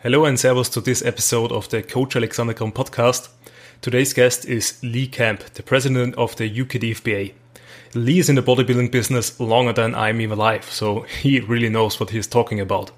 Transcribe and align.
Hello 0.00 0.26
and 0.26 0.38
servus 0.38 0.68
to 0.68 0.80
this 0.80 1.04
episode 1.04 1.50
of 1.50 1.68
the 1.70 1.82
Coach 1.82 2.14
Alexander 2.14 2.54
Kron 2.54 2.70
podcast. 2.70 3.30
Today's 3.80 4.12
guest 4.12 4.44
is 4.44 4.78
Lee 4.80 5.08
Camp, 5.08 5.40
the 5.54 5.62
president 5.64 6.14
of 6.14 6.36
the 6.36 6.48
UKDFBA. 6.48 7.32
Lee 7.94 8.20
is 8.20 8.28
in 8.28 8.36
the 8.36 8.42
bodybuilding 8.42 8.92
business 8.92 9.40
longer 9.40 9.72
than 9.72 9.96
I'm 9.96 10.20
even 10.20 10.38
alive, 10.38 10.66
so 10.66 11.00
he 11.00 11.40
really 11.40 11.68
knows 11.68 11.98
what 11.98 12.10
he's 12.10 12.28
talking 12.28 12.60
about. 12.60 12.92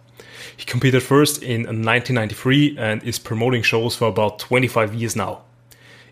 He 0.54 0.66
competed 0.66 1.02
first 1.02 1.42
in 1.42 1.60
1993 1.62 2.76
and 2.76 3.02
is 3.02 3.18
promoting 3.18 3.62
shows 3.62 3.96
for 3.96 4.08
about 4.08 4.38
25 4.38 4.94
years 4.94 5.16
now. 5.16 5.40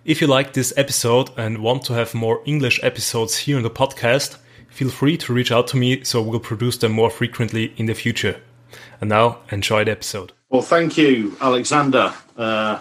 If 0.07 0.23
you 0.23 0.27
like 0.27 0.55
this 0.55 0.73
episode 0.75 1.29
and 1.37 1.59
want 1.59 1.83
to 1.83 1.93
have 1.93 2.15
more 2.15 2.41
English 2.47 2.81
episodes 2.83 3.37
here 3.37 3.59
in 3.59 3.63
the 3.63 3.69
podcast, 3.69 4.39
feel 4.71 4.89
free 4.89 5.19
to 5.19 5.35
reach 5.35 5.53
out 5.53 5.67
to 5.67 5.77
me 5.77 6.03
so 6.03 6.23
we'll 6.23 6.41
produce 6.41 6.79
them 6.79 6.93
more 6.93 7.11
frequently 7.11 7.75
in 7.77 7.85
the 7.85 7.95
future. 7.95 8.41
And 9.03 9.11
now, 9.11 9.41
enjoy 9.51 9.85
the 9.85 9.91
episode. 9.91 10.33
Well, 10.51 10.63
thank 10.63 10.97
you, 10.97 11.37
Alexander 11.43 12.15
uh, 12.35 12.81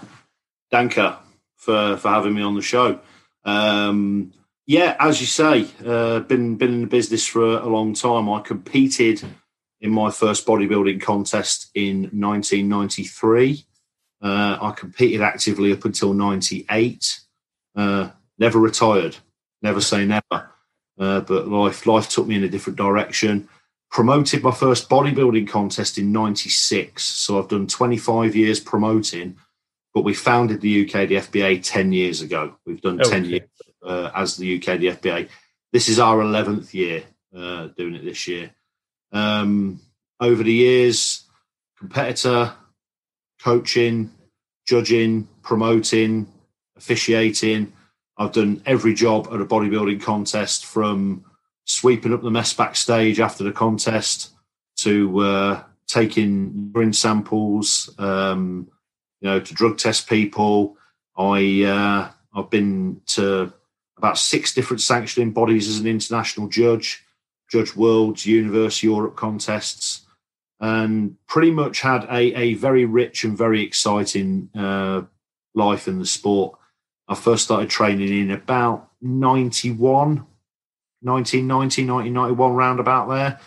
Danker, 0.71 1.17
for 1.57 1.97
for 1.97 2.07
having 2.07 2.33
me 2.33 2.41
on 2.41 2.55
the 2.55 2.61
show. 2.61 3.01
Um, 3.43 4.31
yeah, 4.65 4.95
as 4.99 5.19
you 5.19 5.27
say, 5.27 5.67
uh, 5.85 6.21
been 6.21 6.55
been 6.55 6.73
in 6.75 6.81
the 6.81 6.87
business 6.87 7.27
for 7.27 7.57
a, 7.57 7.67
long 7.67 7.93
time. 7.93 8.29
I 8.29 8.39
competed 8.39 9.21
in 9.81 9.91
my 9.91 10.11
first 10.11 10.47
bodybuilding 10.47 11.01
contest 11.01 11.69
in 11.75 12.03
1993. 12.03 13.65
Uh, 14.21 14.57
I 14.61 14.71
competed 14.71 15.21
actively 15.21 15.73
up 15.73 15.83
until 15.83 16.13
98. 16.13 17.19
Uh, 17.75 18.11
never 18.39 18.59
retired. 18.59 19.17
Never 19.61 19.81
say 19.81 20.05
never. 20.05 20.51
Uh, 20.97 21.19
but 21.19 21.49
life 21.49 21.85
life 21.85 22.07
took 22.07 22.27
me 22.27 22.35
in 22.35 22.45
a 22.45 22.49
different 22.49 22.77
direction 22.77 23.49
promoted 23.89 24.43
my 24.43 24.51
first 24.51 24.89
bodybuilding 24.89 25.47
contest 25.47 25.97
in 25.97 26.11
96 26.11 27.03
so 27.03 27.39
i've 27.39 27.47
done 27.47 27.67
25 27.67 28.35
years 28.35 28.59
promoting 28.59 29.37
but 29.97 30.03
we 30.03 30.13
founded 30.13 30.61
the 30.61 30.85
UKDFBA 30.85 31.63
10 31.63 31.91
years 31.91 32.21
ago. 32.21 32.53
We've 32.67 32.79
done 32.79 33.01
okay. 33.01 33.09
10 33.09 33.25
years 33.25 33.49
uh, 33.83 34.11
as 34.13 34.37
the 34.37 34.57
uk 34.57 34.79
the 34.79 34.89
fba 34.89 35.27
this 35.73 35.89
is 35.89 35.97
our 35.97 36.17
11th 36.17 36.71
year 36.71 37.03
uh, 37.35 37.69
doing 37.75 37.95
it 37.95 38.05
this 38.05 38.27
year. 38.27 38.51
Um, 39.11 39.79
over 40.19 40.43
the 40.43 40.53
years 40.53 41.23
competitor 41.79 42.53
coaching 43.41 44.11
judging 44.67 45.27
promoting 45.41 46.27
officiating. 46.75 47.73
I've 48.19 48.33
done 48.33 48.61
every 48.67 48.93
job 48.93 49.29
at 49.31 49.41
a 49.41 49.45
bodybuilding 49.45 50.01
contest 50.01 50.65
from 50.65 51.25
sweeping 51.67 52.13
up 52.13 52.23
the 52.23 52.31
mess 52.31 52.53
backstage 52.53 53.19
after 53.19 53.43
the 53.43 53.51
contest 53.51 54.31
to 54.77 55.19
uh, 55.19 55.63
taking 55.87 56.71
urine 56.73 56.93
samples, 56.93 57.93
um, 57.99 58.69
you 59.21 59.29
know, 59.29 59.39
to 59.39 59.53
drug 59.53 59.77
test 59.77 60.09
people. 60.09 60.77
I 61.17 61.63
uh, 61.63 62.11
I've 62.33 62.49
been 62.49 63.01
to 63.07 63.53
about 63.97 64.17
six 64.17 64.53
different 64.53 64.81
sanctioning 64.81 65.31
bodies 65.31 65.67
as 65.67 65.79
an 65.79 65.87
international 65.87 66.47
judge, 66.47 67.03
judge 67.51 67.75
worlds, 67.75 68.25
universe, 68.25 68.83
Europe 68.83 69.15
contests, 69.15 70.05
and 70.59 71.17
pretty 71.27 71.51
much 71.51 71.81
had 71.81 72.03
a, 72.05 72.33
a 72.35 72.53
very 72.53 72.85
rich 72.85 73.23
and 73.23 73.37
very 73.37 73.63
exciting 73.63 74.49
uh, 74.55 75.01
life 75.55 75.87
in 75.87 75.99
the 75.99 76.05
sport. 76.05 76.57
I 77.07 77.15
first 77.15 77.45
started 77.45 77.69
training 77.69 78.09
in 78.09 78.31
about 78.31 78.91
91, 79.01 80.26
1990, 81.07 81.87
1991 81.87 82.53
roundabout 82.53 83.07
there 83.07 83.39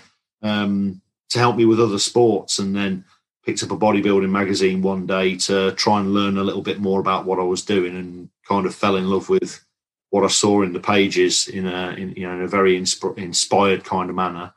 um, 0.43 1.01
to 1.31 1.39
help 1.39 1.57
me 1.57 1.65
with 1.65 1.81
other 1.81 1.99
sports. 1.99 2.59
And 2.59 2.75
then 2.75 3.05
picked 3.45 3.63
up 3.63 3.71
a 3.71 3.77
bodybuilding 3.77 4.31
magazine 4.31 4.83
one 4.83 5.07
day 5.07 5.37
to 5.37 5.73
try 5.73 6.01
and 6.01 6.13
learn 6.13 6.39
a 6.39 6.45
little 6.45 6.63
bit 6.63 6.79
more 6.79 7.01
about 7.01 7.25
what 7.25 7.39
I 7.39 7.43
was 7.43 7.63
doing 7.63 7.97
and 7.97 8.29
kind 8.47 8.67
of 8.67 8.75
fell 8.75 8.97
in 8.97 9.09
love 9.09 9.29
with 9.29 9.65
what 10.11 10.25
I 10.25 10.29
saw 10.29 10.63
in 10.63 10.73
the 10.73 10.81
pages 10.81 11.49
in 11.49 11.67
a, 11.67 11.91
in, 11.91 12.13
you 12.13 12.27
know, 12.27 12.35
in 12.35 12.43
a 12.43 12.49
very 12.49 12.79
insp- 12.79 13.17
inspired 13.17 13.85
kind 13.85 14.11
of 14.11 14.17
manner. 14.17 14.53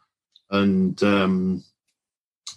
And 0.49 1.01
um, 1.03 1.63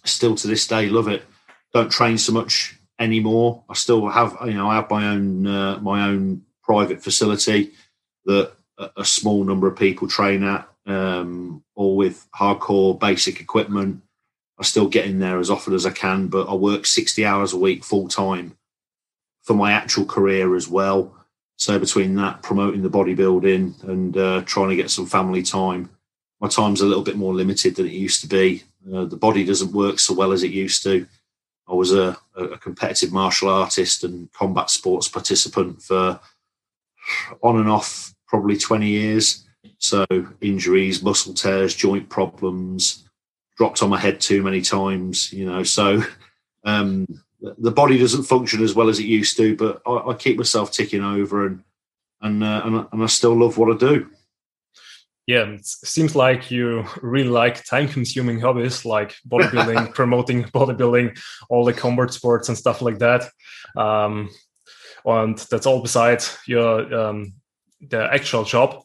still 0.05 0.35
to 0.35 0.49
this 0.49 0.67
day, 0.67 0.89
love 0.89 1.09
it. 1.09 1.25
Don't 1.73 1.93
train 1.93 2.19
so 2.19 2.33
much 2.33 2.79
anymore. 2.99 3.65
I 3.69 3.75
still 3.75 4.09
have, 4.09 4.37
you 4.47 4.55
know, 4.55 4.69
I 4.69 4.77
have 4.77 4.91
my 4.91 5.09
own, 5.09 5.47
uh, 5.47 5.79
my 5.79 6.09
own 6.09 6.43
private 6.63 7.03
facility 7.03 7.73
that 8.25 8.53
a, 8.79 9.05
small 9.05 9.45
number 9.45 9.67
of 9.67 9.77
people 9.77 10.09
train 10.09 10.43
at, 10.43 10.69
um, 10.87 11.63
or 11.75 11.97
with 11.97 12.27
hardcore 12.35 12.99
basic 12.99 13.41
equipment. 13.41 14.03
I 14.59 14.63
still 14.63 14.89
get 14.89 15.07
in 15.07 15.19
there 15.19 15.39
as 15.39 15.51
often 15.51 15.75
as 15.75 15.87
I 15.87 15.91
can, 15.91 16.29
but 16.29 16.49
I 16.49 16.55
work 16.55 16.87
60 16.87 17.25
hours 17.25 17.53
a 17.53 17.59
week 17.59 17.85
full 17.85 18.09
time 18.09 18.57
for 19.43 19.55
my 19.55 19.73
actual 19.73 20.05
career 20.05 20.57
as 20.57 20.69
well. 20.69 21.15
So 21.57 21.79
between 21.79 22.15
that, 22.17 22.43
promoting 22.43 22.83
the 22.83 22.91
bodybuilding 22.91 23.85
and 23.85 24.17
uh, 24.17 24.43
trying 24.45 24.71
to 24.71 24.77
get 24.77 24.91
some 24.91 25.07
family 25.07 25.43
time, 25.43 25.91
my 26.41 26.49
time's 26.49 26.83
a 26.83 26.87
little 26.87 27.03
bit 27.03 27.17
more 27.17 27.35
limited 27.35 27.77
than 27.77 27.87
it 27.87 27.93
used 27.93 28.21
to 28.23 28.29
be. 28.29 28.65
Uh, 28.93 29.05
the 29.05 29.17
body 29.17 29.45
doesn't 29.45 29.73
work 29.73 29.99
so 29.99 30.15
well 30.15 30.33
as 30.33 30.43
it 30.43 30.53
used 30.53 30.83
to. 30.83 31.07
I 31.69 31.73
was 31.75 31.93
a, 31.93 32.17
a 32.37 32.59
competitive 32.59 33.13
martial 33.13 33.49
artist 33.49 34.05
and 34.05 34.31
combat 34.33 34.71
sports 34.71 35.09
participant 35.09 35.83
for 35.83 36.21
on 37.43 37.59
and 37.59 37.69
off 37.69 38.15
probably 38.27 38.57
20 38.57 38.89
years. 38.89 39.47
So 39.79 40.07
injuries, 40.41 41.03
muscle 41.03 41.35
tears, 41.35 41.75
joint 41.75 42.09
problems, 42.09 43.09
dropped 43.57 43.83
on 43.83 43.91
my 43.91 43.99
head 43.99 44.21
too 44.21 44.43
many 44.43 44.61
times, 44.61 45.33
you 45.33 45.47
know. 45.47 45.63
So 45.63 46.03
um, 46.65 47.07
the 47.41 47.71
body 47.71 47.99
doesn't 47.99 48.25
function 48.25 48.63
as 48.63 48.75
well 48.75 48.89
as 48.89 48.99
it 48.99 49.07
used 49.07 49.37
to, 49.39 49.57
but 49.57 49.83
I, 49.87 50.11
I 50.11 50.15
keep 50.15 50.37
myself 50.37 50.73
ticking 50.73 51.03
over 51.03 51.47
and 51.47 51.63
and, 52.23 52.43
uh, 52.43 52.63
and 52.65 52.87
and 52.93 53.03
I 53.03 53.07
still 53.07 53.35
love 53.35 53.59
what 53.59 53.75
I 53.75 53.79
do. 53.79 54.09
Yeah, 55.27 55.43
it 55.43 55.67
seems 55.67 56.15
like 56.15 56.53
you 56.53 56.85
really 57.03 57.29
like 57.29 57.65
time-consuming 57.65 58.41
hobbies 58.41 58.85
like 58.85 59.17
bodybuilding, 59.29 59.93
promoting 59.95 60.45
bodybuilding, 60.45 61.19
all 61.51 61.65
the 61.65 61.73
combat 61.73 62.13
sports 62.13 62.49
and 62.49 62.57
stuff 62.57 62.81
like 62.81 62.99
that. 63.01 63.29
Um, 63.77 64.31
and 65.05 65.37
that's 65.51 65.67
all 65.67 65.83
besides 65.83 66.39
your 66.47 66.95
um, 66.95 67.35
the 67.81 68.09
actual 68.13 68.45
job. 68.45 68.83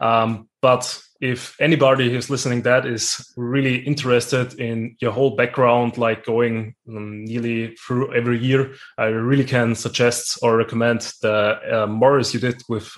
Um, 0.00 0.48
but 0.62 1.00
if 1.20 1.60
anybody 1.60 2.10
who's 2.10 2.30
listening 2.30 2.62
that 2.62 2.86
is 2.86 3.32
really 3.36 3.76
interested 3.76 4.54
in 4.60 4.96
your 5.00 5.10
whole 5.10 5.34
background, 5.34 5.98
like 5.98 6.24
going 6.24 6.74
um, 6.88 7.24
nearly 7.24 7.74
through 7.74 8.14
every 8.14 8.38
year, 8.38 8.74
I 8.96 9.06
really 9.06 9.44
can 9.44 9.74
suggest 9.74 10.38
or 10.42 10.56
recommend 10.56 11.12
the 11.22 11.82
uh, 11.82 11.86
Morris 11.88 12.32
you 12.32 12.40
did 12.40 12.62
with 12.68 12.88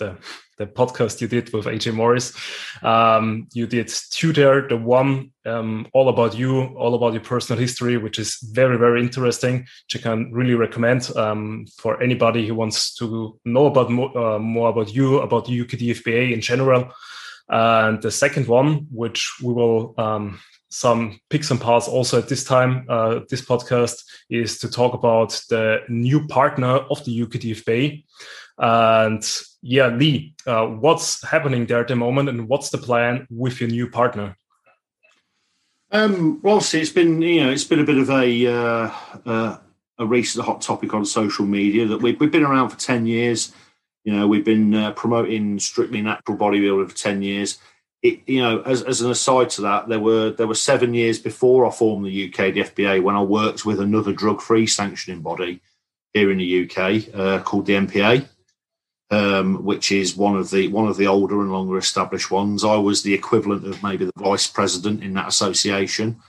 the 0.00 0.16
the 0.60 0.66
podcast 0.66 1.22
you 1.22 1.26
did 1.26 1.50
with 1.54 1.64
AJ 1.64 1.94
Morris. 1.94 2.36
Um, 2.82 3.48
you 3.54 3.66
did 3.66 3.90
two 4.10 4.32
there, 4.32 4.68
the 4.68 4.76
one 4.76 5.32
um, 5.46 5.86
all 5.94 6.10
about 6.10 6.36
you, 6.36 6.76
all 6.76 6.94
about 6.94 7.14
your 7.14 7.22
personal 7.22 7.58
history, 7.58 7.96
which 7.96 8.18
is 8.18 8.38
very, 8.52 8.76
very 8.76 9.00
interesting, 9.00 9.60
which 9.60 9.96
I 9.96 10.00
can 10.00 10.30
really 10.32 10.54
recommend 10.54 11.10
um, 11.16 11.64
for 11.78 12.02
anybody 12.02 12.46
who 12.46 12.54
wants 12.54 12.94
to 12.96 13.38
know 13.46 13.66
about 13.66 13.90
more, 13.90 14.16
uh, 14.16 14.38
more 14.38 14.68
about 14.68 14.94
you, 14.94 15.20
about 15.20 15.46
the 15.46 15.64
UKDFBA 15.64 16.34
in 16.34 16.42
general. 16.42 16.92
And 17.48 18.02
the 18.02 18.10
second 18.10 18.46
one, 18.46 18.86
which 18.92 19.38
we 19.42 19.54
will 19.54 19.94
um, 19.96 20.40
some 20.68 21.18
picks 21.30 21.50
and 21.50 21.60
parts 21.60 21.88
also 21.88 22.18
at 22.18 22.28
this 22.28 22.44
time, 22.44 22.84
uh, 22.88 23.20
this 23.30 23.40
podcast 23.42 24.04
is 24.28 24.58
to 24.58 24.70
talk 24.70 24.92
about 24.92 25.30
the 25.48 25.78
new 25.88 26.26
partner 26.28 26.80
of 26.90 27.02
the 27.06 27.18
UKDFBA. 27.22 28.04
And 28.58 29.24
yeah, 29.62 29.88
Lee, 29.88 30.34
uh, 30.46 30.66
what's 30.66 31.26
happening 31.26 31.66
there 31.66 31.80
at 31.80 31.88
the 31.88 31.96
moment, 31.96 32.28
and 32.28 32.48
what's 32.48 32.70
the 32.70 32.78
plan 32.78 33.26
with 33.30 33.60
your 33.60 33.68
new 33.68 33.88
partner? 33.88 34.36
Um, 35.90 36.40
well, 36.42 36.60
see, 36.60 36.80
it's 36.80 36.90
been 36.90 37.20
you 37.20 37.44
know 37.44 37.50
it's 37.50 37.64
been 37.64 37.80
a 37.80 37.84
bit 37.84 37.98
of 37.98 38.10
a 38.10 38.46
uh, 38.46 38.92
uh, 39.26 39.58
a 39.98 40.06
recent 40.06 40.46
hot 40.46 40.62
topic 40.62 40.94
on 40.94 41.04
social 41.04 41.44
media 41.44 41.86
that 41.86 41.98
we've, 41.98 42.18
we've 42.20 42.30
been 42.30 42.44
around 42.44 42.70
for 42.70 42.78
ten 42.78 43.06
years. 43.06 43.52
You 44.04 44.14
know, 44.14 44.26
we've 44.26 44.44
been 44.44 44.74
uh, 44.74 44.92
promoting 44.92 45.58
strictly 45.58 46.00
natural 46.00 46.38
bodybuilding 46.38 46.90
for 46.90 46.96
ten 46.96 47.22
years. 47.22 47.58
It, 48.02 48.20
you 48.26 48.40
know, 48.40 48.62
as, 48.62 48.82
as 48.82 49.02
an 49.02 49.10
aside 49.10 49.50
to 49.50 49.62
that, 49.62 49.88
there 49.88 50.00
were 50.00 50.30
there 50.30 50.46
were 50.46 50.54
seven 50.54 50.94
years 50.94 51.18
before 51.18 51.66
I 51.66 51.70
formed 51.70 52.06
the 52.06 52.30
UKDFBA 52.30 53.02
when 53.02 53.16
I 53.16 53.22
worked 53.22 53.66
with 53.66 53.78
another 53.78 54.14
drug 54.14 54.40
free 54.40 54.66
sanctioning 54.66 55.20
body 55.20 55.60
here 56.14 56.30
in 56.30 56.38
the 56.38 56.64
UK 56.64 57.14
uh, 57.14 57.42
called 57.42 57.66
the 57.66 57.74
NPA 57.74 58.26
um, 59.10 59.64
which 59.64 59.90
is 59.90 60.16
one 60.16 60.36
of 60.36 60.50
the 60.50 60.68
one 60.68 60.88
of 60.88 60.96
the 60.96 61.06
older 61.06 61.40
and 61.40 61.52
longer 61.52 61.76
established 61.76 62.30
ones. 62.30 62.64
I 62.64 62.76
was 62.76 63.02
the 63.02 63.14
equivalent 63.14 63.66
of 63.66 63.82
maybe 63.82 64.04
the 64.04 64.12
vice 64.16 64.46
president 64.46 65.02
in 65.02 65.14
that 65.14 65.28
association. 65.28 66.20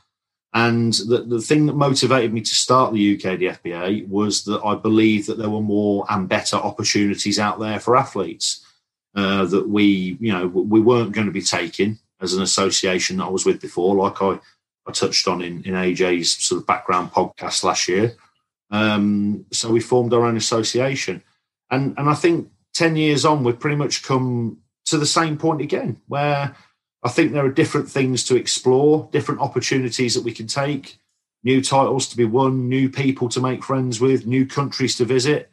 And 0.54 0.94
the, 0.94 1.24
the 1.26 1.40
thing 1.40 1.66
that 1.68 1.76
motivated 1.78 2.34
me 2.34 2.42
to 2.42 2.56
start 2.56 2.94
the 2.94 3.18
UKDFBA 3.18 4.10
was 4.10 4.44
that 4.46 4.62
I 4.66 4.76
believed 4.76 5.28
that 5.28 5.38
there 5.38 5.50
were 5.50 5.62
more 5.62 6.06
and 6.10 6.28
better 6.28 6.58
opportunities 6.58 7.40
out 7.40 7.60
there 7.60 7.80
for 7.80 7.96
athletes 7.96 8.66
uh, 9.16 9.46
that 9.46 9.70
we, 9.70 10.18
you 10.20 10.34
know, 10.34 10.48
we 10.48 10.82
weren't 10.82 11.14
going 11.14 11.28
to 11.28 11.34
be 11.34 11.42
taking 11.42 12.00
as 12.20 12.34
an 12.34 12.44
association 12.44 13.18
that 13.18 13.26
I 13.26 13.30
was 13.30 13.46
with 13.46 13.62
before, 13.62 13.96
like 13.96 14.22
I, 14.22 14.40
I 14.86 14.92
touched 14.92 15.28
on 15.28 15.42
in, 15.42 15.64
in 15.64 15.74
AJ's 15.74 16.36
sort 16.44 16.62
of 16.62 16.68
background 16.68 17.12
podcast 17.12 17.64
last 17.64 17.88
year. 17.88 18.16
Um, 18.72 19.46
so 19.52 19.70
we 19.70 19.80
formed 19.80 20.14
our 20.14 20.26
own 20.26 20.38
association, 20.38 21.22
and 21.70 21.94
and 21.98 22.10
I 22.10 22.14
think 22.14 22.50
ten 22.74 22.96
years 22.96 23.26
on, 23.26 23.44
we've 23.44 23.60
pretty 23.60 23.76
much 23.76 24.04
come 24.04 24.58
to 24.86 24.98
the 24.98 25.06
same 25.06 25.38
point 25.38 25.62
again, 25.62 26.02
where 26.08 26.56
I 27.04 27.10
think 27.10 27.32
there 27.32 27.46
are 27.46 27.52
different 27.52 27.90
things 27.90 28.24
to 28.26 28.36
explore, 28.36 29.10
different 29.12 29.42
opportunities 29.42 30.14
that 30.14 30.24
we 30.24 30.34
can 30.34 30.48
take, 30.48 31.00
new 31.44 31.62
titles 31.62 32.08
to 32.10 32.18
be 32.18 32.26
won, 32.26 32.70
new 32.70 32.90
people 32.90 33.30
to 33.30 33.42
make 33.42 33.64
friends 33.64 34.00
with, 34.00 34.28
new 34.28 34.46
countries 34.46 34.96
to 34.98 35.06
visit. 35.06 35.50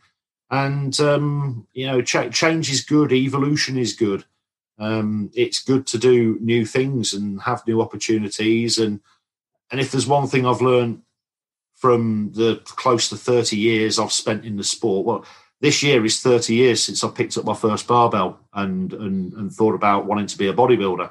And, 0.50 0.98
um, 1.00 1.66
you 1.72 1.86
know, 1.86 2.02
ch- 2.02 2.32
change 2.32 2.70
is 2.70 2.84
good, 2.84 3.12
evolution 3.12 3.78
is 3.78 3.94
good. 3.94 4.24
Um, 4.78 5.30
it's 5.34 5.62
good 5.62 5.86
to 5.88 5.98
do 5.98 6.38
new 6.40 6.64
things 6.64 7.12
and 7.12 7.40
have 7.42 7.66
new 7.66 7.80
opportunities. 7.80 8.78
And, 8.78 9.00
and 9.70 9.80
if 9.80 9.90
there's 9.90 10.06
one 10.06 10.28
thing 10.28 10.46
I've 10.46 10.62
learned 10.62 11.02
from 11.74 12.32
the 12.34 12.60
close 12.64 13.08
to 13.08 13.16
30 13.16 13.56
years 13.56 13.98
I've 13.98 14.12
spent 14.12 14.44
in 14.44 14.56
the 14.56 14.64
sport, 14.64 15.06
well, 15.06 15.24
this 15.60 15.82
year 15.82 16.04
is 16.04 16.20
30 16.20 16.54
years 16.54 16.82
since 16.82 17.02
I 17.02 17.08
picked 17.08 17.36
up 17.36 17.44
my 17.44 17.54
first 17.54 17.86
barbell 17.86 18.40
and, 18.52 18.92
and, 18.92 19.32
and 19.32 19.52
thought 19.52 19.74
about 19.74 20.06
wanting 20.06 20.26
to 20.28 20.38
be 20.38 20.48
a 20.48 20.52
bodybuilder. 20.52 21.10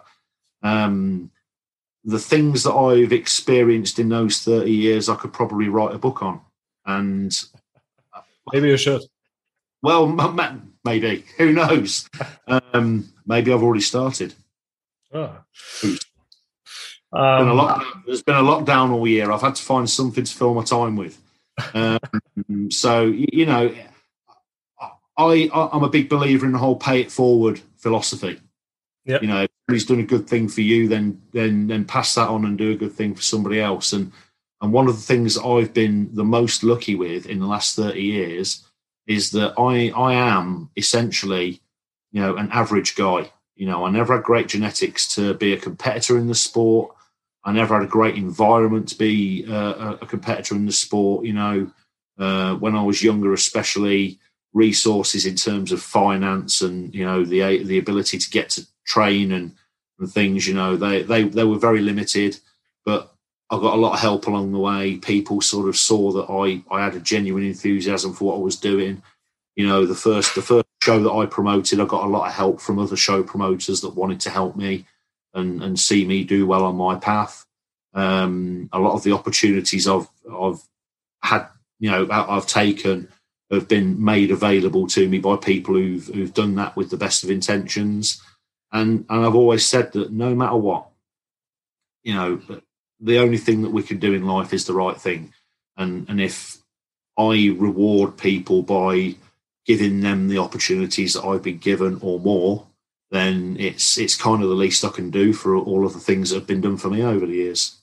Um, 0.64 1.32
the 2.04 2.20
things 2.20 2.64
that 2.64 2.74
I've 2.74 3.12
experienced 3.12 4.00
in 4.00 4.10
those 4.10 4.42
30 4.42 4.72
years, 4.72 5.10
I 5.10 5.16
could 5.16 5.34
probably 5.34 5.68
write 5.68 5.94
a 5.94 6.00
book 6.00 6.24
on. 6.24 6.40
And 6.86 7.38
maybe 8.54 8.70
you 8.70 8.78
should. 8.78 9.02
Well, 9.82 10.08
maybe. 10.86 11.26
Who 11.38 11.52
knows? 11.52 12.10
um, 12.48 13.10
maybe 13.26 13.52
I've 13.52 13.64
already 13.64 13.82
started. 13.82 14.34
Oh. 15.14 15.38
Um, 17.14 17.48
been 17.48 17.88
there's 18.06 18.24
been 18.24 18.36
a 18.36 18.42
lockdown 18.42 18.92
all 18.92 19.08
year. 19.08 19.32
I've 19.32 19.42
had 19.42 19.56
to 19.56 19.64
find 19.64 19.90
something 19.90 20.24
to 20.24 20.34
fill 20.34 20.54
my 20.54 20.64
time 20.64 20.96
with. 20.96 21.22
Um, 21.74 22.00
so, 22.70 23.06
you 23.06 23.46
know, 23.46 23.74
I, 25.18 25.50
I'm 25.54 25.84
a 25.84 25.90
big 25.90 26.10
believer 26.10 26.46
in 26.46 26.52
the 26.52 26.58
whole 26.58 26.76
pay 26.76 27.02
it 27.02 27.12
forward 27.12 27.60
philosophy. 27.78 28.40
Yep. 29.06 29.22
You 29.22 29.28
know, 29.28 29.42
if 29.44 29.50
he's 29.70 29.86
done 29.86 30.00
a 30.00 30.04
good 30.04 30.28
thing 30.28 30.48
for 30.50 30.62
you, 30.62 30.88
then 30.88 31.22
then 31.32 31.68
then 31.68 31.86
pass 31.86 32.14
that 32.16 32.30
on 32.30 32.46
and 32.46 32.58
do 32.58 32.72
a 32.72 32.78
good 32.78 32.92
thing 32.92 33.16
for 33.16 33.22
somebody 33.22 33.60
else. 33.60 33.94
And 33.94 34.12
and 34.62 34.74
one 34.74 34.88
of 34.88 34.96
the 34.96 35.02
things 35.02 35.38
I've 35.38 35.74
been 35.74 36.14
the 36.14 36.24
most 36.24 36.64
lucky 36.64 36.96
with 36.96 37.26
in 37.26 37.40
the 37.40 37.48
last 37.48 37.76
30 37.76 38.02
years 38.02 38.66
is 39.08 39.32
that 39.32 39.54
I 39.58 39.90
I 39.98 40.14
am 40.14 40.70
essentially, 40.76 41.62
you 42.12 42.22
know, 42.22 42.36
an 42.36 42.50
average 42.52 42.96
guy. 42.96 43.32
You 43.56 43.66
know, 43.66 43.86
I 43.86 43.90
never 43.90 44.16
had 44.16 44.24
great 44.24 44.50
genetics 44.50 45.16
to 45.16 45.34
be 45.34 45.54
a 45.54 45.58
competitor 45.58 46.18
in 46.18 46.28
the 46.28 46.36
sport. 46.36 46.94
I 47.44 47.54
never 47.54 47.76
had 47.76 47.84
a 47.84 47.88
great 47.90 48.16
environment 48.16 48.90
to 48.90 48.98
be 48.98 49.46
uh, 49.50 49.96
a 50.02 50.06
competitor 50.06 50.54
in 50.54 50.66
the 50.66 50.72
sport. 50.72 51.26
You 51.26 51.34
know, 51.34 51.72
uh, 52.20 52.56
when 52.56 52.76
I 52.76 52.84
was 52.84 53.02
younger, 53.02 53.32
especially, 53.34 54.20
resources 54.58 55.26
in 55.26 55.36
terms 55.36 55.72
of 55.72 55.82
finance 55.82 56.62
and 56.62 56.94
you 56.94 57.06
know 57.06 57.24
the 57.24 57.64
the 57.64 57.78
ability 57.78 58.18
to 58.18 58.30
get 58.30 58.50
to 58.50 58.66
train 58.86 59.32
and, 59.32 59.54
and 60.00 60.12
things 60.12 60.48
you 60.48 60.54
know 60.54 60.76
they 60.76 61.04
they 61.04 61.24
they 61.24 61.44
were 61.44 61.60
very 61.60 61.82
limited 61.82 62.40
but 62.84 63.14
I 63.50 63.56
got 63.58 63.76
a 63.76 63.82
lot 63.82 63.94
of 63.94 64.00
help 64.00 64.28
along 64.28 64.52
the 64.52 64.60
way. 64.60 64.98
People 64.98 65.40
sort 65.42 65.70
of 65.70 65.78
saw 65.78 66.12
that 66.12 66.30
I 66.30 66.64
I 66.74 66.84
had 66.84 66.96
a 66.96 67.00
genuine 67.00 67.46
enthusiasm 67.46 68.14
for 68.14 68.26
what 68.26 68.36
I 68.36 68.40
was 68.40 68.58
doing. 68.58 69.02
You 69.56 69.68
know 69.68 69.86
the 69.86 69.96
first 69.96 70.36
the 70.36 70.42
first 70.42 70.68
show 70.82 71.02
that 71.02 71.12
I 71.12 71.26
promoted 71.26 71.80
I 71.80 71.86
got 71.86 72.06
a 72.06 72.10
lot 72.10 72.28
of 72.28 72.34
help 72.34 72.60
from 72.62 72.80
other 72.80 72.98
show 72.98 73.24
promoters 73.24 73.82
that 73.82 73.96
wanted 73.96 74.20
to 74.22 74.30
help 74.30 74.56
me 74.56 74.86
and 75.34 75.64
and 75.64 75.80
see 75.80 76.06
me 76.06 76.24
do 76.24 76.46
well 76.46 76.66
on 76.66 76.76
my 76.76 76.96
path. 76.96 77.46
Um, 77.94 78.70
a 78.74 78.80
lot 78.80 78.94
of 78.94 79.04
the 79.04 79.14
opportunities 79.14 79.88
I've 79.88 80.08
I've 80.32 80.62
had 81.24 81.48
you 81.80 81.90
know 81.90 82.08
I've 82.10 82.48
taken 82.48 83.08
have 83.52 83.68
been 83.68 84.04
made 84.04 84.32
available 84.32 84.88
to 84.88 85.08
me 85.08 85.20
by 85.20 85.36
people 85.38 85.76
who've 85.76 86.08
who've 86.08 86.34
done 86.34 86.56
that 86.56 86.76
with 86.76 86.90
the 86.90 86.98
best 86.98 87.24
of 87.24 87.32
intentions. 87.32 88.22
And 88.72 89.06
and 89.10 89.26
I've 89.26 89.36
always 89.36 89.66
said 89.66 89.94
that 89.94 90.12
no 90.12 90.36
matter 90.36 90.58
what, 90.58 90.88
you 92.04 92.14
know, 92.14 92.42
the 93.00 93.20
only 93.20 93.38
thing 93.38 93.62
that 93.62 93.72
we 93.72 93.84
can 93.84 94.00
do 94.00 94.14
in 94.14 94.26
life 94.26 94.54
is 94.54 94.66
the 94.66 94.74
right 94.74 95.00
thing. 95.00 95.34
And 95.78 96.08
and 96.10 96.20
if 96.20 96.58
I 97.18 97.56
reward 97.58 98.18
people 98.18 98.64
by 98.64 99.16
giving 99.66 100.02
them 100.02 100.28
the 100.28 100.38
opportunities 100.38 101.14
that 101.14 101.26
I've 101.26 101.44
been 101.44 101.58
given 101.58 102.00
or 102.02 102.20
more, 102.20 102.68
then 103.12 103.58
it's 103.60 103.98
it's 103.98 104.16
kind 104.16 104.44
of 104.44 104.50
the 104.50 104.56
least 104.56 104.84
I 104.84 104.90
can 104.90 105.10
do 105.10 105.34
for 105.34 105.56
all 105.56 105.86
of 105.86 105.94
the 105.94 106.00
things 106.00 106.30
that 106.30 106.38
have 106.38 106.48
been 106.48 106.62
done 106.62 106.78
for 106.78 106.90
me 106.90 107.02
over 107.04 107.26
the 107.26 107.36
years. 107.36 107.78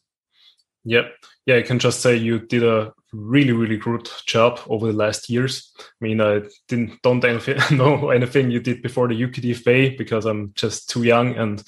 Yep. 0.85 1.15
Yeah, 1.47 1.57
I 1.57 1.63
can 1.63 1.79
just 1.79 2.01
say 2.01 2.17
you 2.17 2.39
did 2.39 2.63
a 2.63 2.93
really, 3.15 3.53
really 3.53 3.77
good 3.77 4.09
job 4.27 4.61
over 4.67 4.87
the 4.87 4.99
last 4.99 5.31
years. 5.31 5.73
I 5.79 6.05
mean, 6.05 6.21
I 6.21 6.43
didn't 6.69 7.01
don't 7.03 7.25
anything, 7.25 7.59
know 7.77 8.11
anything 8.11 8.51
you 8.51 8.61
did 8.61 8.83
before 8.83 9.09
the 9.09 9.21
UKDFA 9.21 9.97
because 9.97 10.27
I'm 10.27 10.53
just 10.55 10.91
too 10.91 11.05
young 11.05 11.37
and 11.37 11.63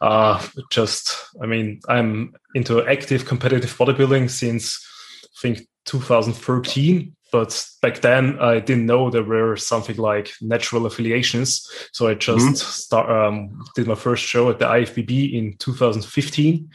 uh, 0.00 0.44
just, 0.70 1.16
I 1.42 1.46
mean, 1.46 1.80
I'm 1.88 2.34
into 2.54 2.86
active 2.86 3.26
competitive 3.26 3.76
bodybuilding 3.76 4.30
since 4.30 4.86
I 5.24 5.40
think 5.40 5.66
2013. 5.86 7.16
But 7.32 7.66
back 7.80 8.02
then, 8.02 8.38
I 8.40 8.60
didn't 8.60 8.84
know 8.84 9.08
there 9.08 9.22
were 9.22 9.56
something 9.56 9.96
like 9.96 10.32
natural 10.42 10.84
affiliations. 10.84 11.66
So 11.92 12.08
I 12.08 12.14
just 12.14 12.44
mm-hmm. 12.44 12.54
start, 12.54 13.10
um, 13.10 13.64
did 13.74 13.86
my 13.86 13.94
first 13.94 14.22
show 14.22 14.50
at 14.50 14.58
the 14.58 14.66
IFBB 14.66 15.32
in 15.32 15.56
2015 15.56 16.70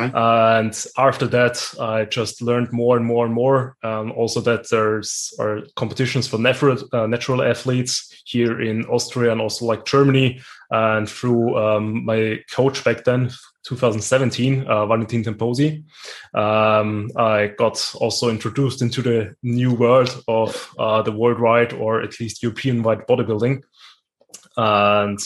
Okay. 0.00 0.12
And 0.14 0.86
after 0.96 1.26
that, 1.28 1.62
I 1.80 2.04
just 2.04 2.42
learned 2.42 2.72
more 2.72 2.96
and 2.96 3.06
more 3.06 3.24
and 3.24 3.34
more. 3.34 3.76
Um, 3.82 4.12
also, 4.12 4.40
that 4.42 4.68
there's 4.70 5.32
are 5.38 5.60
competitions 5.76 6.26
for 6.26 6.38
natural, 6.38 6.78
uh, 6.92 7.06
natural 7.06 7.42
athletes 7.42 8.22
here 8.24 8.60
in 8.60 8.84
Austria 8.86 9.32
and 9.32 9.40
also 9.40 9.64
like 9.64 9.84
Germany. 9.84 10.40
And 10.70 11.08
through 11.08 11.58
um, 11.58 12.04
my 12.04 12.38
coach 12.50 12.84
back 12.84 13.04
then, 13.04 13.30
2017, 13.64 14.66
uh, 14.66 14.86
Valentin 14.86 15.24
Temposi, 15.24 15.84
um, 16.34 17.10
I 17.16 17.48
got 17.58 17.92
also 17.96 18.30
introduced 18.30 18.80
into 18.80 19.02
the 19.02 19.34
new 19.42 19.74
world 19.74 20.22
of 20.28 20.72
uh, 20.78 21.02
the 21.02 21.12
worldwide 21.12 21.72
or 21.72 22.02
at 22.02 22.18
least 22.20 22.42
European 22.42 22.82
wide 22.82 23.06
bodybuilding. 23.06 23.62
And 24.56 25.18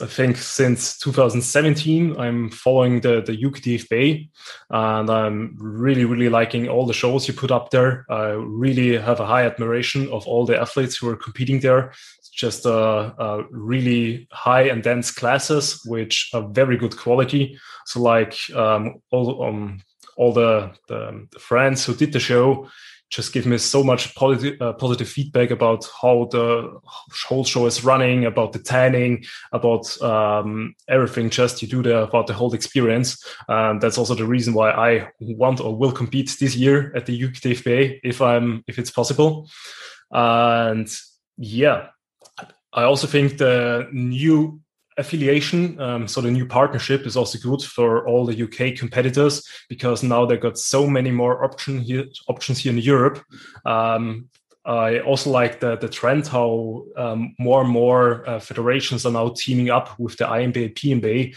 I 0.00 0.06
think 0.06 0.36
since 0.36 0.98
2017, 0.98 2.18
I'm 2.18 2.50
following 2.50 3.00
the 3.00 3.22
the 3.22 3.36
UKDFA, 3.36 4.28
and 4.70 5.10
I'm 5.10 5.56
really 5.58 6.04
really 6.04 6.28
liking 6.28 6.68
all 6.68 6.86
the 6.86 6.92
shows 6.92 7.28
you 7.28 7.34
put 7.34 7.50
up 7.50 7.70
there. 7.70 8.04
I 8.10 8.30
really 8.30 8.96
have 8.96 9.20
a 9.20 9.26
high 9.26 9.44
admiration 9.44 10.08
of 10.10 10.26
all 10.26 10.46
the 10.46 10.60
athletes 10.60 10.96
who 10.96 11.08
are 11.08 11.16
competing 11.16 11.60
there. 11.60 11.92
It's 12.18 12.28
just 12.28 12.66
a, 12.66 13.14
a 13.18 13.44
really 13.50 14.28
high 14.32 14.62
and 14.62 14.82
dense 14.82 15.10
classes, 15.10 15.82
which 15.84 16.30
are 16.34 16.48
very 16.48 16.76
good 16.76 16.96
quality. 16.96 17.58
So 17.86 18.00
like 18.00 18.36
um, 18.54 19.02
all 19.10 19.42
um, 19.44 19.80
all 20.16 20.32
the, 20.32 20.72
the, 20.88 21.26
the 21.30 21.38
friends 21.38 21.84
who 21.84 21.94
did 21.94 22.12
the 22.12 22.20
show 22.20 22.68
just 23.10 23.32
give 23.32 23.46
me 23.46 23.56
so 23.58 23.84
much 23.84 24.14
positive, 24.14 24.60
uh, 24.60 24.72
positive 24.72 25.08
feedback 25.08 25.50
about 25.50 25.88
how 26.02 26.28
the 26.30 26.78
whole 27.26 27.44
show 27.44 27.66
is 27.66 27.84
running, 27.84 28.24
about 28.24 28.52
the 28.52 28.58
tanning, 28.58 29.24
about 29.52 30.00
um, 30.02 30.74
everything 30.88 31.30
just 31.30 31.62
you 31.62 31.68
do 31.68 31.82
there, 31.82 32.02
about 32.02 32.26
the 32.26 32.34
whole 32.34 32.52
experience. 32.52 33.24
And 33.48 33.80
that's 33.80 33.98
also 33.98 34.14
the 34.14 34.26
reason 34.26 34.54
why 34.54 34.70
I 34.70 35.08
want 35.20 35.60
or 35.60 35.76
will 35.76 35.92
compete 35.92 36.36
this 36.40 36.56
year 36.56 36.92
at 36.96 37.06
the 37.06 37.18
UKDFA 37.18 38.00
if 38.02 38.20
I'm 38.20 38.64
if 38.66 38.78
it's 38.78 38.90
possible. 38.90 39.48
And 40.10 40.88
yeah, 41.38 41.88
I 42.72 42.82
also 42.82 43.06
think 43.06 43.38
the 43.38 43.88
new 43.92 44.60
affiliation, 44.98 45.80
um, 45.80 46.08
so 46.08 46.20
the 46.20 46.30
new 46.30 46.46
partnership 46.46 47.06
is 47.06 47.16
also 47.16 47.38
good 47.38 47.62
for 47.62 48.06
all 48.06 48.24
the 48.24 48.42
UK 48.42 48.76
competitors 48.76 49.46
because 49.68 50.02
now 50.02 50.24
they 50.24 50.36
got 50.36 50.58
so 50.58 50.86
many 50.86 51.10
more 51.10 51.44
option 51.44 51.80
here, 51.80 52.06
options 52.28 52.58
here 52.58 52.72
in 52.72 52.78
Europe. 52.78 53.22
Um, 53.64 54.28
I 54.64 54.98
also 54.98 55.30
like 55.30 55.60
the, 55.60 55.76
the 55.76 55.88
trend 55.88 56.26
how 56.26 56.84
um, 56.96 57.34
more 57.38 57.62
and 57.62 57.70
more 57.70 58.28
uh, 58.28 58.40
federations 58.40 59.06
are 59.06 59.12
now 59.12 59.32
teaming 59.36 59.70
up 59.70 59.96
with 59.98 60.16
the 60.16 60.24
INBA, 60.24 60.74
PNBA, 60.74 61.36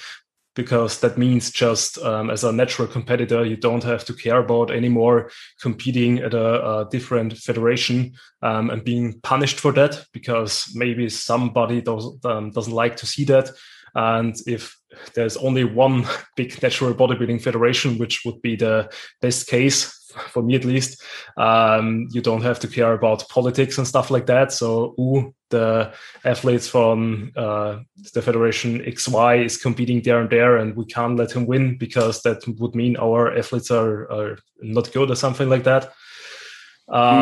because 0.60 1.00
that 1.00 1.18
means 1.18 1.52
just 1.52 1.98
um, 2.00 2.30
as 2.30 2.44
a 2.44 2.52
natural 2.52 2.86
competitor, 2.86 3.46
you 3.46 3.56
don't 3.56 3.86
have 3.86 4.04
to 4.04 4.14
care 4.14 4.40
about 4.40 4.72
anymore 4.72 5.32
competing 5.62 6.20
at 6.20 6.34
a, 6.34 6.80
a 6.80 6.90
different 6.92 7.38
federation 7.38 8.12
um, 8.42 8.70
and 8.70 8.84
being 8.84 9.18
punished 9.22 9.58
for 9.58 9.72
that 9.72 10.04
because 10.12 10.70
maybe 10.76 11.08
somebody 11.08 11.80
does, 11.80 12.14
um, 12.26 12.52
doesn't 12.52 12.74
like 12.74 12.98
to 12.98 13.06
see 13.06 13.24
that. 13.24 13.50
And 13.96 14.36
if 14.48 14.76
there's 15.14 15.38
only 15.38 15.64
one 15.64 16.06
big 16.36 16.62
natural 16.62 16.94
bodybuilding 16.94 17.42
federation, 17.42 17.98
which 17.98 18.26
would 18.26 18.42
be 18.42 18.58
the 18.58 18.92
best 19.22 19.48
case 19.48 19.99
for 20.30 20.42
me 20.44 20.56
at 20.56 20.66
least. 20.66 21.02
Um, 21.38 22.08
you 22.12 22.22
don't 22.22 22.42
have 22.42 22.60
to 22.60 22.68
care 22.68 22.94
about 22.94 23.28
politics 23.30 23.78
and 23.78 23.88
stuff 23.88 24.12
like 24.12 24.26
that. 24.28 24.52
So, 24.52 24.96
ooh, 25.00 25.34
the 25.50 25.94
athletes 26.24 26.68
from 26.68 27.32
uh, 27.36 27.80
the 28.14 28.22
Federation 28.22 28.80
XY 28.80 29.46
is 29.46 29.58
competing 29.58 30.02
there 30.02 30.20
and 30.22 30.30
there, 30.30 30.58
and 30.58 30.76
we 30.76 30.86
can't 30.86 31.18
let 31.18 31.32
him 31.32 31.46
win 31.46 31.78
because 31.78 32.22
that 32.24 32.44
would 32.60 32.76
mean 32.76 32.98
our 32.98 33.36
athletes 33.38 33.72
are, 33.72 34.12
are 34.12 34.40
not 34.62 34.92
good 34.92 35.12
or 35.12 35.16
something 35.16 35.50
like 35.50 35.64
that. 35.64 35.92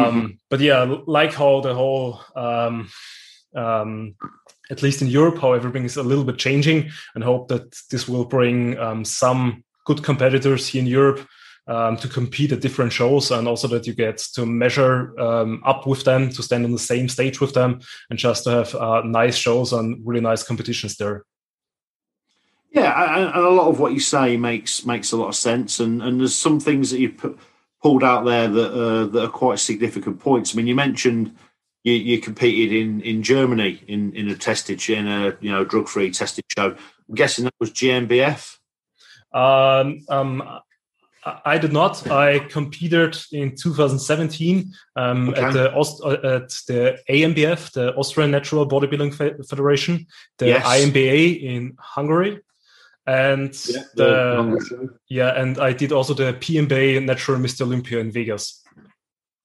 mm-hmm. 0.06 0.28
But 0.50 0.62
yeah, 0.62 0.96
like 1.06 1.34
how 1.34 1.60
the 1.62 1.74
whole, 1.74 2.22
um, 2.36 2.90
um, 3.56 4.16
at 4.70 4.82
least 4.82 5.02
in 5.02 5.08
Europe, 5.08 5.40
how 5.40 5.54
everything 5.54 5.84
is 5.84 5.98
a 5.98 6.04
little 6.04 6.24
bit 6.24 6.38
changing, 6.38 6.90
and 7.16 7.24
hope 7.24 7.50
that 7.50 7.76
this 7.92 8.08
will 8.08 8.26
bring 8.26 8.78
um, 8.78 9.04
some 9.04 9.64
good 9.86 10.04
competitors 10.04 10.68
here 10.68 10.82
in 10.82 10.88
Europe 10.88 11.28
um, 11.68 11.98
to 11.98 12.08
compete 12.08 12.52
at 12.52 12.62
different 12.62 12.94
shows 12.94 13.32
and 13.32 13.48
also 13.48 13.68
that 13.68 13.86
you 13.86 13.94
get 13.94 14.18
to 14.18 14.46
measure 14.46 15.20
um, 15.20 15.62
up 15.66 15.86
with 15.86 16.04
them 16.04 16.30
to 16.30 16.42
stand 16.42 16.64
on 16.66 16.72
the 16.72 16.80
same 16.80 17.10
stage 17.10 17.42
with 17.42 17.54
them 17.54 17.82
and 18.10 18.18
just 18.18 18.46
to 18.46 18.52
have 18.52 18.76
uh, 18.76 19.02
nice 19.02 19.36
shows 19.36 19.74
and 19.74 20.00
really 20.06 20.22
nice 20.22 20.44
competitions 20.44 20.96
there. 20.98 21.24
Yeah 22.72 23.32
and 23.34 23.46
a 23.46 23.50
lot 23.50 23.70
of 23.70 23.80
what 23.80 23.94
you 23.94 24.00
say 24.00 24.38
makes 24.38 24.86
makes 24.86 25.12
a 25.12 25.18
lot 25.18 25.30
of 25.30 25.36
sense 25.36 25.80
and 25.80 26.02
and 26.02 26.20
there's 26.20 26.36
some 26.36 26.60
things 26.60 26.92
that 26.92 27.00
you 27.00 27.10
put, 27.10 27.38
pulled 27.82 28.04
out 28.04 28.26
there 28.26 28.48
that 28.48 28.72
uh, 28.72 29.06
that 29.08 29.24
are 29.24 29.30
quite 29.30 29.60
significant 29.60 30.20
points. 30.20 30.54
I 30.54 30.58
mean 30.58 30.68
you 30.68 30.76
mentioned 30.76 31.36
you, 31.84 31.94
you 31.94 32.20
competed 32.20 32.76
in 32.76 33.02
in 33.02 33.24
germany 33.24 33.82
in 33.88 34.14
in 34.14 34.28
a 34.28 34.36
tested 34.36 34.88
in 34.90 35.08
a 35.08 35.38
you 35.40 35.50
know 35.50 35.64
drug 35.64 35.88
free 35.88 36.12
tested 36.12 36.46
show. 36.56 36.76
I'm 37.10 37.16
guessing 37.16 37.46
that 37.46 37.54
was 37.60 37.72
GNBF 37.72 38.58
um, 39.34 40.06
um, 40.10 40.60
I 41.46 41.58
did 41.58 41.74
not. 41.74 42.10
I 42.10 42.40
competed 42.40 43.18
in 43.32 43.56
2017 43.56 44.74
um, 44.96 45.30
okay. 45.30 45.42
at 45.42 45.54
the 45.54 45.74
Aust- 45.74 46.02
uh, 46.04 46.12
at 46.12 46.50
the 46.68 47.00
ANBF, 47.10 47.72
the 47.72 47.96
Austrian 47.96 48.32
Natural 48.32 48.68
Bodybuilding 48.68 49.14
Federation, 49.48 50.08
the 50.38 50.48
yes. 50.48 50.66
INBA 50.66 51.42
in 51.42 51.76
Hungary, 51.80 52.42
and 53.06 53.54
yeah, 53.68 53.84
the, 53.96 54.90
yeah, 55.10 55.42
and 55.42 55.58
I 55.60 55.74
did 55.74 55.92
also 55.92 56.14
the 56.14 56.34
PNBA 56.34 57.04
Natural 57.04 57.40
Mr. 57.40 57.62
Olympia 57.62 58.00
in 58.00 58.12
Vegas. 58.12 58.64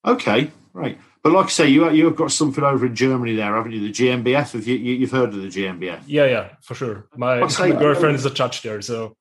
Okay, 0.04 0.50
right. 0.72 0.98
But 1.22 1.32
like 1.32 1.46
I 1.46 1.50
say, 1.50 1.68
you 1.68 1.88
you've 1.90 2.16
got 2.16 2.32
something 2.32 2.64
over 2.64 2.86
in 2.86 2.96
Germany 2.96 3.36
there, 3.36 3.54
haven't 3.54 3.72
you? 3.72 3.80
The 3.80 3.92
GNBF. 3.92 4.52
Have 4.52 4.66
you, 4.66 4.76
you 4.76 5.00
have 5.06 5.12
heard 5.12 5.28
of 5.28 5.42
the 5.42 5.48
GNBF? 5.48 6.00
Yeah, 6.06 6.26
yeah, 6.26 6.48
for 6.62 6.74
sure. 6.74 7.06
My, 7.16 7.38
my 7.38 7.70
girlfriend 7.78 8.16
is 8.16 8.26
a 8.26 8.30
judge 8.30 8.62
there, 8.62 8.82
so 8.82 9.16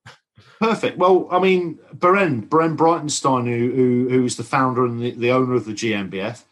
Perfect. 0.60 0.96
Well, 0.96 1.26
I 1.30 1.40
mean, 1.40 1.80
Berend, 1.92 2.48
Berend 2.48 2.78
Breitenstein, 2.78 3.46
who, 3.46 3.72
who 3.72 4.08
who's 4.08 4.36
the 4.36 4.44
founder 4.44 4.84
and 4.84 5.02
the, 5.02 5.10
the, 5.10 5.32
owner 5.32 5.54
of 5.54 5.64
the 5.64 5.72
GNBF, 5.72 6.44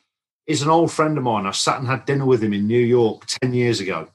is 0.46 0.62
an 0.62 0.68
old 0.68 0.90
friend 0.90 1.16
of 1.16 1.22
mine. 1.22 1.46
I 1.46 1.52
sat 1.52 1.78
and 1.78 1.86
had 1.86 2.06
dinner 2.06 2.26
with 2.26 2.42
him 2.42 2.52
in 2.52 2.66
New 2.66 2.80
York 2.80 3.26
10 3.40 3.54
years 3.54 3.78
ago. 3.78 4.08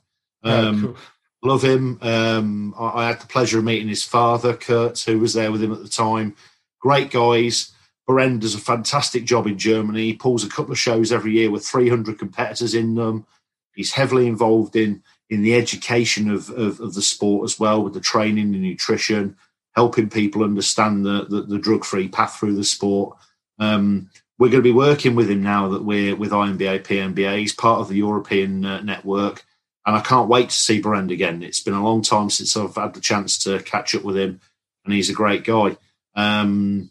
Um, 0.44 0.82
cool. 0.82 0.98
Love 1.44 1.64
him. 1.64 1.98
Um, 2.02 2.76
I, 2.78 3.04
I, 3.04 3.08
had 3.08 3.22
the 3.22 3.28
pleasure 3.28 3.60
of 3.60 3.64
meeting 3.64 3.88
his 3.88 4.04
father, 4.04 4.54
Kurt, 4.54 5.00
who 5.02 5.20
was 5.20 5.34
there 5.34 5.52
with 5.52 5.64
him 5.64 5.72
at 5.72 5.82
the 5.82 5.88
time. 5.88 6.36
Great 6.82 7.12
guys. 7.12 7.72
Berend 8.06 8.42
does 8.42 8.54
a 8.54 8.60
fantastic 8.60 9.24
job 9.24 9.48
in 9.48 9.58
Germany. 9.58 10.08
He 10.08 10.14
pulls 10.14 10.44
a 10.44 10.50
couple 10.50 10.74
of 10.74 10.78
shows 10.78 11.12
every 11.12 11.32
year 11.34 11.50
with 11.50 11.66
300 11.66 12.20
competitors 12.20 12.76
in 12.76 12.96
them. 12.96 13.26
He's 13.74 13.94
heavily 13.94 14.28
involved 14.28 14.76
in 14.76 15.04
in 15.30 15.42
the 15.42 15.56
education 15.56 16.30
of, 16.30 16.50
of, 16.52 16.80
of 16.80 16.94
the 16.94 17.02
sport 17.02 17.46
as 17.46 17.60
well, 17.60 17.82
with 17.82 17.94
the 17.94 18.00
training, 18.00 18.54
and 18.54 18.62
nutrition 18.62 19.36
helping 19.76 20.10
people 20.10 20.44
understand 20.44 21.06
the, 21.06 21.26
the, 21.30 21.42
the 21.42 21.60
drug 21.60 21.84
free 21.84 22.08
path 22.08 22.38
through 22.38 22.56
the 22.56 22.64
sport. 22.64 23.18
Um, 23.60 24.10
we're 24.38 24.50
going 24.50 24.64
to 24.64 24.70
be 24.70 24.72
working 24.72 25.16
with 25.16 25.30
him 25.30 25.44
now 25.44 25.70
that 25.70 25.84
we're 25.84 26.16
with 26.16 26.32
INBA, 26.32 26.84
PNBA. 26.84 27.40
He's 27.40 27.54
part 27.54 27.80
of 27.80 27.90
the 27.90 27.96
European 27.96 28.66
uh, 28.66 28.82
network, 28.82 29.46
and 29.86 29.96
I 29.96 30.02
can't 30.02 30.30
wait 30.30 30.50
to 30.50 30.56
see 30.56 30.82
Berend 30.82 31.12
again. 31.12 31.44
It's 31.44 31.62
been 31.62 31.74
a 31.74 31.84
long 31.84 32.02
time 32.02 32.30
since 32.30 32.56
I've 32.56 32.76
had 32.76 32.94
the 32.94 33.02
chance 33.02 33.38
to 33.40 33.62
catch 33.62 33.96
up 33.96 34.04
with 34.04 34.18
him, 34.18 34.42
and 34.84 34.94
he's 34.94 35.10
a 35.10 35.14
great 35.14 35.44
guy. 35.44 35.78
Um, 36.16 36.90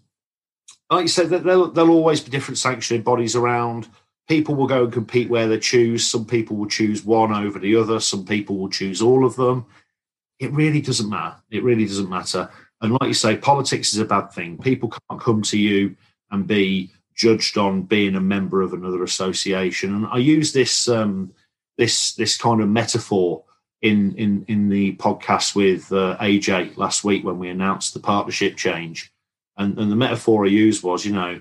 like 0.91 1.03
you 1.03 1.09
said, 1.09 1.31
there'll, 1.31 1.71
there'll 1.71 1.91
always 1.91 2.21
be 2.21 2.31
different 2.31 2.59
sanctioning 2.59 3.03
bodies 3.03 3.37
around. 3.37 3.89
People 4.29 4.55
will 4.55 4.67
go 4.67 4.85
and 4.85 4.93
compete 4.93 5.29
where 5.29 5.49
they 5.49 5.59
choose. 5.59 6.07
Some 6.07 6.25
people 6.25 6.57
will 6.57 6.69
choose 6.69 7.05
one 7.05 7.33
over 7.33 7.59
the 7.59 7.77
other. 7.77 8.01
Some 8.01 8.25
people 8.25 8.57
will 8.57 8.71
choose 8.71 9.03
all 9.03 9.27
of 9.27 9.37
them. 9.37 9.67
It 10.39 10.53
really 10.53 10.81
doesn't 10.81 11.11
matter. 11.11 11.37
It 11.51 11.63
really 11.63 11.87
doesn't 11.87 12.09
matter. 12.09 12.51
And 12.85 12.93
like 13.01 13.09
you 13.09 13.15
say, 13.15 13.37
politics 13.37 13.95
is 13.95 13.99
a 13.99 14.05
bad 14.05 14.31
thing. 14.31 14.59
People 14.59 14.91
can't 14.91 15.21
come 15.21 15.41
to 15.43 15.59
you 15.59 15.97
and 16.31 16.47
be 16.47 16.91
judged 17.17 17.57
on 17.57 17.83
being 17.83 18.15
a 18.15 18.21
member 18.21 18.61
of 18.61 18.75
another 18.75 19.03
association. 19.03 19.95
And 19.95 20.07
I 20.07 20.19
use 20.19 20.53
this 20.53 20.87
um, 20.87 21.33
this 21.79 22.15
this 22.15 22.37
kind 22.37 22.61
of 22.61 22.69
metaphor 22.69 23.43
in 23.81 24.15
in 24.17 24.45
in 24.49 24.69
the 24.69 24.97
podcast 24.97 25.55
with 25.55 25.91
uh, 25.93 26.19
AJ 26.21 26.77
last 26.77 27.05
week 27.05 27.25
when 27.25 27.39
we 27.39 27.49
announced 27.49 27.95
the 27.95 28.01
partnership 28.01 28.57
change. 28.57 29.11
And, 29.57 29.79
and 29.79 29.91
the 29.91 29.97
metaphor 29.97 30.45
I 30.45 30.49
used 30.49 30.83
was, 30.83 31.07
you 31.07 31.13
know, 31.13 31.41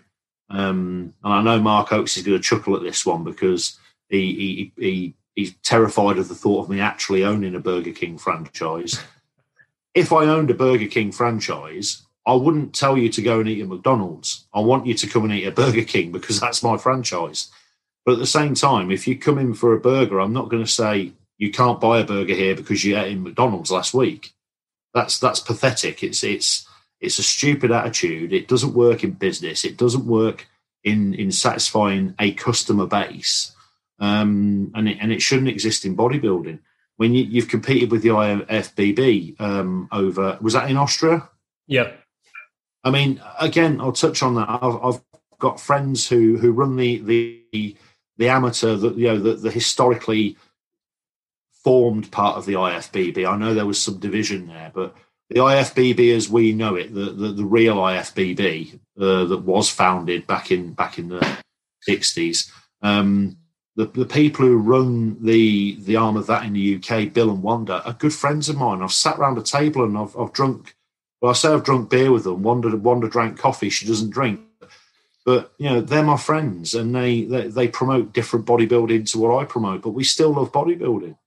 um, 0.49 1.13
and 1.25 1.33
I 1.33 1.41
know 1.41 1.59
Mark 1.59 1.91
Oakes 1.91 2.15
is 2.15 2.23
going 2.23 2.37
to 2.37 2.43
chuckle 2.43 2.77
at 2.77 2.83
this 2.83 3.05
one 3.05 3.25
because 3.25 3.77
he, 4.07 4.71
he, 4.77 4.81
he 4.81 5.15
he's 5.35 5.55
terrified 5.63 6.19
of 6.19 6.29
the 6.29 6.35
thought 6.35 6.63
of 6.63 6.69
me 6.69 6.79
actually 6.79 7.25
owning 7.25 7.55
a 7.55 7.59
Burger 7.59 7.91
King 7.91 8.17
franchise 8.17 9.03
if 9.93 10.11
I 10.11 10.25
owned 10.25 10.49
a 10.49 10.55
Burger 10.55 10.87
King 10.87 11.11
franchise, 11.11 12.03
I 12.25 12.33
wouldn't 12.33 12.73
tell 12.73 12.97
you 12.97 13.09
to 13.09 13.21
go 13.21 13.39
and 13.39 13.49
eat 13.49 13.61
at 13.61 13.67
McDonald's. 13.67 14.45
I 14.53 14.61
want 14.61 14.85
you 14.85 14.93
to 14.93 15.07
come 15.07 15.23
and 15.25 15.33
eat 15.33 15.45
at 15.45 15.55
Burger 15.55 15.83
King 15.83 16.11
because 16.11 16.39
that's 16.39 16.63
my 16.63 16.77
franchise. 16.77 17.51
But 18.05 18.13
at 18.13 18.19
the 18.19 18.25
same 18.25 18.55
time, 18.55 18.91
if 18.91 19.07
you 19.07 19.17
come 19.17 19.37
in 19.37 19.53
for 19.53 19.73
a 19.73 19.79
burger, 19.79 20.19
I'm 20.19 20.33
not 20.33 20.49
going 20.49 20.63
to 20.63 20.71
say 20.71 21.13
you 21.37 21.51
can't 21.51 21.81
buy 21.81 21.99
a 21.99 22.05
burger 22.05 22.33
here 22.33 22.55
because 22.55 22.83
you 22.83 22.97
ate 22.97 23.11
in 23.11 23.23
McDonald's 23.23 23.71
last 23.71 23.93
week. 23.93 24.33
That's 24.93 25.19
that's 25.19 25.39
pathetic. 25.39 26.03
It's 26.03 26.23
it's 26.23 26.67
it's 26.99 27.19
a 27.19 27.23
stupid 27.23 27.71
attitude. 27.71 28.31
It 28.31 28.47
doesn't 28.47 28.73
work 28.73 29.03
in 29.03 29.11
business. 29.11 29.65
It 29.65 29.77
doesn't 29.77 30.05
work 30.05 30.47
in 30.83 31.13
in 31.13 31.31
satisfying 31.31 32.13
a 32.19 32.33
customer 32.33 32.85
base, 32.85 33.53
um, 33.99 34.71
and 34.75 34.87
it, 34.89 34.97
and 35.01 35.11
it 35.11 35.21
shouldn't 35.21 35.49
exist 35.49 35.85
in 35.85 35.97
bodybuilding 35.97 36.59
when 36.97 37.13
you, 37.13 37.41
have 37.41 37.49
competed 37.49 37.91
with 37.91 38.03
the 38.03 38.09
IFBB 38.09 39.39
um, 39.41 39.87
over, 39.91 40.37
was 40.41 40.53
that 40.53 40.69
in 40.69 40.77
Austria? 40.77 41.27
Yeah. 41.67 41.91
I 42.83 42.91
mean, 42.91 43.21
again, 43.39 43.79
I'll 43.79 43.93
touch 43.93 44.21
on 44.21 44.35
that. 44.35 44.49
I've, 44.49 44.83
I've 44.83 45.01
got 45.39 45.59
friends 45.59 46.07
who 46.07 46.37
who 46.37 46.51
run 46.51 46.75
the 46.75 46.99
the 47.51 47.75
the 48.17 48.29
amateur, 48.29 48.75
the, 48.75 48.91
you 48.91 49.07
know, 49.07 49.19
the, 49.19 49.33
the 49.33 49.51
historically 49.51 50.37
formed 51.63 52.11
part 52.11 52.37
of 52.37 52.45
the 52.45 52.53
IFBB. 52.53 53.27
I 53.27 53.37
know 53.37 53.53
there 53.53 53.65
was 53.65 53.81
some 53.81 53.99
division 53.99 54.47
there, 54.47 54.71
but 54.73 54.95
the 55.29 55.39
IFBB, 55.39 56.15
as 56.15 56.29
we 56.29 56.53
know 56.53 56.75
it, 56.75 56.93
the 56.93 57.05
the, 57.11 57.29
the 57.29 57.45
real 57.45 57.77
IFBB 57.77 58.79
uh, 58.99 59.25
that 59.25 59.43
was 59.43 59.69
founded 59.69 60.27
back 60.27 60.51
in 60.51 60.73
back 60.73 60.99
in 60.99 61.09
the 61.09 61.37
sixties, 61.81 62.51
um, 62.81 63.37
the, 63.75 63.85
the 63.85 64.05
people 64.05 64.45
who 64.45 64.57
run 64.57 65.23
the 65.23 65.77
the 65.81 65.95
arm 65.95 66.15
of 66.15 66.27
that 66.27 66.45
in 66.45 66.53
the 66.53 66.75
UK, 66.75 67.11
Bill 67.11 67.31
and 67.31 67.41
Wanda, 67.41 67.83
are 67.85 67.93
good 67.93 68.13
friends 68.13 68.49
of 68.49 68.57
mine. 68.57 68.81
I've 68.81 68.93
sat 68.93 69.17
around 69.17 69.37
a 69.37 69.41
table 69.41 69.83
and 69.83 69.97
I've, 69.97 70.15
I've 70.17 70.33
drunk. 70.33 70.75
Well, 71.21 71.31
I 71.31 71.33
say 71.33 71.49
I've 71.49 71.63
drunk 71.63 71.89
beer 71.89 72.11
with 72.11 72.25
them. 72.25 72.43
Wanda 72.43 72.75
Wanda 72.77 73.07
drank 73.09 73.39
coffee. 73.39 73.69
She 73.69 73.87
doesn't 73.87 74.11
drink, 74.11 74.41
but 75.25 75.53
you 75.57 75.69
know 75.69 75.81
they're 75.81 76.03
my 76.03 76.17
friends, 76.17 76.75
and 76.75 76.93
they 76.93 77.23
they, 77.23 77.47
they 77.47 77.67
promote 77.67 78.13
different 78.13 78.45
bodybuilding 78.45 79.09
to 79.11 79.19
what 79.19 79.41
I 79.41 79.45
promote. 79.45 79.81
But 79.81 79.91
we 79.91 80.03
still 80.03 80.33
love 80.33 80.51
bodybuilding. 80.51 81.17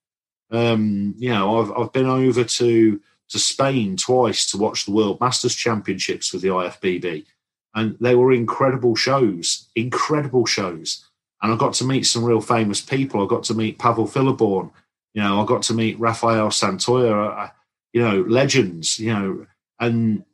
Um, 0.52 1.14
you 1.18 1.30
know, 1.30 1.60
I've 1.60 1.72
I've 1.72 1.92
been 1.92 2.06
over 2.06 2.44
to 2.44 3.00
to 3.28 3.38
Spain 3.40 3.96
twice 3.96 4.48
to 4.52 4.58
watch 4.58 4.84
the 4.84 4.92
World 4.92 5.20
Masters 5.20 5.56
Championships 5.56 6.32
with 6.32 6.42
the 6.42 6.48
IFBB, 6.48 7.26
and 7.74 7.96
they 8.00 8.14
were 8.14 8.32
incredible 8.32 8.94
shows. 8.94 9.68
Incredible 9.74 10.46
shows 10.46 11.05
and 11.42 11.52
I 11.52 11.56
got 11.56 11.74
to 11.74 11.84
meet 11.84 12.04
some 12.04 12.24
real 12.24 12.40
famous 12.40 12.80
people. 12.80 13.22
I 13.22 13.28
got 13.28 13.44
to 13.44 13.54
meet 13.54 13.78
Pavel 13.78 14.06
Philiborn. 14.06 14.70
You 15.14 15.22
know, 15.22 15.42
I 15.42 15.46
got 15.46 15.62
to 15.62 15.74
meet 15.74 15.98
Rafael 15.98 16.48
Santonja. 16.48 17.10
Uh, 17.10 17.40
uh, 17.42 17.50
you 17.92 18.02
know, 18.02 18.22
legends. 18.22 18.98
You 18.98 19.12
know, 19.12 19.46
and 19.80 20.24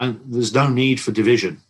and 0.00 0.20
there's 0.26 0.54
no 0.54 0.68
need 0.68 1.00
for 1.00 1.12
division. 1.12 1.60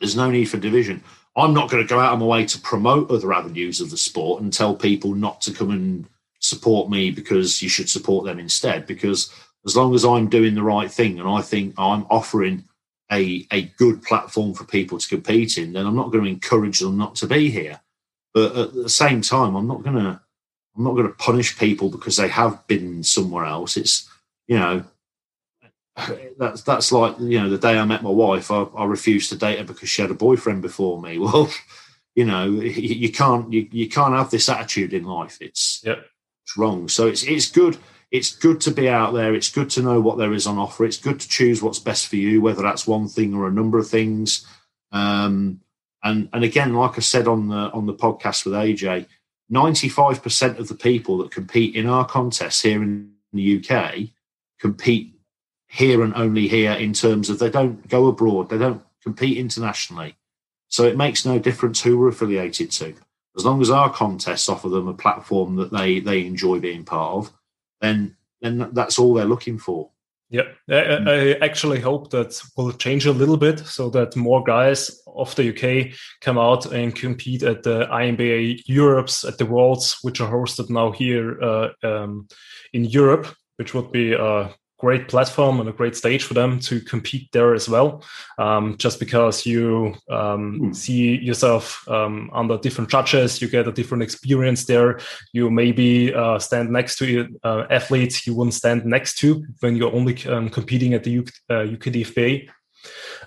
There's 0.00 0.16
no 0.16 0.30
need 0.30 0.46
for 0.46 0.58
division. 0.58 1.02
I'm 1.36 1.54
not 1.54 1.70
going 1.70 1.82
to 1.82 1.88
go 1.88 1.98
out 1.98 2.12
of 2.12 2.20
my 2.20 2.26
way 2.26 2.44
to 2.44 2.60
promote 2.60 3.10
other 3.10 3.32
avenues 3.32 3.80
of 3.80 3.90
the 3.90 3.96
sport 3.96 4.42
and 4.42 4.52
tell 4.52 4.74
people 4.74 5.14
not 5.14 5.40
to 5.42 5.52
come 5.52 5.70
and 5.70 6.06
support 6.40 6.90
me 6.90 7.10
because 7.10 7.62
you 7.62 7.68
should 7.68 7.88
support 7.88 8.26
them 8.26 8.38
instead. 8.38 8.86
Because 8.86 9.32
as 9.64 9.76
long 9.76 9.94
as 9.94 10.04
I'm 10.04 10.28
doing 10.28 10.54
the 10.54 10.62
right 10.62 10.90
thing 10.90 11.18
and 11.18 11.28
I 11.28 11.40
think 11.40 11.74
I'm 11.78 12.06
offering 12.10 12.64
a, 13.10 13.46
a 13.50 13.62
good 13.78 14.02
platform 14.02 14.52
for 14.54 14.64
people 14.64 14.98
to 14.98 15.08
compete 15.08 15.56
in, 15.56 15.72
then 15.72 15.86
I'm 15.86 15.96
not 15.96 16.10
going 16.10 16.24
to 16.24 16.30
encourage 16.30 16.80
them 16.80 16.98
not 16.98 17.14
to 17.16 17.26
be 17.26 17.50
here. 17.50 17.80
But 18.34 18.56
at 18.56 18.74
the 18.74 18.88
same 18.88 19.20
time, 19.20 19.54
I'm 19.54 19.66
not 19.66 19.82
gonna 19.82 20.22
I'm 20.76 20.84
not 20.84 20.96
gonna 20.96 21.10
punish 21.10 21.58
people 21.58 21.90
because 21.90 22.16
they 22.16 22.28
have 22.28 22.66
been 22.66 23.02
somewhere 23.02 23.44
else. 23.44 23.76
It's 23.76 24.08
you 24.46 24.58
know 24.58 24.84
that's 26.38 26.62
that's 26.62 26.92
like 26.92 27.18
you 27.20 27.40
know 27.40 27.50
the 27.50 27.58
day 27.58 27.78
I 27.78 27.84
met 27.84 28.02
my 28.02 28.10
wife, 28.10 28.50
I, 28.50 28.62
I 28.62 28.84
refused 28.84 29.30
to 29.30 29.36
date 29.36 29.58
her 29.58 29.64
because 29.64 29.88
she 29.88 30.02
had 30.02 30.10
a 30.10 30.14
boyfriend 30.14 30.62
before 30.62 31.00
me. 31.00 31.18
Well, 31.22 31.50
you 32.14 32.26
know 32.26 32.44
you, 32.44 33.10
can't 33.10 33.50
you, 33.50 33.66
you 33.70 33.88
can't 33.88 34.12
have 34.12 34.30
this 34.30 34.50
attitude 34.50 34.92
in 34.92 35.04
life. 35.04 35.38
It's 35.40 35.82
yep. 35.82 36.04
it's 36.44 36.58
wrong. 36.58 36.88
So 36.88 37.06
it's 37.06 37.22
it's 37.22 37.50
good 37.50 37.78
it's 38.12 38.36
good 38.36 38.60
to 38.62 38.70
be 38.70 38.88
out 38.88 39.14
there. 39.14 39.34
It's 39.34 39.50
good 39.50 39.70
to 39.70 39.82
know 39.82 39.98
what 39.98 40.18
there 40.18 40.34
is 40.34 40.46
on 40.46 40.58
offer. 40.58 40.84
It's 40.84 40.98
good 40.98 41.18
to 41.18 41.28
choose 41.28 41.62
what's 41.62 41.78
best 41.78 42.06
for 42.06 42.16
you, 42.16 42.42
whether 42.42 42.62
that's 42.62 42.86
one 42.86 43.08
thing 43.08 43.34
or 43.34 43.48
a 43.48 43.52
number 43.52 43.78
of 43.78 43.88
things. 43.88 44.46
Um, 44.92 45.62
And 46.02 46.28
and 46.32 46.44
again, 46.44 46.74
like 46.74 46.96
I 46.96 47.00
said 47.00 47.28
on 47.28 47.48
the 47.48 47.70
on 47.72 47.86
the 47.86 47.94
podcast 47.94 48.44
with 48.44 48.54
AJ, 48.54 49.06
95% 49.52 50.58
of 50.58 50.68
the 50.68 50.74
people 50.74 51.18
that 51.18 51.30
compete 51.30 51.74
in 51.74 51.86
our 51.86 52.06
contests 52.06 52.62
here 52.62 52.82
in 52.82 53.12
the 53.32 53.58
UK 53.58 54.08
compete 54.58 55.14
here 55.68 56.02
and 56.02 56.14
only 56.14 56.48
here 56.48 56.72
in 56.72 56.92
terms 56.92 57.28
of 57.28 57.38
they 57.38 57.50
don't 57.50 57.88
go 57.88 58.06
abroad, 58.06 58.48
they 58.48 58.58
don't 58.58 58.82
compete 59.02 59.38
internationally. 59.38 60.16
So 60.68 60.84
it 60.84 60.96
makes 60.96 61.26
no 61.26 61.38
difference 61.38 61.82
who 61.82 61.98
we're 61.98 62.08
affiliated 62.08 62.70
to. 62.72 62.94
As 63.36 63.44
long 63.44 63.60
as 63.60 63.70
our 63.70 63.90
contests 63.90 64.48
offer 64.48 64.68
them 64.68 64.88
a 64.88 64.94
platform 64.94 65.56
that 65.56 65.72
they 65.72 66.00
they 66.00 66.24
enjoy 66.24 66.60
being 66.60 66.84
part 66.84 67.14
of, 67.14 67.32
then 67.80 68.16
then 68.40 68.70
that's 68.72 68.98
all 68.98 69.14
they're 69.14 69.24
looking 69.24 69.58
for. 69.58 69.90
Yeah, 70.32 70.44
I, 70.70 70.74
I, 70.74 71.30
actually 71.42 71.78
hope 71.78 72.10
that 72.12 72.40
will 72.56 72.72
change 72.72 73.04
a 73.04 73.12
little 73.12 73.36
bit 73.36 73.58
so 73.58 73.90
that 73.90 74.16
more 74.16 74.42
guys 74.42 74.90
of 75.14 75.34
the 75.36 75.50
UK 75.50 75.94
come 76.22 76.38
out 76.38 76.72
and 76.72 76.96
compete 76.96 77.42
at 77.42 77.62
the 77.64 77.86
INBA 77.92 78.62
Europes 78.64 79.24
at 79.24 79.36
the 79.36 79.44
Worlds, 79.44 79.98
which 80.00 80.22
are 80.22 80.32
hosted 80.32 80.70
now 80.70 80.90
here 80.90 81.38
uh, 81.42 81.68
um, 81.82 82.28
in 82.72 82.86
Europe, 82.86 83.26
which 83.56 83.74
would 83.74 83.92
be 83.92 84.14
a 84.14 84.54
great 84.82 85.06
platform 85.06 85.60
and 85.60 85.68
a 85.68 85.72
great 85.72 85.94
stage 85.94 86.24
for 86.24 86.34
them 86.34 86.58
to 86.58 86.80
compete 86.80 87.30
there 87.30 87.54
as 87.54 87.68
well. 87.68 88.02
Um, 88.36 88.76
just 88.78 88.98
because 88.98 89.46
you 89.46 89.94
um, 90.10 90.58
mm. 90.60 90.76
see 90.76 91.16
yourself 91.18 91.86
um, 91.88 92.28
under 92.32 92.58
different 92.58 92.90
judges, 92.90 93.40
you 93.40 93.48
get 93.48 93.68
a 93.68 93.72
different 93.72 94.02
experience 94.02 94.64
there. 94.64 94.98
You 95.32 95.50
maybe 95.50 96.12
uh, 96.12 96.40
stand 96.40 96.70
next 96.70 96.98
to 96.98 97.28
uh, 97.44 97.64
athletes 97.70 98.26
you 98.26 98.34
wouldn't 98.34 98.54
stand 98.54 98.84
next 98.84 99.18
to 99.18 99.46
when 99.60 99.76
you're 99.76 99.94
only 99.94 100.14
um, 100.26 100.48
competing 100.50 100.94
at 100.94 101.04
the 101.04 101.18
UK, 101.20 101.28
uh, 101.48 101.64
UKDFBA. 101.76 102.48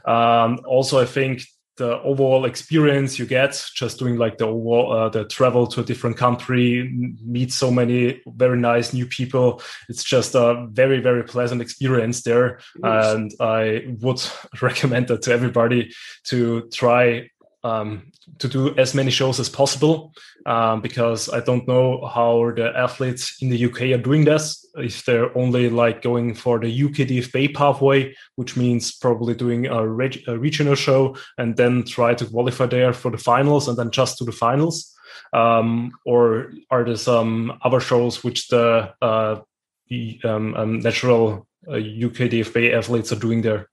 Um, 0.06 0.60
also, 0.68 1.00
I 1.00 1.06
think 1.06 1.42
the 1.78 2.02
overall 2.02 2.46
experience 2.46 3.20
you 3.20 3.26
get 3.26 3.70
just 3.76 4.00
doing 4.00 4.18
like 4.18 4.38
the 4.38 4.46
overall 4.46 4.92
uh, 4.92 5.10
the 5.10 5.26
travel 5.26 5.68
to 5.68 5.82
a 5.82 5.84
different 5.84 6.18
country 6.18 6.92
meet 7.24 7.52
so 7.52 7.70
many 7.70 8.22
very 8.28 8.58
nice 8.58 8.94
new 8.94 9.06
people 9.06 9.62
it's 9.90 10.04
just 10.04 10.36
a 10.36 10.68
very 10.72 11.00
very 11.00 11.24
pleasant 11.24 11.62
experience 11.62 12.22
there 12.24 12.60
yes. 12.84 13.14
and 13.14 13.32
i 13.40 13.84
would 14.02 14.22
recommend 14.62 15.08
that 15.08 15.22
to 15.22 15.32
everybody 15.32 15.92
to 16.24 16.68
try 16.74 17.30
um, 17.66 18.12
to 18.38 18.48
do 18.48 18.78
as 18.78 18.94
many 18.94 19.10
shows 19.10 19.40
as 19.40 19.50
possible 19.50 20.14
um, 20.46 20.82
because 20.82 21.30
I 21.30 21.40
don't 21.40 21.68
know 21.68 22.06
how 22.06 22.52
the 22.56 22.72
athletes 22.78 23.38
in 23.42 23.50
the 23.50 23.66
UK 23.66 23.82
are 23.98 24.04
doing 24.10 24.24
this. 24.24 24.64
If 24.76 25.04
they're 25.04 25.36
only 25.36 25.70
like 25.70 26.04
going 26.04 26.36
for 26.36 26.60
the 26.60 26.68
UKDFBA 26.84 27.56
pathway, 27.56 28.16
which 28.36 28.56
means 28.56 28.96
probably 28.96 29.34
doing 29.34 29.66
a, 29.66 29.88
reg- 29.88 30.24
a, 30.28 30.38
regional 30.38 30.76
show 30.76 31.18
and 31.40 31.58
then 31.58 31.84
try 31.84 32.14
to 32.14 32.26
qualify 32.26 32.68
there 32.68 32.94
for 32.94 33.10
the 33.10 33.18
finals 33.18 33.68
and 33.68 33.78
then 33.78 33.90
just 33.90 34.20
to 34.20 34.26
the 34.26 34.32
finals. 34.32 34.94
Um, 35.34 35.92
or 36.06 36.52
are 36.70 36.86
there 36.86 36.98
some 36.98 37.58
other 37.64 37.80
shows 37.80 38.24
which 38.24 38.50
the, 38.50 38.94
uh, 39.02 39.42
the 39.88 40.20
um, 40.24 40.54
um, 40.54 40.80
natural 40.82 41.48
uh, 41.68 41.72
UKDFBA 41.72 42.74
athletes 42.78 43.12
are 43.12 43.20
doing 43.20 43.42
there? 43.42 43.70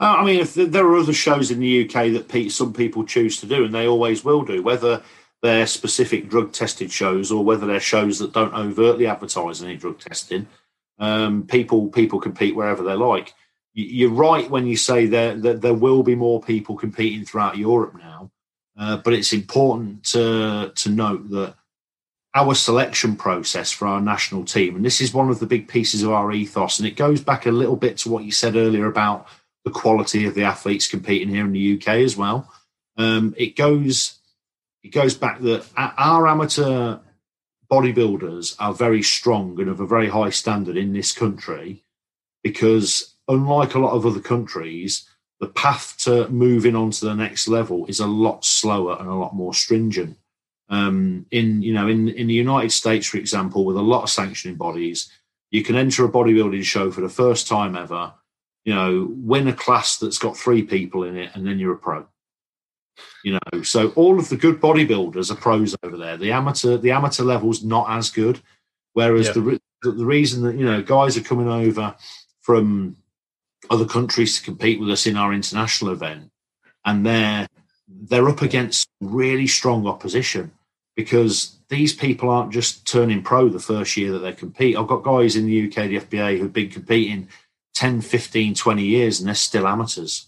Uh, 0.00 0.16
I 0.18 0.24
mean, 0.24 0.46
there 0.54 0.86
are 0.86 0.96
other 0.96 1.12
shows 1.12 1.50
in 1.50 1.60
the 1.60 1.84
UK 1.84 2.12
that 2.12 2.50
some 2.50 2.72
people 2.72 3.04
choose 3.04 3.40
to 3.40 3.46
do, 3.46 3.64
and 3.64 3.74
they 3.74 3.86
always 3.86 4.24
will 4.24 4.42
do, 4.42 4.62
whether 4.62 5.02
they're 5.42 5.66
specific 5.66 6.28
drug 6.28 6.52
tested 6.52 6.90
shows 6.90 7.30
or 7.30 7.44
whether 7.44 7.66
they're 7.66 7.78
shows 7.78 8.18
that 8.18 8.32
don't 8.32 8.54
overtly 8.54 9.06
advertise 9.06 9.62
any 9.62 9.76
drug 9.76 10.00
testing. 10.00 10.46
Um, 10.98 11.46
people 11.46 11.88
people 11.88 12.18
compete 12.20 12.56
wherever 12.56 12.82
they 12.82 12.94
like. 12.94 13.34
You're 13.74 14.10
right 14.10 14.48
when 14.48 14.66
you 14.66 14.76
say 14.76 15.06
that 15.06 15.42
there, 15.42 15.54
there 15.54 15.74
will 15.74 16.02
be 16.02 16.14
more 16.14 16.40
people 16.40 16.76
competing 16.76 17.24
throughout 17.24 17.58
Europe 17.58 17.94
now, 17.98 18.30
uh, 18.78 18.96
but 18.98 19.12
it's 19.12 19.32
important 19.32 20.04
to 20.04 20.72
to 20.74 20.88
note 20.88 21.28
that 21.30 21.56
our 22.34 22.54
selection 22.54 23.14
process 23.14 23.70
for 23.70 23.86
our 23.86 24.00
national 24.00 24.44
team, 24.44 24.76
and 24.76 24.84
this 24.84 25.00
is 25.00 25.12
one 25.12 25.28
of 25.28 25.40
the 25.40 25.46
big 25.46 25.68
pieces 25.68 26.02
of 26.02 26.10
our 26.10 26.32
ethos, 26.32 26.78
and 26.78 26.88
it 26.88 26.96
goes 26.96 27.20
back 27.20 27.46
a 27.46 27.50
little 27.50 27.76
bit 27.76 27.98
to 27.98 28.08
what 28.08 28.24
you 28.24 28.32
said 28.32 28.56
earlier 28.56 28.86
about 28.86 29.28
the 29.64 29.70
quality 29.70 30.26
of 30.26 30.34
the 30.34 30.44
athletes 30.44 30.86
competing 30.86 31.28
here 31.28 31.44
in 31.44 31.52
the 31.52 31.76
UK 31.76 31.88
as 31.88 32.16
well. 32.16 32.52
Um, 32.96 33.34
it 33.36 33.56
goes 33.56 34.18
it 34.82 34.92
goes 34.92 35.14
back 35.14 35.40
that 35.40 35.66
our 35.76 36.28
amateur 36.28 36.98
bodybuilders 37.70 38.54
are 38.58 38.74
very 38.74 39.02
strong 39.02 39.58
and 39.58 39.70
of 39.70 39.80
a 39.80 39.86
very 39.86 40.08
high 40.08 40.30
standard 40.30 40.76
in 40.76 40.92
this 40.92 41.12
country 41.12 41.82
because 42.42 43.14
unlike 43.26 43.74
a 43.74 43.78
lot 43.78 43.94
of 43.94 44.04
other 44.04 44.20
countries 44.20 45.08
the 45.40 45.48
path 45.48 45.96
to 45.98 46.28
moving 46.28 46.76
on 46.76 46.90
to 46.90 47.06
the 47.06 47.14
next 47.14 47.48
level 47.48 47.86
is 47.86 48.00
a 48.00 48.06
lot 48.06 48.44
slower 48.44 48.96
and 49.00 49.08
a 49.08 49.14
lot 49.14 49.34
more 49.34 49.54
stringent 49.54 50.16
um, 50.68 51.26
in 51.30 51.62
you 51.62 51.72
know 51.72 51.88
in 51.88 52.08
in 52.08 52.26
the 52.26 52.34
united 52.34 52.70
states 52.70 53.06
for 53.06 53.16
example 53.16 53.64
with 53.64 53.76
a 53.76 53.82
lot 53.82 54.02
of 54.02 54.10
sanctioning 54.10 54.56
bodies 54.56 55.10
you 55.50 55.62
can 55.62 55.76
enter 55.76 56.04
a 56.04 56.08
bodybuilding 56.08 56.62
show 56.62 56.90
for 56.90 57.00
the 57.00 57.08
first 57.08 57.48
time 57.48 57.74
ever 57.76 58.12
you 58.64 58.74
know, 58.74 59.08
win 59.10 59.48
a 59.48 59.52
class 59.52 59.98
that's 59.98 60.18
got 60.18 60.36
three 60.36 60.62
people 60.62 61.04
in 61.04 61.16
it, 61.16 61.30
and 61.34 61.46
then 61.46 61.58
you're 61.58 61.74
a 61.74 61.78
pro. 61.78 62.06
You 63.24 63.32
know, 63.32 63.62
so 63.62 63.90
all 63.90 64.18
of 64.18 64.28
the 64.28 64.36
good 64.36 64.60
bodybuilders 64.60 65.30
are 65.30 65.36
pros 65.36 65.74
over 65.82 65.96
there. 65.96 66.16
The 66.16 66.32
amateur, 66.32 66.76
the 66.76 66.92
amateur 66.92 67.24
level's 67.24 67.62
not 67.64 67.90
as 67.90 68.10
good. 68.10 68.40
Whereas 68.92 69.26
yeah. 69.28 69.32
the 69.32 69.60
the 69.82 70.04
reason 70.04 70.42
that 70.44 70.56
you 70.56 70.64
know 70.64 70.82
guys 70.82 71.16
are 71.16 71.22
coming 71.22 71.48
over 71.48 71.94
from 72.40 72.96
other 73.70 73.86
countries 73.86 74.36
to 74.36 74.44
compete 74.44 74.80
with 74.80 74.90
us 74.90 75.06
in 75.06 75.16
our 75.16 75.32
international 75.32 75.92
event, 75.92 76.30
and 76.84 77.04
they're 77.04 77.46
they're 77.88 78.28
up 78.28 78.42
against 78.42 78.88
really 79.00 79.46
strong 79.46 79.86
opposition 79.86 80.52
because 80.96 81.58
these 81.68 81.92
people 81.92 82.30
aren't 82.30 82.52
just 82.52 82.86
turning 82.86 83.22
pro 83.22 83.48
the 83.48 83.58
first 83.58 83.96
year 83.96 84.12
that 84.12 84.20
they 84.20 84.32
compete. 84.32 84.76
I've 84.76 84.86
got 84.86 85.02
guys 85.02 85.34
in 85.36 85.46
the 85.46 85.66
UK, 85.66 85.88
the 85.88 86.00
FBA, 86.00 86.38
who've 86.38 86.52
been 86.52 86.70
competing 86.70 87.28
10, 87.74 88.00
15, 88.00 88.54
20 88.54 88.82
years 88.82 89.20
and 89.20 89.28
they're 89.28 89.34
still 89.34 89.66
amateurs. 89.66 90.26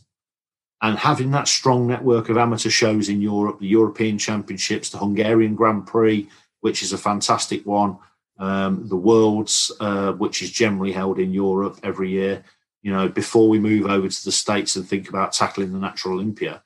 And 0.82 0.98
having 0.98 1.30
that 1.30 1.48
strong 1.48 1.86
network 1.86 2.28
of 2.28 2.36
amateur 2.36 2.68
shows 2.68 3.08
in 3.08 3.22
Europe, 3.22 3.60
the 3.60 3.66
European 3.66 4.18
Championships, 4.18 4.90
the 4.90 4.98
Hungarian 4.98 5.54
Grand 5.54 5.86
Prix, 5.86 6.28
which 6.60 6.82
is 6.82 6.92
a 6.92 6.98
fantastic 6.98 7.64
one, 7.64 7.98
um, 8.38 8.86
the 8.88 8.96
Worlds, 8.96 9.72
uh, 9.80 10.12
which 10.12 10.42
is 10.42 10.50
generally 10.50 10.92
held 10.92 11.18
in 11.18 11.32
Europe 11.32 11.80
every 11.82 12.10
year, 12.10 12.44
you 12.82 12.92
know, 12.92 13.08
before 13.08 13.48
we 13.48 13.58
move 13.58 13.86
over 13.86 14.08
to 14.08 14.24
the 14.24 14.32
States 14.32 14.76
and 14.76 14.86
think 14.86 15.08
about 15.08 15.32
tackling 15.32 15.72
the 15.72 15.78
Natural 15.78 16.14
Olympia. 16.14 16.62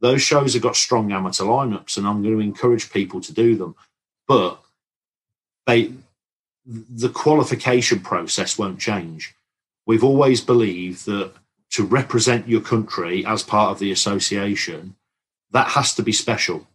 Those 0.00 0.20
shows 0.20 0.52
have 0.52 0.62
got 0.62 0.76
strong 0.76 1.12
amateur 1.12 1.44
lineups, 1.44 1.96
and 1.96 2.06
I'm 2.06 2.22
going 2.22 2.34
to 2.34 2.40
encourage 2.40 2.92
people 2.92 3.22
to 3.22 3.32
do 3.32 3.56
them. 3.56 3.74
But 4.28 4.60
they, 5.66 5.92
the 6.66 7.08
qualification 7.08 8.00
process 8.00 8.58
won't 8.58 8.78
change 8.78 9.34
we've 9.86 10.04
always 10.04 10.40
believed 10.40 11.06
that 11.06 11.32
to 11.70 11.84
represent 11.84 12.48
your 12.48 12.60
country 12.60 13.24
as 13.26 13.42
part 13.42 13.72
of 13.72 13.78
the 13.78 13.90
association, 13.90 14.94
that 15.50 15.68
has 15.68 15.94
to 15.94 16.02
be 16.02 16.12
special. 16.12 16.66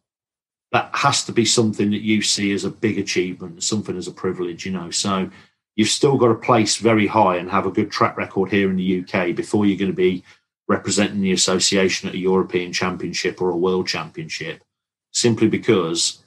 That 0.71 0.89
has 0.93 1.23
to 1.25 1.31
be 1.31 1.45
something 1.45 1.91
that 1.91 2.01
you 2.01 2.21
see 2.21 2.51
as 2.53 2.63
a 2.63 2.69
big 2.69 2.99
achievement, 2.99 3.63
something 3.63 3.97
as 3.97 4.07
a 4.07 4.11
privilege, 4.11 4.65
you 4.65 4.71
know. 4.71 4.91
So 4.91 5.29
you've 5.75 5.89
still 5.89 6.17
got 6.17 6.27
to 6.27 6.35
place 6.35 6.77
very 6.77 7.07
high 7.07 7.37
and 7.37 7.49
have 7.49 7.65
a 7.65 7.71
good 7.71 7.91
track 7.91 8.17
record 8.17 8.51
here 8.51 8.69
in 8.69 8.75
the 8.75 8.99
UK 9.01 9.35
before 9.35 9.65
you're 9.65 9.77
going 9.77 9.91
to 9.91 9.95
be 9.95 10.23
representing 10.67 11.21
the 11.21 11.31
association 11.31 12.09
at 12.09 12.15
a 12.15 12.19
European 12.19 12.71
Championship 12.71 13.41
or 13.41 13.49
a 13.49 13.57
World 13.57 13.87
Championship, 13.87 14.63
simply 15.11 15.47
because 15.47 16.21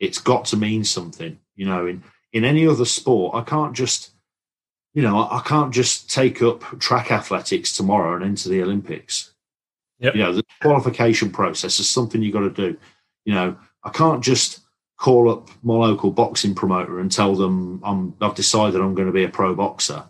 it's 0.00 0.18
got 0.18 0.46
to 0.46 0.56
mean 0.56 0.84
something. 0.84 1.38
You 1.54 1.66
know, 1.66 1.86
in 1.86 2.02
in 2.32 2.44
any 2.44 2.66
other 2.66 2.84
sport, 2.84 3.34
I 3.34 3.42
can't 3.42 3.76
just 3.76 4.10
you 4.96 5.02
know, 5.02 5.28
I, 5.30 5.42
can't 5.44 5.74
just 5.74 6.10
take 6.10 6.40
up 6.40 6.62
track 6.80 7.12
athletics 7.12 7.76
tomorrow 7.76 8.16
and 8.16 8.24
enter 8.24 8.48
the 8.48 8.62
Olympics. 8.62 9.34
Yep. 9.98 10.14
You 10.14 10.22
know, 10.22 10.32
the 10.32 10.44
qualification 10.62 11.30
process 11.30 11.78
is 11.78 11.86
something 11.86 12.22
you've 12.22 12.32
got 12.32 12.40
to 12.40 12.50
do. 12.50 12.78
You 13.26 13.34
know, 13.34 13.58
I 13.84 13.90
can't 13.90 14.24
just 14.24 14.60
call 14.96 15.30
up 15.30 15.50
my 15.62 15.74
local 15.74 16.10
boxing 16.10 16.54
promoter 16.54 16.98
and 16.98 17.12
tell 17.12 17.34
them 17.34 17.82
I'm, 17.84 18.14
I've 18.22 18.34
decided 18.34 18.80
I'm 18.80 18.94
going 18.94 19.06
to 19.06 19.12
be 19.12 19.24
a 19.24 19.28
pro 19.28 19.54
boxer. 19.54 20.02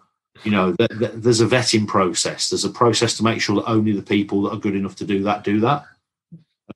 You 0.45 0.53
know, 0.53 0.73
th- 0.77 0.91
th- 1.01 1.13
there's 1.15 1.41
a 1.41 1.47
vetting 1.47 1.89
process. 1.89 2.49
There's 2.49 2.65
a 2.65 2.71
process 2.71 3.17
to 3.17 3.25
make 3.25 3.41
sure 3.41 3.57
that 3.57 3.69
only 3.69 3.91
the 3.91 4.03
people 4.03 4.43
that 4.43 4.53
are 4.53 4.61
good 4.61 4.77
enough 4.77 4.95
to 4.97 5.05
do 5.05 5.25
that 5.25 5.43
do 5.43 5.59
that. 5.61 5.85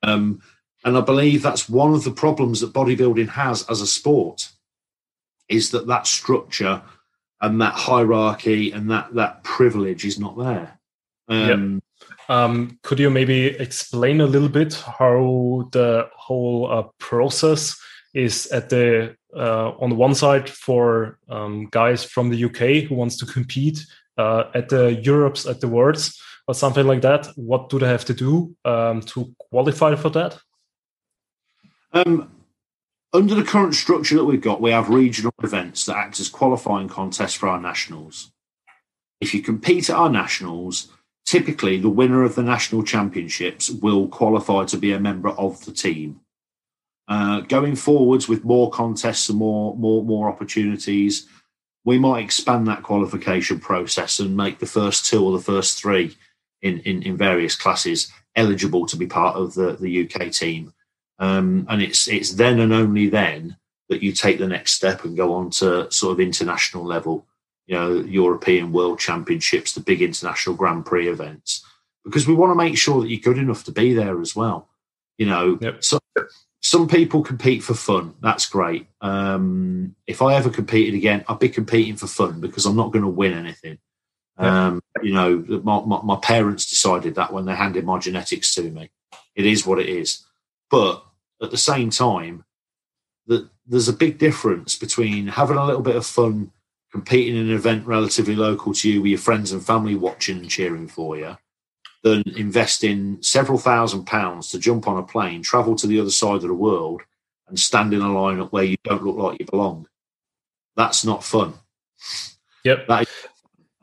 Um, 0.03 0.43
and 0.85 0.99
I 0.99 1.01
believe 1.01 1.43
that's 1.43 1.69
one 1.69 1.95
of 1.95 2.03
the 2.03 2.11
problems 2.11 2.61
that 2.61 2.73
bodybuilding 2.73 3.29
has 3.29 3.65
as 3.71 3.81
a 3.81 3.87
sport 3.87 4.49
is 5.49 5.71
that 5.71 5.87
that 5.87 6.09
structure 6.09 6.83
and 7.41 7.61
that 7.61 7.75
hierarchy 7.75 8.73
and 8.73 8.91
that 8.91 9.15
that 9.15 9.43
privilege 9.45 10.05
is 10.05 10.19
not 10.19 10.39
there. 10.39 10.79
Um, 11.29 11.83
um, 12.29 12.79
could 12.83 12.99
you 12.99 13.09
maybe 13.11 13.47
explain 13.47 14.21
a 14.21 14.27
little 14.27 14.49
bit 14.49 14.75
how 14.75 15.69
the 15.73 16.09
whole 16.17 16.71
uh, 16.71 16.83
process 16.99 17.77
is 18.15 18.47
at 18.49 18.69
the 18.69 19.17
uh, 19.37 19.71
on 19.79 19.91
the 19.91 19.97
one 19.97 20.15
side 20.15 20.49
for 20.51 21.19
um, 21.29 21.67
guys 21.71 22.05
from 22.05 22.31
the 22.31 22.45
UK 22.45 22.89
who 22.89 22.97
wants 22.97 23.17
to 23.19 23.27
compete 23.27 23.87
uh, 24.19 24.45
at 24.55 24.69
the 24.69 24.95
Europes 25.03 25.47
at 25.47 25.61
the 25.61 25.69
Worlds, 25.69 26.21
or 26.47 26.55
something 26.55 26.87
like 26.87 27.03
that, 27.03 27.29
what 27.37 27.69
do 27.69 27.79
they 27.79 27.87
have 27.87 28.05
to 28.05 28.15
do 28.15 28.55
um, 28.65 29.01
to 29.03 29.33
qualify 29.51 29.95
for 29.95 30.11
that? 30.11 30.37
Um, 31.93 32.31
under 33.13 33.35
the 33.35 33.45
current 33.45 33.75
structure 33.75 34.17
that 34.17 34.25
we've 34.25 34.41
got, 34.41 34.61
we 34.61 34.71
have 34.71 34.89
regional 34.89 35.33
events 35.43 35.87
that 35.87 35.97
act 35.97 36.21
as 36.21 36.29
qualifying 36.29 36.89
contests 36.89 37.35
for 37.35 37.49
our 37.49 37.61
nationals. 37.61 38.31
If 39.21 39.35
you 39.35 39.43
compete 39.43 39.91
at 39.91 39.97
our 39.97 40.09
nationals, 40.09 40.89
typically 41.27 41.79
the 41.79 41.89
winner 41.91 42.23
of 42.23 42.35
the 42.35 42.43
national 42.43 42.83
championships 42.85 43.69
will 43.69 44.09
qualify 44.09 44.65
to 44.67 44.77
be 44.77 44.93
a 44.93 45.01
member 45.01 45.31
of 45.31 45.65
the 45.65 45.73
team. 45.73 46.21
Uh, 47.09 47.41
going 47.41 47.75
forwards 47.75 48.29
with 48.29 48.45
more 48.45 48.71
contests 48.71 49.29
and 49.29 49.39
more 49.39 49.77
more 49.77 50.05
more 50.05 50.29
opportunities, 50.29 51.27
we 51.85 51.99
might 51.99 52.25
expand 52.25 52.69
that 52.69 52.85
qualification 52.85 53.59
process 53.59 54.21
and 54.21 54.37
make 54.37 54.61
the 54.61 54.67
first 54.67 55.07
two 55.07 55.25
or 55.25 55.33
the 55.33 55.43
first 55.43 55.81
three 55.81 56.17
in, 56.63 56.79
in, 56.81 57.03
in 57.03 57.17
various 57.17 57.57
classes 57.57 58.13
eligible 58.37 58.87
to 58.87 58.97
be 58.97 59.07
part 59.07 59.35
of 59.35 59.55
the, 59.55 59.77
the 59.81 60.05
UK 60.05 60.31
team. 60.31 60.73
Um, 61.21 61.67
and 61.69 61.83
it's 61.83 62.09
it's 62.09 62.33
then 62.33 62.59
and 62.59 62.73
only 62.73 63.09
then 63.09 63.57
that 63.91 64.03
you 64.03 64.13
take 64.13 64.39
the 64.39 64.47
next 64.47 64.73
step 64.73 65.05
and 65.05 65.17
go 65.17 65.35
on 65.35 65.51
to 65.51 65.91
sort 65.93 66.13
of 66.13 66.21
international 66.21 66.85
level, 66.85 67.27
you 67.67 67.77
know, 67.77 68.01
European 68.01 68.73
World 68.73 68.99
Championships, 68.99 69.73
the 69.73 69.81
big 69.81 70.01
international 70.01 70.57
Grand 70.57 70.87
Prix 70.87 71.09
events, 71.09 71.65
because 72.05 72.27
we 72.27 72.35
want 72.35 72.51
to 72.51 72.55
make 72.55 72.79
sure 72.79 73.03
that 73.03 73.11
you're 73.11 73.21
good 73.21 73.37
enough 73.37 73.65
to 73.65 73.73
be 73.73 73.93
there 73.93 74.21
as 74.21 74.35
well. 74.35 74.69
You 75.19 75.27
know, 75.27 75.59
yep. 75.61 75.85
so 75.85 75.99
some 76.63 76.89
people 76.89 77.23
compete 77.23 77.63
for 77.63 77.75
fun. 77.75 78.15
That's 78.23 78.49
great. 78.49 78.87
Um, 79.03 79.95
if 80.07 80.23
I 80.23 80.35
ever 80.35 80.49
competed 80.49 80.95
again, 80.95 81.25
I'd 81.29 81.39
be 81.39 81.51
competing 81.51 81.97
for 81.97 82.07
fun 82.07 82.41
because 82.41 82.65
I'm 82.65 82.77
not 82.77 82.93
going 82.93 83.05
to 83.05 83.11
win 83.11 83.35
anything. 83.35 83.79
Um, 84.39 84.81
you 85.03 85.13
know, 85.13 85.45
my, 85.63 85.83
my, 85.85 86.01
my, 86.03 86.17
parents 86.17 86.71
decided 86.71 87.17
that 87.17 87.31
when 87.31 87.45
they 87.45 87.55
handed 87.55 87.85
my 87.85 87.99
genetics 87.99 88.55
to 88.55 88.63
me. 88.63 88.91
It 89.35 89.45
is 89.45 89.67
what 89.67 89.79
it 89.79 89.89
is. 89.91 90.25
But 90.71 91.05
at 91.43 91.51
the 91.51 91.57
same 91.57 91.91
time, 91.91 92.45
that 93.27 93.49
there's 93.67 93.89
a 93.89 93.93
big 93.93 94.19
difference 94.19 94.77
between 94.77 95.29
having 95.29 95.57
a 95.57 95.65
little 95.65 95.83
bit 95.83 95.97
of 95.97 96.07
fun 96.07 96.51
competing 96.91 97.37
in 97.37 97.49
an 97.49 97.55
event 97.55 97.87
relatively 97.87 98.35
local 98.35 98.75
to 98.75 98.91
you 98.91 99.01
with 99.01 99.11
your 99.11 99.19
friends 99.19 99.53
and 99.53 99.65
family 99.65 99.95
watching 99.95 100.39
and 100.39 100.51
cheering 100.51 100.89
for 100.89 101.17
you 101.17 101.37
than 102.03 102.23
investing 102.37 103.19
several 103.23 103.59
thousand 103.59 104.05
pounds 104.07 104.51
to 104.51 104.59
jump 104.59 104.89
on 104.89 104.97
a 104.97 105.03
plane, 105.03 105.43
travel 105.43 105.77
to 105.77 105.87
the 105.87 106.01
other 106.01 106.11
side 106.11 106.37
of 106.37 106.49
the 106.49 106.55
world, 106.55 107.03
and 107.49 107.59
stand 107.59 107.93
in 107.93 108.01
a 108.01 108.13
line 108.13 108.41
up 108.41 108.53
where 108.53 108.65
you 108.65 108.77
don't 108.85 109.05
look 109.05 109.17
like 109.17 109.39
you 109.39 109.47
belong. 109.47 109.87
That's 110.77 111.05
not 111.05 111.25
fun. 111.25 111.55
Yep. 112.65 112.87
That 112.89 113.03
is, 113.03 113.09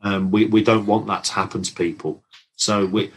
um, 0.02 0.30
we 0.30 0.46
we 0.46 0.62
don't 0.62 0.86
want 0.86 1.06
that 1.06 1.24
to 1.24 1.32
happen 1.32 1.62
to 1.62 1.74
people. 1.74 2.22
So 2.56 2.86
we 2.86 3.12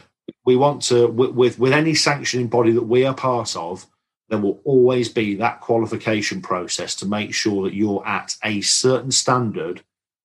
we 0.46 0.56
want 0.56 0.84
to 0.84 1.08
with 1.08 1.58
with 1.58 1.74
any 1.74 1.96
sanctioning 1.96 2.48
body 2.48 2.72
that 2.74 2.84
we 2.84 3.06
are 3.06 3.14
part 3.14 3.56
of, 3.56 3.88
there 4.32 4.40
will 4.40 4.62
always 4.64 5.10
be 5.10 5.36
that 5.36 5.60
qualification 5.60 6.42
process 6.42 6.96
to 6.96 7.06
make 7.06 7.34
sure 7.34 7.64
that 7.66 7.74
you're 7.74 8.08
at 8.08 8.38
a 8.46 8.62
certain 8.62 9.12
standard 9.12 9.84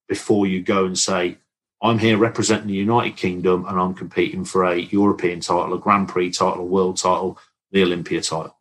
before 0.08 0.46
you 0.46 0.62
go 0.62 0.84
and 0.84 0.96
say, 0.96 1.38
I'm 1.82 1.98
here 1.98 2.16
representing 2.16 2.68
the 2.68 2.74
United 2.74 3.16
Kingdom 3.16 3.66
and 3.66 3.78
I'm 3.78 3.94
competing 3.94 4.44
for 4.44 4.64
a 4.64 4.76
European 4.76 5.40
title, 5.40 5.74
a 5.74 5.78
Grand 5.78 6.08
Prix 6.08 6.30
title, 6.30 6.60
a 6.60 6.64
world 6.64 6.98
title, 6.98 7.36
the 7.72 7.82
Olympia 7.82 8.20
title. 8.20 8.56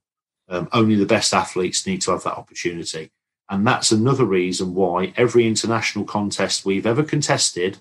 Um, 0.49 0.67
only 0.73 0.95
the 0.95 1.05
best 1.05 1.31
athletes 1.31 1.86
need 1.86 2.01
to 2.01 2.12
have 2.12 2.23
that 2.23 2.38
opportunity. 2.38 3.12
And 3.47 3.67
that's 3.67 3.91
another 3.91 4.25
reason 4.25 4.73
why 4.73 5.13
every 5.15 5.45
international 5.45 6.05
contest 6.05 6.65
we've 6.65 6.88
ever 6.88 7.03
contested, 7.03 7.77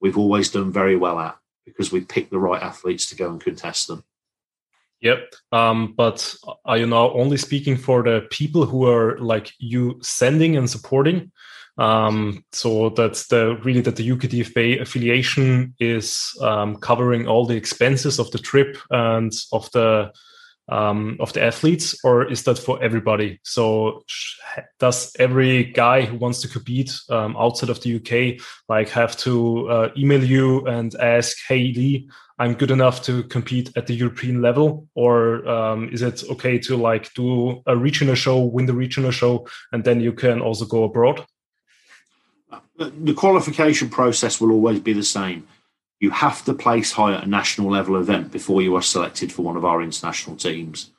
we've 0.00 0.18
always 0.18 0.50
done 0.50 0.72
very 0.72 0.96
well 0.96 1.20
at 1.20 1.38
because 1.64 1.92
we 1.92 2.00
picked 2.00 2.32
the 2.32 2.40
right 2.40 2.62
athletes 2.62 3.06
to 3.10 3.16
go 3.16 3.30
and 3.30 3.40
contest 3.40 3.86
them. 3.86 4.02
Yep. 5.00 5.34
Um, 5.52 5.94
but 5.96 6.34
are 6.64 6.78
you 6.78 6.86
now 6.86 7.12
only 7.12 7.36
speaking 7.36 7.76
for 7.76 8.02
the 8.02 8.26
people 8.30 8.64
who 8.64 8.86
are 8.86 9.18
like 9.18 9.52
you 9.58 9.98
sending 10.02 10.56
and 10.56 10.68
supporting? 10.68 11.32
Um, 11.78 12.44
so 12.52 12.88
that's 12.90 13.26
the 13.26 13.58
really 13.62 13.82
that 13.82 13.96
the 13.96 14.08
UKDFA 14.08 14.80
affiliation 14.80 15.74
is 15.78 16.34
um, 16.40 16.76
covering 16.76 17.26
all 17.26 17.44
the 17.44 17.56
expenses 17.56 18.18
of 18.18 18.30
the 18.30 18.38
trip 18.38 18.78
and 18.90 19.32
of 19.52 19.70
the 19.72 20.12
um, 20.68 21.16
of 21.20 21.32
the 21.32 21.44
athletes, 21.44 21.96
or 22.02 22.28
is 22.28 22.42
that 22.44 22.58
for 22.58 22.82
everybody? 22.82 23.38
So 23.44 24.02
does 24.80 25.14
every 25.18 25.64
guy 25.64 26.02
who 26.02 26.16
wants 26.16 26.40
to 26.40 26.48
compete 26.48 26.92
um, 27.08 27.36
outside 27.36 27.70
of 27.70 27.80
the 27.82 27.96
UK 27.96 28.44
like 28.68 28.88
have 28.88 29.16
to 29.18 29.68
uh, 29.68 29.88
email 29.96 30.24
you 30.24 30.66
and 30.66 30.92
ask, 30.96 31.36
"Hey 31.46 31.72
Lee, 31.72 32.08
I'm 32.38 32.54
good 32.54 32.70
enough 32.70 33.02
to 33.04 33.22
compete 33.24 33.70
at 33.76 33.86
the 33.86 33.94
European 33.94 34.42
level," 34.42 34.88
or 34.94 35.46
um, 35.48 35.88
is 35.88 36.02
it 36.02 36.24
okay 36.30 36.58
to 36.60 36.76
like 36.76 37.12
do 37.14 37.62
a 37.66 37.76
regional 37.76 38.14
show, 38.14 38.38
win 38.44 38.66
the 38.66 38.74
regional 38.74 39.10
show, 39.10 39.46
and 39.72 39.84
then 39.84 40.00
you 40.00 40.12
can 40.12 40.40
also 40.40 40.64
go 40.64 40.84
abroad? 40.84 41.24
the 42.78 43.14
qualification 43.14 43.88
process 43.88 44.40
will 44.40 44.52
always 44.52 44.80
be 44.80 44.92
the 44.92 45.02
same. 45.02 45.46
You 46.00 46.10
have 46.10 46.44
to 46.44 46.54
place 46.54 46.92
high 46.92 47.14
at 47.14 47.24
a 47.24 47.28
national 47.28 47.70
level 47.70 47.96
event 47.96 48.30
before 48.30 48.60
you 48.60 48.76
are 48.76 48.82
selected 48.82 49.32
for 49.32 49.42
one 49.42 49.56
of 49.56 49.64
our 49.64 49.82
international 49.82 50.36
teams. 50.36 50.90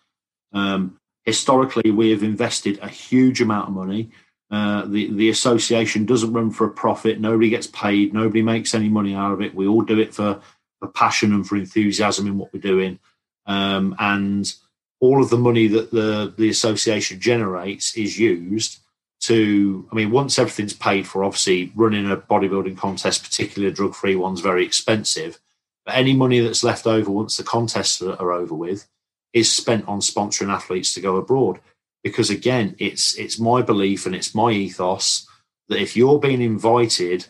Um, 0.54 0.97
historically, 1.23 1.91
we 1.91 2.10
have 2.12 2.23
invested 2.23 2.80
a 2.82 2.88
huge 2.88 3.41
amount 3.41 3.69
of 3.69 3.76
money. 3.76 4.10
Uh, 4.50 4.86
the 4.86 5.12
the 5.12 5.30
association 5.30 6.06
doesn't 6.06 6.34
run 6.34 6.50
for 6.50 6.65
a 6.65 6.71
profit. 6.71 7.19
Nobody 7.19 7.50
gets 7.50 7.67
paid. 7.67 8.13
Nobody 8.13 8.41
makes 8.41 8.73
any 8.73 8.89
money 8.89 9.13
out 9.13 9.34
of 9.34 9.41
it. 9.41 9.54
We 9.54 9.67
all 9.67 9.82
do 9.82 10.00
it 10.00 10.15
for 10.15 10.41
for 10.79 10.87
passion 10.87 11.33
and 11.33 11.47
for 11.47 11.55
enthusiasm 11.55 12.27
in 12.27 12.37
what 12.37 12.53
we're 12.53 12.59
doing. 12.59 12.99
Um, 13.45 13.95
and 13.99 14.51
all 14.99 15.21
of 15.21 15.29
the 15.29 15.37
money 15.37 15.67
that 15.67 15.91
the 15.91 16.33
the 16.37 16.49
association 16.49 17.19
generates 17.19 17.95
is 17.95 18.19
used 18.19 18.79
to, 19.19 19.87
I 19.91 19.95
mean, 19.95 20.11
once 20.11 20.37
everything's 20.37 20.73
paid 20.73 21.07
for, 21.07 21.23
obviously 21.23 21.71
running 21.75 22.09
a 22.09 22.17
bodybuilding 22.17 22.77
contest, 22.77 23.23
particularly 23.23 23.71
a 23.71 23.75
drug 23.75 23.95
free 23.95 24.15
one, 24.15 24.33
is 24.33 24.41
very 24.41 24.63
expensive. 24.63 25.39
But 25.85 25.95
any 25.95 26.13
money 26.13 26.39
that's 26.39 26.63
left 26.63 26.85
over 26.85 27.09
once 27.09 27.37
the 27.37 27.43
contests 27.43 28.01
are 28.01 28.31
over 28.31 28.53
with 28.53 28.87
is 29.33 29.51
spent 29.51 29.87
on 29.87 29.99
sponsoring 29.99 30.51
athletes 30.51 30.93
to 30.93 31.01
go 31.01 31.15
abroad. 31.15 31.59
Because 32.03 32.29
again, 32.29 32.75
it's 32.77 33.17
it's 33.17 33.39
my 33.39 33.61
belief 33.61 34.05
and 34.05 34.15
it's 34.15 34.35
my 34.35 34.51
ethos 34.51 35.27
that 35.67 35.81
if 35.81 35.95
you're 35.95 36.19
being 36.19 36.41
invited 36.41 37.27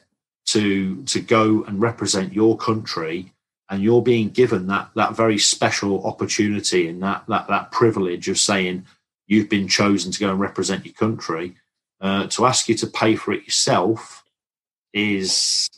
to 0.47 1.03
to 1.03 1.19
go 1.19 1.63
and 1.63 1.81
represent 1.81 2.33
your 2.33 2.57
country 2.57 3.33
and 3.69 3.83
you're 3.83 4.01
being 4.01 4.29
given 4.29 4.67
that 4.67 4.89
that 4.95 5.15
very 5.15 5.37
special 5.37 6.05
opportunity 6.05 6.87
and 6.87 7.01
that 7.03 7.23
that 7.27 7.47
that 7.47 7.71
privilege 7.71 8.29
of 8.29 8.37
saying 8.37 8.85
you've 9.27 9.49
been 9.49 9.67
chosen 9.67 10.11
to 10.11 10.19
go 10.19 10.29
and 10.29 10.39
represent 10.39 10.85
your 10.85 10.93
country 10.93 11.55
uh, 12.01 12.27
to 12.27 12.45
ask 12.45 12.69
you 12.69 12.75
to 12.75 12.87
pay 12.87 13.15
for 13.15 13.33
it 13.33 13.43
yourself 13.43 14.23
is 14.93 15.69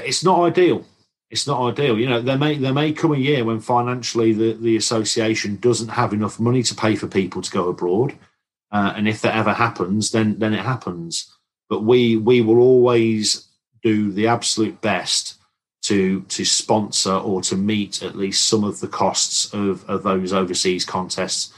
it's 0.00 0.24
not 0.24 0.42
ideal. 0.42 0.84
It's 1.30 1.46
not 1.46 1.72
ideal. 1.72 1.98
You 1.98 2.08
know, 2.08 2.20
there 2.20 2.38
may 2.38 2.56
there 2.56 2.72
may 2.72 2.92
come 2.92 3.12
a 3.12 3.18
year 3.18 3.44
when 3.44 3.60
financially 3.60 4.32
the, 4.32 4.52
the 4.54 4.76
association 4.76 5.56
doesn't 5.56 5.88
have 5.88 6.12
enough 6.12 6.38
money 6.38 6.62
to 6.62 6.74
pay 6.74 6.96
for 6.96 7.06
people 7.06 7.42
to 7.42 7.50
go 7.50 7.68
abroad. 7.68 8.14
Uh, 8.70 8.92
and 8.96 9.08
if 9.08 9.22
that 9.22 9.36
ever 9.36 9.52
happens, 9.52 10.10
then 10.10 10.38
then 10.38 10.54
it 10.54 10.64
happens. 10.64 11.32
But 11.68 11.82
we 11.82 12.16
we 12.16 12.42
will 12.42 12.58
always 12.58 13.48
do 13.82 14.12
the 14.12 14.28
absolute 14.28 14.80
best 14.80 15.35
to 15.86 16.22
to 16.22 16.44
sponsor 16.44 17.12
or 17.12 17.40
to 17.42 17.56
meet 17.56 18.02
at 18.02 18.16
least 18.16 18.48
some 18.48 18.64
of 18.64 18.80
the 18.80 18.88
costs 18.88 19.52
of, 19.52 19.88
of 19.88 20.02
those 20.02 20.32
overseas 20.32 20.84
contests 20.84 21.52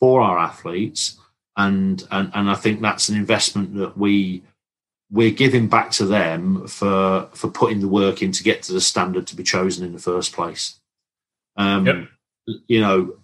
for 0.00 0.20
our 0.20 0.38
athletes 0.38 1.18
and 1.56 2.06
and 2.10 2.30
and 2.34 2.50
I 2.50 2.54
think 2.54 2.80
that's 2.80 3.08
an 3.08 3.16
investment 3.16 3.74
that 3.76 3.96
we 3.96 4.42
we're 5.10 5.30
giving 5.30 5.68
back 5.68 5.90
to 5.92 6.06
them 6.06 6.66
for 6.66 7.28
for 7.32 7.48
putting 7.48 7.80
the 7.80 7.88
work 7.88 8.22
in 8.22 8.32
to 8.32 8.42
get 8.42 8.62
to 8.64 8.72
the 8.72 8.80
standard 8.80 9.26
to 9.28 9.36
be 9.36 9.42
chosen 9.42 9.84
in 9.84 9.92
the 9.92 9.98
first 9.98 10.32
place. 10.32 10.80
Um, 11.56 11.86
yep. 11.86 12.08
You 12.66 12.80
know 12.80 13.16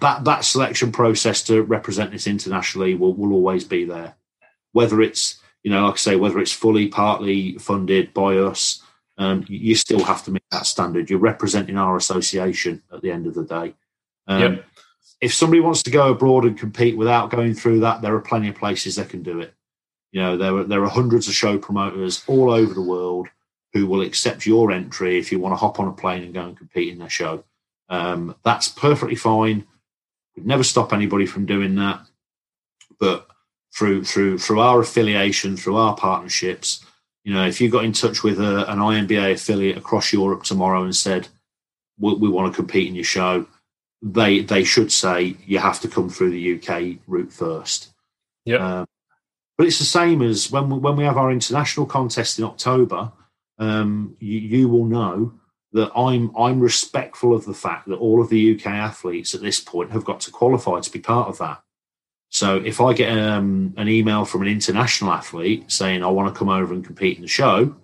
that 0.00 0.24
that 0.24 0.44
selection 0.44 0.92
process 0.92 1.42
to 1.44 1.62
represent 1.62 2.12
this 2.12 2.26
internationally 2.26 2.94
will 2.94 3.14
will 3.14 3.32
always 3.32 3.64
be 3.64 3.84
there, 3.84 4.14
whether 4.72 5.00
it's 5.00 5.40
you 5.62 5.70
know 5.70 5.86
like 5.86 5.94
I 5.94 5.96
say 5.96 6.16
whether 6.16 6.38
it's 6.38 6.52
fully 6.52 6.88
partly 6.88 7.56
funded 7.58 8.12
by 8.12 8.36
us. 8.36 8.82
Um, 9.18 9.44
you 9.48 9.74
still 9.74 10.02
have 10.04 10.24
to 10.24 10.30
meet 10.30 10.44
that 10.50 10.66
standard. 10.66 11.10
You're 11.10 11.18
representing 11.18 11.76
our 11.76 11.96
association 11.96 12.82
at 12.92 13.02
the 13.02 13.10
end 13.10 13.26
of 13.26 13.34
the 13.34 13.44
day. 13.44 13.74
Um, 14.26 14.40
yep 14.40 14.64
if 15.22 15.32
somebody 15.32 15.60
wants 15.60 15.84
to 15.84 15.90
go 15.90 16.10
abroad 16.10 16.44
and 16.44 16.58
compete 16.58 16.96
without 16.96 17.30
going 17.30 17.54
through 17.54 17.80
that, 17.80 18.02
there 18.02 18.14
are 18.14 18.20
plenty 18.20 18.48
of 18.48 18.56
places 18.56 18.96
that 18.96 19.08
can 19.08 19.22
do 19.22 19.40
it. 19.40 19.54
You 20.10 20.20
know, 20.20 20.36
there 20.36 20.54
are 20.56 20.64
there 20.64 20.84
are 20.84 20.90
hundreds 20.90 21.28
of 21.28 21.34
show 21.34 21.56
promoters 21.56 22.22
all 22.26 22.50
over 22.50 22.74
the 22.74 22.82
world 22.82 23.28
who 23.72 23.86
will 23.86 24.02
accept 24.02 24.44
your 24.44 24.72
entry 24.72 25.18
if 25.18 25.32
you 25.32 25.38
want 25.38 25.52
to 25.52 25.56
hop 25.56 25.80
on 25.80 25.88
a 25.88 25.92
plane 25.92 26.24
and 26.24 26.34
go 26.34 26.44
and 26.44 26.58
compete 26.58 26.92
in 26.92 26.98
their 26.98 27.08
show. 27.08 27.44
Um, 27.88 28.34
that's 28.42 28.68
perfectly 28.68 29.14
fine. 29.14 29.64
We'd 30.36 30.44
never 30.44 30.64
stop 30.64 30.92
anybody 30.92 31.24
from 31.24 31.46
doing 31.46 31.76
that. 31.76 32.04
But 32.98 33.28
through 33.72 34.04
through 34.04 34.38
through 34.38 34.60
our 34.60 34.80
affiliation, 34.80 35.56
through 35.56 35.76
our 35.76 35.94
partnerships, 35.94 36.84
You 37.24 37.34
know, 37.34 37.46
if 37.46 37.60
you 37.60 37.70
got 37.70 37.84
in 37.84 37.92
touch 37.92 38.22
with 38.22 38.40
a, 38.40 38.70
an 38.70 38.78
INBA 38.78 39.32
affiliate 39.32 39.78
across 39.78 40.12
Europe 40.12 40.42
tomorrow 40.42 40.82
and 40.82 40.94
said, 40.94 41.28
we, 41.98 42.14
we 42.14 42.28
want 42.28 42.52
to 42.52 42.56
compete 42.56 42.88
in 42.88 42.94
your 42.94 43.04
show, 43.04 43.46
they 44.02 44.40
they 44.40 44.64
should 44.64 44.90
say 44.90 45.36
you 45.46 45.58
have 45.58 45.80
to 45.80 45.88
come 45.88 46.08
through 46.08 46.30
the 46.30 46.56
UK 46.56 46.98
route 47.06 47.32
first. 47.32 47.92
Yeah. 48.44 48.80
Um, 48.80 48.86
but 49.56 49.68
it's 49.68 49.78
the 49.78 49.84
same 49.84 50.22
as 50.22 50.50
when 50.50 50.68
we, 50.68 50.78
when 50.78 50.96
we 50.96 51.04
have 51.04 51.16
our 51.16 51.30
international 51.30 51.86
contest 51.86 52.38
in 52.38 52.44
October. 52.44 53.12
Um, 53.58 54.16
you, 54.18 54.40
you 54.40 54.68
will 54.68 54.86
know 54.86 55.34
that 55.72 55.92
I'm 55.96 56.36
I'm 56.36 56.60
respectful 56.60 57.34
of 57.34 57.44
the 57.44 57.54
fact 57.54 57.88
that 57.88 57.96
all 57.98 58.20
of 58.20 58.28
the 58.28 58.54
UK 58.54 58.66
athletes 58.66 59.34
at 59.34 59.40
this 59.40 59.60
point 59.60 59.92
have 59.92 60.04
got 60.04 60.20
to 60.20 60.30
qualify 60.30 60.80
to 60.80 60.90
be 60.90 60.98
part 60.98 61.28
of 61.28 61.38
that. 61.38 61.62
So 62.32 62.56
if 62.56 62.80
I 62.80 62.94
get 62.94 63.16
um, 63.16 63.74
an 63.76 63.88
email 63.88 64.24
from 64.24 64.40
an 64.40 64.48
international 64.48 65.12
athlete 65.12 65.70
saying 65.70 66.02
I 66.02 66.08
want 66.08 66.32
to 66.32 66.38
come 66.38 66.48
over 66.48 66.72
and 66.72 66.82
compete 66.82 67.16
in 67.16 67.22
the 67.22 67.28
show, 67.28 67.76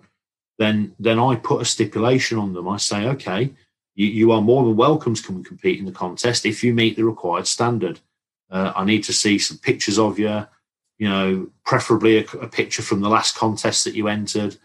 then 0.57 0.95
then 0.99 1.19
I 1.19 1.35
put 1.35 1.61
a 1.61 1.65
stipulation 1.65 2.39
on 2.39 2.53
them. 2.53 2.67
I 2.67 2.77
say, 2.77 3.07
okay, 3.09 3.53
you, 3.93 4.07
you 4.07 4.31
are 4.31 4.41
more 4.41 4.65
than 4.65 4.75
welcome 4.75 5.13
to 5.13 5.21
come 5.21 5.35
and 5.35 5.45
compete 5.45 5.77
in 5.77 5.85
the 5.85 5.91
contest 5.91 6.47
if 6.47 6.63
you 6.63 6.73
meet 6.73 6.95
the 6.95 7.05
required 7.05 7.45
standard. 7.45 7.99
Uh, 8.49 8.73
I 8.75 8.85
need 8.85 9.03
to 9.03 9.13
see 9.13 9.37
some 9.37 9.59
pictures 9.59 9.99
of 9.99 10.17
you, 10.17 10.47
you 10.97 11.07
know, 11.07 11.47
preferably 11.63 12.17
a, 12.17 12.25
a, 12.37 12.47
picture 12.47 12.81
from 12.81 13.01
the 13.01 13.09
last 13.09 13.35
contest 13.35 13.83
that 13.83 13.93
you 13.93 14.07
entered, 14.07 14.57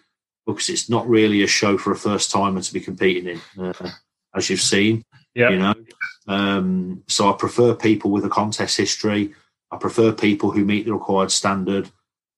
because 0.47 0.71
it's 0.71 0.89
not 0.89 1.07
really 1.07 1.43
a 1.43 1.47
show 1.47 1.77
for 1.77 1.93
a 1.93 1.97
first 1.97 2.31
timer 2.31 2.63
to 2.63 2.73
be 2.73 2.81
competing 2.81 3.39
in, 3.59 3.63
uh, 3.63 3.91
as 4.35 4.49
you've 4.49 4.63
seen. 4.63 5.05
Yeah. 5.35 5.51
You 5.51 5.59
know, 5.59 5.75
um, 6.27 7.03
so 7.07 7.29
I 7.29 7.37
prefer 7.37 7.75
people 7.75 8.11
with 8.11 8.25
a 8.25 8.31
contest 8.31 8.79
history. 8.79 9.35
I 9.75 9.77
prefer 9.77 10.13
people 10.13 10.53
who 10.53 10.65
meet 10.65 10.87
the 10.87 10.93
required 10.93 11.33
standard, 11.33 11.91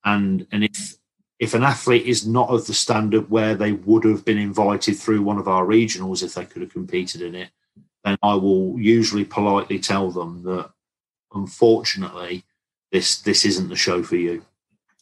and 0.05 0.46
and 0.53 0.64
if 0.64 0.96
if 1.38 1.53
an 1.53 1.62
athlete 1.62 2.07
is 2.07 2.27
not 2.27 2.49
of 2.49 2.66
the 2.66 2.72
standard 2.72 3.29
where 3.31 3.55
they 3.55 3.72
would 3.72 4.05
have 4.05 4.25
been 4.25 4.38
invited 4.38 4.96
through 4.96 5.22
one 5.22 5.37
of 5.37 5.49
our 5.49 5.66
regionals 5.66 6.22
if 6.22 6.33
they 6.33 6.46
could 6.46 6.62
have 6.62 6.72
competed 6.72 7.20
in 7.20 7.35
it, 7.35 7.51
then 8.05 8.16
I 8.22 8.35
will 8.35 8.81
usually 8.81 9.25
politely 9.25 9.79
tell 9.79 10.11
them 10.11 10.44
that 10.44 10.70
unfortunately 11.35 12.44
this 12.90 13.20
this 13.20 13.44
isn't 13.44 13.68
the 13.68 13.77
show 13.77 14.03
for 14.03 14.16
you. 14.16 14.42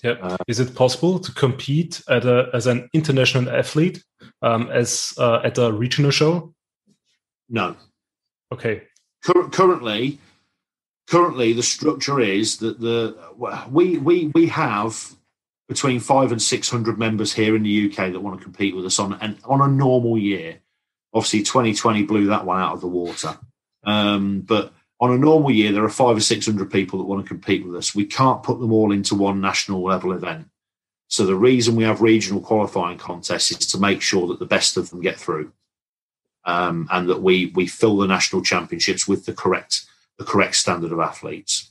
Yeah. 0.02 0.16
Uh, 0.20 0.36
is 0.48 0.58
it 0.58 0.74
possible 0.74 1.20
to 1.20 1.32
compete 1.32 2.02
at 2.08 2.24
a, 2.26 2.50
as 2.52 2.66
an 2.66 2.90
international 2.92 3.48
athlete 3.48 4.02
um, 4.42 4.70
as 4.70 5.14
uh, 5.18 5.40
at 5.44 5.56
a 5.58 5.72
regional 5.72 6.10
show? 6.10 6.52
No. 7.48 7.76
Okay. 8.52 8.82
Cur- 9.22 9.48
currently, 9.50 10.18
currently 11.06 11.52
the 11.52 11.62
structure 11.62 12.20
is 12.20 12.58
that 12.58 12.80
the 12.80 13.16
we 13.70 13.98
we 13.98 14.30
we 14.34 14.46
have 14.48 15.14
between 15.68 16.00
five 16.00 16.32
and 16.32 16.40
six 16.40 16.68
hundred 16.68 16.98
members 16.98 17.32
here 17.32 17.56
in 17.56 17.62
the 17.62 17.90
UK 17.90 18.12
that 18.12 18.20
want 18.20 18.38
to 18.38 18.44
compete 18.44 18.74
with 18.74 18.86
us 18.86 18.98
on 18.98 19.14
and 19.20 19.38
on 19.44 19.60
a 19.60 19.68
normal 19.68 20.18
year. 20.18 20.58
Obviously, 21.12 21.42
2020 21.42 22.02
blew 22.02 22.26
that 22.26 22.44
one 22.44 22.60
out 22.60 22.74
of 22.74 22.80
the 22.80 22.88
water. 22.88 23.38
Um, 23.84 24.40
but 24.40 24.72
on 24.98 25.12
a 25.12 25.18
normal 25.18 25.52
year, 25.52 25.70
there 25.70 25.84
are 25.84 25.90
five 25.90 26.16
or 26.16 26.20
six 26.20 26.46
hundred 26.46 26.70
people 26.70 26.98
that 26.98 27.04
want 27.04 27.22
to 27.24 27.28
compete 27.28 27.64
with 27.64 27.76
us. 27.76 27.94
We 27.94 28.06
can't 28.06 28.42
put 28.42 28.60
them 28.60 28.72
all 28.72 28.92
into 28.92 29.14
one 29.14 29.40
national 29.40 29.82
level 29.82 30.12
event. 30.12 30.48
So 31.08 31.26
the 31.26 31.36
reason 31.36 31.76
we 31.76 31.84
have 31.84 32.00
regional 32.00 32.40
qualifying 32.40 32.98
contests 32.98 33.50
is 33.50 33.66
to 33.68 33.78
make 33.78 34.02
sure 34.02 34.26
that 34.28 34.38
the 34.38 34.46
best 34.46 34.76
of 34.76 34.90
them 34.90 35.00
get 35.00 35.16
through, 35.16 35.52
um, 36.44 36.88
and 36.90 37.08
that 37.08 37.22
we 37.22 37.52
we 37.54 37.66
fill 37.66 37.98
the 37.98 38.06
national 38.06 38.42
championships 38.42 39.06
with 39.06 39.26
the 39.26 39.34
correct 39.34 39.84
the 40.18 40.24
correct 40.24 40.56
standard 40.56 40.92
of 40.92 41.00
athletes. 41.00 41.70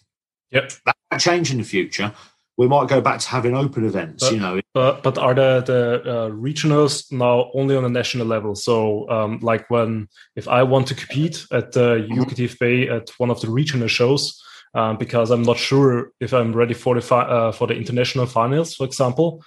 Yep, 0.51 0.71
that 0.85 0.95
might 1.11 1.19
change 1.19 1.51
in 1.51 1.57
the 1.57 1.63
future 1.63 2.13
we 2.57 2.67
might 2.67 2.87
go 2.87 3.01
back 3.01 3.19
to 3.19 3.27
having 3.27 3.55
open 3.55 3.85
events. 3.85 4.23
But, 4.23 4.33
you 4.33 4.39
know, 4.39 4.61
but 4.73 5.03
but 5.03 5.17
are 5.17 5.33
the 5.33 5.63
the 5.65 6.01
uh, 6.09 6.29
regionals 6.29 7.11
now 7.11 7.49
only 7.53 7.75
on 7.75 7.85
a 7.85 7.89
national 7.89 8.27
level? 8.27 8.55
So, 8.55 9.09
um, 9.09 9.39
like 9.41 9.69
when 9.69 10.07
if 10.35 10.47
I 10.47 10.63
want 10.63 10.87
to 10.87 10.95
compete 10.95 11.45
at 11.51 11.71
the 11.71 12.07
mm-hmm. 12.07 12.21
UKTFA 12.21 12.91
at 12.91 13.09
one 13.17 13.31
of 13.31 13.41
the 13.41 13.49
regional 13.49 13.87
shows, 13.87 14.41
um, 14.75 14.97
because 14.97 15.31
I'm 15.31 15.43
not 15.43 15.57
sure 15.57 16.11
if 16.19 16.33
I'm 16.33 16.53
ready 16.53 16.75
for 16.75 16.95
the 16.95 17.01
fi- 17.01 17.27
uh, 17.27 17.51
for 17.51 17.67
the 17.67 17.75
international 17.75 18.25
finals, 18.25 18.75
for 18.75 18.85
example. 18.85 19.43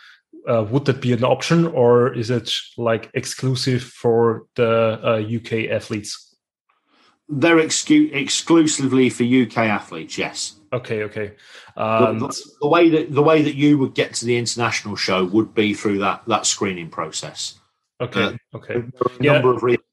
Uh, 0.49 0.63
would 0.71 0.85
that 0.85 1.01
be 1.01 1.13
an 1.13 1.25
option, 1.25 1.67
or 1.67 2.15
is 2.15 2.31
it 2.31 2.53
like 2.77 3.11
exclusive 3.15 3.83
for 3.83 4.45
the 4.55 5.27
UK 5.37 5.69
uh, 5.69 5.75
athletes? 5.75 6.26
They're 7.29 7.57
excu- 7.57 8.15
exclusively 8.15 9.11
for 9.11 9.25
UK 9.25 9.59
athletes. 9.59 10.17
Yes. 10.17 10.55
Okay, 10.73 11.03
okay. 11.05 11.33
Um, 11.77 12.19
the, 12.19 12.29
the, 12.29 12.43
the, 12.63 12.69
way 12.69 12.89
that 12.91 13.13
the 13.13 13.23
way 13.23 13.43
that 13.43 13.55
you 13.55 13.79
would 13.79 13.95
get 13.95 14.15
to 14.15 14.25
the 14.25 14.37
international 14.37 14.97
show 14.97 15.25
would 15.25 15.55
be 15.55 15.75
through 15.75 15.99
that 15.99 16.23
that 16.27 16.47
screening 16.47 16.89
process. 16.89 17.59
Okay, 18.01 18.25
uh, 18.25 18.33
okay. 18.55 18.75
There 18.75 19.01
are 19.01 19.13
a 19.21 19.23
yeah. 19.23 19.33
number 19.33 19.55
of 19.55 19.63
reasons 19.63 19.85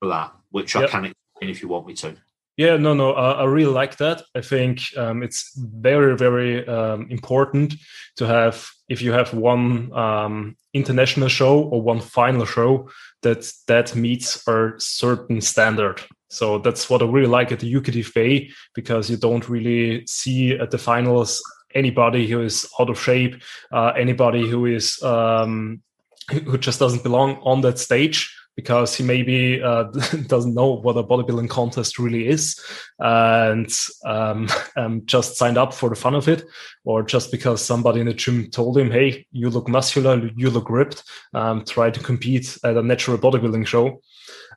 for 0.00 0.08
that, 0.08 0.32
which 0.50 0.74
yep. 0.74 0.84
I 0.84 0.86
can 0.86 1.04
explain 1.06 1.50
if 1.50 1.62
you 1.62 1.68
want 1.68 1.86
me 1.86 1.94
to. 1.94 2.16
Yeah, 2.56 2.78
no, 2.78 2.94
no, 2.94 3.12
uh, 3.12 3.36
I 3.38 3.44
really 3.44 3.72
like 3.72 3.98
that. 3.98 4.22
I 4.34 4.40
think 4.40 4.80
um, 4.96 5.22
it's 5.22 5.52
very, 5.58 6.16
very 6.16 6.66
um, 6.66 7.06
important 7.10 7.74
to 8.16 8.26
have 8.26 8.66
if 8.88 9.02
you 9.02 9.12
have 9.12 9.34
one 9.34 9.92
um, 9.92 10.56
international 10.72 11.28
show 11.28 11.60
or 11.64 11.82
one 11.82 12.00
final 12.00 12.46
show 12.46 12.88
that 13.22 13.50
that 13.66 13.94
meets 13.94 14.46
a 14.48 14.72
certain 14.78 15.42
standard. 15.42 16.00
So 16.28 16.58
that's 16.58 16.90
what 16.90 17.02
I 17.02 17.06
really 17.06 17.28
like 17.28 17.52
at 17.52 17.60
the 17.60 17.72
UKTFA 17.72 18.50
because 18.74 19.08
you 19.10 19.16
don't 19.16 19.48
really 19.48 20.06
see 20.06 20.52
at 20.52 20.70
the 20.70 20.78
finals 20.78 21.42
anybody 21.74 22.26
who 22.26 22.42
is 22.42 22.68
out 22.80 22.90
of 22.90 23.00
shape, 23.00 23.42
uh, 23.72 23.92
anybody 23.96 24.48
who 24.48 24.66
is 24.66 25.00
um, 25.02 25.82
who 26.30 26.58
just 26.58 26.80
doesn't 26.80 27.02
belong 27.02 27.36
on 27.42 27.60
that 27.60 27.78
stage 27.78 28.32
because 28.56 28.94
he 28.94 29.04
maybe 29.04 29.62
uh, 29.62 29.82
doesn't 30.26 30.54
know 30.54 30.72
what 30.72 30.96
a 30.96 31.04
bodybuilding 31.04 31.48
contest 31.48 31.98
really 31.98 32.26
is 32.26 32.58
and 32.98 33.70
um, 34.06 34.48
um, 34.76 35.02
just 35.04 35.36
signed 35.36 35.58
up 35.58 35.74
for 35.74 35.90
the 35.90 35.94
fun 35.94 36.14
of 36.14 36.26
it 36.26 36.42
or 36.84 37.02
just 37.02 37.30
because 37.30 37.62
somebody 37.62 38.00
in 38.00 38.06
the 38.06 38.14
gym 38.14 38.50
told 38.50 38.76
him 38.76 38.90
hey 38.90 39.26
you 39.30 39.50
look 39.50 39.68
muscular 39.68 40.30
you 40.34 40.50
look 40.50 40.70
ripped 40.70 41.04
um, 41.34 41.64
try 41.64 41.90
to 41.90 42.00
compete 42.00 42.58
at 42.64 42.76
a 42.76 42.82
natural 42.82 43.18
bodybuilding 43.18 43.66
show. 43.66 44.00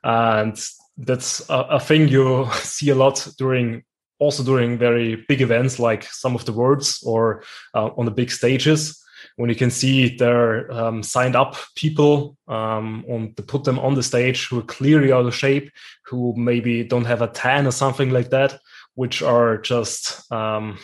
And 0.02 0.58
that's 1.00 1.48
a, 1.50 1.58
a 1.70 1.80
thing 1.80 2.08
you 2.08 2.46
see 2.62 2.90
a 2.90 2.94
lot 2.94 3.26
during 3.38 3.82
also 4.18 4.42
during 4.42 4.76
very 4.76 5.24
big 5.28 5.40
events 5.40 5.78
like 5.78 6.04
some 6.04 6.34
of 6.34 6.44
the 6.44 6.52
worlds 6.52 7.02
or 7.04 7.42
uh, 7.74 7.88
on 7.96 8.04
the 8.04 8.10
big 8.10 8.30
stages 8.30 9.02
when 9.36 9.48
you 9.48 9.56
can 9.56 9.70
see 9.70 10.16
their 10.16 10.70
um, 10.72 11.02
signed 11.02 11.36
up 11.36 11.56
people 11.74 12.36
um, 12.48 13.04
and 13.08 13.36
to 13.36 13.42
put 13.42 13.64
them 13.64 13.78
on 13.78 13.94
the 13.94 14.02
stage 14.02 14.48
who 14.48 14.58
are 14.58 14.64
clearly 14.64 15.12
out 15.12 15.26
of 15.26 15.34
shape, 15.34 15.70
who 16.04 16.34
maybe 16.36 16.84
don't 16.84 17.06
have 17.06 17.22
a 17.22 17.28
tan 17.28 17.66
or 17.66 17.70
something 17.70 18.10
like 18.10 18.30
that, 18.30 18.58
which 18.94 19.22
are 19.22 19.58
just 19.58 20.30
um, 20.30 20.78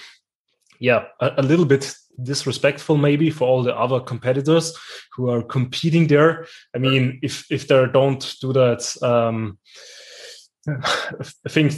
yeah 0.79 1.05
a, 1.20 1.33
a, 1.38 1.42
little 1.42 1.64
bit 1.64 1.94
disrespectful 2.22 2.96
maybe 2.96 3.31
for 3.31 3.46
all 3.46 3.62
the 3.62 3.76
other 3.76 4.00
competitors 4.00 4.74
who 5.12 5.29
are 5.29 5.42
competing 5.42 6.07
there. 6.07 6.46
I 6.74 6.79
mean, 6.79 7.18
if 7.22 7.46
if 7.50 7.68
they 7.68 7.87
don't 7.92 8.37
do 8.40 8.52
that. 8.55 9.02
Um, 9.02 9.59
I 10.68 11.48
think 11.48 11.72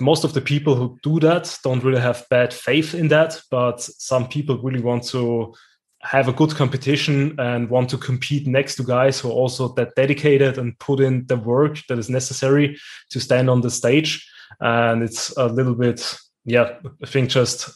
most 0.00 0.24
of 0.24 0.32
the 0.32 0.40
people 0.40 0.74
who 0.74 0.98
do 1.02 1.20
that 1.20 1.58
don't 1.62 1.84
really 1.84 2.00
have 2.00 2.26
bad 2.30 2.54
faith 2.54 2.94
in 2.94 3.08
that, 3.08 3.40
but 3.50 3.80
some 3.80 4.28
people 4.28 4.58
really 4.62 4.80
want 4.80 5.04
to 5.08 5.54
have 6.02 6.28
a 6.28 6.32
good 6.32 6.54
competition 6.54 7.34
and 7.38 7.70
want 7.70 7.88
to 7.90 7.98
compete 7.98 8.46
next 8.46 8.76
to 8.76 8.84
guys 8.84 9.18
who 9.20 9.28
are 9.28 9.32
also 9.32 9.68
that 9.74 9.94
dedicated 9.94 10.58
and 10.58 10.78
put 10.78 11.00
in 11.00 11.26
the 11.26 11.36
work 11.36 11.78
that 11.88 11.98
is 11.98 12.10
necessary 12.10 12.78
to 13.10 13.20
stand 13.20 13.48
on 13.48 13.62
the 13.62 13.70
stage. 13.70 14.26
And 14.60 15.02
it's 15.02 15.34
a 15.36 15.46
little 15.46 15.74
bit, 15.74 16.16
yeah, 16.44 16.78
I 17.02 17.06
think 17.06 17.30
just 17.30 17.70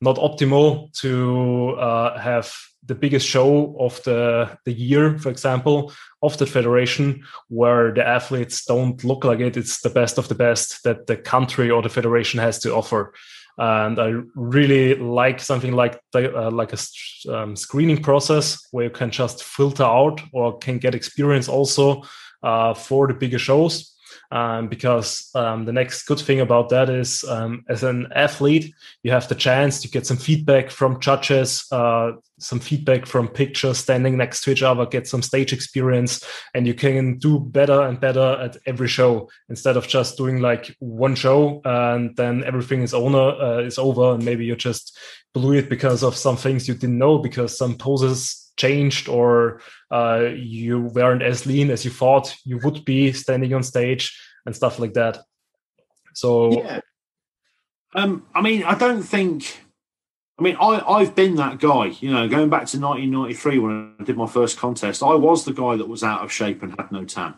not 0.00 0.16
optimal 0.16 0.92
to 1.00 1.70
uh, 1.78 2.18
have 2.18 2.54
the 2.84 2.94
biggest 2.94 3.26
show 3.26 3.76
of 3.78 4.02
the, 4.02 4.58
the 4.64 4.72
year, 4.72 5.18
for 5.18 5.30
example, 5.30 5.92
of 6.22 6.36
the 6.38 6.46
federation, 6.46 7.22
where 7.48 7.92
the 7.92 8.06
athletes 8.06 8.64
don't 8.64 9.02
look 9.04 9.24
like 9.24 9.40
it. 9.40 9.56
It's 9.56 9.80
the 9.80 9.90
best 9.90 10.18
of 10.18 10.28
the 10.28 10.34
best 10.34 10.82
that 10.84 11.06
the 11.06 11.16
country 11.16 11.70
or 11.70 11.82
the 11.82 11.88
federation 11.88 12.40
has 12.40 12.58
to 12.60 12.74
offer 12.74 13.12
and 13.58 14.00
I 14.00 14.14
really 14.34 14.94
like 14.94 15.40
something 15.40 15.72
like 15.72 16.00
the, 16.12 16.36
uh, 16.36 16.50
like 16.50 16.72
a 16.72 16.78
um, 17.32 17.54
screening 17.54 18.02
process 18.02 18.66
where 18.70 18.84
you 18.84 18.90
can 18.90 19.10
just 19.10 19.44
filter 19.44 19.84
out 19.84 20.22
or 20.32 20.58
can 20.58 20.78
get 20.78 20.94
experience 20.94 21.48
also 21.48 22.02
uh, 22.42 22.74
for 22.74 23.06
the 23.06 23.14
bigger 23.14 23.38
shows. 23.38 23.94
Um, 24.30 24.68
because 24.68 25.30
um, 25.34 25.64
the 25.64 25.72
next 25.72 26.04
good 26.04 26.20
thing 26.20 26.40
about 26.40 26.70
that 26.70 26.88
is, 26.88 27.24
um, 27.24 27.64
as 27.68 27.82
an 27.82 28.08
athlete, 28.14 28.74
you 29.02 29.10
have 29.10 29.28
the 29.28 29.34
chance 29.34 29.80
to 29.82 29.88
get 29.88 30.06
some 30.06 30.16
feedback 30.16 30.70
from 30.70 31.00
judges, 31.00 31.66
uh, 31.70 32.12
some 32.38 32.60
feedback 32.60 33.06
from 33.06 33.28
pictures 33.28 33.78
standing 33.78 34.16
next 34.16 34.42
to 34.42 34.50
each 34.50 34.62
other, 34.62 34.86
get 34.86 35.06
some 35.06 35.22
stage 35.22 35.52
experience, 35.52 36.24
and 36.54 36.66
you 36.66 36.74
can 36.74 37.18
do 37.18 37.38
better 37.38 37.82
and 37.82 38.00
better 38.00 38.38
at 38.40 38.56
every 38.66 38.88
show. 38.88 39.28
Instead 39.48 39.76
of 39.76 39.86
just 39.86 40.16
doing 40.16 40.40
like 40.40 40.74
one 40.78 41.14
show 41.14 41.60
and 41.64 42.16
then 42.16 42.42
everything 42.44 42.82
is 42.82 42.94
owner 42.94 43.18
uh, 43.18 43.58
is 43.58 43.78
over, 43.78 44.14
and 44.14 44.24
maybe 44.24 44.44
you 44.44 44.56
just 44.56 44.96
blew 45.34 45.54
it 45.54 45.68
because 45.68 46.02
of 46.02 46.16
some 46.16 46.36
things 46.36 46.68
you 46.68 46.74
didn't 46.74 46.98
know 46.98 47.18
because 47.18 47.56
some 47.56 47.76
poses 47.76 48.52
changed 48.56 49.08
or 49.08 49.60
uh, 49.92 50.30
you 50.34 50.80
weren't 50.80 51.22
as 51.22 51.46
lean 51.46 51.70
as 51.70 51.84
you 51.84 51.90
thought 51.90 52.34
you 52.44 52.58
would 52.64 52.84
be 52.84 53.12
standing 53.12 53.52
on 53.54 53.62
stage 53.62 54.18
and 54.46 54.56
stuff 54.56 54.78
like 54.78 54.94
that. 54.94 55.18
So, 56.14 56.62
yeah. 56.62 56.80
Um, 57.94 58.26
I 58.34 58.40
mean, 58.40 58.64
I 58.64 58.74
don't 58.74 59.02
think. 59.02 59.60
I 60.38 60.42
mean, 60.42 60.56
I, 60.58 60.82
I've 60.88 61.14
been 61.14 61.36
that 61.36 61.60
guy, 61.60 61.92
you 62.00 62.10
know, 62.10 62.26
going 62.26 62.48
back 62.48 62.66
to 62.68 62.80
1993 62.80 63.58
when 63.58 63.94
I 64.00 64.04
did 64.04 64.16
my 64.16 64.26
first 64.26 64.58
contest, 64.58 65.02
I 65.02 65.14
was 65.14 65.44
the 65.44 65.52
guy 65.52 65.76
that 65.76 65.86
was 65.86 66.02
out 66.02 66.24
of 66.24 66.32
shape 66.32 66.62
and 66.62 66.74
had 66.78 66.90
no 66.90 67.04
tan 67.04 67.34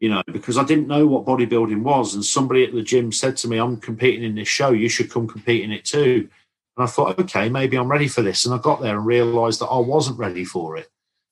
you 0.00 0.08
know, 0.08 0.22
because 0.32 0.58
I 0.58 0.64
didn't 0.64 0.88
know 0.88 1.06
what 1.06 1.26
bodybuilding 1.26 1.82
was. 1.82 2.14
And 2.14 2.24
somebody 2.24 2.64
at 2.64 2.72
the 2.72 2.82
gym 2.82 3.12
said 3.12 3.36
to 3.38 3.48
me, 3.48 3.58
I'm 3.58 3.78
competing 3.78 4.24
in 4.24 4.34
this 4.34 4.48
show, 4.48 4.70
you 4.70 4.88
should 4.88 5.10
come 5.10 5.28
compete 5.28 5.62
in 5.62 5.72
it 5.72 5.84
too. 5.84 6.28
And 6.76 6.84
I 6.84 6.86
thought, 6.86 7.18
okay, 7.18 7.48
maybe 7.48 7.76
I'm 7.76 7.90
ready 7.90 8.08
for 8.08 8.22
this. 8.22 8.44
And 8.44 8.54
I 8.54 8.58
got 8.58 8.80
there 8.80 8.96
and 8.96 9.06
realized 9.06 9.60
that 9.60 9.66
I 9.66 9.78
wasn't 9.78 10.18
ready 10.18 10.44
for 10.44 10.76
it. 10.76 10.88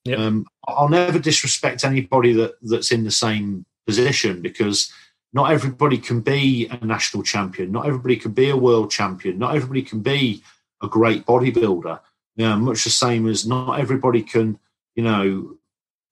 Yep. 0.09 0.18
Um, 0.18 0.47
I'll 0.66 0.88
never 0.88 1.18
disrespect 1.18 1.85
anybody 1.85 2.33
that, 2.35 2.57
that's 2.62 2.90
in 2.90 3.05
the 3.05 3.11
same 3.11 3.64
position 3.87 4.42
because 4.42 4.92
not 5.33 5.51
everybody 5.51 5.99
can 5.99 6.21
be 6.21 6.68
a 6.71 6.85
national 6.85 7.23
champion. 7.23 7.73
Not 7.73 7.87
everybody 7.87 8.16
can 8.16 8.33
be 8.33 8.51
a 8.51 8.57
world 8.57 8.90
champion. 8.90 9.38
Not 9.38 9.55
everybody 9.55 9.83
can 9.83 10.01
be 10.01 10.42
a 10.83 10.88
great 10.88 11.27
bodybuilder. 11.27 12.01
You 12.37 12.44
know, 12.47 12.57
much 12.57 12.85
the 12.85 12.90
same 12.90 13.29
as 13.29 13.47
not 13.47 13.81
everybody 13.81 14.23
can, 14.23 14.59
you 14.94 15.03
know, 15.03 15.57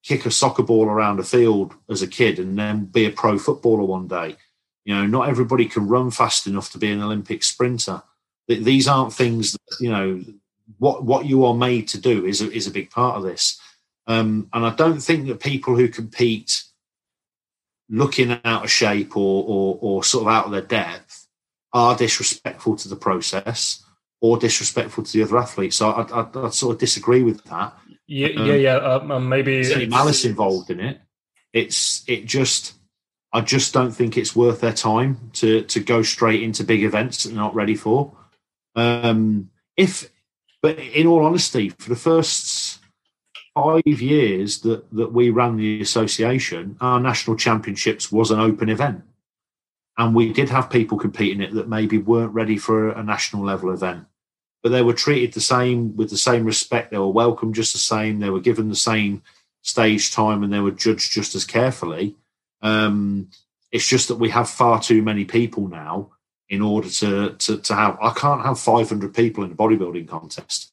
kick 0.02 0.26
a 0.26 0.30
soccer 0.30 0.62
ball 0.62 0.86
around 0.86 1.18
a 1.18 1.24
field 1.24 1.74
as 1.88 2.02
a 2.02 2.06
kid 2.06 2.38
and 2.38 2.58
then 2.58 2.84
be 2.84 3.06
a 3.06 3.10
pro 3.10 3.38
footballer 3.38 3.84
one 3.84 4.06
day. 4.06 4.36
You 4.84 4.94
know, 4.94 5.06
not 5.06 5.28
everybody 5.28 5.66
can 5.66 5.88
run 5.88 6.10
fast 6.10 6.46
enough 6.46 6.70
to 6.72 6.78
be 6.78 6.92
an 6.92 7.02
Olympic 7.02 7.42
sprinter. 7.42 8.02
These 8.48 8.86
aren't 8.86 9.12
things 9.12 9.52
that, 9.52 9.80
you 9.80 9.90
know, 9.90 10.22
what, 10.78 11.04
what 11.04 11.26
you 11.26 11.44
are 11.44 11.54
made 11.54 11.88
to 11.88 12.00
do 12.00 12.24
is 12.24 12.40
a, 12.40 12.52
is 12.52 12.66
a 12.66 12.70
big 12.70 12.90
part 12.90 13.16
of 13.16 13.24
this. 13.24 13.60
Um, 14.06 14.48
and 14.52 14.64
I 14.64 14.74
don't 14.74 15.00
think 15.00 15.26
that 15.26 15.40
people 15.40 15.76
who 15.76 15.88
compete 15.88 16.62
looking 17.88 18.38
out 18.44 18.64
of 18.64 18.70
shape 18.70 19.16
or, 19.16 19.44
or, 19.46 19.78
or 19.80 20.04
sort 20.04 20.22
of 20.22 20.28
out 20.28 20.46
of 20.46 20.52
their 20.52 20.60
depth 20.60 21.26
are 21.72 21.96
disrespectful 21.96 22.76
to 22.76 22.88
the 22.88 22.96
process 22.96 23.84
or 24.20 24.38
disrespectful 24.38 25.04
to 25.04 25.12
the 25.12 25.22
other 25.22 25.38
athletes. 25.38 25.76
So 25.76 25.90
I, 25.90 26.02
I, 26.02 26.46
I 26.46 26.50
sort 26.50 26.74
of 26.74 26.80
disagree 26.80 27.22
with 27.22 27.44
that. 27.44 27.76
Yeah, 28.06 28.28
um, 28.36 28.46
yeah, 28.46 28.54
yeah. 28.54 28.76
Um, 28.76 29.28
maybe 29.28 29.54
there's 29.54 29.72
any 29.72 29.86
malice 29.86 30.24
involved 30.24 30.70
in 30.70 30.80
it. 30.80 31.00
It's 31.52 32.04
it 32.06 32.24
just. 32.24 32.74
I 33.32 33.40
just 33.42 33.74
don't 33.74 33.90
think 33.90 34.16
it's 34.16 34.34
worth 34.34 34.60
their 34.60 34.72
time 34.72 35.30
to 35.34 35.62
to 35.62 35.80
go 35.80 36.02
straight 36.02 36.42
into 36.42 36.64
big 36.64 36.84
events 36.84 37.24
that 37.24 37.30
they're 37.30 37.36
not 37.36 37.54
ready 37.54 37.74
for. 37.74 38.16
Um, 38.76 39.50
if, 39.76 40.08
but 40.62 40.78
in 40.78 41.06
all 41.06 41.24
honesty, 41.24 41.70
for 41.70 41.90
the 41.90 41.96
first 41.96 42.65
five 43.56 43.82
years 43.86 44.60
that 44.60 44.88
that 44.92 45.12
we 45.12 45.30
ran 45.30 45.56
the 45.56 45.80
association, 45.80 46.76
our 46.80 47.00
national 47.00 47.36
championships 47.36 48.12
was 48.12 48.30
an 48.30 48.38
open 48.38 48.68
event, 48.68 49.02
and 49.98 50.14
we 50.14 50.32
did 50.32 50.50
have 50.50 50.70
people 50.70 50.98
competing 50.98 51.40
it 51.40 51.54
that 51.54 51.68
maybe 51.68 51.98
weren't 51.98 52.34
ready 52.34 52.58
for 52.58 52.90
a 52.90 53.02
national 53.02 53.44
level 53.44 53.72
event 53.72 54.06
but 54.66 54.72
they 54.72 54.82
were 54.82 54.92
treated 54.92 55.32
the 55.32 55.40
same 55.40 55.96
with 55.96 56.10
the 56.10 56.16
same 56.16 56.44
respect. 56.44 56.90
They 56.90 56.98
were 56.98 57.06
welcomed 57.06 57.54
just 57.54 57.72
the 57.72 57.78
same. 57.78 58.18
They 58.18 58.30
were 58.30 58.40
given 58.40 58.68
the 58.68 58.74
same 58.74 59.22
stage 59.62 60.10
time, 60.10 60.42
and 60.42 60.52
they 60.52 60.58
were 60.58 60.72
judged 60.72 61.12
just 61.12 61.36
as 61.36 61.44
carefully. 61.44 62.16
Um, 62.62 63.30
it's 63.70 63.86
just 63.86 64.08
that 64.08 64.16
we 64.16 64.30
have 64.30 64.50
far 64.50 64.82
too 64.82 65.02
many 65.02 65.24
people 65.24 65.68
now 65.68 66.10
in 66.48 66.62
order 66.62 66.90
to 66.90 67.36
to, 67.36 67.58
to 67.58 67.74
have. 67.76 67.96
I 68.02 68.10
can't 68.10 68.44
have 68.44 68.58
500 68.58 69.14
people 69.14 69.44
in 69.44 69.52
a 69.52 69.54
bodybuilding 69.54 70.08
contest. 70.08 70.72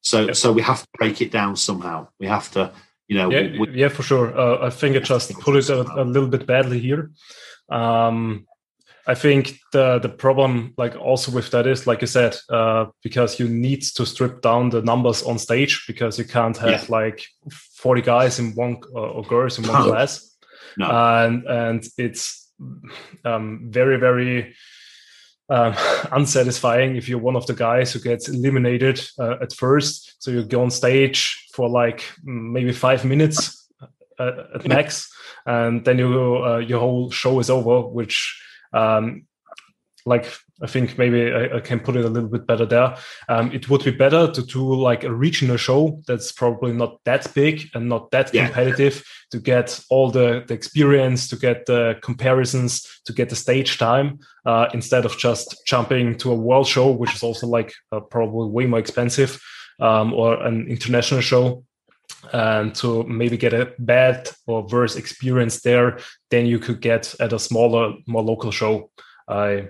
So 0.00 0.32
so 0.32 0.52
we 0.52 0.62
have 0.62 0.82
to 0.82 0.88
break 0.98 1.20
it 1.20 1.30
down 1.30 1.56
somehow. 1.56 2.08
We 2.18 2.26
have 2.26 2.50
to, 2.52 2.72
you 3.08 3.18
know. 3.18 3.30
Yeah, 3.30 3.58
we, 3.58 3.70
yeah 3.72 3.88
for 3.88 4.02
sure. 4.02 4.36
Uh, 4.38 4.66
I 4.66 4.70
think 4.70 4.96
I 4.96 5.00
just 5.00 5.32
put 5.40 5.56
it 5.56 5.68
a, 5.68 5.80
a, 5.80 6.04
little 6.04 6.28
bit 6.28 6.46
badly 6.46 6.78
here. 6.78 7.10
Um, 7.68 8.46
I 9.06 9.14
think 9.14 9.58
the 9.72 9.98
the 9.98 10.08
problem, 10.08 10.74
like 10.76 10.94
also 10.94 11.32
with 11.32 11.50
that, 11.50 11.66
is 11.66 11.86
like 11.86 12.02
you 12.02 12.06
said, 12.06 12.36
uh, 12.50 12.86
because 13.02 13.40
you 13.40 13.48
need 13.48 13.82
to 13.96 14.04
strip 14.04 14.42
down 14.42 14.70
the 14.70 14.82
numbers 14.82 15.22
on 15.22 15.38
stage 15.38 15.84
because 15.86 16.18
you 16.18 16.24
can't 16.24 16.56
have 16.58 16.82
yeah. 16.82 16.84
like 16.88 17.24
forty 17.74 18.02
guys 18.02 18.38
in 18.38 18.54
one 18.54 18.76
uh, 18.94 19.00
or 19.00 19.22
girls 19.22 19.58
in 19.58 19.66
one 19.66 19.82
class, 19.82 20.36
no. 20.76 20.90
and 20.90 21.44
and 21.46 21.88
it's 21.96 22.52
um, 23.24 23.68
very 23.70 23.98
very 23.98 24.54
um, 25.48 25.74
unsatisfying 26.12 26.96
if 26.96 27.08
you're 27.08 27.18
one 27.18 27.36
of 27.36 27.46
the 27.46 27.54
guys 27.54 27.92
who 27.92 28.00
gets 28.00 28.28
eliminated 28.28 29.00
uh, 29.18 29.36
at 29.40 29.52
first. 29.52 30.16
So 30.22 30.30
you 30.30 30.44
go 30.44 30.62
on 30.62 30.70
stage 30.70 31.48
for 31.52 31.68
like 31.68 32.04
maybe 32.22 32.72
five 32.72 33.04
minutes 33.04 33.68
uh, 34.18 34.44
at 34.54 34.66
max, 34.66 35.10
and 35.46 35.84
then 35.84 35.98
you 35.98 36.44
uh, 36.44 36.58
your 36.58 36.80
whole 36.80 37.10
show 37.10 37.38
is 37.40 37.50
over, 37.50 37.82
which 37.82 38.42
um, 38.72 39.24
like 40.06 40.32
I 40.62 40.66
think 40.66 40.98
maybe 40.98 41.32
I, 41.32 41.56
I, 41.56 41.60
can 41.60 41.80
put 41.80 41.96
it 41.96 42.04
a 42.04 42.08
little 42.08 42.28
bit 42.28 42.46
better 42.46 42.66
there. 42.66 42.96
Um, 43.28 43.52
it 43.52 43.68
would 43.68 43.84
be 43.84 43.90
better 43.90 44.30
to 44.30 44.42
do 44.42 44.74
like 44.74 45.04
a 45.04 45.12
regional 45.12 45.56
show 45.56 46.02
that's 46.06 46.32
probably 46.32 46.72
not 46.72 46.98
that 47.04 47.32
big 47.34 47.68
and 47.74 47.88
not 47.88 48.10
that 48.10 48.34
yeah. 48.34 48.46
competitive 48.46 49.04
to 49.30 49.38
get 49.38 49.80
all 49.90 50.10
the, 50.10 50.44
the 50.48 50.54
experience, 50.54 51.28
to 51.28 51.36
get 51.36 51.66
the 51.66 51.98
comparisons, 52.02 52.86
to 53.04 53.12
get 53.12 53.28
the 53.28 53.36
stage 53.36 53.78
time 53.78 54.18
uh, 54.46 54.68
instead 54.74 55.04
of 55.04 55.16
just 55.18 55.62
jumping 55.66 56.16
to 56.18 56.32
a 56.32 56.34
world 56.34 56.66
show, 56.66 56.90
which 56.90 57.14
is 57.14 57.22
also 57.22 57.46
like 57.46 57.72
uh, 57.92 58.00
probably 58.00 58.48
way 58.48 58.66
more 58.66 58.80
expensive, 58.80 59.40
um, 59.80 60.12
or 60.12 60.42
an 60.42 60.66
international 60.66 61.20
show 61.20 61.64
and 62.32 62.74
to 62.74 63.04
maybe 63.04 63.36
get 63.36 63.52
a 63.52 63.72
bad 63.78 64.28
or 64.46 64.66
worse 64.66 64.96
experience 64.96 65.60
there 65.60 65.98
than 66.30 66.46
you 66.46 66.58
could 66.58 66.80
get 66.80 67.14
at 67.20 67.32
a 67.32 67.38
smaller, 67.38 67.94
more 68.06 68.22
local 68.22 68.50
show. 68.50 68.90
I 69.28 69.68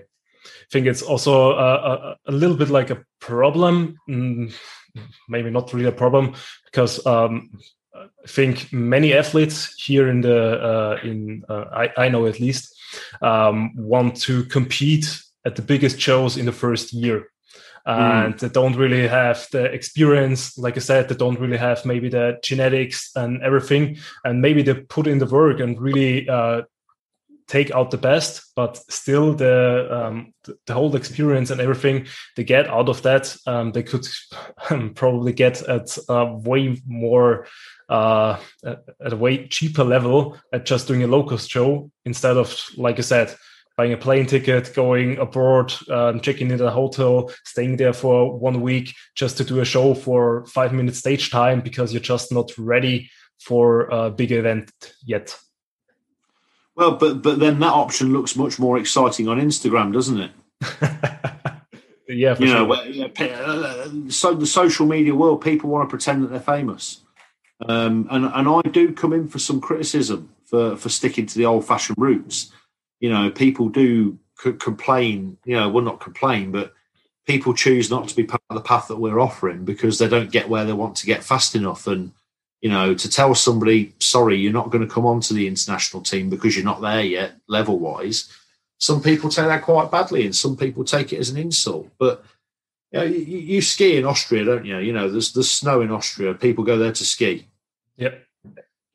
think 0.71 0.87
it's 0.87 1.01
also 1.01 1.51
a, 1.51 1.75
a, 1.75 2.15
a 2.27 2.31
little 2.31 2.55
bit 2.55 2.69
like 2.69 2.89
a 2.89 3.03
problem, 3.19 3.97
mm, 4.09 4.53
maybe 5.27 5.49
not 5.49 5.73
really 5.73 5.87
a 5.87 5.91
problem, 5.91 6.35
because 6.65 7.05
um, 7.05 7.49
I 7.95 8.27
think 8.27 8.71
many 8.71 9.13
athletes 9.13 9.73
here 9.75 10.09
in 10.09 10.21
the 10.21 10.61
uh, 10.61 10.99
in 11.03 11.43
uh, 11.49 11.65
I, 11.73 12.05
I 12.05 12.09
know 12.09 12.27
at 12.27 12.39
least 12.39 12.75
um, 13.21 13.71
want 13.75 14.15
to 14.21 14.43
compete 14.45 15.21
at 15.45 15.55
the 15.55 15.61
biggest 15.61 15.99
shows 15.99 16.37
in 16.37 16.45
the 16.45 16.51
first 16.51 16.93
year. 16.93 17.27
Mm. 17.87 18.25
and 18.25 18.39
they 18.39 18.49
don't 18.49 18.75
really 18.75 19.07
have 19.07 19.47
the 19.51 19.63
experience 19.63 20.57
like 20.57 20.75
i 20.75 20.79
said 20.79 21.07
they 21.07 21.15
don't 21.15 21.39
really 21.39 21.57
have 21.57 21.85
maybe 21.85 22.09
the 22.09 22.37
genetics 22.43 23.09
and 23.15 23.41
everything. 23.41 23.97
And 24.23 24.41
maybe 24.41 24.61
they 24.61 24.75
put 24.75 25.07
in 25.07 25.17
the 25.17 25.25
work 25.25 25.59
and 25.59 25.79
really 25.81 26.29
uh, 26.29 26.63
take 27.49 27.71
out 27.71 27.91
the 27.91 27.97
best 27.97 28.51
but 28.55 28.77
still 28.91 29.33
the 29.33 29.87
um, 29.91 30.33
the 30.67 30.73
whole 30.73 30.95
experience 30.95 31.49
and 31.49 31.59
everything 31.59 32.05
they 32.35 32.43
get 32.43 32.67
out 32.69 32.87
of 32.87 33.01
that 33.01 33.35
um, 33.47 33.71
they 33.71 33.83
could 33.83 34.07
probably 34.95 35.33
get 35.33 35.61
at 35.63 35.97
a 36.07 36.25
way 36.25 36.77
more 36.85 37.47
uh, 37.89 38.39
at 38.63 39.13
a 39.13 39.17
way 39.17 39.47
cheaper 39.47 39.83
level 39.83 40.37
at 40.53 40.65
just 40.65 40.87
doing 40.87 41.03
a 41.03 41.07
local 41.07 41.37
show 41.37 41.91
instead 42.05 42.37
of 42.37 42.55
like 42.77 42.97
i 42.99 43.01
said 43.01 43.35
buying 43.79 43.93
a 43.93 43.97
plane 43.97 44.25
ticket, 44.25 44.73
going 44.75 45.17
abroad, 45.19 45.73
um, 45.89 46.19
checking 46.19 46.51
in 46.51 46.59
a 46.59 46.69
hotel, 46.69 47.31
staying 47.45 47.77
there 47.77 47.93
for 47.93 48.37
one 48.37 48.59
week 48.59 48.93
just 49.15 49.37
to 49.37 49.43
do 49.45 49.61
a 49.61 49.63
show 49.63 49.93
for 49.93 50.45
five 50.47 50.73
minutes 50.73 50.97
stage 50.97 51.31
time 51.31 51.61
because 51.61 51.93
you're 51.93 52.01
just 52.01 52.29
not 52.29 52.51
ready 52.57 53.09
for 53.39 53.83
a 53.83 54.11
big 54.11 54.33
event 54.33 54.69
yet. 55.05 55.33
Well, 56.79 56.91
but 56.91 57.21
but 57.21 57.39
then 57.39 57.59
that 57.59 57.73
option 57.73 58.13
looks 58.13 58.35
much 58.35 58.57
more 58.57 58.77
exciting 58.77 59.27
on 59.27 59.39
Instagram, 59.39 59.91
doesn't 59.91 60.19
it? 60.19 60.31
yeah, 62.07 62.35
you 62.39 62.47
sure. 62.47 62.67
know, 62.67 62.73
uh, 62.73 63.89
so 64.07 64.33
the 64.33 64.45
social 64.45 64.85
media 64.85 65.13
world, 65.13 65.41
people 65.41 65.69
want 65.69 65.87
to 65.87 65.91
pretend 65.91 66.23
that 66.23 66.27
they're 66.27 66.39
famous, 66.39 67.01
um, 67.67 68.07
and 68.09 68.25
and 68.25 68.47
I 68.47 68.61
do 68.69 68.93
come 68.93 69.13
in 69.13 69.27
for 69.27 69.39
some 69.39 69.59
criticism 69.59 70.33
for 70.45 70.77
for 70.77 70.89
sticking 70.89 71.25
to 71.25 71.37
the 71.37 71.45
old 71.45 71.65
fashioned 71.65 71.97
roots 71.99 72.51
you 72.99 73.09
know, 73.09 73.29
people 73.29 73.69
do 73.69 74.19
c- 74.37 74.53
complain, 74.53 75.37
you 75.45 75.55
know, 75.55 75.69
well, 75.69 75.83
not 75.83 75.99
complain, 75.99 76.51
but 76.51 76.73
people 77.25 77.53
choose 77.53 77.89
not 77.89 78.07
to 78.09 78.15
be 78.15 78.23
part 78.23 78.41
of 78.49 78.55
the 78.55 78.61
path 78.61 78.87
that 78.87 78.97
we're 78.99 79.19
offering 79.19 79.65
because 79.65 79.99
they 79.99 80.07
don't 80.07 80.31
get 80.31 80.49
where 80.49 80.65
they 80.65 80.73
want 80.73 80.95
to 80.97 81.05
get 81.05 81.23
fast 81.23 81.55
enough. 81.55 81.87
And, 81.87 82.11
you 82.61 82.69
know, 82.69 82.93
to 82.93 83.09
tell 83.09 83.33
somebody, 83.35 83.93
sorry, 83.99 84.37
you're 84.37 84.53
not 84.53 84.69
going 84.69 84.85
to 84.85 84.93
come 84.93 85.05
onto 85.05 85.33
the 85.33 85.47
international 85.47 86.03
team 86.03 86.29
because 86.29 86.55
you're 86.55 86.65
not 86.65 86.81
there 86.81 87.03
yet, 87.03 87.33
level 87.47 87.79
wise, 87.79 88.31
some 88.77 89.01
people 89.01 89.29
take 89.29 89.45
that 89.47 89.63
quite 89.63 89.91
badly 89.91 90.25
and 90.25 90.35
some 90.35 90.55
people 90.55 90.83
take 90.83 91.13
it 91.13 91.19
as 91.19 91.29
an 91.29 91.37
insult. 91.37 91.89
But, 91.97 92.23
you, 92.91 92.99
know, 92.99 93.05
you, 93.05 93.37
you 93.37 93.61
ski 93.61 93.97
in 93.97 94.05
Austria, 94.05 94.45
don't 94.45 94.65
you? 94.65 94.77
You 94.79 94.93
know, 94.93 95.09
there's, 95.09 95.33
there's 95.33 95.51
snow 95.51 95.81
in 95.81 95.91
Austria. 95.91 96.33
People 96.33 96.63
go 96.63 96.77
there 96.77 96.93
to 96.93 97.05
ski. 97.05 97.47
Yep. 97.97 98.25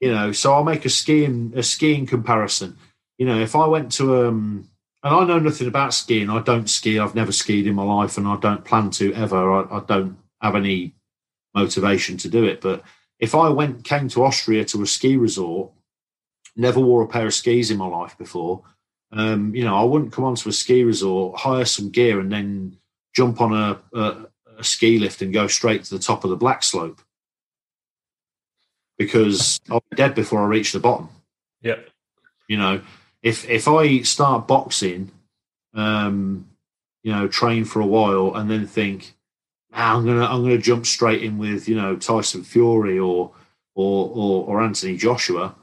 You 0.01 0.13
know, 0.13 0.33
so 0.33 0.53
I'll 0.53 0.65
make 0.65 0.85
a 0.85 0.91
skiing 0.91 1.53
a 1.57 1.63
skiing 1.63 2.07
comparison 2.07 2.77
you 3.19 3.27
know, 3.27 3.41
if 3.41 3.55
I 3.55 3.67
went 3.67 3.93
to 3.93 4.27
um, 4.27 4.69
and 5.03 5.15
I 5.15 5.25
know 5.25 5.39
nothing 5.39 5.69
about 5.69 5.95
skiing. 5.95 6.31
I 6.31 6.41
don't 6.41 6.69
ski. 6.69 6.99
I've 6.99 7.15
never 7.15 7.33
skied 7.33 7.67
in 7.67 7.75
my 7.75 7.85
life, 7.85 8.17
and 8.17 8.27
I 8.27 8.37
don't 8.37 8.65
plan 8.65 8.91
to 8.93 9.13
ever. 9.15 9.53
I, 9.53 9.77
I 9.77 9.81
don't 9.81 10.17
have 10.41 10.57
any 10.57 10.95
motivation 11.55 12.17
to 12.19 12.29
do 12.29 12.45
it. 12.45 12.61
But 12.61 12.83
if 13.19 13.35
I 13.35 13.49
went 13.49 13.85
came 13.85 14.09
to 14.09 14.25
Austria 14.25 14.65
to 14.67 14.83
a 14.83 14.87
ski 14.87 15.17
resort, 15.17 15.73
never 16.57 16.81
wore 16.81 17.03
a 17.03 17.09
pair 17.09 17.27
of 17.27 17.35
skis 17.35 17.71
in 17.71 17.79
my 17.79 17.87
life 17.87 18.17
before, 18.19 18.63
um, 19.13 19.55
you 19.55 19.65
know, 19.65 19.77
I 19.77 19.85
wouldn't 19.85 20.13
come 20.13 20.25
onto 20.25 20.49
a 20.49 20.53
ski 20.53 20.83
resort, 20.83 21.39
hire 21.39 21.65
some 21.65 21.91
gear, 21.91 22.19
and 22.19 22.33
then 22.33 22.77
jump 23.15 23.41
on 23.41 23.53
a, 23.53 23.81
a, 23.97 24.27
a 24.59 24.65
ski 24.65 24.99
lift 24.99 25.23
and 25.23 25.33
go 25.33 25.47
straight 25.47 25.85
to 25.85 25.95
the 25.95 26.03
top 26.03 26.25
of 26.25 26.31
the 26.31 26.37
black 26.37 26.63
slope 26.65 27.01
because 28.99 29.61
I'll 29.71 29.85
be 29.91 29.97
dead 29.97 30.15
before 30.15 30.43
I 30.43 30.47
reach 30.47 30.73
the 30.73 30.81
bottom. 30.81 31.09
Yeah. 31.63 31.77
You 32.49 32.59
know, 32.59 32.81
if 33.23 33.49
if 33.49 33.69
I 33.69 34.03
start 34.03 34.49
boxing, 34.49 35.11
um, 35.75 36.49
you 37.03 37.13
know, 37.13 37.29
train 37.29 37.65
for 37.65 37.81
a 37.81 37.87
while 37.87 38.35
and 38.35 38.51
then 38.51 38.67
think, 38.67 39.15
I'm 39.75 40.05
gonna 40.07 40.25
I'm 40.25 40.43
gonna 40.43 40.59
jump 40.59 40.87
straight 40.87 41.23
in 41.23 41.39
with 41.39 41.69
you 41.69 41.77
know 41.77 41.97
Tyson 41.97 42.45
Fury 42.45 42.99
or 42.99 43.33
or 43.75 44.11
or, 44.15 44.47
or 44.47 44.63
Anthony 44.63 44.97
Joshua, 44.97 45.55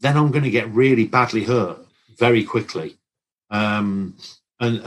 then 0.00 0.16
I'm 0.16 0.30
going 0.30 0.44
to 0.44 0.50
get 0.50 0.72
really 0.72 1.06
badly 1.06 1.44
hurt 1.44 1.78
very 2.16 2.44
quickly. 2.44 2.96
Um, 3.50 4.16
and 4.60 4.82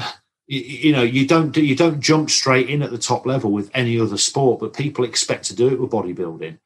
you, 0.47 0.59
you 0.59 0.91
know, 0.91 1.03
you 1.03 1.27
don't 1.27 1.55
you 1.55 1.75
don't 1.75 2.01
jump 2.01 2.29
straight 2.29 2.69
in 2.69 2.81
at 2.81 2.91
the 2.91 2.97
top 2.97 3.25
level 3.25 3.51
with 3.51 3.71
any 3.73 3.99
other 3.99 4.17
sport, 4.17 4.59
but 4.59 4.73
people 4.73 5.03
expect 5.03 5.45
to 5.45 5.55
do 5.55 5.67
it 5.67 5.79
with 5.79 5.91
bodybuilding. 5.91 6.57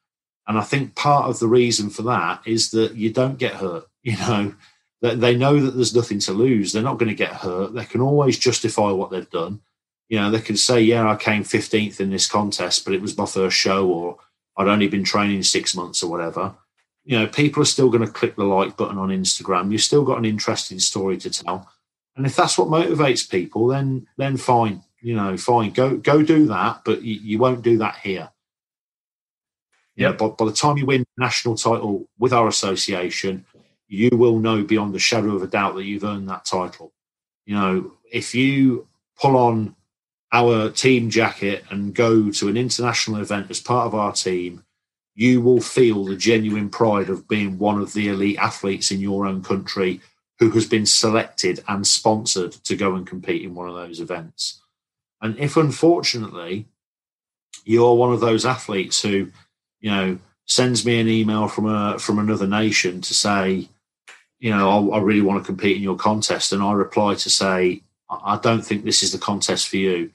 And 0.47 0.57
I 0.57 0.61
think 0.61 0.95
part 0.95 1.29
of 1.29 1.39
the 1.39 1.47
reason 1.47 1.89
for 1.89 2.01
that 2.03 2.41
is 2.45 2.71
that 2.71 2.95
you 2.95 3.11
don't 3.11 3.37
get 3.37 3.53
hurt. 3.55 3.85
You 4.05 4.17
know, 4.17 4.53
they 5.01 5.33
know 5.33 5.61
that 5.61 5.75
there's 5.75 5.95
nothing 5.95 6.19
to 6.19 6.33
lose. 6.33 6.73
They're 6.73 6.83
not 6.83 6.97
going 6.97 7.07
to 7.07 7.15
get 7.15 7.31
hurt. 7.31 7.73
They 7.73 7.85
can 7.85 8.01
always 8.01 8.37
justify 8.37 8.91
what 8.91 9.11
they've 9.11 9.29
done. 9.29 9.61
You 10.13 10.19
know, 10.19 10.29
they 10.29 10.41
can 10.41 10.57
say, 10.57 10.79
"Yeah, 10.79 11.09
I 11.09 11.15
came 11.15 11.43
15th 11.43 11.99
in 11.99 12.11
this 12.11 12.27
contest, 12.27 12.85
but 12.85 12.93
it 12.93 13.01
was 13.01 13.17
my 13.17 13.25
first 13.25 13.57
show, 13.57 13.87
or 13.87 14.19
I'd 14.55 14.67
only 14.67 14.87
been 14.87 15.03
training 15.03 15.41
six 15.41 15.73
months, 15.73 16.03
or 16.03 16.11
whatever." 16.11 16.53
You 17.03 17.17
know, 17.17 17.25
people 17.25 17.63
are 17.63 17.73
still 17.73 17.89
going 17.89 18.05
to 18.05 18.11
click 18.11 18.35
the 18.35 18.43
like 18.43 18.77
button 18.77 18.99
on 18.99 19.09
Instagram. 19.09 19.71
You've 19.71 19.81
still 19.81 20.03
got 20.05 20.19
an 20.19 20.25
interesting 20.25 20.77
story 20.77 21.17
to 21.17 21.31
tell, 21.31 21.67
and 22.15 22.27
if 22.27 22.35
that's 22.35 22.59
what 22.59 22.67
motivates 22.67 23.27
people, 23.27 23.65
then 23.65 24.05
then 24.15 24.37
fine. 24.37 24.83
You 25.01 25.15
know, 25.15 25.35
fine. 25.35 25.71
Go 25.71 25.97
go 25.97 26.21
do 26.21 26.45
that, 26.45 26.83
but 26.85 27.01
you, 27.01 27.15
you 27.15 27.39
won't 27.39 27.63
do 27.63 27.79
that 27.79 27.95
here. 27.95 28.29
Yeah, 29.95 30.11
by, 30.11 30.27
by 30.27 30.45
the 30.45 30.53
time 30.53 30.77
you 30.77 30.85
win 30.85 31.05
national 31.17 31.55
title 31.55 32.07
with 32.19 32.33
our 32.33 32.47
association, 32.47 33.47
you 33.87 34.11
will 34.13 34.37
know 34.37 34.63
beyond 34.63 34.93
the 34.93 34.99
shadow 34.99 35.35
of 35.35 35.41
a 35.41 35.47
doubt 35.47 35.73
that 35.73 35.85
you've 35.85 36.03
earned 36.03 36.29
that 36.29 36.45
title. 36.45 36.93
You 37.47 37.55
know, 37.55 37.93
if 38.11 38.35
you 38.35 38.87
pull 39.19 39.37
on 39.37 39.75
our 40.33 40.69
team 40.69 41.09
jacket 41.09 41.63
and 41.69 41.93
go 41.95 42.31
to 42.31 42.49
an 42.49 42.57
international 42.57 43.21
event 43.21 43.49
as 43.49 43.61
part 43.61 43.85
of 43.85 43.95
our 43.95 44.11
team, 44.11 44.63
you 45.15 45.39
will 45.39 45.61
feel 45.61 46.03
the 46.03 46.17
genuine 46.17 46.69
pride 46.69 47.09
of 47.09 47.27
being 47.27 47.57
one 47.59 47.79
of 47.79 47.93
the 47.93 48.09
elite 48.09 48.39
athletes 48.39 48.91
in 48.91 48.99
your 48.99 49.25
own 49.25 49.43
country 49.43 50.01
who 50.39 50.49
has 50.49 50.67
been 50.67 50.85
selected 50.85 51.63
and 51.67 51.85
sponsored 51.85 52.51
to 52.51 52.75
go 52.75 52.95
and 52.95 53.07
compete 53.07 53.43
in 53.43 53.53
one 53.53 53.69
of 53.69 53.75
those 53.75 53.99
events. 53.99 54.59
And 55.21 55.37
if 55.37 55.55
unfortunately 55.55 56.65
you're 57.63 57.95
one 57.95 58.11
of 58.11 58.19
those 58.19 58.45
athletes 58.45 59.01
who 59.01 59.31
you 59.83 59.91
know, 59.91 60.17
sends 60.45 60.85
me 60.85 60.99
an 60.99 61.09
email 61.09 61.47
from 61.47 61.67
a 61.67 61.99
from 61.99 62.17
another 62.17 62.47
nation 62.47 63.01
to 63.01 63.13
say, 63.13 63.69
you 64.39 64.49
know, 64.49 64.91
I, 64.91 64.97
I 64.97 65.01
really 65.01 65.21
want 65.21 65.43
to 65.43 65.45
compete 65.45 65.75
in 65.75 65.83
your 65.83 65.97
contest, 65.97 66.53
and 66.53 66.63
I 66.63 66.71
reply 66.71 67.15
to 67.15 67.29
say, 67.29 67.83
I 68.09 68.39
don't 68.41 68.65
think 68.65 68.83
this 68.83 69.03
is 69.03 69.11
the 69.11 69.17
contest 69.19 69.67
for 69.67 69.77
you. 69.77 70.11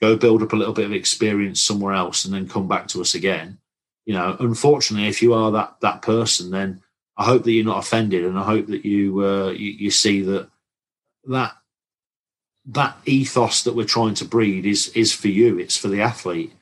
Go 0.00 0.16
build 0.16 0.42
up 0.42 0.52
a 0.52 0.56
little 0.56 0.74
bit 0.74 0.86
of 0.86 0.92
experience 0.92 1.60
somewhere 1.60 1.94
else, 1.94 2.24
and 2.24 2.32
then 2.32 2.48
come 2.48 2.68
back 2.68 2.88
to 2.88 3.00
us 3.00 3.14
again. 3.14 3.58
You 4.06 4.14
know, 4.14 4.36
unfortunately, 4.40 5.08
if 5.08 5.22
you 5.22 5.34
are 5.34 5.50
that 5.52 5.76
that 5.80 6.02
person, 6.02 6.50
then 6.50 6.82
I 7.16 7.24
hope 7.24 7.44
that 7.44 7.52
you're 7.52 7.64
not 7.64 7.84
offended, 7.84 8.24
and 8.24 8.38
I 8.38 8.44
hope 8.44 8.66
that 8.68 8.84
you 8.84 9.24
uh, 9.24 9.50
you, 9.50 9.70
you 9.72 9.90
see 9.90 10.22
that 10.22 10.48
that 11.24 11.54
that 12.66 12.96
ethos 13.06 13.62
that 13.62 13.74
we're 13.74 13.84
trying 13.84 14.14
to 14.14 14.24
breed 14.24 14.66
is 14.66 14.88
is 14.88 15.12
for 15.12 15.28
you. 15.28 15.58
It's 15.58 15.76
for 15.76 15.88
the 15.88 16.02
athlete 16.02 16.52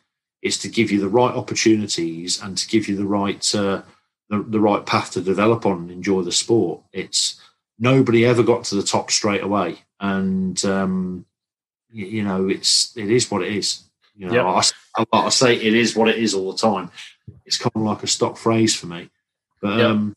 is 0.43 0.59
to 0.59 0.69
give 0.69 0.91
you 0.91 1.01
the 1.01 1.09
right 1.09 1.35
opportunities 1.35 2.41
and 2.41 2.57
to 2.57 2.69
give 2.69 2.89
you 2.89 2.97
the 2.97 3.07
right 3.07 3.55
uh, 3.55 3.83
the, 4.29 4.43
the 4.49 4.61
right 4.61 4.85
path 4.87 5.13
to 5.13 5.21
develop 5.21 5.67
on 5.67 5.79
and 5.79 5.91
enjoy 5.91 6.23
the 6.23 6.33
sport. 6.33 6.81
It's 6.93 7.41
nobody 7.79 8.25
ever 8.25 8.43
got 8.43 8.65
to 8.65 8.77
the 8.77 8.83
top 8.83 9.11
straight 9.11 9.43
away, 9.43 9.79
and 10.01 10.63
um, 10.65 11.27
you, 12.05 12.23
know 12.23 12.49
it's 12.49 12.97
it 12.97 13.11
is 13.11 13.31
what 13.31 13.43
it 13.43 13.53
is. 13.53 13.83
You 14.15 14.29
know, 14.29 14.35
yep. 14.35 14.65
I, 14.97 15.05
I, 15.13 15.29
say 15.29 15.55
it 15.57 15.75
is 15.75 15.95
what 15.95 16.09
it 16.09 16.17
is 16.17 16.35
all 16.35 16.53
the 16.53 16.59
time. 16.59 16.91
It's 17.45 17.59
kind 17.59 17.73
of 17.75 17.83
like 17.83 18.03
a 18.03 18.07
stock 18.07 18.37
phrase 18.37 18.75
for 18.75 18.87
me, 18.87 19.11
but 19.61 19.79
yep. 19.79 19.91
um, 19.91 20.15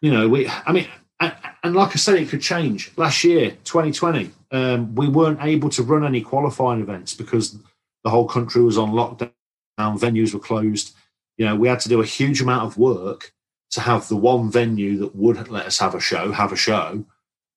you 0.00 0.12
know, 0.12 0.28
we. 0.28 0.48
I 0.48 0.72
mean, 0.72 0.86
and, 1.20 1.34
and, 1.62 1.74
like 1.74 1.90
I 1.90 1.96
said, 1.96 2.16
it 2.16 2.28
could 2.28 2.42
change. 2.42 2.92
Last 2.96 3.24
year, 3.24 3.50
2020, 3.64 4.30
um, 4.50 4.94
we 4.94 5.08
weren't 5.08 5.42
able 5.42 5.70
to 5.70 5.82
run 5.82 6.04
any 6.04 6.20
qualifying 6.20 6.80
events 6.80 7.14
because 7.14 7.56
the 8.02 8.10
whole 8.10 8.28
country 8.28 8.62
was 8.62 8.76
on 8.78 8.92
lockdown 8.92 9.32
venues 9.78 10.34
were 10.34 10.40
closed. 10.40 10.94
You 11.36 11.46
know, 11.46 11.56
we 11.56 11.68
had 11.68 11.80
to 11.80 11.88
do 11.88 12.00
a 12.00 12.06
huge 12.06 12.40
amount 12.40 12.66
of 12.66 12.78
work 12.78 13.32
to 13.70 13.80
have 13.80 14.08
the 14.08 14.16
one 14.16 14.50
venue 14.50 14.98
that 14.98 15.16
would 15.16 15.48
let 15.48 15.66
us 15.66 15.78
have 15.78 15.94
a 15.94 16.00
show, 16.00 16.32
have 16.32 16.52
a 16.52 16.56
show, 16.56 17.04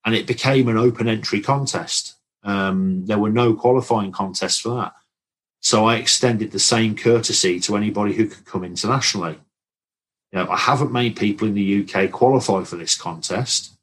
and 0.05 0.15
it 0.15 0.25
became 0.25 0.67
an 0.67 0.77
open 0.77 1.07
entry 1.07 1.41
contest. 1.41 2.15
Um, 2.47 3.05
there 3.05 3.19
were 3.19 3.29
no 3.29 3.53
qualifying 3.53 4.13
contests 4.13 4.59
for 4.59 4.69
that. 4.75 4.93
So 5.59 5.85
I 5.85 5.97
extended 5.97 6.51
the 6.51 6.59
same 6.59 6.95
courtesy 6.95 7.59
to 7.59 7.75
anybody 7.75 8.13
who 8.13 8.27
could 8.27 8.45
come 8.45 8.63
internationally. 8.63 9.37
You 10.31 10.39
know, 10.39 10.49
I 10.49 10.57
haven't 10.57 10.93
made 10.93 11.17
people 11.17 11.47
in 11.47 11.55
the 11.55 11.83
UK 11.83 12.09
qualify 12.09 12.63
for 12.63 12.77
this 12.77 12.95
contest, 12.95 13.73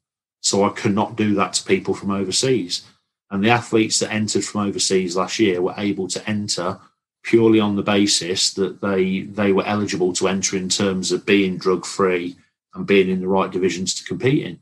so 0.40 0.64
I 0.64 0.70
cannot 0.70 1.14
do 1.14 1.34
that 1.34 1.52
to 1.54 1.64
people 1.64 1.92
from 1.92 2.10
overseas. 2.10 2.86
And 3.30 3.44
the 3.44 3.50
athletes 3.50 3.98
that 3.98 4.12
entered 4.12 4.44
from 4.44 4.62
overseas 4.62 5.14
last 5.14 5.38
year 5.38 5.60
were 5.60 5.74
able 5.76 6.08
to 6.08 6.28
enter 6.28 6.78
purely 7.22 7.60
on 7.60 7.76
the 7.76 7.82
basis 7.82 8.52
that 8.54 8.80
they 8.80 9.22
they 9.22 9.52
were 9.52 9.66
eligible 9.66 10.12
to 10.14 10.28
enter 10.28 10.56
in 10.56 10.68
terms 10.68 11.12
of 11.12 11.26
being 11.26 11.58
drug 11.58 11.84
free 11.84 12.36
and 12.74 12.86
being 12.86 13.10
in 13.10 13.20
the 13.20 13.28
right 13.28 13.50
divisions 13.50 13.94
to 13.94 14.04
compete 14.04 14.44
in. 14.44 14.58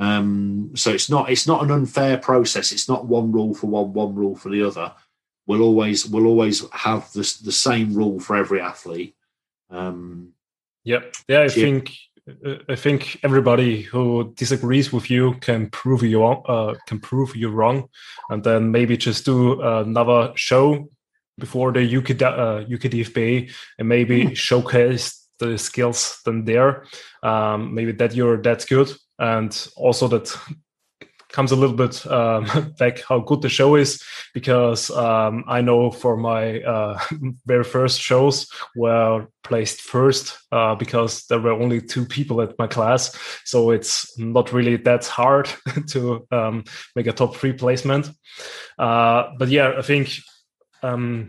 Um, 0.00 0.72
so 0.74 0.90
it's 0.90 1.10
not 1.10 1.30
it's 1.30 1.46
not 1.46 1.62
an 1.62 1.70
unfair 1.70 2.16
process. 2.16 2.72
It's 2.72 2.88
not 2.88 3.06
one 3.06 3.30
rule 3.30 3.54
for 3.54 3.66
one, 3.66 3.92
one 3.92 4.14
rule 4.14 4.34
for 4.34 4.48
the 4.48 4.62
other. 4.62 4.92
We'll 5.46 5.62
always 5.62 6.06
we'll 6.06 6.26
always 6.26 6.68
have 6.70 7.12
the 7.12 7.20
the 7.44 7.52
same 7.52 7.94
rule 7.94 8.18
for 8.18 8.34
every 8.34 8.60
athlete. 8.62 9.14
Um, 9.68 10.32
yep. 10.84 11.14
Yeah, 11.28 11.42
I 11.42 11.48
think 11.48 11.92
I 12.68 12.76
think 12.76 13.18
everybody 13.22 13.82
who 13.82 14.32
disagrees 14.36 14.92
with 14.92 15.10
you 15.10 15.34
can 15.40 15.68
prove 15.68 16.02
you 16.02 16.20
wrong, 16.20 16.42
uh, 16.48 16.74
can 16.86 16.98
prove 16.98 17.36
you 17.36 17.50
wrong, 17.50 17.88
and 18.30 18.42
then 18.42 18.70
maybe 18.70 18.96
just 18.96 19.26
do 19.26 19.60
another 19.60 20.32
show 20.34 20.88
before 21.38 21.72
the 21.72 21.96
UK, 21.96 22.10
uh, 22.22 22.64
UKDFB 22.64 23.50
and 23.78 23.88
maybe 23.88 24.24
mm. 24.24 24.36
showcase 24.36 25.26
the 25.38 25.58
skills 25.58 26.20
then 26.24 26.44
there. 26.44 26.84
Um, 27.22 27.74
maybe 27.74 27.92
that 27.92 28.14
you're 28.14 28.40
that 28.42 28.66
good, 28.68 28.92
and 29.20 29.68
also 29.76 30.08
that 30.08 30.36
comes 31.32 31.52
a 31.52 31.56
little 31.56 31.76
bit 31.76 32.04
um, 32.06 32.46
back 32.78 33.02
how 33.08 33.20
good 33.20 33.42
the 33.42 33.48
show 33.48 33.76
is 33.76 34.02
because 34.34 34.90
um, 34.90 35.44
I 35.46 35.60
know 35.60 35.90
for 35.90 36.16
my 36.16 36.60
uh, 36.62 36.98
very 37.46 37.64
first 37.64 38.00
shows 38.00 38.48
were 38.74 39.26
placed 39.44 39.80
first 39.80 40.38
uh, 40.52 40.74
because 40.74 41.26
there 41.26 41.38
were 41.38 41.52
only 41.52 41.80
two 41.80 42.04
people 42.04 42.40
at 42.40 42.58
my 42.58 42.66
class, 42.66 43.16
so 43.44 43.70
it's 43.70 44.18
not 44.18 44.52
really 44.52 44.76
that 44.76 45.06
hard 45.06 45.48
to 45.88 46.26
um, 46.32 46.64
make 46.96 47.06
a 47.06 47.12
top 47.12 47.36
three 47.36 47.52
placement. 47.52 48.10
Uh, 48.78 49.30
but 49.38 49.48
yeah, 49.48 49.74
I 49.78 49.82
think 49.82 50.10
um, 50.82 51.28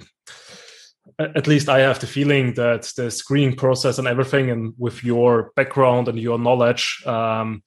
at 1.36 1.48
least 1.48 1.70
I 1.70 1.80
have 1.80 2.00
the 2.00 2.08
feeling 2.08 2.54
that 2.56 2.92
the 2.96 3.10
screening 3.12 3.56
process 3.56 3.98
and 3.98 4.08
everything, 4.08 4.50
and 4.50 4.74
with 4.78 5.04
your 5.04 5.52
background 5.56 6.08
and 6.08 6.20
your 6.20 6.40
knowledge, 6.40 7.04
um, 7.06 7.64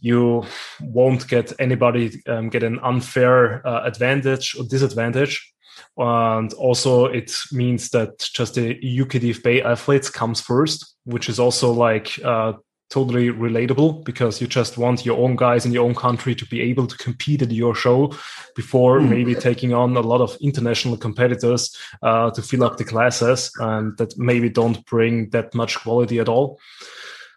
you 0.00 0.44
won't 0.80 1.26
get 1.28 1.52
anybody 1.58 2.22
um, 2.26 2.48
get 2.48 2.62
an 2.62 2.78
unfair 2.80 3.66
uh, 3.66 3.84
advantage 3.84 4.56
or 4.56 4.64
disadvantage. 4.64 5.52
And 5.96 6.52
also, 6.54 7.06
it 7.06 7.32
means 7.52 7.90
that 7.90 8.18
just 8.18 8.54
the 8.54 8.74
UKDFB 8.74 9.64
athletes 9.64 10.10
comes 10.10 10.40
first, 10.40 10.94
which 11.04 11.28
is 11.28 11.40
also 11.40 11.72
like 11.72 12.18
uh, 12.24 12.52
totally 12.90 13.28
relatable 13.30 14.04
because 14.04 14.40
you 14.40 14.46
just 14.46 14.78
want 14.78 15.04
your 15.04 15.18
own 15.18 15.36
guys 15.36 15.66
in 15.66 15.72
your 15.72 15.84
own 15.84 15.94
country 15.94 16.34
to 16.34 16.46
be 16.46 16.60
able 16.60 16.86
to 16.86 16.96
compete 16.96 17.42
at 17.42 17.50
your 17.50 17.74
show 17.74 18.14
before 18.56 19.00
mm. 19.00 19.08
maybe 19.10 19.34
taking 19.34 19.74
on 19.74 19.96
a 19.96 20.00
lot 20.00 20.20
of 20.20 20.36
international 20.40 20.96
competitors 20.96 21.76
uh, 22.02 22.30
to 22.30 22.40
fill 22.40 22.64
up 22.64 22.78
the 22.78 22.84
classes 22.84 23.50
and 23.60 23.96
that 23.98 24.18
maybe 24.18 24.48
don't 24.48 24.84
bring 24.86 25.28
that 25.30 25.54
much 25.54 25.78
quality 25.80 26.18
at 26.18 26.28
all. 26.28 26.58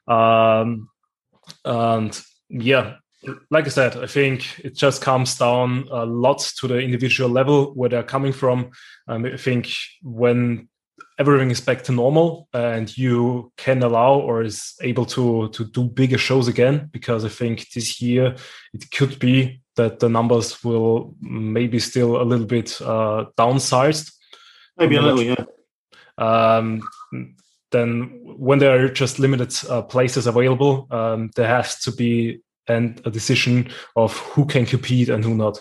Um, 0.07 0.89
and 1.65 2.21
yeah, 2.49 2.95
like 3.49 3.65
I 3.65 3.69
said, 3.69 3.97
I 3.97 4.07
think 4.07 4.59
it 4.59 4.75
just 4.75 5.01
comes 5.01 5.37
down 5.37 5.87
a 5.91 6.05
lot 6.05 6.39
to 6.59 6.67
the 6.67 6.79
individual 6.79 7.29
level 7.29 7.73
where 7.73 7.89
they're 7.89 8.03
coming 8.03 8.33
from. 8.33 8.71
Um, 9.07 9.25
I 9.25 9.37
think 9.37 9.69
when 10.01 10.69
everything 11.22 11.51
is 11.51 11.61
back 11.61 11.82
to 11.84 11.91
normal 11.91 12.47
and 12.53 12.86
you 12.97 13.51
can 13.57 13.84
allow 13.84 14.13
or 14.28 14.43
is 14.43 14.74
able 14.82 15.05
to 15.05 15.49
to 15.49 15.65
do 15.78 15.84
bigger 15.84 16.17
shows 16.17 16.47
again 16.47 16.89
because 16.91 17.22
i 17.26 17.30
think 17.30 17.55
this 17.76 18.01
year 18.01 18.36
it 18.74 18.84
could 18.91 19.13
be 19.19 19.61
that 19.76 19.99
the 19.99 20.09
numbers 20.09 20.63
will 20.63 21.15
maybe 21.22 21.80
still 21.80 22.22
a 22.22 22.24
little 22.24 22.45
bit 22.45 22.80
uh, 22.82 23.26
downsized. 23.38 24.13
Maybe 24.78 24.95
a 24.95 25.01
little 25.01 25.24
yeah. 25.24 25.45
um, 26.17 26.82
then 27.72 28.19
when 28.24 28.59
there 28.59 28.86
are 28.86 28.89
just 28.89 29.19
limited 29.19 29.53
uh, 29.69 29.82
places 29.84 30.28
available 30.28 30.88
um, 30.91 31.30
there 31.36 31.47
has 31.47 31.80
to 31.82 31.91
be 31.91 32.41
and 32.67 33.01
a 33.05 33.11
decision 33.11 33.69
of 33.95 34.15
who 34.17 34.45
can 34.45 34.65
compete 34.65 35.09
and 35.09 35.24
who 35.24 35.36
not. 35.36 35.59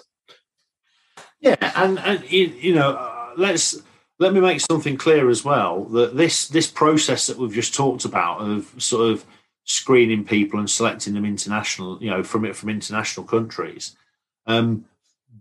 Yeah 1.41 1.57
and, 1.77 1.99
and 1.99 2.31
you 2.31 2.75
know 2.75 2.93
uh, 2.93 3.31
let's 3.37 3.83
let 4.21 4.35
me 4.35 4.41
make 4.41 4.61
something 4.61 4.99
clear 4.99 5.31
as 5.31 5.45
well 5.45 5.85
that 5.87 6.16
this 6.16 6.47
this 6.49 6.71
process 6.71 7.27
that 7.27 7.39
we've 7.39 7.53
just 7.53 7.75
talked 7.75 8.05
about 8.05 8.41
of 8.41 8.73
sort 8.79 9.11
of 9.11 9.25
screening 9.64 10.25
people 10.25 10.59
and 10.59 10.68
selecting 10.68 11.14
them 11.14 11.25
international, 11.25 12.01
you 12.03 12.11
know, 12.11 12.23
from 12.23 12.45
it 12.45 12.55
from 12.55 12.68
international 12.68 13.27
countries, 13.27 13.97
um, 14.47 14.85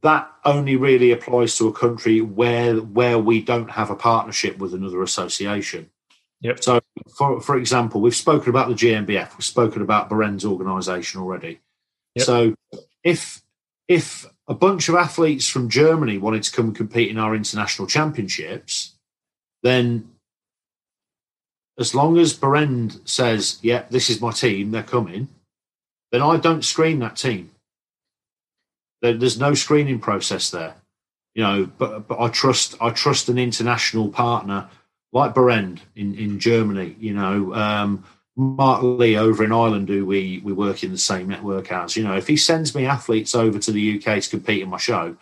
that 0.01 0.31
only 0.45 0.77
really 0.77 1.11
applies 1.11 1.57
to 1.57 1.67
a 1.67 1.73
country 1.73 2.21
where 2.21 2.77
where 2.77 3.19
we 3.19 3.41
don't 3.41 3.71
have 3.71 3.89
a 3.89 3.95
partnership 3.95 4.57
with 4.57 4.73
another 4.73 5.03
association. 5.03 5.89
Yep. 6.41 6.63
So, 6.63 6.79
for 7.17 7.41
for 7.41 7.57
example, 7.57 7.99
we've 7.99 8.15
spoken 8.15 8.49
about 8.49 8.69
the 8.69 8.75
GNBF, 8.75 9.35
we've 9.35 9.43
spoken 9.43 9.81
about 9.81 10.09
Berend's 10.09 10.45
organisation 10.45 11.19
already. 11.19 11.59
Yep. 12.15 12.25
So, 12.25 12.55
if 13.03 13.41
if 13.89 14.25
a 14.49 14.55
bunch 14.55 14.89
of 14.89 14.95
athletes 14.95 15.47
from 15.47 15.69
Germany 15.69 16.17
wanted 16.17 16.41
to 16.43 16.51
come 16.51 16.67
and 16.67 16.75
compete 16.75 17.09
in 17.09 17.19
our 17.19 17.35
international 17.35 17.87
championships, 17.87 18.95
then 19.61 20.09
as 21.77 21.93
long 21.93 22.17
as 22.17 22.33
Berend 22.33 22.99
says, 23.05 23.59
"Yeah, 23.61 23.85
this 23.91 24.09
is 24.09 24.19
my 24.19 24.31
team, 24.31 24.71
they're 24.71 24.83
coming," 24.83 25.29
then 26.11 26.23
I 26.23 26.37
don't 26.37 26.65
screen 26.65 26.99
that 26.99 27.15
team. 27.15 27.51
There's 29.01 29.39
no 29.39 29.53
screening 29.53 29.99
process 29.99 30.49
there, 30.49 30.75
you 31.35 31.43
know. 31.43 31.65
But 31.77 32.07
but 32.07 32.19
I 32.19 32.27
trust 32.29 32.75
I 32.81 32.89
trust 32.89 33.29
an 33.29 33.37
international 33.37 34.09
partner 34.09 34.67
like 35.13 35.35
Berend 35.35 35.81
in 35.95 36.15
in 36.15 36.39
Germany, 36.39 36.95
you 36.99 37.13
know. 37.13 37.53
Um, 37.53 38.03
Mark 38.39 38.81
Lee 38.83 39.17
over 39.17 39.43
in 39.43 39.51
Ireland, 39.51 39.89
who 39.89 40.05
we 40.05 40.39
we 40.43 40.53
work 40.53 40.81
in 40.81 40.91
the 40.91 40.97
same 40.97 41.27
network 41.27 41.71
as. 41.73 41.97
You 41.97 42.03
know, 42.05 42.15
if 42.15 42.27
he 42.27 42.37
sends 42.37 42.73
me 42.73 42.85
athletes 42.85 43.35
over 43.35 43.59
to 43.59 43.71
the 43.71 43.97
UK 43.97 44.21
to 44.21 44.29
compete 44.29 44.61
in 44.61 44.69
my 44.69 44.77
show, 44.77 45.17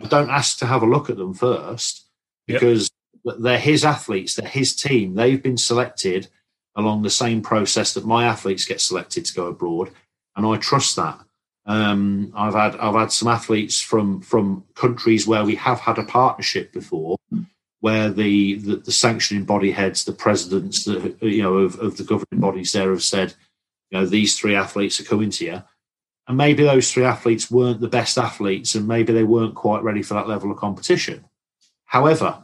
I 0.00 0.06
don't 0.06 0.28
ask 0.28 0.58
to 0.58 0.66
have 0.66 0.82
a 0.82 0.86
look 0.86 1.08
at 1.08 1.16
them 1.16 1.32
first 1.32 2.04
because 2.46 2.90
yep. 3.24 3.36
they're 3.38 3.58
his 3.58 3.82
athletes, 3.82 4.34
they're 4.34 4.48
his 4.48 4.76
team. 4.76 5.14
They've 5.14 5.42
been 5.42 5.56
selected 5.56 6.28
along 6.76 7.02
the 7.02 7.10
same 7.10 7.40
process 7.40 7.94
that 7.94 8.04
my 8.04 8.26
athletes 8.26 8.66
get 8.66 8.82
selected 8.82 9.24
to 9.24 9.34
go 9.34 9.46
abroad, 9.46 9.90
and 10.36 10.46
I 10.46 10.56
trust 10.56 10.96
that. 10.96 11.18
Um, 11.64 12.30
I've 12.36 12.54
had 12.54 12.76
I've 12.76 12.94
had 12.94 13.10
some 13.10 13.28
athletes 13.28 13.80
from 13.80 14.20
from 14.20 14.64
countries 14.74 15.26
where 15.26 15.46
we 15.46 15.54
have 15.54 15.80
had 15.80 15.98
a 15.98 16.04
partnership 16.04 16.74
before, 16.74 17.16
where 17.80 18.10
the, 18.10 18.54
the, 18.56 18.76
the, 18.76 18.92
sanctioning 18.92 19.44
body 19.44 19.70
heads, 19.70 20.04
the 20.04 20.12
presidents, 20.12 20.84
the, 20.84 21.16
you 21.20 21.42
know, 21.42 21.58
of, 21.58 21.78
of 21.80 21.96
the 21.96 22.04
governing 22.04 22.40
bodies 22.40 22.72
there 22.72 22.90
have 22.90 23.02
said, 23.02 23.34
you 23.90 23.98
know, 23.98 24.06
these 24.06 24.38
three 24.38 24.54
athletes 24.54 25.00
are 25.00 25.04
coming 25.04 25.30
to 25.30 25.44
you. 25.44 25.62
And 26.28 26.36
maybe 26.36 26.62
those 26.62 26.92
three 26.92 27.04
athletes 27.04 27.50
weren't 27.50 27.80
the 27.80 27.88
best 27.88 28.18
athletes 28.18 28.74
and 28.74 28.86
maybe 28.86 29.12
they 29.12 29.24
weren't 29.24 29.54
quite 29.54 29.82
ready 29.82 30.02
for 30.02 30.14
that 30.14 30.28
level 30.28 30.50
of 30.50 30.58
competition. 30.58 31.24
However, 31.86 32.38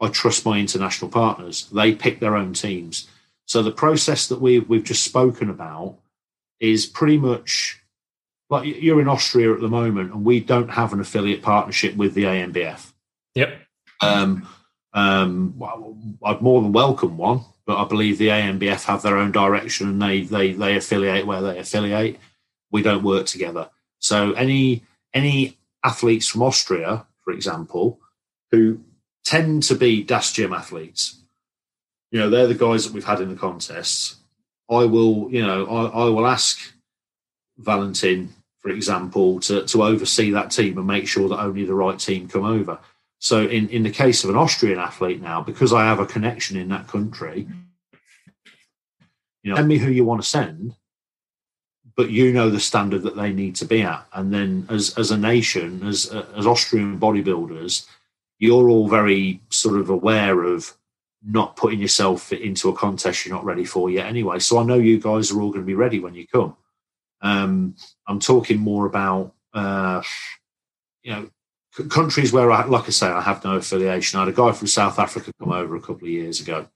I 0.00 0.08
trust 0.08 0.44
my 0.44 0.58
international 0.58 1.10
partners. 1.10 1.68
They 1.72 1.94
pick 1.94 2.18
their 2.18 2.36
own 2.36 2.52
teams. 2.52 3.08
So 3.46 3.62
the 3.62 3.70
process 3.70 4.26
that 4.28 4.40
we've, 4.40 4.68
we've 4.68 4.84
just 4.84 5.04
spoken 5.04 5.48
about 5.48 5.96
is 6.60 6.86
pretty 6.86 7.18
much 7.18 7.80
like 8.50 8.66
you're 8.82 9.00
in 9.00 9.08
Austria 9.08 9.54
at 9.54 9.60
the 9.60 9.68
moment 9.68 10.12
and 10.12 10.24
we 10.24 10.40
don't 10.40 10.68
have 10.68 10.92
an 10.92 11.00
affiliate 11.00 11.40
partnership 11.40 11.96
with 11.96 12.12
the 12.14 12.24
ANBF. 12.24 12.92
Yep. 13.34 13.61
Um, 14.02 14.48
um, 14.94 15.62
I'd 16.24 16.42
more 16.42 16.60
than 16.60 16.72
welcome 16.72 17.16
one, 17.16 17.40
but 17.66 17.78
I 17.78 17.88
believe 17.88 18.18
the 18.18 18.28
ANBF 18.28 18.84
have 18.84 19.02
their 19.02 19.16
own 19.16 19.32
direction 19.32 19.88
and 19.88 20.02
they 20.02 20.22
they 20.22 20.52
they 20.52 20.76
affiliate 20.76 21.26
where 21.26 21.40
they 21.40 21.58
affiliate. 21.58 22.18
We 22.70 22.82
don't 22.82 23.04
work 23.04 23.26
together. 23.26 23.70
So 23.98 24.32
any 24.32 24.82
any 25.14 25.58
athletes 25.84 26.28
from 26.28 26.42
Austria, 26.42 27.06
for 27.24 27.32
example, 27.32 28.00
who 28.50 28.80
tend 29.24 29.62
to 29.64 29.74
be 29.74 30.02
Das 30.02 30.32
Gym 30.32 30.52
athletes, 30.52 31.22
you 32.10 32.18
know, 32.18 32.28
they're 32.28 32.46
the 32.46 32.54
guys 32.54 32.84
that 32.84 32.92
we've 32.92 33.04
had 33.04 33.20
in 33.20 33.30
the 33.30 33.36
contests. 33.36 34.16
I 34.70 34.84
will, 34.84 35.28
you 35.30 35.44
know, 35.44 35.66
I, 35.66 36.02
I 36.02 36.04
will 36.04 36.26
ask 36.26 36.58
Valentin, 37.58 38.32
for 38.60 38.70
example, 38.70 39.40
to, 39.40 39.66
to 39.66 39.82
oversee 39.82 40.30
that 40.30 40.50
team 40.50 40.78
and 40.78 40.86
make 40.86 41.08
sure 41.08 41.28
that 41.28 41.40
only 41.40 41.64
the 41.64 41.74
right 41.74 41.98
team 41.98 42.28
come 42.28 42.44
over. 42.44 42.78
So 43.22 43.46
in, 43.46 43.68
in 43.68 43.84
the 43.84 43.90
case 43.90 44.24
of 44.24 44.30
an 44.30 44.36
Austrian 44.36 44.80
athlete 44.80 45.22
now, 45.22 45.40
because 45.42 45.72
I 45.72 45.84
have 45.84 46.00
a 46.00 46.06
connection 46.06 46.56
in 46.56 46.68
that 46.70 46.88
country, 46.88 47.46
you 49.44 49.50
know, 49.50 49.54
send 49.54 49.68
me 49.68 49.78
who 49.78 49.92
you 49.92 50.04
want 50.04 50.20
to 50.20 50.28
send, 50.28 50.74
but 51.96 52.10
you 52.10 52.32
know 52.32 52.50
the 52.50 52.58
standard 52.58 53.02
that 53.02 53.14
they 53.14 53.32
need 53.32 53.54
to 53.56 53.64
be 53.64 53.82
at. 53.82 54.04
And 54.12 54.34
then 54.34 54.66
as 54.68 54.98
as 54.98 55.12
a 55.12 55.16
nation, 55.16 55.86
as 55.86 56.06
as 56.06 56.48
Austrian 56.48 56.98
bodybuilders, 56.98 57.86
you're 58.40 58.68
all 58.68 58.88
very 58.88 59.40
sort 59.50 59.78
of 59.78 59.88
aware 59.88 60.42
of 60.42 60.76
not 61.24 61.54
putting 61.54 61.78
yourself 61.78 62.32
into 62.32 62.70
a 62.70 62.74
contest 62.74 63.24
you're 63.24 63.36
not 63.36 63.44
ready 63.44 63.64
for 63.64 63.88
yet 63.88 64.06
anyway. 64.06 64.40
So 64.40 64.58
I 64.58 64.64
know 64.64 64.74
you 64.74 64.98
guys 64.98 65.30
are 65.30 65.40
all 65.40 65.50
going 65.50 65.62
to 65.62 65.66
be 65.66 65.74
ready 65.74 66.00
when 66.00 66.16
you 66.16 66.26
come. 66.26 66.56
Um, 67.20 67.76
I'm 68.08 68.18
talking 68.18 68.58
more 68.58 68.86
about 68.86 69.32
uh, 69.54 70.02
you 71.04 71.12
know 71.12 71.30
countries 71.88 72.32
where 72.32 72.50
I, 72.52 72.66
like 72.66 72.84
I 72.86 72.90
say, 72.90 73.06
I 73.06 73.22
have 73.22 73.44
no 73.44 73.56
affiliation. 73.56 74.18
I 74.18 74.24
had 74.24 74.32
a 74.32 74.36
guy 74.36 74.52
from 74.52 74.66
South 74.66 74.98
Africa 74.98 75.32
come 75.38 75.52
over 75.52 75.74
a 75.74 75.80
couple 75.80 76.06
of 76.06 76.12
years 76.12 76.40
ago. 76.40 76.68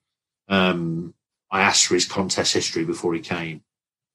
Um, 0.49 1.15
I 1.51 1.61
asked 1.63 1.87
for 1.87 1.95
his 1.95 2.07
contest 2.07 2.55
history 2.55 2.85
before 2.85 3.15
he 3.15 3.21
came. 3.21 3.63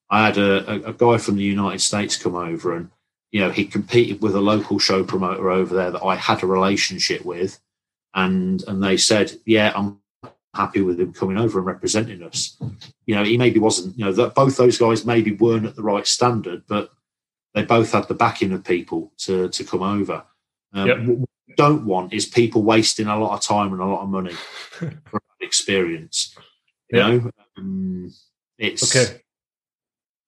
I 0.09 0.25
had 0.25 0.38
a, 0.38 0.89
a, 0.89 0.93
guy 0.93 1.17
from 1.17 1.38
the 1.38 1.43
United 1.43 1.79
States 1.79 2.17
come 2.17 2.36
over, 2.36 2.75
and 2.75 2.89
you 3.32 3.39
know 3.39 3.49
he 3.49 3.65
competed 3.65 4.21
with 4.21 4.36
a 4.36 4.41
local 4.41 4.77
show 4.77 5.03
promoter 5.05 5.49
over 5.49 5.73
there 5.73 5.91
that 5.91 6.03
I 6.03 6.15
had 6.15 6.43
a 6.43 6.47
relationship 6.47 7.23
with, 7.23 7.59
and 8.13 8.61
and 8.67 8.84
they 8.84 8.97
said, 8.97 9.32
yeah, 9.45 9.71
I'm 9.73 9.99
happy 10.53 10.82
with 10.82 10.99
him 10.99 11.13
coming 11.13 11.38
over 11.38 11.59
and 11.59 11.65
representing 11.65 12.23
us. 12.23 12.57
You 13.05 13.15
know, 13.15 13.23
he 13.23 13.38
maybe 13.38 13.59
wasn't. 13.59 13.97
You 13.97 14.05
know, 14.05 14.11
that 14.13 14.36
both 14.36 14.57
those 14.57 14.77
guys 14.77 15.05
maybe 15.05 15.32
weren't 15.32 15.65
at 15.65 15.77
the 15.77 15.84
right 15.84 16.05
standard, 16.05 16.63
but 16.67 16.91
they 17.53 17.63
both 17.63 17.93
had 17.93 18.09
the 18.09 18.13
backing 18.13 18.51
of 18.51 18.65
people 18.65 19.13
to 19.19 19.47
to 19.47 19.63
come 19.63 19.84
over. 19.84 20.25
Um, 20.74 20.88
yep. 20.88 20.97
What 20.99 21.17
we 21.19 21.55
don't 21.55 21.86
want 21.86 22.13
is 22.13 22.26
people 22.26 22.63
wasting 22.63 23.07
a 23.07 23.19
lot 23.19 23.34
of 23.34 23.41
time 23.41 23.74
and 23.74 23.82
a 23.82 23.86
lot 23.86 24.03
of 24.03 24.09
money 24.09 24.34
for 24.72 25.22
experience. 25.39 26.36
You 26.89 26.99
know, 26.99 27.32
um, 27.57 28.11
it's 28.57 28.95
okay. 28.95 29.22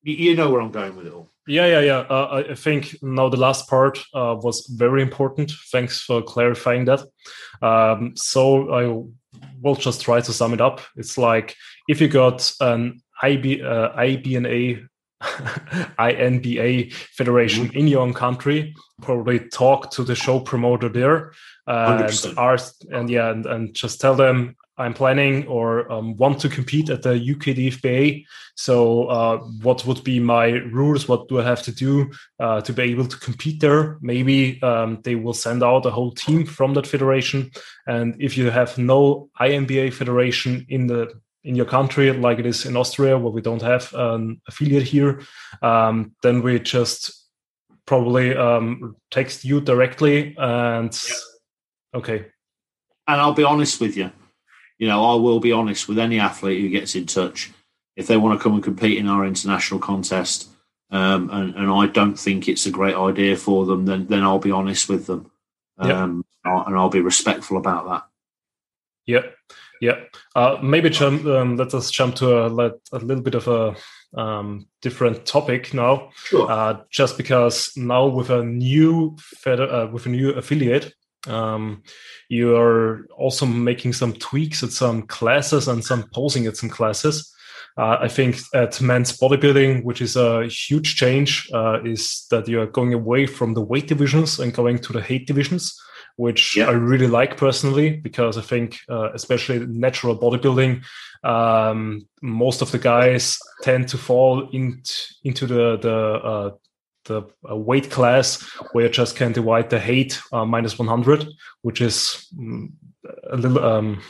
You 0.02 0.34
know 0.34 0.50
where 0.50 0.60
I'm 0.60 0.70
going 0.70 0.96
with 0.96 1.06
it 1.06 1.12
all. 1.12 1.30
Yeah, 1.46 1.66
yeah, 1.66 1.80
yeah. 1.80 1.98
Uh, 1.98 2.44
I 2.50 2.54
think 2.54 2.96
now 3.02 3.28
the 3.28 3.36
last 3.36 3.68
part 3.68 3.98
uh, 4.14 4.36
was 4.40 4.66
very 4.66 5.02
important. 5.02 5.52
Thanks 5.70 6.00
for 6.00 6.22
clarifying 6.22 6.86
that. 6.86 7.02
Um, 7.60 8.14
so 8.16 8.72
I 8.72 8.86
will 9.60 9.74
just 9.74 10.00
try 10.00 10.20
to 10.20 10.32
sum 10.32 10.54
it 10.54 10.60
up. 10.60 10.80
It's 10.96 11.18
like 11.18 11.54
if 11.86 12.00
you 12.00 12.08
got 12.08 12.50
an 12.60 13.02
IB, 13.22 13.62
uh, 13.62 13.90
IBNA 13.90 14.86
INBA 15.22 16.92
federation 16.92 17.68
mm-hmm. 17.68 17.78
in 17.78 17.88
your 17.88 18.02
own 18.02 18.14
country. 18.14 18.74
Probably 19.00 19.40
talk 19.48 19.90
to 19.92 20.04
the 20.04 20.14
show 20.14 20.40
promoter 20.40 20.88
there 20.88 21.32
and 21.66 22.38
ask, 22.38 22.80
and 22.90 23.08
yeah, 23.08 23.30
and, 23.30 23.46
and, 23.46 23.74
just 23.74 24.00
tell 24.00 24.14
them 24.14 24.56
I'm 24.76 24.92
planning 24.92 25.46
or 25.46 25.90
um, 25.90 26.16
want 26.16 26.40
to 26.40 26.48
compete 26.48 26.90
at 26.90 27.02
the 27.02 27.14
UK 27.14 27.56
DFBA. 27.56 28.24
So, 28.56 29.04
uh, 29.06 29.38
what 29.62 29.86
would 29.86 30.02
be 30.04 30.20
my 30.20 30.48
rules? 30.48 31.08
What 31.08 31.28
do 31.28 31.40
I 31.40 31.44
have 31.44 31.62
to 31.62 31.72
do 31.72 32.10
uh, 32.40 32.60
to 32.62 32.72
be 32.72 32.82
able 32.82 33.06
to 33.06 33.18
compete 33.18 33.60
there? 33.60 33.98
Maybe 34.00 34.60
um, 34.62 35.00
they 35.02 35.14
will 35.14 35.34
send 35.34 35.62
out 35.62 35.86
a 35.86 35.90
whole 35.90 36.12
team 36.12 36.44
from 36.44 36.74
that 36.74 36.86
federation. 36.86 37.50
And 37.86 38.16
if 38.20 38.36
you 38.36 38.50
have 38.50 38.76
no 38.76 39.30
INBA 39.40 39.92
federation 39.92 40.66
in 40.68 40.88
the 40.88 41.12
in 41.44 41.54
your 41.54 41.66
country, 41.66 42.10
like 42.12 42.38
it 42.38 42.46
is 42.46 42.64
in 42.64 42.76
Austria, 42.76 43.18
where 43.18 43.32
we 43.32 43.42
don't 43.42 43.62
have 43.62 43.92
an 43.94 44.40
affiliate 44.48 44.84
here, 44.84 45.20
um, 45.62 46.14
then 46.22 46.42
we 46.42 46.58
just 46.58 47.24
probably 47.86 48.34
um, 48.34 48.96
text 49.10 49.44
you 49.44 49.60
directly 49.60 50.34
and 50.38 50.98
yeah. 51.08 51.98
okay. 51.98 52.26
And 53.06 53.20
I'll 53.20 53.34
be 53.34 53.44
honest 53.44 53.80
with 53.80 53.96
you. 53.96 54.10
You 54.78 54.88
know, 54.88 55.04
I 55.04 55.14
will 55.16 55.38
be 55.38 55.52
honest 55.52 55.86
with 55.86 55.98
any 55.98 56.18
athlete 56.18 56.60
who 56.60 56.68
gets 56.68 56.94
in 56.94 57.06
touch. 57.06 57.52
If 57.96 58.06
they 58.06 58.16
want 58.16 58.38
to 58.38 58.42
come 58.42 58.54
and 58.54 58.64
compete 58.64 58.98
in 58.98 59.06
our 59.06 59.24
international 59.24 59.78
contest, 59.78 60.48
um, 60.90 61.30
and, 61.30 61.54
and, 61.54 61.70
I 61.70 61.86
don't 61.86 62.18
think 62.18 62.48
it's 62.48 62.66
a 62.66 62.70
great 62.70 62.94
idea 62.94 63.36
for 63.36 63.66
them, 63.66 63.86
then 63.86 64.06
then 64.06 64.22
I'll 64.22 64.38
be 64.38 64.50
honest 64.50 64.88
with 64.88 65.06
them, 65.06 65.30
um, 65.78 66.24
and 66.44 66.76
I'll 66.76 66.88
be 66.88 67.00
respectful 67.00 67.56
about 67.56 67.88
that. 67.88 68.02
Yeah, 69.06 69.22
yeah. 69.80 69.96
Uh, 70.34 70.58
maybe 70.62 70.90
jump. 70.90 71.24
Um, 71.26 71.56
let 71.56 71.74
us 71.74 71.90
jump 71.90 72.16
to 72.16 72.36
a, 72.36 72.46
a 72.92 72.98
little 72.98 73.22
bit 73.22 73.34
of 73.34 73.48
a 73.48 73.76
um, 74.18 74.66
different 74.82 75.26
topic 75.26 75.74
now. 75.74 76.10
Sure. 76.24 76.50
Uh, 76.50 76.80
just 76.90 77.16
because 77.16 77.72
now 77.76 78.06
with 78.06 78.30
a 78.30 78.44
new 78.44 79.16
fed- 79.18 79.60
uh, 79.60 79.88
with 79.92 80.06
a 80.06 80.10
new 80.10 80.30
affiliate, 80.30 80.94
um, 81.26 81.82
you 82.28 82.56
are 82.56 83.06
also 83.16 83.46
making 83.46 83.92
some 83.92 84.12
tweaks 84.14 84.62
at 84.62 84.70
some 84.70 85.02
classes 85.02 85.68
and 85.68 85.84
some 85.84 86.04
posing 86.12 86.46
at 86.46 86.56
some 86.56 86.70
classes. 86.70 87.30
Uh, 87.76 87.98
I 88.00 88.08
think 88.08 88.38
at 88.54 88.80
men's 88.80 89.18
bodybuilding, 89.18 89.82
which 89.82 90.00
is 90.00 90.14
a 90.14 90.46
huge 90.46 90.94
change, 90.94 91.50
uh, 91.52 91.82
is 91.82 92.26
that 92.30 92.46
you 92.46 92.60
are 92.60 92.66
going 92.66 92.94
away 92.94 93.26
from 93.26 93.54
the 93.54 93.62
weight 93.62 93.88
divisions 93.88 94.38
and 94.38 94.54
going 94.54 94.78
to 94.78 94.92
the 94.92 95.02
height 95.02 95.26
divisions, 95.26 95.76
which 96.16 96.56
Yeah. 96.56 96.68
I 96.68 96.72
really 96.72 97.06
like 97.08 97.36
personally 97.36 97.90
because 98.02 98.38
I 98.38 98.42
think, 98.42 98.78
uh, 98.88 99.10
especially 99.12 99.66
natural 99.66 100.16
bodybuilding, 100.18 100.82
um, 101.24 102.06
most 102.22 102.62
of 102.62 102.70
the 102.70 102.78
guys 102.78 103.38
tend 103.62 103.88
to 103.88 103.98
fall 103.98 104.48
into 104.52 104.92
into 105.24 105.46
the 105.46 105.76
the 105.78 105.96
uh, 105.96 106.50
the 107.04 107.22
uh, 107.50 107.56
weight 107.56 107.90
class 107.90 108.42
where 108.72 108.84
you 108.86 108.90
just 108.90 109.16
can 109.16 109.32
divide 109.32 109.68
the 109.70 109.80
height 109.80 110.20
uh, 110.32 110.44
minus 110.44 110.78
100, 110.78 111.26
which 111.62 111.80
is 111.80 112.26
mm, 112.38 112.68
a 113.30 113.36
little 113.36 113.64
um, 113.64 114.00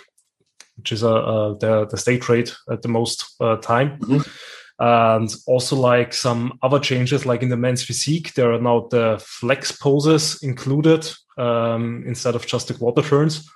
which 0.77 0.93
is 0.93 1.03
uh, 1.03 1.15
uh, 1.15 1.55
the 1.59 1.87
the 1.87 1.97
state 1.97 2.29
rate 2.29 2.55
at 2.71 2.83
the 2.83 2.89
most 2.89 3.35
uh, 3.41 3.57
time. 3.57 3.99
Mhm. 4.01 4.27
And 4.79 5.33
also 5.47 5.77
like 5.77 6.13
some 6.13 6.59
other 6.63 6.81
changes, 6.81 7.25
like 7.25 7.43
in 7.43 7.49
the 7.49 7.57
men's 7.57 7.85
physique, 7.85 8.35
there 8.35 8.53
are 8.53 8.61
now 8.61 8.89
the 8.91 9.23
flex 9.25 9.71
poses 9.71 10.43
included 10.43 11.09
um, 11.39 12.03
instead 12.07 12.35
of 12.35 12.47
just 12.47 12.69
the 12.69 12.75
quarter 12.75 13.03
turns. 13.03 13.49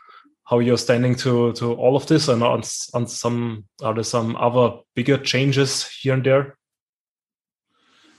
How 0.44 0.60
you're 0.60 0.78
standing 0.78 1.14
to 1.16 1.52
to 1.54 1.74
all 1.74 1.94
of 1.94 2.06
this, 2.06 2.28
and 2.28 2.42
on, 2.42 2.62
on 2.94 3.06
some 3.06 3.64
are 3.82 3.92
there 3.92 4.04
some 4.04 4.34
other 4.36 4.78
bigger 4.94 5.18
changes 5.18 5.86
here 5.86 6.14
and 6.14 6.24
there? 6.24 6.56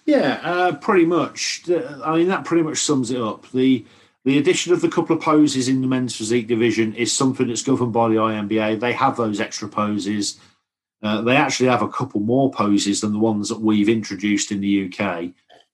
Yeah, 0.05 0.39
uh, 0.43 0.75
pretty 0.75 1.05
much. 1.05 1.63
I 2.03 2.17
mean, 2.17 2.27
that 2.27 2.45
pretty 2.45 2.63
much 2.63 2.79
sums 2.79 3.11
it 3.11 3.21
up. 3.21 3.49
The 3.51 3.85
the 4.25 4.37
addition 4.37 4.73
of 4.73 4.81
the 4.81 4.89
couple 4.89 5.15
of 5.15 5.23
poses 5.23 5.67
in 5.67 5.81
the 5.81 5.87
men's 5.87 6.15
physique 6.15 6.47
division 6.47 6.93
is 6.95 7.11
something 7.11 7.47
that's 7.47 7.63
governed 7.63 7.93
by 7.93 8.09
the 8.09 8.15
INBA. 8.15 8.79
They 8.79 8.93
have 8.93 9.17
those 9.17 9.39
extra 9.39 9.67
poses. 9.69 10.39
Uh, 11.01 11.21
they 11.21 11.35
actually 11.35 11.69
have 11.69 11.81
a 11.81 11.87
couple 11.87 12.19
more 12.19 12.51
poses 12.51 13.01
than 13.01 13.13
the 13.13 13.19
ones 13.19 13.49
that 13.49 13.61
we've 13.61 13.89
introduced 13.89 14.51
in 14.51 14.59
the 14.59 14.85
UK, 14.85 15.29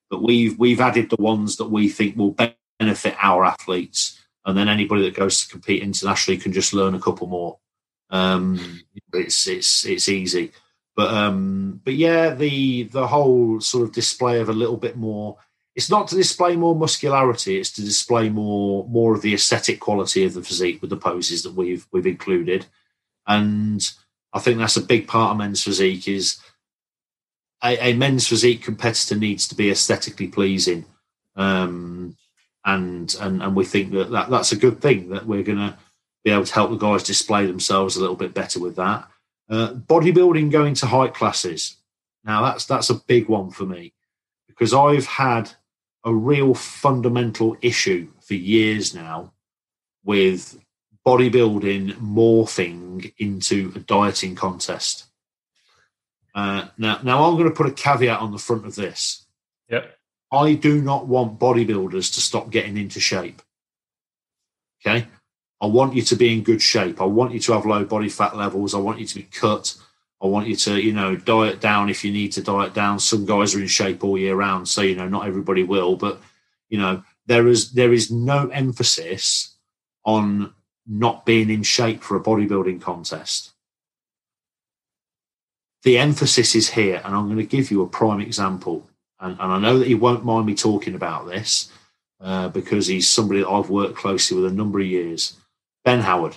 but 0.10 0.22
we've 0.22 0.58
we've 0.60 0.82
added 0.82 1.10
the 1.10 1.22
ones 1.22 1.58
that 1.58 1.70
we 1.70 1.90
think 1.90 2.16
will 2.16 2.36
benefit 2.80 3.16
our 3.22 3.44
athletes, 3.44 4.22
and 4.46 4.58
then 4.58 4.70
anybody 4.70 5.04
that 5.04 5.16
goes 5.16 5.42
to 5.42 5.50
compete 5.50 5.82
internationally 5.82 6.40
can 6.40 6.54
just 6.54 6.74
learn 6.74 6.94
a 6.94 7.00
couple 7.00 7.28
more. 7.28 7.58
Um, 8.12 8.82
it's 9.14 9.48
it's 9.48 9.86
it's 9.86 10.10
easy. 10.10 10.52
But 10.96 11.14
um 11.14 11.82
but 11.84 11.96
yeah 11.96 12.34
the 12.34 12.84
the 12.84 13.08
whole 13.08 13.60
sort 13.60 13.84
of 13.84 13.92
display 13.94 14.40
of 14.40 14.48
a 14.48 14.54
little 14.54 14.78
bit 14.78 14.96
more 14.96 15.38
it's 15.76 15.90
not 15.90 16.08
to 16.08 16.16
display 16.16 16.56
more 16.56 16.74
muscularity 16.74 17.60
it's 17.60 17.72
to 17.72 17.82
display 17.82 18.30
more 18.30 18.88
more 18.88 19.14
of 19.14 19.22
the 19.22 19.34
aesthetic 19.34 19.82
quality 19.82 20.24
of 20.24 20.34
the 20.34 20.42
physique 20.42 20.82
with 20.82 20.90
the 20.90 20.98
poses 20.98 21.44
that 21.44 21.54
we've 21.54 21.86
we've 21.92 22.08
included. 22.08 22.66
And 23.28 23.86
i 24.36 24.40
think 24.40 24.60
that's 24.60 24.78
a 24.78 24.82
big 24.82 25.08
part 25.08 25.32
of 25.32 25.38
men's 25.38 25.64
physique 25.64 26.08
is 26.08 26.38
a, 27.64 27.90
a 27.90 27.94
men's 27.94 28.28
physique 28.28 28.62
competitor 28.62 29.16
needs 29.16 29.48
to 29.48 29.56
be 29.56 29.72
aesthetically 29.72 30.28
pleasing 30.28 30.86
um 31.36 32.16
and 32.66 33.16
and 33.22 33.42
and 33.42 33.56
we 33.56 33.66
think 33.66 33.92
that, 33.92 34.12
that 34.12 34.30
that's 34.30 34.52
a 34.52 34.58
good 34.58 34.80
thing 34.82 35.10
that 35.10 35.26
we're 35.26 35.44
going 35.44 35.58
to 35.58 35.76
be 36.24 36.32
able 36.32 36.46
to 36.46 36.54
help 36.54 36.70
the 36.70 36.78
guys 36.78 37.04
display 37.04 37.46
themselves 37.46 37.96
a 37.96 38.02
little 38.02 38.16
bit 38.16 38.34
better 38.34 38.60
with 38.60 38.76
that 38.76 39.08
uh, 39.50 39.74
bodybuilding 39.74 40.52
going 40.52 40.74
to 40.76 40.86
height 40.88 41.14
classes. 41.14 41.78
Now 42.24 42.44
that's 42.44 42.66
that's 42.66 42.90
a 42.90 42.96
big 42.96 43.28
one 43.28 43.52
for 43.52 43.66
me 43.66 43.94
because 44.48 44.74
I've 44.74 45.06
had 45.06 45.52
a 46.04 46.14
real 46.14 46.54
fundamental 46.54 47.58
issue 47.62 48.12
for 48.22 48.34
years 48.34 48.94
now 48.94 49.34
with 50.04 50.60
bodybuilding 51.06 51.94
morphing 51.94 53.14
into 53.18 53.72
a 53.76 53.80
dieting 53.80 54.36
contest. 54.36 55.06
Uh, 56.34 56.68
now, 56.78 57.00
now 57.04 57.24
I'm 57.24 57.36
going 57.36 57.50
to 57.50 57.56
put 57.56 57.68
a 57.68 57.72
caveat 57.72 58.20
on 58.20 58.32
the 58.32 58.40
front 58.40 58.66
of 58.66 58.76
this. 58.76 59.26
Yeah. 59.70 59.86
I 60.32 60.54
do 60.54 60.82
not 60.82 61.08
want 61.08 61.40
bodybuilders 61.40 62.14
to 62.16 62.22
stop 62.22 62.50
getting 62.50 62.78
into 62.78 63.00
shape. 63.00 63.42
Okay. 64.86 65.08
I 65.62 65.68
want 65.68 65.96
you 65.96 66.02
to 66.02 66.16
be 66.16 66.34
in 66.34 66.44
good 66.44 66.62
shape. 66.62 67.02
I 67.02 67.06
want 67.06 67.34
you 67.34 67.40
to 67.40 67.54
have 67.54 67.66
low 67.66 67.86
body 67.86 68.10
fat 68.10 68.36
levels. 68.36 68.76
I 68.76 68.80
want 68.80 69.00
you 69.00 69.06
to 69.06 69.16
be 69.16 69.24
cut. 69.24 69.76
I 70.22 70.28
want 70.28 70.48
you 70.48 70.56
to, 70.56 70.80
you 70.80 70.92
know, 70.92 71.16
diet 71.16 71.62
down 71.62 71.90
if 71.90 72.04
you 72.04 72.12
need 72.12 72.32
to 72.34 72.42
diet 72.42 72.74
down. 72.74 73.00
Some 73.00 73.26
guys 73.26 73.56
are 73.56 73.62
in 73.62 73.68
shape 73.68 74.04
all 74.04 74.18
year 74.18 74.36
round, 74.36 74.68
so 74.68 74.82
you 74.82 74.96
know, 74.96 75.08
not 75.08 75.28
everybody 75.28 75.64
will, 75.64 75.96
but 75.96 76.20
you 76.70 76.78
know, 76.78 77.04
there 77.26 77.48
is 77.48 77.74
there 77.74 77.94
is 77.94 78.12
no 78.12 78.48
emphasis 78.50 79.56
on 80.04 80.54
not 80.88 81.26
being 81.26 81.50
in 81.50 81.64
shape 81.64 82.04
for 82.04 82.16
a 82.16 82.24
bodybuilding 82.24 82.82
contest. 82.82 83.52
The 85.84 85.98
emphasis 85.98 86.56
is 86.56 86.72
here, 86.72 87.02
and 87.04 87.16
I'm 87.16 87.26
going 87.26 87.38
to 87.38 87.44
give 87.44 87.70
you 87.72 87.82
a 87.84 87.88
prime 87.88 88.20
example. 88.22 88.88
And, 89.20 89.38
and 89.40 89.52
I 89.52 89.60
know 89.60 89.80
that 89.80 89.88
he 89.88 89.96
won't 89.96 90.26
mind 90.26 90.46
me 90.46 90.56
talking 90.56 90.96
about 90.96 91.28
this 91.28 91.72
uh, 92.20 92.50
because 92.50 92.88
he's 92.88 93.10
somebody 93.10 93.42
that 93.42 93.50
I've 93.50 93.70
worked 93.70 93.96
closely 93.96 94.42
with 94.42 94.52
a 94.52 94.56
number 94.56 94.80
of 94.80 94.86
years. 94.88 95.38
Ben 95.84 96.00
Howard. 96.02 96.36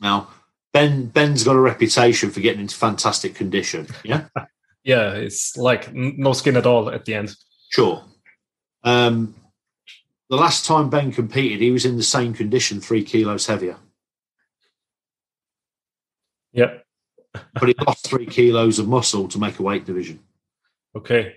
Now, 0.00 0.28
Ben 0.72 1.06
Ben's 1.06 1.44
got 1.44 1.56
a 1.56 1.60
reputation 1.60 2.30
for 2.30 2.40
getting 2.40 2.60
into 2.60 2.74
fantastic 2.74 3.34
condition. 3.36 3.86
Yeah, 4.04 4.26
Yeah, 4.84 5.12
it's 5.14 5.56
like 5.56 5.94
no 5.94 6.34
skin 6.34 6.56
at 6.56 6.66
all 6.66 6.90
at 6.90 7.06
the 7.06 7.14
end. 7.14 7.34
sure. 7.70 8.04
Um, 8.82 9.34
the 10.34 10.40
last 10.40 10.64
time 10.66 10.90
Ben 10.90 11.12
competed, 11.12 11.60
he 11.60 11.70
was 11.70 11.84
in 11.84 11.96
the 11.96 12.02
same 12.02 12.34
condition, 12.34 12.80
three 12.80 13.04
kilos 13.04 13.46
heavier, 13.46 13.76
Yeah. 16.52 16.78
but 17.32 17.68
he 17.68 17.74
lost 17.86 18.06
three 18.06 18.26
kilos 18.26 18.78
of 18.78 18.88
muscle 18.88 19.28
to 19.28 19.38
make 19.38 19.58
a 19.58 19.62
weight 19.62 19.84
division. 19.84 20.20
Okay. 20.96 21.36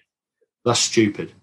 That's 0.66 0.80
stupid. 0.80 1.34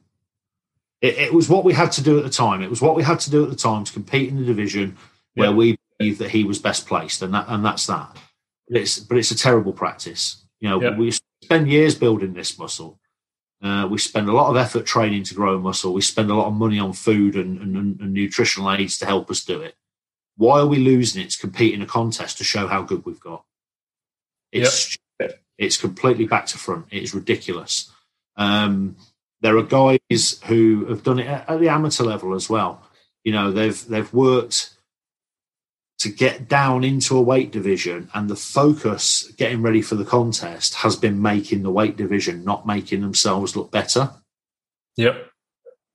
It, 1.01 1.19
it 1.19 1.35
was 1.35 1.49
what 1.49 1.65
we 1.65 1.73
had 1.73 1.93
to 1.93 2.03
do 2.03 2.19
at 2.19 2.25
the 2.25 2.31
time. 2.31 2.63
It 2.63 2.71
was 2.71 2.81
what 2.81 2.95
we 2.97 3.03
had 3.03 3.21
to 3.21 3.31
do 3.31 3.45
at 3.45 3.51
the 3.51 3.57
time 3.57 3.85
to 3.85 3.93
compete 3.93 4.29
in 4.31 4.37
the 4.39 4.45
division 4.45 4.97
where 5.35 5.51
Yeah. 5.51 5.55
we 5.57 5.79
believe 5.99 6.19
that 6.19 6.31
he 6.31 6.45
was 6.45 6.59
best 6.59 6.87
placed, 6.87 7.23
and 7.23 7.35
that 7.35 7.47
and 7.49 7.65
that's 7.65 7.87
that. 7.87 8.17
But 8.69 8.81
it's 8.81 8.99
but 8.99 9.19
it's 9.19 9.31
a 9.31 9.37
terrible 9.37 9.73
practice. 9.73 10.45
You 10.61 10.69
know, 10.71 10.81
Yeah. 10.83 10.97
we 10.97 11.13
spend 11.43 11.69
years 11.71 11.95
building 11.95 12.33
this 12.35 12.59
muscle. 12.59 13.01
Uh, 13.65 13.89
we 13.91 13.97
spend 13.97 14.29
a 14.29 14.33
lot 14.33 14.51
of 14.51 14.59
effort 14.59 14.85
training 14.85 15.25
to 15.25 15.35
grow 15.35 15.59
muscle. 15.59 15.95
We 15.95 16.03
spend 16.03 16.31
a 16.31 16.35
lot 16.35 16.49
of 16.49 16.53
money 16.53 16.79
on 16.79 16.93
food 16.93 17.35
and, 17.35 17.59
and, 17.59 17.99
and 17.99 18.12
nutritional 18.12 18.71
aids 18.71 18.99
to 18.99 19.07
help 19.07 19.31
us 19.31 19.43
do 19.43 19.62
it. 19.62 19.75
Why 20.37 20.61
are 20.61 20.67
we 20.67 20.77
losing 20.77 21.23
it 21.23 21.31
to 21.31 21.39
compete 21.39 21.73
in 21.73 21.81
a 21.81 21.87
contest 21.87 22.37
to 22.39 22.45
show 22.45 22.67
how 22.67 22.83
good 22.83 23.07
we've 23.07 23.19
got? 23.19 23.43
It's 24.53 24.99
stupid. 25.19 25.39
it's 25.57 25.79
completely 25.79 26.27
back 26.27 26.45
to 26.47 26.59
front. 26.59 26.87
It's 26.91 27.15
ridiculous. 27.15 27.91
Um, 28.37 28.97
there 29.41 29.57
are 29.57 29.62
guys 29.62 30.41
who 30.45 30.85
have 30.87 31.03
done 31.03 31.19
it 31.19 31.27
at, 31.27 31.49
at 31.49 31.59
the 31.59 31.71
amateur 31.71 32.05
level 32.05 32.35
as 32.35 32.51
well. 32.51 32.83
You 33.25 33.33
know, 33.33 33.51
they've 33.51 33.87
they've 33.87 34.12
worked 34.12 34.74
to 35.99 36.09
get 36.11 36.49
down 36.49 36.84
into 36.84 37.16
a 37.16 37.22
weight 37.22 37.51
division, 37.53 38.11
and 38.14 38.28
the 38.28 38.36
focus 38.36 39.30
getting 39.36 39.62
ready 39.62 39.80
for 39.80 39.95
the 39.95 40.05
contest 40.05 40.74
has 40.74 40.97
been 40.97 41.20
making 41.22 41.62
the 41.62 41.70
weight 41.70 41.97
division, 41.97 42.45
not 42.45 42.66
making 42.66 43.01
themselves 43.01 43.57
look 43.57 43.70
better. 43.70 44.11
Yeah. 44.97 45.16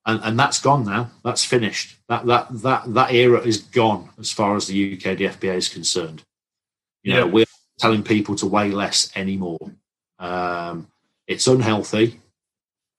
And 0.05 0.21
and 0.23 0.39
that's 0.39 0.59
gone 0.61 0.85
now. 0.85 1.11
That's 1.23 1.43
finished. 1.43 1.97
That 2.07 2.25
that 2.27 2.47
that 2.63 2.93
that 2.93 3.11
era 3.13 3.39
is 3.41 3.57
gone 3.57 4.09
as 4.17 4.31
far 4.31 4.55
as 4.55 4.67
the 4.67 4.93
UK 4.93 5.17
DFBA 5.17 5.55
is 5.55 5.69
concerned. 5.69 6.23
You 7.03 7.13
know, 7.13 7.25
Yeah. 7.25 7.31
we're 7.31 7.45
telling 7.77 8.03
people 8.03 8.35
to 8.37 8.45
weigh 8.47 8.71
less 8.71 9.11
anymore. 9.15 9.59
Um, 10.17 10.87
it's 11.27 11.47
unhealthy. 11.47 12.19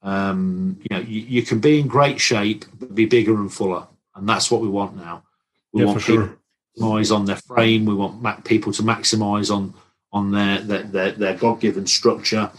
Um, 0.02 0.80
you 0.80 0.96
know, 0.96 1.02
you, 1.02 1.20
you 1.20 1.42
can 1.42 1.58
be 1.60 1.80
in 1.80 1.86
great 1.86 2.20
shape 2.20 2.64
but 2.78 2.94
be 2.94 3.04
bigger 3.06 3.34
and 3.34 3.52
fuller, 3.52 3.86
and 4.14 4.28
that's 4.28 4.50
what 4.50 4.60
we 4.62 4.68
want 4.68 4.96
now. 4.96 5.24
We 5.72 5.80
Yeah, 5.80 5.86
want 5.88 6.00
for 6.00 6.06
people 6.06 6.26
sure. 6.26 6.36
To 6.76 6.82
maximise 6.82 7.14
on 7.14 7.24
their 7.26 7.36
frame. 7.36 7.84
We 7.84 7.94
want 7.94 8.44
people 8.44 8.72
to 8.72 8.82
maximise 8.82 9.54
on 9.54 9.74
on 10.12 10.32
their 10.32 10.60
their, 10.60 10.82
their, 10.82 11.12
their 11.12 11.36
God 11.36 11.60
given 11.60 11.86
structure. 11.86 12.50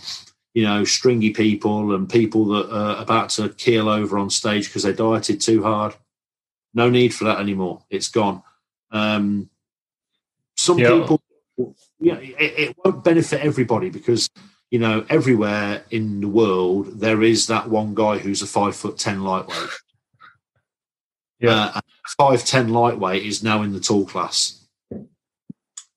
You 0.53 0.63
know, 0.63 0.83
stringy 0.83 1.29
people 1.29 1.95
and 1.95 2.09
people 2.09 2.45
that 2.45 2.75
are 2.75 3.01
about 3.01 3.29
to 3.31 3.49
keel 3.49 3.87
over 3.87 4.17
on 4.17 4.29
stage 4.29 4.67
because 4.67 4.83
they 4.83 4.91
dieted 4.93 5.39
too 5.39 5.63
hard. 5.63 5.95
No 6.73 6.89
need 6.89 7.13
for 7.13 7.23
that 7.25 7.39
anymore. 7.39 7.83
It's 7.89 8.09
gone. 8.09 8.43
Um, 8.91 9.49
some 10.57 10.77
Yeah. 10.79 10.89
people, 10.99 11.21
yeah, 11.99 12.15
it, 12.15 12.35
it 12.39 12.75
won't 12.83 13.03
benefit 13.03 13.41
everybody 13.41 13.89
because 13.89 14.29
you 14.69 14.79
know 14.79 15.05
everywhere 15.09 15.83
in 15.89 16.21
the 16.21 16.27
world 16.27 16.99
there 16.99 17.21
is 17.23 17.47
that 17.47 17.69
one 17.69 17.93
guy 17.95 18.17
who's 18.17 18.41
a 18.41 18.47
five 18.47 18.75
foot 18.75 18.97
ten 18.97 19.23
lightweight. 19.23 19.69
Yeah. 21.41 21.71
Uh, 21.75 21.81
five 22.17 22.45
ten 22.45 22.69
lightweight 22.69 23.25
is 23.25 23.43
now 23.43 23.61
in 23.61 23.73
the 23.73 23.79
tall 23.79 24.05
class. 24.05 24.65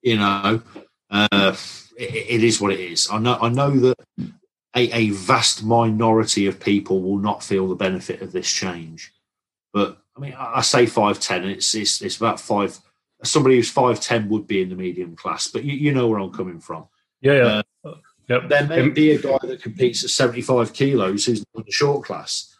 You 0.01 0.17
know, 0.17 0.61
uh, 1.09 1.55
it, 1.97 2.25
it 2.29 2.43
is 2.43 2.59
what 2.59 2.71
it 2.71 2.79
is. 2.79 3.07
I 3.11 3.19
know. 3.19 3.37
I 3.41 3.49
know 3.49 3.71
that 3.71 3.99
a, 4.75 4.91
a 4.91 5.09
vast 5.11 5.63
minority 5.63 6.47
of 6.47 6.59
people 6.59 7.01
will 7.01 7.17
not 7.17 7.43
feel 7.43 7.67
the 7.67 7.75
benefit 7.75 8.21
of 8.21 8.31
this 8.31 8.51
change, 8.51 9.13
but 9.73 9.97
I 10.15 10.19
mean, 10.19 10.35
I 10.37 10.61
say 10.61 10.85
five 10.85 11.19
ten, 11.19 11.43
and 11.43 11.51
it's, 11.51 11.73
it's 11.75 12.01
it's 12.01 12.17
about 12.17 12.39
five. 12.39 12.77
Somebody 13.23 13.55
who's 13.55 13.69
five 13.69 13.99
ten 13.99 14.29
would 14.29 14.47
be 14.47 14.61
in 14.61 14.69
the 14.69 14.75
medium 14.75 15.15
class, 15.15 15.47
but 15.47 15.63
you, 15.63 15.73
you 15.73 15.93
know 15.93 16.07
where 16.07 16.19
I'm 16.19 16.33
coming 16.33 16.59
from. 16.59 16.87
Yeah, 17.21 17.33
yeah. 17.33 17.61
Uh, 17.83 17.95
yep. 18.27 18.49
There 18.49 18.67
may 18.67 18.89
be 18.89 19.11
a 19.11 19.19
guy 19.19 19.37
that 19.41 19.61
competes 19.63 20.03
at 20.03 20.11
75 20.11 20.73
kilos 20.73 21.25
who's 21.25 21.39
in 21.39 21.63
the 21.65 21.71
short 21.71 22.05
class. 22.05 22.55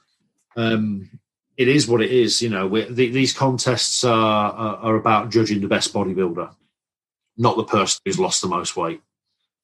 Um, 0.55 1.19
it 1.57 1.67
is 1.67 1.87
what 1.87 2.01
it 2.01 2.11
is. 2.11 2.41
You 2.41 2.49
know, 2.49 2.69
the, 2.69 3.09
these 3.09 3.33
contests 3.33 4.03
are, 4.03 4.51
are, 4.51 4.75
are 4.77 4.95
about 4.95 5.31
judging 5.31 5.61
the 5.61 5.67
best 5.67 5.93
bodybuilder, 5.93 6.53
not 7.37 7.57
the 7.57 7.63
person 7.63 8.01
who's 8.05 8.19
lost 8.19 8.41
the 8.41 8.47
most 8.47 8.75
weight. 8.75 9.01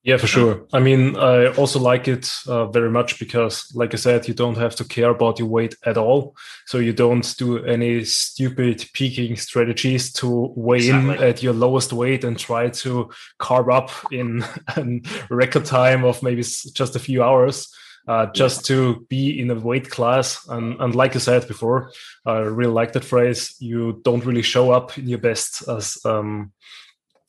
Yeah, 0.04 0.18
for 0.18 0.26
sure. 0.26 0.66
I 0.74 0.80
mean, 0.80 1.16
I 1.16 1.54
also 1.54 1.80
like 1.80 2.08
it 2.08 2.28
uh, 2.48 2.66
very 2.66 2.90
much 2.90 3.20
because, 3.20 3.72
like 3.76 3.94
I 3.94 3.98
said, 3.98 4.28
you 4.28 4.34
don't 4.34 4.58
have 4.58 4.76
to 4.78 4.84
care 4.84 5.12
about 5.12 5.38
your 5.38 5.48
weight 5.48 5.76
at 5.86 5.96
all. 5.96 6.36
So 6.66 6.80
you 6.80 6.92
don't 6.92 7.36
do 7.38 7.64
any 7.64 8.04
stupid 8.06 8.84
peaking 8.94 9.38
strategies 9.38 10.12
to 10.14 10.54
weigh 10.56 10.78
exactly. 10.78 11.16
in 11.18 11.24
at 11.24 11.44
your 11.44 11.54
lowest 11.54 11.94
weight 11.94 12.24
and 12.24 12.38
try 12.38 12.70
to 12.70 13.12
carve 13.38 13.70
up 13.70 13.92
in 14.12 14.44
a 14.76 15.02
record 15.30 15.66
time 15.66 16.04
of 16.04 16.24
maybe 16.24 16.42
just 16.42 16.96
a 16.96 17.00
few 17.00 17.22
hours. 17.22 17.72
Uh, 18.08 18.26
just 18.34 18.66
to 18.66 19.06
be 19.10 19.40
in 19.40 19.52
a 19.52 19.56
weight 19.56 19.90
class. 19.90 20.48
And, 20.50 20.80
and 20.82 20.96
like 20.96 21.16
I 21.16 21.20
said 21.20 21.48
before, 21.48 21.92
I 22.26 22.40
really 22.40 22.74
like 22.74 22.94
that 22.94 23.06
phrase. 23.06 23.56
You 23.60 24.02
don't 24.04 24.26
really 24.26 24.42
show 24.42 24.72
up 24.72 24.98
in 24.98 25.08
your 25.08 25.20
best 25.20 25.68
as 25.70 25.98
um, 26.04 26.52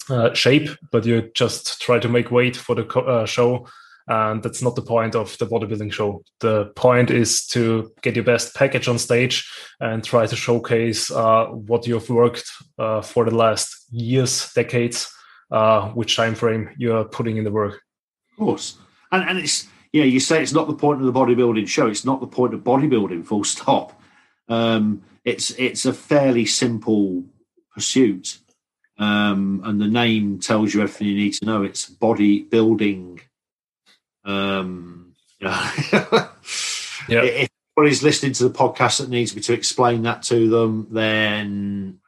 uh, 0.09 0.33
shape, 0.33 0.70
but 0.91 1.05
you 1.05 1.31
just 1.35 1.81
try 1.83 1.99
to 1.99 2.09
make 2.09 2.31
weight 2.31 2.57
for 2.57 2.75
the 2.75 2.87
uh, 2.99 3.27
show. 3.27 3.66
And 4.09 4.43
that's 4.43 4.62
not 4.62 4.75
the 4.75 4.83
point 4.83 5.14
of 5.14 5.37
the 5.39 5.47
bodybuilding 5.47 5.93
show. 5.93 6.25
The 6.41 6.73
point 6.75 7.11
is 7.11 7.47
to 7.49 7.93
get 8.03 8.16
your 8.16 8.25
best 8.25 8.55
package 8.55 8.89
on 8.89 8.99
stage 8.99 9.49
and 9.79 10.03
try 10.03 10.27
to 10.27 10.35
showcase 10.35 11.11
uh, 11.11 11.47
what 11.47 11.87
you've 11.87 12.11
worked 12.11 12.51
uh, 12.79 13.03
for 13.03 13.25
the 13.25 13.35
last 13.35 13.87
years, 13.93 14.53
decades, 14.55 15.12
uh, 15.51 15.91
which 15.91 16.16
time 16.16 16.35
frame 16.35 16.70
you're 16.79 17.05
putting 17.05 17.37
in 17.37 17.45
the 17.45 17.53
work. 17.53 17.83
Of 18.33 18.39
course, 18.39 18.79
and 19.12 19.23
and 19.29 19.39
it's 19.39 19.68
yeah, 19.93 20.05
you 20.05 20.20
say 20.20 20.43
it's 20.43 20.53
not 20.53 20.66
the 20.66 20.74
point 20.74 21.01
of 21.01 21.07
the 21.07 21.12
bodybuilding 21.12 21.68
show. 21.68 21.86
It's 21.86 22.05
not 22.05 22.20
the 22.20 22.26
point 22.26 22.55
of 22.55 22.61
bodybuilding. 22.61 23.26
Full 23.26 23.45
stop. 23.45 24.01
Um, 24.49 25.03
it's 25.24 25.51
it's 25.53 25.84
a 25.84 25.93
fairly 25.93 26.47
simple 26.47 27.24
pursuit. 27.74 28.38
Um, 28.99 29.62
and 29.64 29.80
the 29.80 29.88
name 29.88 30.38
tells 30.38 30.72
you 30.72 30.82
everything 30.82 31.09
you 31.09 31.16
need 31.16 31.34
to 31.34 31.45
know. 31.45 31.62
It's 31.62 31.88
bodybuilding. 31.88 33.20
Um, 34.24 35.14
yeah. 35.40 35.72
yeah. 37.09 37.22
If 37.22 37.51
anybody's 37.76 38.03
listening 38.03 38.32
to 38.34 38.49
the 38.49 38.57
podcast 38.57 38.99
that 38.99 39.09
needs 39.09 39.34
me 39.34 39.43
to 39.43 39.53
explain 39.53 40.03
that 40.03 40.22
to 40.24 40.49
them, 40.49 40.86
then 40.90 42.01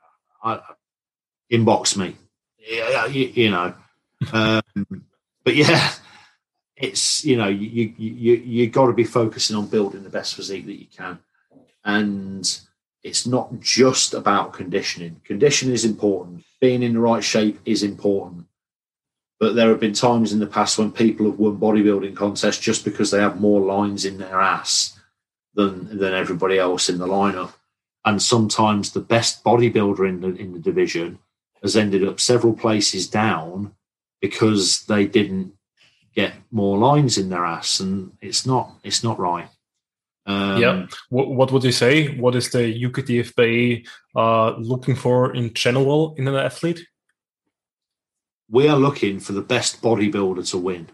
I, 0.43 0.61
inbox 1.53 1.97
me. 1.97 2.17
Yeah, 2.59 3.07
you, 3.07 3.27
you 3.27 3.51
know. 3.51 3.75
um, 4.33 4.63
but 5.43 5.57
yeah, 5.57 5.93
it's 6.85 7.25
you 7.25 7.37
know 7.37 7.49
you 7.49 7.95
you 7.97 8.35
you 8.35 8.69
got 8.69 8.87
to 8.87 8.93
be 8.93 9.05
focusing 9.05 9.57
on 9.57 9.67
building 9.67 10.03
the 10.03 10.11
best 10.11 10.35
physique 10.35 10.67
that 10.67 10.81
you 10.81 10.87
can, 10.87 11.19
and 11.85 12.61
it's 13.03 13.27
not 13.27 13.61
just 13.61 14.15
about 14.15 14.53
conditioning. 14.53 15.21
Conditioning 15.25 15.75
is 15.75 15.85
important. 15.85 16.45
Being 16.61 16.83
in 16.83 16.95
the 16.95 17.01
right 17.01 17.23
shape 17.23 17.61
is 17.65 17.83
important. 17.83 18.47
But 19.41 19.55
there 19.55 19.69
have 19.69 19.81
been 19.81 19.93
times 19.93 20.33
in 20.33 20.39
the 20.39 20.47
past 20.47 20.79
when 20.79 20.91
people 20.93 21.27
have 21.27 21.39
won 21.39 21.59
bodybuilding 21.59 22.17
contests 22.17 22.59
just 22.59 22.85
because 22.85 23.11
they 23.11 23.21
have 23.21 23.41
more 23.41 23.61
lines 23.61 24.05
in 24.05 24.19
their 24.19 24.41
ass 24.41 24.99
than 25.55 25.99
than 25.99 26.15
everybody 26.15 26.59
else 26.59 26.89
in 26.89 26.99
the 26.99 27.07
lineup. 27.07 27.53
And 28.05 28.23
sometimes 28.23 28.93
the 28.93 29.01
best 29.01 29.43
bodybuilder 29.45 30.09
in 30.09 30.21
the 30.21 30.35
in 30.35 30.53
the 30.53 30.59
division 30.59 31.19
has 31.63 31.77
ended 31.77 32.07
up 32.07 32.21
several 32.21 32.53
places 32.53 33.09
down 33.09 33.75
because 34.21 34.85
they 34.87 35.07
didn't 35.07 35.54
get 36.15 36.35
more 36.51 36.79
lines 36.79 37.19
in 37.19 37.29
their 37.29 37.45
ass, 37.45 37.81
and 37.81 38.13
it's 38.21 38.47
not 38.47 38.75
it's 38.83 39.03
not 39.05 39.19
right. 39.19 39.49
Um, 40.27 40.61
yeah. 40.61 40.87
What, 41.11 41.29
what, 41.29 41.53
would 41.53 41.65
you 41.65 41.73
say? 41.73 42.17
What 42.17 42.35
is 42.35 42.51
the 42.51 42.59
UKDFB 42.59 43.87
uh, 44.17 44.57
looking 44.57 44.95
for 44.95 45.35
in 45.35 45.53
general 45.53 46.15
in 46.17 46.27
an 46.29 46.35
athlete? 46.35 46.87
We 48.51 48.69
are 48.69 48.77
looking 48.77 49.21
for 49.21 49.33
the 49.33 49.43
best 49.43 49.83
bodybuilder 49.83 50.49
to 50.51 50.59
win. 50.59 50.89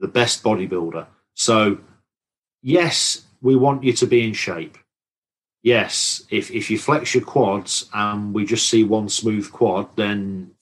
The 0.00 0.08
best 0.08 0.42
bodybuilder. 0.42 1.06
So, 1.34 1.78
yes, 2.62 3.24
we 3.40 3.56
want 3.56 3.84
you 3.84 3.92
to 3.94 4.06
be 4.06 4.26
in 4.26 4.34
shape. 4.34 4.76
Yes, 5.62 6.22
if, 6.30 6.50
if 6.50 6.70
you 6.70 6.78
flex 6.78 7.14
your 7.14 7.24
quads 7.24 7.88
and 7.92 8.32
we 8.32 8.44
just 8.44 8.68
see 8.68 8.84
one 8.84 9.08
smooth 9.08 9.50
quad, 9.50 9.96
then 9.96 10.52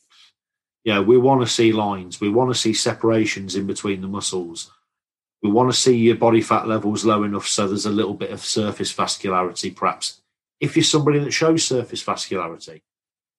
yeah, 0.86 1.00
we 1.00 1.18
want 1.18 1.42
to 1.42 1.46
see 1.46 1.72
lines. 1.72 2.18
We 2.22 2.30
want 2.30 2.50
to 2.50 2.58
see 2.58 2.72
separations 2.72 3.54
in 3.54 3.66
between 3.66 4.00
the 4.00 4.08
muscles 4.08 4.70
we 5.42 5.50
want 5.50 5.70
to 5.70 5.78
see 5.78 5.96
your 5.96 6.16
body 6.16 6.40
fat 6.40 6.66
levels 6.66 7.04
low 7.04 7.22
enough 7.22 7.46
so 7.46 7.68
there's 7.68 7.86
a 7.86 7.90
little 7.90 8.14
bit 8.14 8.30
of 8.30 8.44
surface 8.44 8.92
vascularity, 8.92 9.74
perhaps. 9.74 10.20
If 10.60 10.76
you're 10.76 10.82
somebody 10.82 11.18
that 11.20 11.32
shows 11.32 11.64
surface 11.64 12.02
vascularity, 12.02 12.82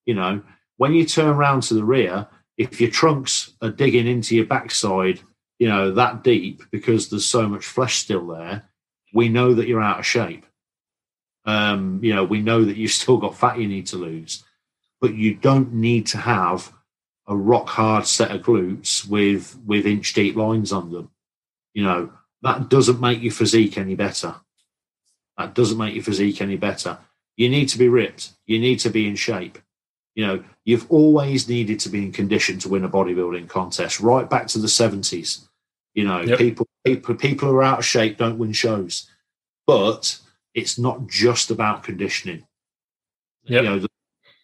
you 0.05 0.13
know, 0.13 0.41
when 0.77 0.93
you 0.93 1.05
turn 1.05 1.27
around 1.27 1.63
to 1.63 1.73
the 1.73 1.83
rear, 1.83 2.27
if 2.57 2.79
your 2.79 2.91
trunks 2.91 3.53
are 3.61 3.71
digging 3.71 4.07
into 4.07 4.35
your 4.35 4.45
backside, 4.45 5.19
you 5.59 5.67
know, 5.67 5.91
that 5.91 6.23
deep 6.23 6.63
because 6.71 7.09
there's 7.09 7.25
so 7.25 7.47
much 7.47 7.65
flesh 7.65 7.97
still 7.97 8.27
there, 8.27 8.69
we 9.13 9.27
know 9.27 9.55
that 9.55 9.67
you're 9.67 9.81
out 9.81 9.99
of 9.99 10.05
shape. 10.05 10.45
Um, 11.45 11.99
you 12.03 12.13
know, 12.13 12.23
we 12.23 12.41
know 12.41 12.63
that 12.63 12.77
you've 12.77 12.91
still 13.01 13.17
got 13.17 13.35
fat 13.35 13.59
you 13.59 13.67
need 13.67 13.87
to 13.87 13.97
lose, 13.97 14.43
but 15.01 15.15
you 15.15 15.33
don't 15.33 15.73
need 15.73 16.05
to 16.07 16.19
have 16.19 16.71
a 17.28 17.36
rock 17.36 17.67
hard 17.67 18.07
set 18.07 18.32
of 18.32 18.41
glutes 18.41 19.07
with 19.07 19.57
with 19.65 19.86
inch 19.86 20.13
deep 20.13 20.36
lines 20.36 20.71
on 20.71 20.91
them. 20.91 21.11
You 21.73 21.84
know, 21.84 22.13
that 22.41 22.69
doesn't 22.69 23.01
make 23.01 23.21
your 23.21 23.34
physique 23.34 23.78
any 23.78 23.95
better. 23.95 24.36
That 25.38 25.53
doesn't 25.53 25.78
make 25.78 25.93
your 25.93 26.03
physique 26.03 26.41
any 26.41 26.57
better. 26.57 26.97
You 27.36 27.49
need 27.49 27.69
to 27.69 27.78
be 27.78 27.89
ripped. 27.89 28.32
You 28.45 28.59
need 28.59 28.80
to 28.80 28.89
be 28.89 29.07
in 29.07 29.15
shape. 29.15 29.59
You 30.15 30.25
know, 30.25 30.43
you've 30.65 30.89
always 30.89 31.47
needed 31.47 31.80
to 31.82 31.89
be 31.89 32.03
in 32.03 32.11
condition 32.11 32.57
to 32.59 32.69
win 32.69 32.84
a 32.84 32.89
bodybuilding 32.89 33.49
contest, 33.49 33.99
right 33.99 34.28
back 34.28 34.47
to 34.47 34.59
the 34.59 34.67
70s. 34.67 35.47
You 35.93 36.05
know, 36.05 36.21
yep. 36.21 36.39
people, 36.39 36.67
people 36.84 37.15
people 37.15 37.49
who 37.49 37.55
are 37.55 37.63
out 37.63 37.80
of 37.80 37.86
shape 37.86 38.17
don't 38.17 38.39
win 38.39 38.53
shows. 38.53 39.09
But 39.67 40.19
it's 40.55 40.80
not 40.80 41.07
just 41.07 41.51
about 41.51 41.84
conditioning. 41.84 42.47
Yep. 43.43 43.63
You 43.63 43.69
know, 43.69 43.80
the, 43.80 43.89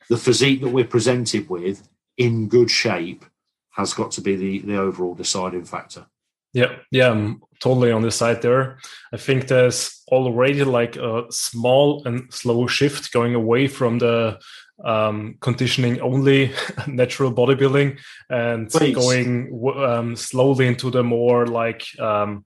the 0.09 0.17
physique 0.17 0.61
that 0.61 0.69
we're 0.69 0.86
presented 0.86 1.49
with 1.49 1.88
in 2.18 2.47
good 2.47 2.70
shape 2.70 3.26
has 3.72 3.93
got 3.93 4.11
to 4.11 4.22
be 4.22 4.36
the, 4.36 4.59
the 4.59 4.78
overall 4.78 5.16
deciding 5.16 5.66
factor. 5.66 6.05
Yeah, 6.53 6.76
yeah, 6.91 7.09
I'm 7.09 7.41
totally 7.59 7.91
on 7.91 8.03
the 8.03 8.11
side 8.11 8.43
there. 8.43 8.78
I 9.11 9.18
think 9.18 9.47
there's 9.47 10.03
already 10.11 10.64
like 10.64 10.95
a 10.97 11.26
small 11.32 12.03
and 12.05 12.32
slow 12.32 12.68
shift 12.68 13.11
going 13.11 13.34
away 13.34 13.68
from 13.68 13.97
the 13.97 14.39
um, 14.84 15.36
conditioning 15.39 15.99
only 16.01 16.51
natural 16.88 17.34
bodybuilding 17.34 17.99
and 18.30 18.70
Please. 18.70 18.95
going 18.95 19.74
um, 19.78 20.16
slowly 20.16 20.68
into 20.68 20.91
the 20.91 21.03
more 21.03 21.47
like 21.47 21.86
um, 21.99 22.45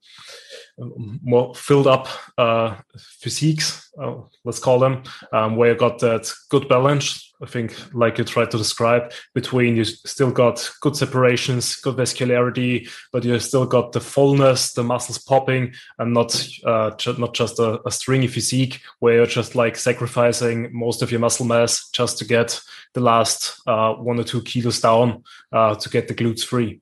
more 0.77 1.53
filled 1.55 1.87
up 1.87 2.07
uh, 2.37 2.77
physiques, 2.97 3.89
uh, 4.01 4.15
let's 4.45 4.59
call 4.59 4.79
them, 4.79 5.03
um, 5.33 5.55
where 5.55 5.73
you 5.73 5.77
got 5.77 5.99
that 5.99 6.31
good 6.49 6.69
balance. 6.69 7.26
I 7.41 7.45
think, 7.45 7.75
like 7.93 8.17
you 8.17 8.23
tried 8.23 8.51
to 8.51 8.57
describe, 8.57 9.11
between 9.35 9.75
you 9.75 9.85
still 9.85 10.31
got 10.31 10.71
good 10.81 10.95
separations, 10.95 11.75
good 11.75 11.95
vascularity, 11.95 12.89
but 13.11 13.23
you 13.23 13.39
still 13.39 13.65
got 13.65 13.91
the 13.91 13.99
fullness, 13.99 14.73
the 14.73 14.83
muscles 14.83 15.19
popping, 15.19 15.73
and 15.99 16.13
not 16.13 16.47
uh, 16.65 16.91
not 17.17 17.35
just 17.35 17.59
a, 17.59 17.79
a 17.85 17.91
stringy 17.91 18.27
physique 18.27 18.81
where 18.99 19.15
you're 19.15 19.25
just 19.27 19.55
like 19.55 19.75
sacrificing 19.75 20.69
most 20.73 21.01
of 21.01 21.11
your 21.11 21.19
muscle 21.19 21.45
mass 21.45 21.89
just 21.91 22.17
to 22.17 22.25
get 22.25 22.59
the 22.93 23.01
last 23.01 23.61
uh, 23.67 23.93
one 23.93 24.19
or 24.19 24.23
two 24.23 24.41
kilos 24.41 24.81
down 24.81 25.23
uh, 25.51 25.75
to 25.75 25.89
get 25.89 26.07
the 26.07 26.15
glutes 26.15 26.43
free. 26.43 26.81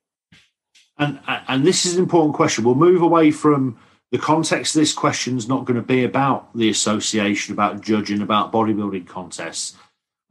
And 0.98 1.20
and 1.28 1.66
this 1.66 1.86
is 1.86 1.98
an 1.98 2.04
important 2.04 2.36
question. 2.36 2.64
We'll 2.64 2.76
move 2.76 3.02
away 3.02 3.32
from 3.32 3.78
the 4.12 4.18
context 4.18 4.76
of 4.76 4.80
this 4.80 4.94
question 4.94 5.38
is 5.38 5.50
not 5.50 5.66
going 5.66 5.76
to 5.76 5.86
be 5.86 6.06
about 6.06 6.56
the 6.56 6.70
association, 6.70 7.54
about 7.54 7.82
judging, 7.82 8.22
about 8.22 8.54
bodybuilding 8.54 9.08
contests. 9.08 9.76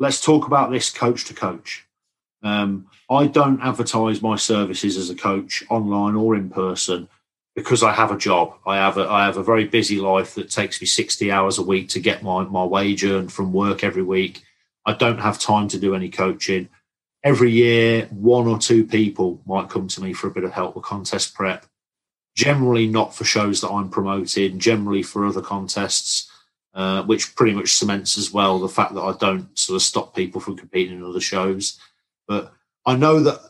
Let's 0.05 0.21
talk 0.21 0.47
about 0.47 0.71
this 0.71 0.91
coach 0.91 1.25
to 1.25 1.35
coach. 1.35 1.87
Um, 2.43 2.89
I 3.09 3.27
don't 3.27 3.63
advertise 3.63 4.21
my 4.21 4.37
services 4.37 4.99
as 4.99 5.09
a 5.09 5.15
coach 5.15 5.65
online 5.71 6.15
or 6.15 6.37
in 6.37 6.51
person 6.51 7.09
because 7.57 7.83
I 7.83 7.91
have 7.93 8.11
a 8.11 8.19
job. 8.19 8.53
I 8.67 8.77
have 8.77 8.99
a 8.99 9.09
I 9.09 9.25
have 9.25 9.39
a 9.39 9.43
very 9.43 9.65
busy 9.65 9.99
life 9.99 10.35
that 10.35 10.51
takes 10.51 10.79
me 10.79 10.87
sixty 10.87 11.33
hours 11.33 11.57
a 11.57 11.63
week 11.63 11.89
to 11.89 12.01
get 12.01 12.23
my 12.23 12.45
my 12.45 12.65
wage 12.65 13.03
earned 13.03 13.33
from 13.33 13.55
work 13.55 13.83
every 13.83 14.03
week. 14.03 14.43
I 14.85 14.93
don't 14.93 15.21
have 15.21 15.39
time 15.39 15.69
to 15.69 15.79
do 15.79 15.95
any 15.95 16.11
coaching 16.11 16.69
every 17.23 17.51
year, 17.51 18.07
one 18.11 18.47
or 18.47 18.59
two 18.59 18.85
people 18.85 19.41
might 19.47 19.71
come 19.71 19.89
to 19.89 20.03
me 20.03 20.13
for 20.13 20.27
a 20.27 20.31
bit 20.31 20.45
of 20.45 20.53
help 20.53 20.77
with 20.77 20.85
contest 20.85 21.33
prep. 21.33 21.65
Generally, 22.37 22.89
not 22.89 23.15
for 23.15 23.25
shows 23.25 23.63
that 23.63 23.71
I'm 23.71 23.89
promoting, 23.89 24.59
generally 24.59 25.03
for 25.03 25.25
other 25.25 25.41
contests, 25.41 26.31
uh, 26.75 27.03
which 27.05 27.37
pretty 27.37 27.55
much 27.55 27.75
cements 27.75 28.19
as 28.19 28.33
well 28.33 28.59
the 28.59 28.69
fact 28.69 28.95
that 28.95 29.03
I 29.03 29.17
don't 29.17 29.57
sort 29.57 29.77
of 29.77 29.83
stop 29.83 30.15
people 30.15 30.41
from 30.41 30.57
competing 30.57 30.97
in 30.99 31.05
other 31.05 31.21
shows. 31.21 31.79
But 32.27 32.53
I 32.85 32.97
know 32.97 33.21
that 33.21 33.41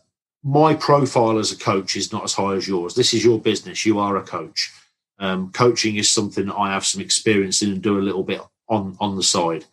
my 0.42 0.74
profile 0.74 1.38
as 1.38 1.50
a 1.50 1.56
coach 1.56 1.96
is 1.96 2.12
not 2.12 2.24
as 2.24 2.34
high 2.34 2.54
as 2.54 2.68
yours. 2.68 2.94
This 2.94 3.14
is 3.14 3.24
your 3.24 3.40
business. 3.40 3.86
You 3.86 3.98
are 3.98 4.16
a 4.16 4.22
coach. 4.22 4.72
Um, 5.18 5.50
coaching 5.52 5.96
is 5.96 6.10
something 6.10 6.46
that 6.46 6.56
I 6.56 6.72
have 6.72 6.84
some 6.84 7.00
experience 7.00 7.62
in 7.62 7.70
and 7.70 7.82
do 7.82 7.98
a 7.98 8.02
little 8.02 8.24
bit 8.24 8.42
on 8.68 8.96
on 9.00 9.16
the 9.16 9.22
side. 9.22 9.64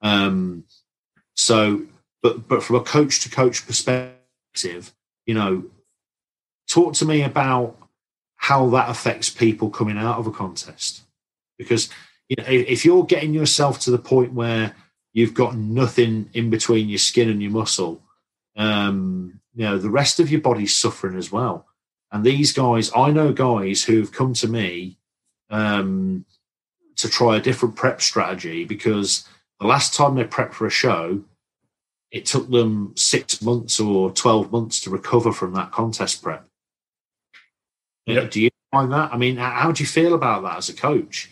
Um, 0.00 0.64
so, 1.34 1.82
but 2.22 2.46
but 2.46 2.62
from 2.62 2.76
a 2.76 2.80
coach 2.80 3.20
to 3.20 3.30
coach 3.30 3.66
perspective, 3.66 4.92
you 5.26 5.34
know, 5.34 5.64
talk 6.68 6.94
to 6.94 7.04
me 7.04 7.22
about 7.22 7.76
how 8.36 8.68
that 8.70 8.90
affects 8.90 9.30
people 9.30 9.70
coming 9.70 9.98
out 9.98 10.18
of 10.18 10.26
a 10.26 10.30
contest, 10.30 11.02
because 11.58 11.88
you 12.32 12.36
know 12.42 12.48
if 12.48 12.84
you're 12.84 13.04
getting 13.04 13.34
yourself 13.34 13.78
to 13.80 13.90
the 13.90 13.98
point 13.98 14.32
where 14.32 14.74
you've 15.12 15.34
got 15.34 15.54
nothing 15.54 16.30
in 16.32 16.48
between 16.48 16.88
your 16.88 16.98
skin 16.98 17.28
and 17.28 17.42
your 17.42 17.50
muscle, 17.50 18.02
um, 18.56 19.40
you 19.54 19.64
know, 19.64 19.76
the 19.76 19.90
rest 19.90 20.18
of 20.18 20.30
your 20.30 20.40
body's 20.40 20.74
suffering 20.74 21.16
as 21.16 21.30
well. 21.30 21.66
And 22.10 22.24
these 22.24 22.52
guys, 22.52 22.90
I 22.96 23.10
know 23.10 23.32
guys 23.32 23.84
who've 23.84 24.10
come 24.10 24.32
to 24.34 24.48
me 24.48 24.96
um, 25.50 26.24
to 26.96 27.08
try 27.08 27.36
a 27.36 27.40
different 27.40 27.76
prep 27.76 28.00
strategy 28.00 28.64
because 28.64 29.28
the 29.60 29.66
last 29.66 29.94
time 29.94 30.14
they 30.14 30.24
prepped 30.24 30.54
for 30.54 30.66
a 30.66 30.70
show, 30.70 31.22
it 32.10 32.24
took 32.24 32.50
them 32.50 32.94
six 32.96 33.42
months 33.42 33.78
or 33.78 34.10
12 34.10 34.50
months 34.52 34.80
to 34.82 34.90
recover 34.90 35.32
from 35.32 35.52
that 35.54 35.70
contest 35.70 36.22
prep. 36.22 36.46
Yep. 38.06 38.30
Do 38.30 38.40
you 38.40 38.50
find 38.70 38.90
that? 38.92 39.12
I 39.12 39.18
mean, 39.18 39.36
how 39.36 39.70
do 39.72 39.82
you 39.82 39.86
feel 39.86 40.14
about 40.14 40.42
that 40.42 40.56
as 40.56 40.70
a 40.70 40.74
coach? 40.74 41.30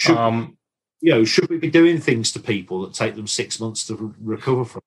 Should, 0.00 0.16
um, 0.16 0.56
you 1.00 1.12
know, 1.12 1.24
should 1.24 1.48
we 1.48 1.58
be 1.58 1.70
doing 1.70 2.00
things 2.00 2.32
to 2.32 2.40
people 2.40 2.82
that 2.82 2.94
take 2.94 3.16
them 3.16 3.26
six 3.26 3.60
months 3.60 3.86
to 3.86 3.94
re- 3.94 4.14
recover 4.36 4.64
from? 4.64 4.82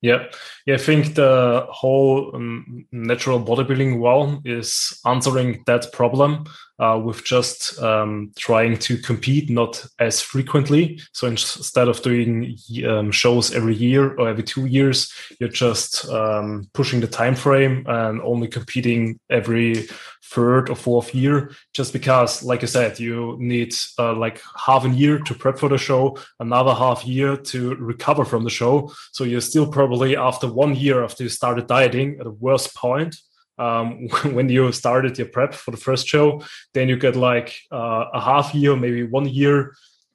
Yeah, 0.00 0.26
yeah. 0.66 0.74
I 0.74 0.78
think 0.78 1.14
the 1.14 1.66
whole 1.70 2.34
um, 2.34 2.86
natural 2.92 3.40
bodybuilding 3.40 4.02
realm 4.02 4.42
is 4.44 5.00
answering 5.06 5.62
that 5.66 5.92
problem 5.92 6.44
uh, 6.78 7.00
with 7.02 7.24
just 7.24 7.80
um, 7.80 8.32
trying 8.36 8.78
to 8.78 8.98
compete 8.98 9.50
not 9.50 9.84
as 9.98 10.20
frequently. 10.20 11.00
So 11.12 11.26
instead 11.26 11.88
of 11.88 12.02
doing 12.02 12.56
um, 12.86 13.12
shows 13.12 13.54
every 13.54 13.74
year 13.74 14.14
or 14.16 14.28
every 14.28 14.42
two 14.42 14.66
years, 14.66 15.12
you're 15.38 15.48
just 15.48 16.08
um, 16.08 16.68
pushing 16.74 17.00
the 17.00 17.06
time 17.06 17.34
frame 17.34 17.84
and 17.86 18.20
only 18.22 18.48
competing 18.48 19.18
every 19.30 19.86
third 20.24 20.70
or 20.70 20.76
fourth 20.76 21.14
year 21.14 21.50
just 21.74 21.92
because 21.92 22.42
like 22.42 22.62
i 22.62 22.66
said 22.66 22.98
you 22.98 23.36
need 23.38 23.74
uh, 23.98 24.14
like 24.14 24.40
half 24.56 24.84
a 24.84 24.88
year 24.88 25.18
to 25.18 25.34
prep 25.34 25.58
for 25.58 25.68
the 25.68 25.76
show 25.76 26.16
another 26.40 26.72
half 26.72 27.04
year 27.04 27.36
to 27.36 27.74
recover 27.74 28.24
from 28.24 28.42
the 28.42 28.50
show 28.50 28.90
so 29.12 29.24
you're 29.24 29.40
still 29.40 29.70
probably 29.70 30.16
after 30.16 30.50
one 30.50 30.74
year 30.74 31.04
after 31.04 31.24
you 31.24 31.28
started 31.28 31.66
dieting 31.66 32.16
at 32.18 32.24
the 32.24 32.30
worst 32.30 32.74
point 32.74 33.14
um, 33.58 34.08
when 34.32 34.48
you 34.48 34.70
started 34.72 35.18
your 35.18 35.28
prep 35.28 35.54
for 35.54 35.70
the 35.70 35.76
first 35.76 36.06
show 36.06 36.42
then 36.72 36.88
you 36.88 36.96
get 36.96 37.16
like 37.16 37.56
uh, 37.72 38.06
a 38.12 38.20
half 38.20 38.54
year 38.54 38.76
maybe 38.76 39.02
one 39.02 39.28
year 39.28 39.74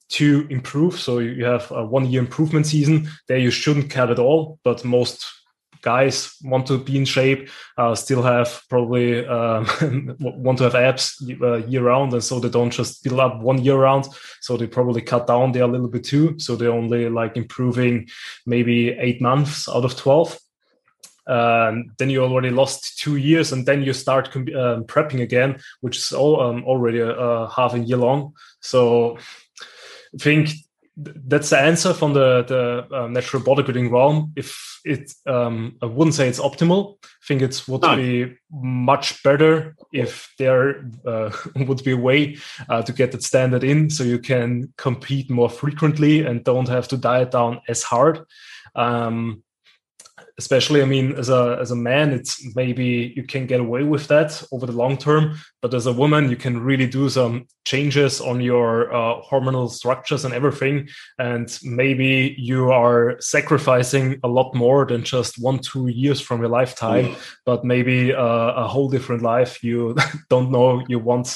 to 0.10 0.48
improve 0.50 1.00
so 1.00 1.20
you 1.20 1.46
have 1.46 1.72
a 1.72 1.86
one 1.86 2.06
year 2.06 2.22
improvement 2.22 2.66
season 2.66 3.08
there 3.28 3.38
you 3.38 3.52
shouldn't 3.52 3.90
cut 3.90 4.10
at 4.10 4.20
all 4.20 4.60
but 4.64 4.84
most 4.84 5.26
guys 5.82 6.36
want 6.44 6.68
to 6.68 6.78
be 6.78 6.98
in 6.98 7.06
shape, 7.06 7.50
uh, 7.78 7.96
still 7.96 8.22
have 8.22 8.62
probably 8.70 9.26
um, 9.28 9.66
want 10.20 10.58
to 10.58 10.66
have 10.66 10.76
abs 10.76 11.16
uh, 11.42 11.58
year 11.68 11.84
round, 11.84 12.14
and 12.14 12.24
so 12.24 12.40
they 12.40 12.50
don't 12.50 12.72
just 12.72 13.04
build 13.04 13.20
up 13.20 13.40
one 13.42 13.64
year 13.64 13.78
round. 13.78 14.08
So 14.42 14.58
they 14.58 14.68
probably 14.68 15.02
cut 15.02 15.28
down 15.28 15.52
there 15.52 15.64
a 15.64 15.68
little 15.68 15.88
bit 15.88 16.04
too. 16.04 16.38
So 16.40 16.56
they're 16.56 16.72
only 16.72 17.10
like 17.10 17.38
improving 17.38 18.10
maybe 18.46 18.90
eight 18.92 19.22
months 19.22 19.70
out 19.70 19.86
of 19.86 19.96
twelve. 19.96 20.38
Um, 21.30 21.92
then 21.98 22.10
you 22.10 22.24
already 22.24 22.50
lost 22.50 23.00
two 23.00 23.18
years, 23.18 23.52
and 23.52 23.66
then 23.66 23.84
you 23.84 23.94
start 23.94 24.36
um, 24.36 24.84
prepping 24.86 25.22
again, 25.22 25.60
which 25.82 25.98
is 25.98 26.12
all, 26.12 26.42
um, 26.42 26.64
already 26.66 27.00
a 27.00 27.48
half 27.56 27.74
a 27.74 27.80
year 27.80 27.98
long. 27.98 28.34
So 28.62 29.18
I 30.14 30.18
think 30.18 30.50
that's 30.98 31.50
the 31.52 31.60
answer 31.60 31.94
from 31.94 32.14
the 32.14 32.44
the 32.44 32.96
uh, 32.96 33.08
natural 33.08 33.42
bodybuilding 33.44 33.92
realm. 33.92 34.34
If 34.36 34.80
it, 34.84 35.12
um, 35.28 35.78
I 35.82 35.86
wouldn't 35.86 36.16
say 36.16 36.28
it's 36.28 36.40
optimal. 36.40 36.98
I 37.04 37.08
think 37.28 37.42
it 37.42 37.64
would 37.68 37.82
no. 37.82 37.96
be 37.96 38.36
much 38.52 39.22
better 39.24 39.76
if 39.94 40.34
there 40.38 40.90
uh, 41.06 41.32
would 41.56 41.84
be 41.84 41.92
a 41.92 41.98
way 41.98 42.38
uh, 42.70 42.82
to 42.82 42.94
get 42.94 43.12
that 43.12 43.24
standard 43.24 43.64
in, 43.64 43.90
so 43.90 44.04
you 44.04 44.20
can 44.20 44.74
compete 44.78 45.30
more 45.30 45.50
frequently 45.50 46.26
and 46.26 46.44
don't 46.44 46.68
have 46.68 46.88
to 46.90 46.98
diet 46.98 47.32
down 47.32 47.62
as 47.68 47.84
hard. 47.84 48.22
Um, 48.76 49.44
especially 50.40 50.82
i 50.82 50.86
mean 50.86 51.08
as 51.22 51.30
a 51.30 51.58
as 51.60 51.72
a 51.72 51.76
man 51.90 52.08
it's 52.18 52.34
maybe 52.56 53.14
you 53.18 53.24
can 53.24 53.46
get 53.46 53.60
away 53.60 53.84
with 53.84 54.08
that 54.08 54.32
over 54.54 54.66
the 54.66 54.80
long 54.84 54.96
term 54.98 55.24
but 55.62 55.74
as 55.74 55.86
a 55.86 55.98
woman 56.02 56.30
you 56.30 56.38
can 56.46 56.56
really 56.70 56.88
do 56.88 57.10
some 57.10 57.46
changes 57.66 58.22
on 58.22 58.40
your 58.40 58.92
uh, 59.00 59.22
hormonal 59.30 59.70
structures 59.70 60.24
and 60.26 60.34
everything 60.34 60.88
and 61.18 61.60
maybe 61.64 62.36
you 62.38 62.72
are 62.72 63.18
sacrificing 63.20 64.18
a 64.24 64.28
lot 64.28 64.50
more 64.56 64.86
than 64.86 65.04
just 65.04 65.34
one 65.50 65.60
two 65.60 65.88
years 65.88 66.20
from 66.22 66.40
your 66.40 66.54
lifetime 66.60 67.08
mm. 67.08 67.18
but 67.46 67.66
maybe 67.66 68.14
uh, 68.14 68.64
a 68.64 68.68
whole 68.68 68.90
different 68.90 69.22
life 69.22 69.62
you 69.62 69.96
don't 70.30 70.50
know 70.52 70.82
you 70.88 71.00
want 71.00 71.28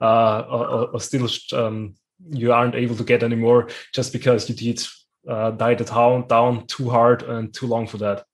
uh, 0.00 0.40
or, 0.50 0.88
or 0.92 1.00
still 1.00 1.28
um, 1.52 1.94
you 2.30 2.52
aren't 2.52 2.74
able 2.74 2.96
to 2.96 3.04
get 3.04 3.22
anymore 3.22 3.68
just 3.92 4.12
because 4.12 4.48
you 4.48 4.54
did 4.54 4.80
uh, 5.28 5.50
diet 5.52 5.86
down 5.86 6.26
down 6.28 6.66
too 6.66 6.90
hard 6.90 7.22
and 7.22 7.52
too 7.52 7.66
long 7.66 7.86
for 7.86 7.98
that. 7.98 8.24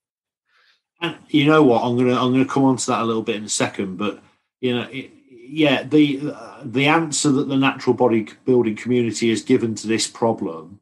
And 1.01 1.17
you 1.29 1.47
know 1.47 1.63
what? 1.63 1.83
I'm 1.83 1.97
gonna 1.97 2.21
I'm 2.21 2.33
gonna 2.33 2.45
come 2.45 2.65
on 2.65 2.77
to 2.77 2.87
that 2.89 3.03
a 3.03 3.05
little 3.05 3.23
bit 3.23 3.37
in 3.37 3.45
a 3.45 3.49
second, 3.49 3.97
but 3.97 4.23
you 4.61 4.75
know, 4.75 4.89
it, 4.91 5.11
yeah, 5.31 5.83
the 5.83 6.35
the 6.63 6.87
answer 6.87 7.31
that 7.33 7.49
the 7.49 7.57
natural 7.57 7.95
body 7.95 8.29
building 8.45 8.77
community 8.77 9.31
has 9.31 9.43
given 9.43 9.75
to 9.77 9.87
this 9.87 10.07
problem 10.07 10.81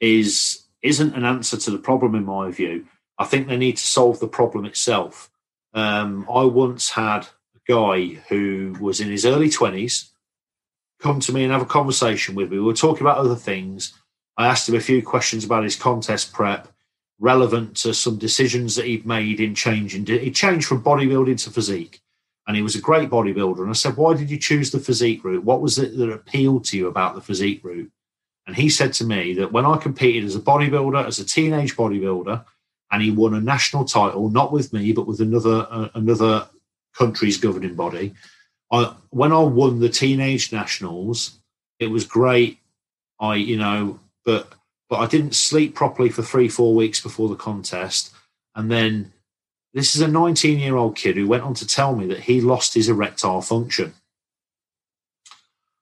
is 0.00 0.64
isn't 0.82 1.14
an 1.14 1.24
answer 1.24 1.56
to 1.56 1.70
the 1.70 1.78
problem 1.78 2.14
in 2.14 2.24
my 2.24 2.50
view. 2.50 2.86
I 3.18 3.24
think 3.24 3.48
they 3.48 3.56
need 3.56 3.78
to 3.78 3.86
solve 3.86 4.20
the 4.20 4.28
problem 4.28 4.66
itself. 4.66 5.30
Um, 5.72 6.26
I 6.32 6.44
once 6.44 6.90
had 6.90 7.26
a 7.54 7.72
guy 7.72 8.20
who 8.28 8.76
was 8.78 9.00
in 9.00 9.08
his 9.08 9.24
early 9.24 9.48
twenties 9.48 10.12
come 11.00 11.20
to 11.20 11.32
me 11.32 11.44
and 11.44 11.52
have 11.52 11.62
a 11.62 11.66
conversation 11.66 12.34
with 12.34 12.50
me. 12.50 12.58
We 12.58 12.64
were 12.64 12.74
talking 12.74 13.02
about 13.02 13.18
other 13.18 13.34
things. 13.34 13.92
I 14.36 14.46
asked 14.46 14.68
him 14.68 14.74
a 14.74 14.80
few 14.80 15.02
questions 15.02 15.44
about 15.44 15.64
his 15.64 15.76
contest 15.76 16.32
prep 16.32 16.68
relevant 17.18 17.76
to 17.78 17.94
some 17.94 18.18
decisions 18.18 18.76
that 18.76 18.86
he'd 18.86 19.06
made 19.06 19.40
in 19.40 19.54
changing. 19.54 20.06
He 20.06 20.30
changed 20.30 20.66
from 20.66 20.82
bodybuilding 20.82 21.42
to 21.44 21.50
physique, 21.50 22.00
and 22.46 22.56
he 22.56 22.62
was 22.62 22.74
a 22.74 22.80
great 22.80 23.08
bodybuilder. 23.10 23.60
And 23.60 23.70
I 23.70 23.74
said, 23.74 23.96
"Why 23.96 24.14
did 24.14 24.30
you 24.30 24.38
choose 24.38 24.70
the 24.70 24.80
physique 24.80 25.24
route? 25.24 25.44
What 25.44 25.60
was 25.60 25.78
it 25.78 25.96
that 25.96 26.10
appealed 26.10 26.64
to 26.66 26.76
you 26.76 26.88
about 26.88 27.14
the 27.14 27.20
physique 27.20 27.62
route?" 27.64 27.90
And 28.46 28.54
he 28.54 28.68
said 28.68 28.92
to 28.94 29.04
me 29.04 29.34
that 29.34 29.52
when 29.52 29.66
I 29.66 29.76
competed 29.76 30.24
as 30.24 30.36
a 30.36 30.40
bodybuilder, 30.40 31.04
as 31.04 31.18
a 31.18 31.24
teenage 31.24 31.76
bodybuilder, 31.76 32.44
and 32.92 33.02
he 33.02 33.10
won 33.10 33.34
a 33.34 33.40
national 33.40 33.84
title, 33.84 34.28
not 34.30 34.52
with 34.52 34.72
me, 34.72 34.92
but 34.92 35.06
with 35.06 35.20
another 35.20 35.66
uh, 35.70 35.88
another 35.94 36.48
country's 36.96 37.38
governing 37.38 37.74
body. 37.74 38.14
I, 38.72 38.94
when 39.10 39.32
I 39.32 39.40
won 39.40 39.80
the 39.80 39.88
teenage 39.88 40.52
nationals, 40.52 41.38
it 41.78 41.88
was 41.88 42.04
great. 42.04 42.58
I, 43.20 43.36
you 43.36 43.56
know, 43.56 44.00
but 44.24 44.52
but 44.88 45.00
I 45.00 45.06
didn't 45.06 45.34
sleep 45.34 45.74
properly 45.74 46.08
for 46.08 46.22
three, 46.22 46.48
four 46.48 46.74
weeks 46.74 47.00
before 47.00 47.28
the 47.28 47.36
contest. 47.36 48.12
And 48.54 48.70
then 48.70 49.12
this 49.74 49.94
is 49.94 50.00
a 50.00 50.08
19 50.08 50.58
year 50.58 50.76
old 50.76 50.96
kid 50.96 51.16
who 51.16 51.26
went 51.26 51.42
on 51.42 51.54
to 51.54 51.66
tell 51.66 51.94
me 51.94 52.06
that 52.06 52.20
he 52.20 52.40
lost 52.40 52.74
his 52.74 52.88
erectile 52.88 53.42
function 53.42 53.94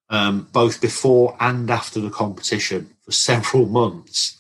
um, 0.09 0.49
both 0.53 0.81
before 0.81 1.37
and 1.41 1.71
after 1.71 2.01
the 2.01 2.11
competition 2.11 2.91
for 3.03 3.13
several 3.13 3.67
months. 3.67 4.39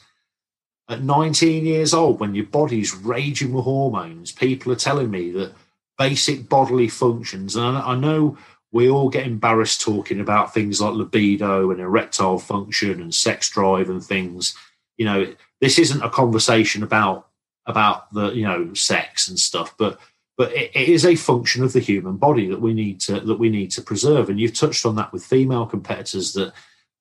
At 0.88 1.02
19 1.02 1.64
years 1.64 1.94
old, 1.94 2.20
when 2.20 2.34
your 2.34 2.44
body's 2.44 2.94
raging 2.94 3.52
with 3.52 3.64
hormones, 3.64 4.32
people 4.32 4.70
are 4.70 4.76
telling 4.76 5.10
me 5.10 5.30
that 5.32 5.54
basic 5.96 6.48
bodily 6.48 6.88
functions, 6.88 7.56
and 7.56 7.78
I 7.78 7.94
know 7.94 8.36
we 8.74 8.90
all 8.90 9.08
get 9.08 9.24
embarrassed 9.24 9.80
talking 9.80 10.18
about 10.18 10.52
things 10.52 10.80
like 10.80 10.94
libido 10.94 11.70
and 11.70 11.80
erectile 11.80 12.40
function 12.40 13.00
and 13.00 13.14
sex 13.14 13.48
drive 13.48 13.88
and 13.88 14.02
things. 14.02 14.56
You 14.96 15.04
know, 15.04 15.34
this 15.60 15.78
isn't 15.78 16.02
a 16.02 16.10
conversation 16.10 16.82
about 16.82 17.28
about 17.66 18.12
the 18.12 18.32
you 18.32 18.42
know 18.42 18.74
sex 18.74 19.28
and 19.28 19.38
stuff, 19.38 19.76
but 19.78 20.00
but 20.36 20.52
it, 20.52 20.72
it 20.74 20.88
is 20.88 21.06
a 21.06 21.14
function 21.14 21.62
of 21.62 21.72
the 21.72 21.78
human 21.78 22.16
body 22.16 22.48
that 22.48 22.60
we 22.60 22.74
need 22.74 23.00
to 23.02 23.20
that 23.20 23.38
we 23.38 23.48
need 23.48 23.70
to 23.70 23.80
preserve. 23.80 24.28
And 24.28 24.40
you've 24.40 24.58
touched 24.58 24.84
on 24.84 24.96
that 24.96 25.12
with 25.12 25.24
female 25.24 25.66
competitors 25.66 26.32
that 26.32 26.52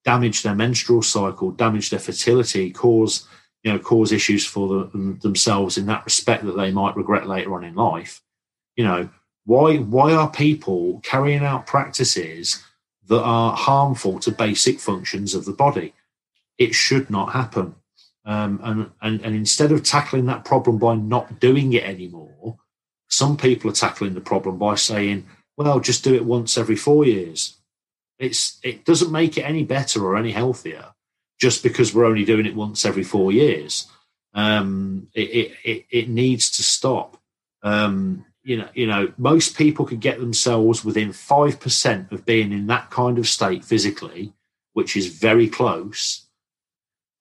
damage 0.04 0.44
their 0.44 0.54
menstrual 0.54 1.02
cycle, 1.02 1.50
damage 1.50 1.90
their 1.90 1.98
fertility, 1.98 2.70
cause 2.70 3.26
you 3.64 3.72
know, 3.72 3.80
cause 3.80 4.12
issues 4.12 4.46
for 4.46 4.68
the, 4.68 5.18
themselves 5.22 5.76
in 5.76 5.86
that 5.86 6.04
respect 6.04 6.44
that 6.44 6.56
they 6.56 6.70
might 6.70 6.96
regret 6.96 7.26
later 7.26 7.52
on 7.54 7.64
in 7.64 7.74
life. 7.74 8.22
You 8.76 8.84
know, 8.84 9.08
why 9.44 9.76
why 9.76 10.12
are 10.12 10.30
people 10.30 11.00
carrying 11.02 11.44
out 11.44 11.66
practices 11.66 12.62
that 13.06 13.22
are 13.22 13.54
harmful 13.54 14.18
to 14.20 14.30
basic 14.30 14.80
functions 14.80 15.34
of 15.34 15.44
the 15.44 15.52
body? 15.52 15.94
It 16.58 16.74
should 16.74 17.10
not 17.10 17.32
happen. 17.32 17.74
Um, 18.24 18.60
and, 18.62 18.90
and 19.02 19.20
and 19.20 19.34
instead 19.34 19.70
of 19.72 19.82
tackling 19.82 20.26
that 20.26 20.44
problem 20.44 20.78
by 20.78 20.94
not 20.94 21.40
doing 21.40 21.72
it 21.74 21.84
anymore, 21.84 22.58
some 23.08 23.36
people 23.36 23.70
are 23.70 23.74
tackling 23.74 24.14
the 24.14 24.20
problem 24.20 24.56
by 24.56 24.76
saying, 24.76 25.26
"Well, 25.56 25.80
just 25.80 26.04
do 26.04 26.14
it 26.14 26.24
once 26.24 26.56
every 26.56 26.76
four 26.76 27.04
years." 27.04 27.58
It's 28.18 28.58
it 28.62 28.84
doesn't 28.84 29.12
make 29.12 29.36
it 29.36 29.42
any 29.42 29.64
better 29.64 30.02
or 30.04 30.16
any 30.16 30.32
healthier 30.32 30.94
just 31.38 31.62
because 31.62 31.92
we're 31.92 32.06
only 32.06 32.24
doing 32.24 32.46
it 32.46 32.54
once 32.54 32.84
every 32.84 33.02
four 33.02 33.32
years. 33.32 33.86
Um, 34.32 35.08
it, 35.14 35.52
it, 35.64 35.84
it 35.90 36.08
needs 36.08 36.50
to 36.52 36.62
stop. 36.62 37.20
Um, 37.62 38.24
you 38.44 38.58
know, 38.58 38.68
you 38.74 38.86
know, 38.86 39.12
most 39.16 39.56
people 39.56 39.86
could 39.86 40.00
get 40.00 40.20
themselves 40.20 40.84
within 40.84 41.12
five 41.12 41.58
percent 41.58 42.12
of 42.12 42.24
being 42.26 42.52
in 42.52 42.66
that 42.68 42.90
kind 42.90 43.18
of 43.18 43.26
state 43.26 43.64
physically, 43.64 44.32
which 44.74 44.96
is 44.96 45.18
very 45.18 45.48
close, 45.48 46.26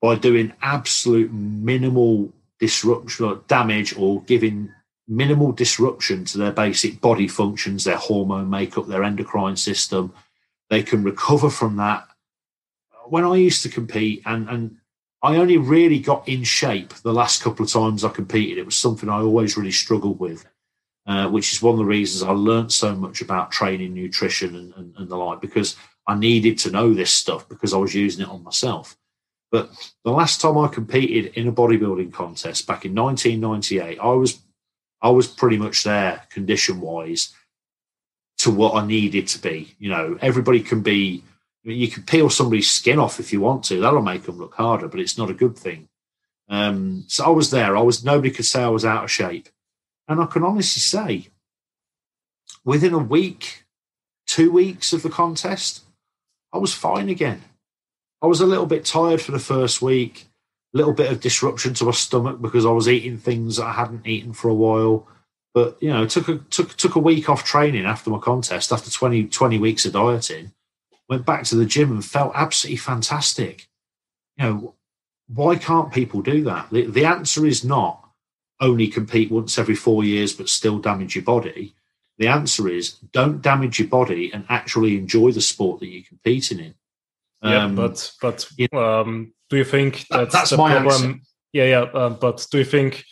by 0.01 0.15
doing 0.15 0.53
absolute 0.61 1.31
minimal 1.31 2.31
disruption 2.59 3.25
or 3.25 3.35
damage 3.47 3.97
or 3.97 4.21
giving 4.23 4.69
minimal 5.07 5.51
disruption 5.51 6.25
to 6.25 6.37
their 6.37 6.51
basic 6.51 7.01
body 7.01 7.27
functions, 7.27 7.83
their 7.83 7.97
hormone 7.97 8.49
makeup, 8.49 8.87
their 8.87 9.03
endocrine 9.03 9.55
system. 9.55 10.13
They 10.69 10.83
can 10.83 11.03
recover 11.03 11.49
from 11.49 11.77
that 11.77 12.07
when 13.05 13.23
I 13.23 13.35
used 13.35 13.63
to 13.63 13.69
compete, 13.69 14.21
and 14.25 14.49
and 14.49 14.77
I 15.21 15.37
only 15.37 15.57
really 15.57 15.99
got 15.99 16.27
in 16.27 16.43
shape 16.43 16.93
the 16.95 17.13
last 17.13 17.41
couple 17.41 17.65
of 17.65 17.71
times 17.71 18.03
I 18.03 18.09
competed. 18.09 18.57
It 18.57 18.65
was 18.65 18.75
something 18.75 19.07
I 19.07 19.21
always 19.21 19.55
really 19.55 19.71
struggled 19.71 20.19
with, 20.19 20.45
uh, 21.05 21.29
which 21.29 21.51
is 21.51 21.61
one 21.61 21.73
of 21.73 21.79
the 21.79 21.85
reasons 21.85 22.23
I 22.23 22.31
learned 22.31 22.71
so 22.71 22.95
much 22.95 23.21
about 23.21 23.51
training, 23.51 23.93
nutrition, 23.93 24.55
and, 24.55 24.73
and, 24.75 24.95
and 24.97 25.09
the 25.09 25.17
like, 25.17 25.41
because 25.41 25.75
I 26.07 26.15
needed 26.15 26.57
to 26.59 26.71
know 26.71 26.93
this 26.93 27.11
stuff 27.11 27.47
because 27.49 27.73
I 27.73 27.77
was 27.77 27.93
using 27.93 28.23
it 28.23 28.29
on 28.29 28.43
myself. 28.43 28.97
But 29.51 29.69
the 30.03 30.11
last 30.11 30.41
time 30.41 30.57
I 30.57 30.67
competed 30.67 31.33
in 31.35 31.47
a 31.47 31.51
bodybuilding 31.51 32.11
contest 32.11 32.65
back 32.65 32.85
in 32.85 32.95
1998, 32.95 33.99
I 33.99 34.07
was 34.07 34.39
I 35.01 35.09
was 35.09 35.27
pretty 35.27 35.57
much 35.57 35.83
there 35.83 36.23
condition 36.29 36.81
wise 36.81 37.33
to 38.39 38.49
what 38.49 38.73
I 38.75 38.85
needed 38.85 39.27
to 39.27 39.39
be. 39.39 39.75
You 39.77 39.89
know, 39.89 40.17
everybody 40.21 40.61
can 40.61 40.81
be 40.81 41.23
I 41.63 41.69
mean, 41.69 41.79
you 41.79 41.87
can 41.87 42.03
peel 42.03 42.29
somebody's 42.29 42.69
skin 42.69 42.99
off 42.99 43.19
if 43.19 43.31
you 43.31 43.41
want 43.41 43.63
to. 43.65 43.79
That'll 43.79 44.01
make 44.01 44.23
them 44.23 44.37
look 44.37 44.55
harder, 44.55 44.87
but 44.87 44.99
it's 44.99 45.17
not 45.17 45.29
a 45.29 45.35
good 45.35 45.57
thing. 45.57 45.87
Um, 46.49 47.05
so 47.07 47.23
I 47.23 47.29
was 47.29 47.51
there. 47.51 47.77
I 47.77 47.81
was 47.81 48.03
nobody 48.03 48.31
could 48.31 48.45
say 48.45 48.63
I 48.63 48.69
was 48.69 48.85
out 48.85 49.03
of 49.03 49.11
shape, 49.11 49.49
and 50.07 50.21
I 50.21 50.25
can 50.25 50.43
honestly 50.43 50.79
say, 50.79 51.27
within 52.65 52.93
a 52.93 52.99
week, 52.99 53.65
two 54.27 54.51
weeks 54.51 54.93
of 54.93 55.03
the 55.03 55.09
contest, 55.09 55.83
I 56.51 56.57
was 56.57 56.73
fine 56.73 57.09
again. 57.09 57.43
I 58.21 58.27
was 58.27 58.41
a 58.41 58.45
little 58.45 58.65
bit 58.65 58.85
tired 58.85 59.21
for 59.21 59.31
the 59.31 59.39
first 59.39 59.81
week, 59.81 60.27
a 60.73 60.77
little 60.77 60.93
bit 60.93 61.11
of 61.11 61.19
disruption 61.19 61.73
to 61.75 61.85
my 61.85 61.91
stomach 61.91 62.41
because 62.41 62.65
I 62.65 62.71
was 62.71 62.87
eating 62.87 63.17
things 63.17 63.59
I 63.59 63.73
hadn't 63.73 64.07
eaten 64.07 64.33
for 64.33 64.49
a 64.49 64.53
while. 64.53 65.07
But 65.53 65.77
you 65.81 65.91
know, 65.91 66.05
took 66.07 66.29
a 66.29 66.37
took 66.49 66.75
took 66.77 66.95
a 66.95 66.99
week 66.99 67.29
off 67.29 67.43
training 67.43 67.85
after 67.85 68.09
my 68.09 68.17
contest, 68.17 68.71
after 68.71 68.89
20, 68.89 69.25
20 69.27 69.59
weeks 69.59 69.85
of 69.85 69.93
dieting 69.93 70.51
went 71.09 71.25
back 71.25 71.43
to 71.43 71.55
the 71.55 71.65
gym 71.65 71.91
and 71.91 72.03
felt 72.03 72.31
absolutely 72.35 72.77
fantastic. 72.77 73.67
You 74.37 74.45
know, 74.45 74.75
why 75.27 75.55
can't 75.55 75.93
people 75.93 76.21
do 76.21 76.43
that? 76.45 76.69
The, 76.71 76.85
the 76.87 77.05
answer 77.05 77.45
is 77.45 77.63
not 77.63 78.02
only 78.63 78.87
compete 78.87 79.29
once 79.29 79.59
every 79.59 79.75
four 79.75 80.03
years 80.03 80.33
but 80.33 80.49
still 80.49 80.79
damage 80.79 81.15
your 81.15 81.23
body. 81.23 81.75
The 82.17 82.27
answer 82.27 82.67
is 82.67 82.93
don't 83.11 83.41
damage 83.41 83.79
your 83.79 83.87
body 83.87 84.31
and 84.33 84.45
actually 84.49 84.97
enjoy 84.97 85.31
the 85.31 85.41
sport 85.41 85.79
that 85.79 85.87
you're 85.87 86.03
competing 86.07 86.59
in. 86.59 86.75
Yeah, 87.43 87.65
um, 87.65 87.75
but 87.75 88.11
but 88.21 88.47
um, 88.73 89.33
do 89.49 89.57
you 89.57 89.65
think 89.65 90.05
that's, 90.09 90.33
that's 90.33 90.49
the 90.51 90.55
problem? 90.55 90.87
Answer. 90.87 91.19
Yeah, 91.51 91.65
yeah. 91.65 91.81
Uh, 91.81 92.09
but 92.09 92.47
do 92.51 92.59
you 92.59 92.63
think 92.63 93.03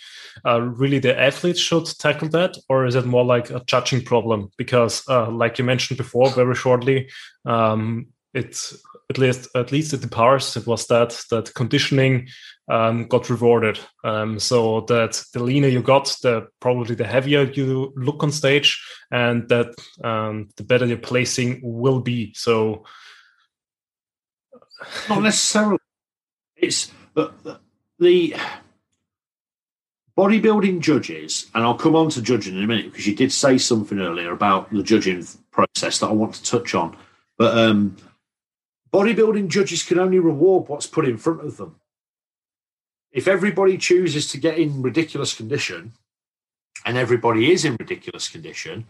uh, 0.45 0.61
really 0.61 0.99
the 0.99 1.19
athletes 1.19 1.59
should 1.59 1.85
tackle 1.99 2.29
that, 2.29 2.55
or 2.69 2.85
is 2.85 2.95
it 2.95 3.05
more 3.05 3.25
like 3.25 3.49
a 3.49 3.61
judging 3.65 4.03
problem? 4.03 4.49
Because, 4.57 5.03
uh, 5.09 5.29
like 5.29 5.59
you 5.59 5.65
mentioned 5.65 5.97
before, 5.97 6.29
very 6.29 6.55
shortly, 6.55 7.09
um, 7.45 8.07
it's 8.33 8.81
at 9.09 9.17
least 9.17 9.49
at 9.55 9.71
least 9.71 9.93
at 9.93 10.01
the 10.01 10.07
powers 10.07 10.55
it 10.55 10.65
was 10.65 10.87
that 10.87 11.21
that 11.29 11.53
conditioning 11.53 12.27
um, 12.71 13.05
got 13.05 13.29
rewarded. 13.29 13.79
Um, 14.03 14.39
so 14.39 14.81
that 14.81 15.21
the 15.33 15.43
leaner 15.43 15.67
you 15.67 15.81
got, 15.81 16.15
the 16.23 16.47
probably 16.61 16.95
the 16.95 17.05
heavier 17.05 17.43
you 17.43 17.91
look 17.97 18.23
on 18.23 18.31
stage, 18.31 18.81
and 19.11 19.47
that 19.49 19.75
um, 20.03 20.49
the 20.55 20.63
better 20.63 20.85
your 20.85 20.97
placing 20.97 21.59
will 21.61 21.99
be. 21.99 22.33
So 22.33 22.85
not 25.09 25.21
necessarily. 25.21 25.77
It's 26.55 26.91
the, 27.13 27.59
the 27.99 28.35
bodybuilding 30.17 30.79
judges, 30.79 31.51
and 31.53 31.63
I'll 31.63 31.75
come 31.75 31.95
on 31.95 32.09
to 32.11 32.21
judging 32.21 32.55
in 32.55 32.63
a 32.63 32.67
minute 32.67 32.85
because 32.85 33.05
you 33.05 33.15
did 33.15 33.33
say 33.33 33.57
something 33.57 33.99
earlier 33.99 34.31
about 34.31 34.71
the 34.71 34.83
judging 34.83 35.25
process 35.51 35.99
that 35.99 36.07
I 36.07 36.13
want 36.13 36.35
to 36.35 36.43
touch 36.43 36.73
on. 36.73 36.95
But 37.37 37.57
um, 37.57 37.97
bodybuilding 38.93 39.49
judges 39.49 39.83
can 39.83 39.99
only 39.99 40.19
reward 40.19 40.69
what's 40.69 40.87
put 40.87 41.07
in 41.07 41.17
front 41.17 41.41
of 41.41 41.57
them. 41.57 41.80
If 43.11 43.27
everybody 43.27 43.77
chooses 43.77 44.27
to 44.29 44.37
get 44.37 44.57
in 44.57 44.81
ridiculous 44.81 45.33
condition, 45.33 45.93
and 46.85 46.97
everybody 46.97 47.51
is 47.51 47.65
in 47.65 47.75
ridiculous 47.79 48.29
condition, 48.29 48.85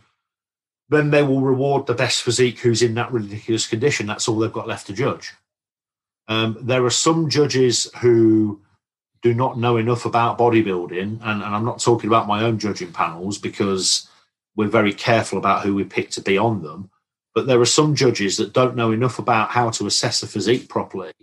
then 0.89 1.09
they 1.09 1.23
will 1.23 1.41
reward 1.41 1.87
the 1.87 1.93
best 1.93 2.21
physique 2.21 2.59
who's 2.59 2.81
in 2.81 2.93
that 2.95 3.11
ridiculous 3.11 3.67
condition. 3.67 4.05
That's 4.07 4.27
all 4.27 4.37
they've 4.39 4.51
got 4.51 4.67
left 4.67 4.87
to 4.87 4.93
judge. 4.93 5.33
Um, 6.27 6.57
there 6.61 6.85
are 6.85 6.91
some 6.91 7.29
judges 7.29 7.89
who 8.01 8.61
do 9.21 9.33
not 9.33 9.57
know 9.57 9.77
enough 9.77 10.05
about 10.05 10.37
bodybuilding, 10.37 11.01
and, 11.01 11.21
and 11.21 11.43
I'm 11.43 11.65
not 11.65 11.79
talking 11.79 12.07
about 12.09 12.27
my 12.27 12.43
own 12.43 12.59
judging 12.59 12.91
panels 12.91 13.37
because 13.37 14.07
we're 14.55 14.67
very 14.67 14.93
careful 14.93 15.37
about 15.37 15.63
who 15.63 15.75
we 15.75 15.83
pick 15.83 16.09
to 16.11 16.21
be 16.21 16.37
on 16.37 16.61
them. 16.61 16.89
But 17.33 17.47
there 17.47 17.61
are 17.61 17.65
some 17.65 17.95
judges 17.95 18.37
that 18.37 18.53
don't 18.53 18.75
know 18.75 18.91
enough 18.91 19.19
about 19.19 19.51
how 19.51 19.69
to 19.71 19.87
assess 19.87 20.21
a 20.21 20.27
physique 20.27 20.67
properly 20.69 21.13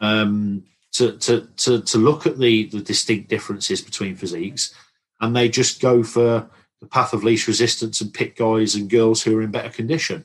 um, 0.00 0.64
to, 0.92 1.16
to, 1.18 1.48
to, 1.56 1.80
to 1.82 1.98
look 1.98 2.26
at 2.26 2.38
the, 2.38 2.66
the 2.66 2.80
distinct 2.80 3.28
differences 3.28 3.80
between 3.80 4.16
physiques, 4.16 4.74
and 5.20 5.34
they 5.34 5.48
just 5.48 5.80
go 5.80 6.02
for 6.02 6.48
the 6.80 6.86
path 6.86 7.12
of 7.12 7.24
least 7.24 7.46
resistance 7.46 8.00
and 8.00 8.12
pick 8.12 8.36
guys 8.36 8.74
and 8.74 8.90
girls 8.90 9.22
who 9.22 9.38
are 9.38 9.42
in 9.42 9.50
better 9.50 9.70
condition. 9.70 10.24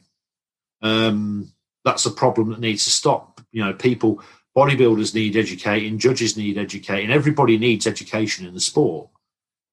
Um, 0.81 1.51
that's 1.85 2.05
a 2.05 2.11
problem 2.11 2.49
that 2.49 2.59
needs 2.59 2.83
to 2.83 2.89
stop. 2.89 3.39
You 3.51 3.63
know, 3.63 3.73
people 3.73 4.21
bodybuilders 4.55 5.13
need 5.13 5.37
educating, 5.37 5.99
judges 5.99 6.35
need 6.35 6.57
educating, 6.57 7.11
everybody 7.11 7.57
needs 7.57 7.85
education 7.85 8.45
in 8.45 8.55
the 8.55 8.59
sport. 8.59 9.07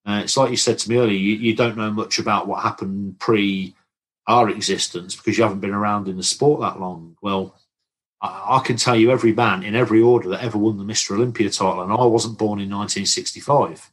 Uh, 0.06 0.20
it's 0.22 0.36
like 0.36 0.50
you 0.50 0.58
said 0.58 0.78
to 0.78 0.90
me 0.90 0.98
earlier, 0.98 1.18
you, 1.18 1.36
you, 1.36 1.56
don't 1.56 1.78
know 1.78 1.90
much 1.90 2.18
about 2.18 2.46
what 2.46 2.62
happened 2.62 3.18
pre 3.18 3.74
our 4.26 4.50
existence 4.50 5.16
because 5.16 5.38
you 5.38 5.42
haven't 5.42 5.60
been 5.60 5.72
around 5.72 6.08
in 6.08 6.18
the 6.18 6.22
sport 6.22 6.60
that 6.60 6.78
long. 6.78 7.16
Well, 7.22 7.56
I, 8.24 8.56
I, 8.56 8.60
can 8.60 8.76
tell 8.76 8.96
you 8.96 9.10
every 9.10 9.32
man 9.32 9.62
in 9.62 9.74
every 9.74 10.00
order 10.00 10.30
that 10.30 10.42
ever 10.42 10.56
won 10.56 10.78
the 10.78 10.84
Mr. 10.84 11.12
Olympia 11.12 11.50
title, 11.50 11.82
and 11.82 11.92
I 11.92 12.04
wasn't 12.04 12.38
born 12.38 12.58
in 12.58 12.70
1965. 12.70 13.92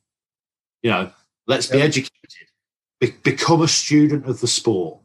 You 0.83 0.89
know, 0.89 1.11
let's 1.47 1.67
be 1.67 1.81
educated, 1.81 2.47
be, 2.99 3.11
become 3.23 3.61
a 3.61 3.67
student 3.67 4.25
of 4.25 4.39
the 4.39 4.47
sport, 4.47 4.99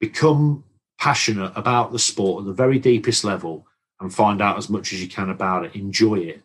become 0.00 0.64
passionate 0.98 1.52
about 1.54 1.92
the 1.92 1.98
sport 1.98 2.42
at 2.42 2.46
the 2.46 2.52
very 2.52 2.78
deepest 2.78 3.24
level 3.24 3.66
and 4.00 4.12
find 4.12 4.42
out 4.42 4.58
as 4.58 4.68
much 4.68 4.92
as 4.92 5.00
you 5.00 5.08
can 5.08 5.30
about 5.30 5.64
it. 5.64 5.76
Enjoy 5.76 6.16
it. 6.16 6.42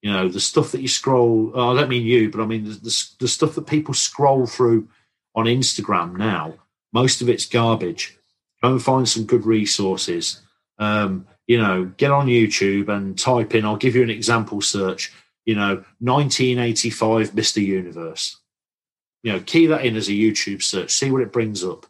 You 0.00 0.12
know, 0.12 0.28
the 0.28 0.40
stuff 0.40 0.72
that 0.72 0.80
you 0.80 0.88
scroll, 0.88 1.50
oh, 1.54 1.72
I 1.72 1.80
don't 1.80 1.90
mean 1.90 2.06
you, 2.06 2.30
but 2.30 2.40
I 2.40 2.46
mean 2.46 2.64
the, 2.64 2.70
the, 2.70 3.06
the 3.18 3.28
stuff 3.28 3.56
that 3.56 3.66
people 3.66 3.94
scroll 3.94 4.46
through 4.46 4.88
on 5.34 5.44
Instagram 5.44 6.16
now, 6.16 6.54
most 6.92 7.20
of 7.20 7.28
it's 7.28 7.46
garbage. 7.46 8.16
Go 8.62 8.70
and 8.70 8.82
find 8.82 9.08
some 9.08 9.24
good 9.24 9.44
resources. 9.44 10.40
Um, 10.78 11.26
you 11.50 11.58
know, 11.58 11.86
get 11.96 12.12
on 12.12 12.28
YouTube 12.28 12.88
and 12.88 13.18
type 13.18 13.56
in, 13.56 13.64
I'll 13.64 13.74
give 13.74 13.96
you 13.96 14.04
an 14.04 14.08
example 14.08 14.60
search, 14.60 15.12
you 15.44 15.56
know, 15.56 15.84
1985 15.98 17.32
Mr. 17.32 17.60
Universe. 17.60 18.38
You 19.24 19.32
know, 19.32 19.40
key 19.40 19.66
that 19.66 19.84
in 19.84 19.96
as 19.96 20.06
a 20.06 20.12
YouTube 20.12 20.62
search, 20.62 20.92
see 20.92 21.10
what 21.10 21.22
it 21.22 21.32
brings 21.32 21.64
up. 21.64 21.86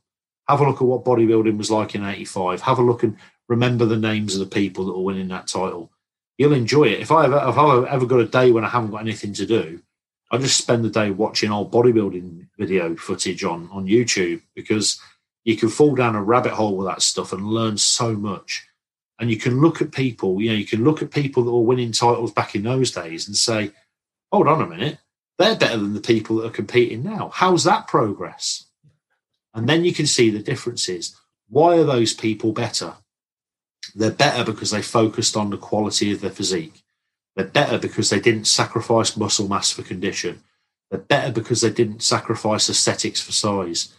Have 0.49 0.63
a 0.63 0.65
look 0.67 0.77
at 0.77 0.89
what 0.89 1.05
bodybuilding 1.05 1.59
was 1.59 1.71
like 1.71 1.95
in 1.95 2.07
85. 2.07 2.63
Have 2.63 2.79
a 2.79 2.83
look 2.83 3.03
and 3.03 3.19
remember 3.51 3.85
the 3.85 3.99
names 3.99 4.33
of 4.33 4.41
the 4.41 4.47
people 4.47 4.87
that 4.87 4.95
were 4.95 5.05
winning 5.05 5.29
that 5.29 5.47
title. 5.47 5.93
You'll 6.39 6.55
enjoy 6.55 6.85
it. 6.85 7.01
If 7.01 7.13
I 7.13 7.27
ever, 7.27 7.37
if 7.47 7.59
I 7.59 7.87
ever 7.87 8.07
got 8.07 8.21
a 8.21 8.25
day 8.25 8.53
when 8.53 8.65
I 8.65 8.71
haven't 8.71 8.93
got 8.93 9.03
anything 9.03 9.35
to 9.35 9.45
do, 9.45 9.83
I 10.31 10.39
just 10.39 10.57
spend 10.57 10.87
the 10.87 10.89
day 10.89 11.11
watching 11.11 11.53
old 11.53 11.71
bodybuilding 11.71 12.47
video 12.59 12.97
footage 12.97 13.45
on 13.45 13.69
on 13.71 13.87
YouTube 13.87 14.41
because 14.55 14.99
you 15.45 15.59
can 15.59 15.69
fall 15.69 15.95
down 15.95 16.17
a 16.17 16.23
rabbit 16.23 16.53
hole 16.53 16.79
with 16.79 16.87
that 16.87 17.03
stuff 17.03 17.35
and 17.35 17.47
learn 17.47 17.77
so 17.77 18.15
much. 18.15 18.67
And 19.21 19.31
you 19.31 19.37
can 19.37 19.61
look 19.61 19.83
at 19.83 19.93
people, 19.93 20.41
you 20.41 20.49
know, 20.49 20.57
you 20.57 20.65
can 20.65 20.83
look 20.83 21.03
at 21.03 21.11
people 21.11 21.45
that 21.45 21.51
were 21.51 21.61
winning 21.61 21.93
titles 21.93 22.33
back 22.33 22.55
in 22.55 22.63
those 22.63 22.91
days 22.91 23.29
and 23.29 23.37
say, 23.37 23.71
hold 24.33 24.49
on 24.49 24.63
a 24.63 24.67
minute, 24.67 24.99
they're 25.39 25.57
better 25.57 25.77
than 25.77 25.93
the 25.93 26.01
people 26.01 26.37
that 26.37 26.47
are 26.47 26.51
competing 26.51 27.03
now. 27.03 27.31
How's 27.33 27.65
that 27.65 27.87
progress? 27.87 28.65
And 29.53 29.69
then 29.69 29.85
you 29.85 29.93
can 29.93 30.07
see 30.07 30.31
the 30.31 30.39
differences. 30.39 31.15
Why 31.51 31.77
are 31.77 31.85
those 31.85 32.15
people 32.15 32.53
better? 32.53 32.95
They're 33.95 34.11
better 34.11 34.51
because 34.51 34.71
they 34.71 34.83
focused 34.83 35.37
on 35.37 35.51
the 35.51 35.59
quality 35.59 36.13
of 36.13 36.23
their 36.23 36.31
physique. 36.31 36.83
They're 37.37 37.47
better 37.47 37.79
because 37.79 38.09
they 38.09 38.21
didn't 38.21 38.47
sacrifice 38.47 39.19
muscle 39.19 39.49
mass 39.49 39.71
for 39.71 39.83
condition. 39.83 40.43
They're 40.91 41.01
better 41.01 41.33
because 41.33 41.61
they 41.61 41.71
didn't 41.71 42.03
sacrifice 42.03 42.71
aesthetics 42.71 43.21
for 43.21 43.33
size. 43.33 43.95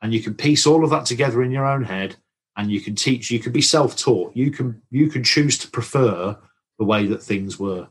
And 0.00 0.14
you 0.14 0.20
can 0.20 0.34
piece 0.34 0.66
all 0.66 0.82
of 0.82 0.90
that 0.90 1.04
together 1.04 1.42
in 1.42 1.50
your 1.50 1.66
own 1.66 1.84
head 1.84 2.16
and 2.56 2.70
you 2.70 2.80
can 2.80 2.94
teach, 2.94 3.30
you 3.30 3.38
can 3.38 3.52
be 3.52 3.62
self-taught. 3.62 4.36
You 4.36 4.50
can 4.50 4.82
you 4.90 5.08
can 5.08 5.24
choose 5.24 5.58
to 5.58 5.68
prefer 5.68 6.36
the 6.78 6.84
way 6.84 7.06
that 7.06 7.22
things 7.22 7.58
were. 7.58 7.88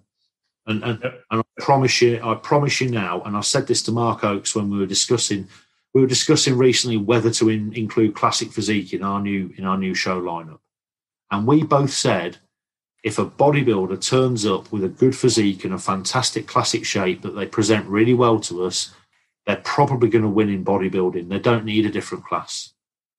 And 0.68 0.84
and, 0.84 1.00
yep. 1.04 1.24
and 1.32 1.42
I 1.42 1.62
promise 1.62 2.02
you, 2.02 2.20
I 2.24 2.36
promise 2.36 2.82
you 2.82 2.90
now, 2.90 3.22
and 3.22 3.36
I 3.36 3.42
said 3.42 3.68
this 3.68 3.82
to 3.84 3.92
Mark 3.92 4.24
Oakes 4.24 4.56
when 4.56 4.70
we 4.70 4.78
were 4.78 4.86
discussing 4.86 5.48
we 5.94 6.02
were 6.02 6.08
discussing 6.08 6.58
recently 6.58 6.98
whether 6.98 7.32
to 7.32 7.50
in, 7.50 7.74
include 7.74 8.16
classic 8.16 8.52
physique 8.52 8.94
in 8.94 9.04
our 9.04 9.22
new 9.22 9.54
in 9.58 9.66
our 9.66 9.78
new 9.78 9.96
show 9.96 10.22
lineup. 10.22 10.60
And 11.32 11.48
we 11.48 11.64
both 11.64 11.92
said 11.92 12.38
if 13.04 13.18
a 13.18 13.26
bodybuilder 13.26 14.00
turns 14.00 14.46
up 14.46 14.72
with 14.72 14.84
a 14.84 14.90
good 14.90 15.16
physique 15.16 15.66
and 15.66 15.74
a 15.74 15.80
fantastic 15.80 16.48
classic 16.48 16.86
shape 16.86 17.22
that 17.24 17.32
they 17.32 17.48
present 17.48 17.88
really 17.88 18.14
well 18.14 18.40
to 18.42 18.64
us, 18.64 18.94
they're 19.46 19.62
probably 19.64 20.08
going 20.10 20.24
to 20.24 20.30
win 20.30 20.50
in 20.50 20.64
bodybuilding. 20.64 21.28
They 21.30 21.40
don't 21.40 21.66
need 21.66 21.86
a 21.86 21.92
different 21.92 22.26
class. 22.26 22.74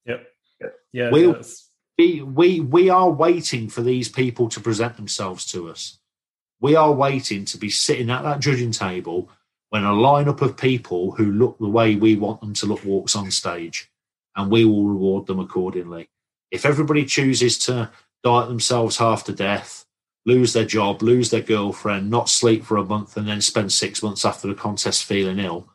Yep. 0.06 0.24
Yeah. 0.92 1.10
We'll, 1.10 1.40
we, 1.98 2.22
we, 2.22 2.60
we 2.60 2.90
are 2.90 3.10
waiting 3.10 3.68
for 3.68 3.82
these 3.82 4.08
people 4.08 4.48
to 4.50 4.60
present 4.60 4.96
themselves 4.96 5.44
to 5.52 5.70
us. 5.70 5.98
We 6.60 6.76
are 6.76 6.92
waiting 6.92 7.44
to 7.46 7.58
be 7.58 7.70
sitting 7.70 8.10
at 8.10 8.22
that 8.22 8.40
judging 8.40 8.70
table 8.70 9.30
when 9.70 9.84
a 9.84 9.92
lineup 9.92 10.42
of 10.42 10.56
people 10.56 11.12
who 11.12 11.32
look 11.32 11.58
the 11.58 11.68
way 11.68 11.96
we 11.96 12.14
want 12.16 12.40
them 12.40 12.54
to 12.54 12.66
look 12.66 12.84
walks 12.84 13.16
on 13.16 13.30
stage, 13.30 13.90
and 14.36 14.50
we 14.50 14.64
will 14.64 14.86
reward 14.86 15.26
them 15.26 15.40
accordingly. 15.40 16.08
If 16.50 16.66
everybody 16.66 17.04
chooses 17.04 17.58
to 17.60 17.90
diet 18.22 18.48
themselves 18.48 18.98
half 18.98 19.24
to 19.24 19.32
death, 19.32 19.86
lose 20.26 20.52
their 20.52 20.66
job, 20.66 21.02
lose 21.02 21.30
their 21.30 21.40
girlfriend, 21.40 22.10
not 22.10 22.28
sleep 22.28 22.64
for 22.64 22.76
a 22.76 22.84
month, 22.84 23.16
and 23.16 23.26
then 23.26 23.40
spend 23.40 23.72
six 23.72 24.02
months 24.02 24.24
after 24.24 24.46
the 24.46 24.54
contest 24.54 25.04
feeling 25.04 25.38
ill, 25.38 25.68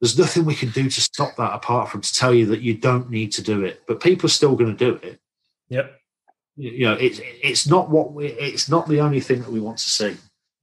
there's 0.00 0.18
nothing 0.18 0.44
we 0.44 0.54
can 0.54 0.70
do 0.70 0.88
to 0.88 1.00
stop 1.00 1.36
that 1.36 1.52
apart 1.52 1.90
from 1.90 2.00
to 2.00 2.14
tell 2.14 2.32
you 2.32 2.46
that 2.46 2.60
you 2.60 2.74
don't 2.74 3.10
need 3.10 3.32
to 3.32 3.42
do 3.42 3.64
it. 3.64 3.82
But 3.86 4.00
people 4.00 4.26
are 4.26 4.30
still 4.30 4.56
going 4.56 4.74
to 4.74 4.84
do 4.84 4.98
it. 5.06 5.20
Yep. 5.68 5.94
You 6.56 6.86
know, 6.86 6.94
it's 6.94 7.20
it's 7.22 7.66
not 7.66 7.90
what 7.90 8.12
we 8.12 8.26
it's 8.26 8.68
not 8.68 8.88
the 8.88 9.00
only 9.00 9.20
thing 9.20 9.40
that 9.40 9.50
we 9.50 9.60
want 9.60 9.78
to 9.78 9.90
see. 9.90 10.16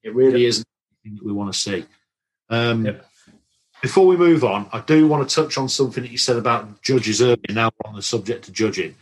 It 0.03 0.13
really 0.13 0.41
yep. 0.41 0.49
isn't 0.49 0.67
that 1.05 1.25
we 1.25 1.31
want 1.31 1.53
to 1.53 1.59
see. 1.59 1.85
Um, 2.49 2.85
yep. 2.85 3.05
Before 3.81 4.07
we 4.07 4.17
move 4.17 4.43
on, 4.43 4.67
I 4.73 4.81
do 4.81 5.07
want 5.07 5.27
to 5.27 5.35
touch 5.35 5.57
on 5.57 5.69
something 5.69 6.03
that 6.03 6.11
you 6.11 6.17
said 6.17 6.37
about 6.37 6.81
judges 6.81 7.21
earlier. 7.21 7.37
Now 7.49 7.69
on 7.85 7.95
the 7.95 8.01
subject 8.01 8.47
of 8.47 8.53
judging, 8.53 8.95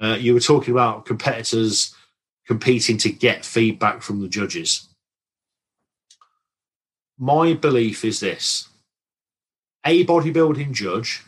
uh, 0.00 0.16
you 0.20 0.34
were 0.34 0.40
talking 0.40 0.72
about 0.72 1.06
competitors 1.06 1.94
competing 2.46 2.98
to 2.98 3.10
get 3.10 3.44
feedback 3.44 4.02
from 4.02 4.20
the 4.20 4.28
judges. 4.28 4.88
My 7.18 7.54
belief 7.54 8.04
is 8.04 8.20
this 8.20 8.69
a 9.84 10.04
bodybuilding 10.04 10.72
judge 10.72 11.24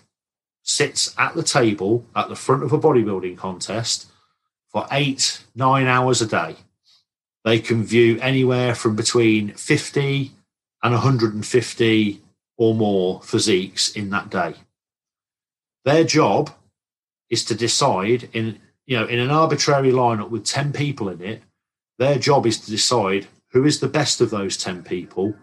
sits 0.63 1.15
at 1.19 1.35
the 1.35 1.43
table 1.43 2.05
at 2.15 2.29
the 2.29 2.37
front 2.37 2.63
of 2.63 2.73
a 2.73 2.79
bodybuilding 2.79 3.37
contest 3.37 4.07
for 4.69 4.87
eight, 4.91 5.45
nine 5.55 5.87
hours 5.87 6.23
a 6.23 6.27
day. 6.27 6.57
They 7.45 7.59
can 7.59 7.85
view 7.85 8.19
anywhere 8.21 8.75
from 8.75 8.95
between 8.95 9.55
50 9.55 10.33
and 10.83 10.93
150 10.93 12.23
or 12.57 12.75
more 12.75 13.21
physiques 13.23 13.91
in 13.91 14.11
that 14.11 14.31
day. 14.31 14.55
Their 15.85 16.05
job 16.05 16.51
is 17.29 17.45
to 17.47 17.55
decide 17.55 18.29
in 18.33 18.59
you 18.87 18.99
know 18.99 19.07
in 19.07 19.19
an 19.19 19.31
arbitrary 19.31 19.91
lineup 19.91 20.31
with 20.31 20.45
10 20.45 20.73
people 20.73 21.09
in 21.09 21.21
it 21.23 21.43
their 21.99 22.19
job 22.19 22.47
is 22.47 22.59
to 22.61 22.71
decide 22.71 23.27
who 23.53 23.65
is 23.65 23.81
the 23.81 23.89
best 23.89 24.21
of 24.21 24.31
those 24.31 24.57
10 24.57 24.83
people 24.83 25.35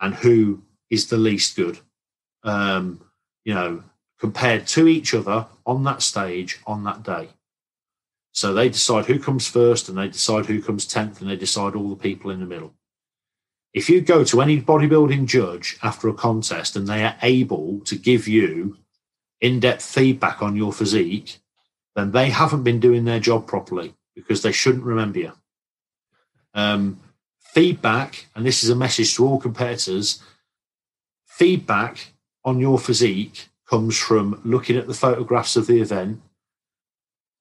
and 0.00 0.16
who 0.16 0.62
is 0.90 1.06
the 1.06 1.16
least 1.16 1.56
good 1.56 1.78
um, 2.42 3.00
you 3.44 3.54
know 3.54 3.82
compared 4.18 4.66
to 4.66 4.86
each 4.86 5.14
other 5.14 5.46
on 5.64 5.84
that 5.84 6.02
stage 6.02 6.58
on 6.66 6.84
that 6.84 7.02
day 7.02 7.28
so 8.32 8.52
they 8.52 8.68
decide 8.68 9.06
who 9.06 9.18
comes 9.18 9.48
first 9.48 9.88
and 9.88 9.98
they 9.98 10.08
decide 10.08 10.46
who 10.46 10.62
comes 10.62 10.86
10th 10.86 11.20
and 11.20 11.30
they 11.30 11.36
decide 11.36 11.74
all 11.74 11.90
the 11.90 11.96
people 11.96 12.30
in 12.30 12.40
the 12.40 12.46
middle 12.46 12.72
if 13.72 13.88
you 13.88 14.00
go 14.00 14.24
to 14.24 14.40
any 14.40 14.60
bodybuilding 14.60 15.26
judge 15.26 15.78
after 15.82 16.08
a 16.08 16.14
contest 16.14 16.76
and 16.76 16.86
they 16.86 17.04
are 17.04 17.16
able 17.22 17.80
to 17.80 17.96
give 17.96 18.28
you 18.28 18.76
in-depth 19.40 19.82
feedback 19.82 20.42
on 20.42 20.56
your 20.56 20.72
physique 20.72 21.38
then 21.96 22.12
they 22.12 22.30
haven't 22.30 22.62
been 22.62 22.80
doing 22.80 23.04
their 23.04 23.20
job 23.20 23.46
properly 23.46 23.94
because 24.14 24.42
they 24.42 24.52
shouldn't 24.52 24.84
remember 24.84 25.18
you. 25.18 25.32
Um, 26.54 27.00
feedback, 27.38 28.26
and 28.34 28.44
this 28.44 28.62
is 28.62 28.70
a 28.70 28.76
message 28.76 29.14
to 29.16 29.26
all 29.26 29.38
competitors 29.38 30.22
feedback 31.26 32.09
on 32.44 32.60
your 32.60 32.78
physique 32.78 33.48
comes 33.68 33.96
from 33.98 34.40
looking 34.44 34.76
at 34.76 34.86
the 34.86 34.94
photographs 34.94 35.56
of 35.56 35.66
the 35.66 35.80
event. 35.80 36.20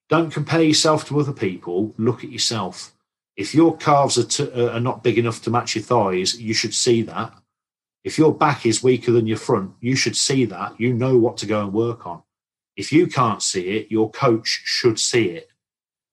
Don't 0.09 0.31
compare 0.31 0.63
yourself 0.63 1.07
to 1.07 1.19
other 1.19 1.33
people, 1.33 1.93
look 1.97 2.23
at 2.23 2.31
yourself. 2.31 2.93
If 3.35 3.55
your 3.55 3.77
calves 3.77 4.17
are, 4.17 4.25
t- 4.25 4.51
uh, 4.51 4.71
are 4.71 4.79
not 4.79 5.03
big 5.03 5.17
enough 5.17 5.41
to 5.43 5.49
match 5.49 5.75
your 5.75 5.83
thighs, 5.83 6.39
you 6.39 6.53
should 6.53 6.73
see 6.73 7.01
that. 7.03 7.33
If 8.03 8.17
your 8.17 8.33
back 8.33 8.65
is 8.65 8.83
weaker 8.83 9.11
than 9.11 9.27
your 9.27 9.37
front, 9.37 9.71
you 9.81 9.95
should 9.95 10.15
see 10.15 10.45
that. 10.45 10.79
You 10.79 10.93
know 10.93 11.17
what 11.17 11.37
to 11.37 11.45
go 11.45 11.61
and 11.61 11.73
work 11.73 12.05
on. 12.05 12.23
If 12.75 12.91
you 12.91 13.07
can't 13.07 13.41
see 13.41 13.77
it, 13.77 13.91
your 13.91 14.09
coach 14.11 14.61
should 14.65 14.99
see 14.99 15.29
it. 15.29 15.49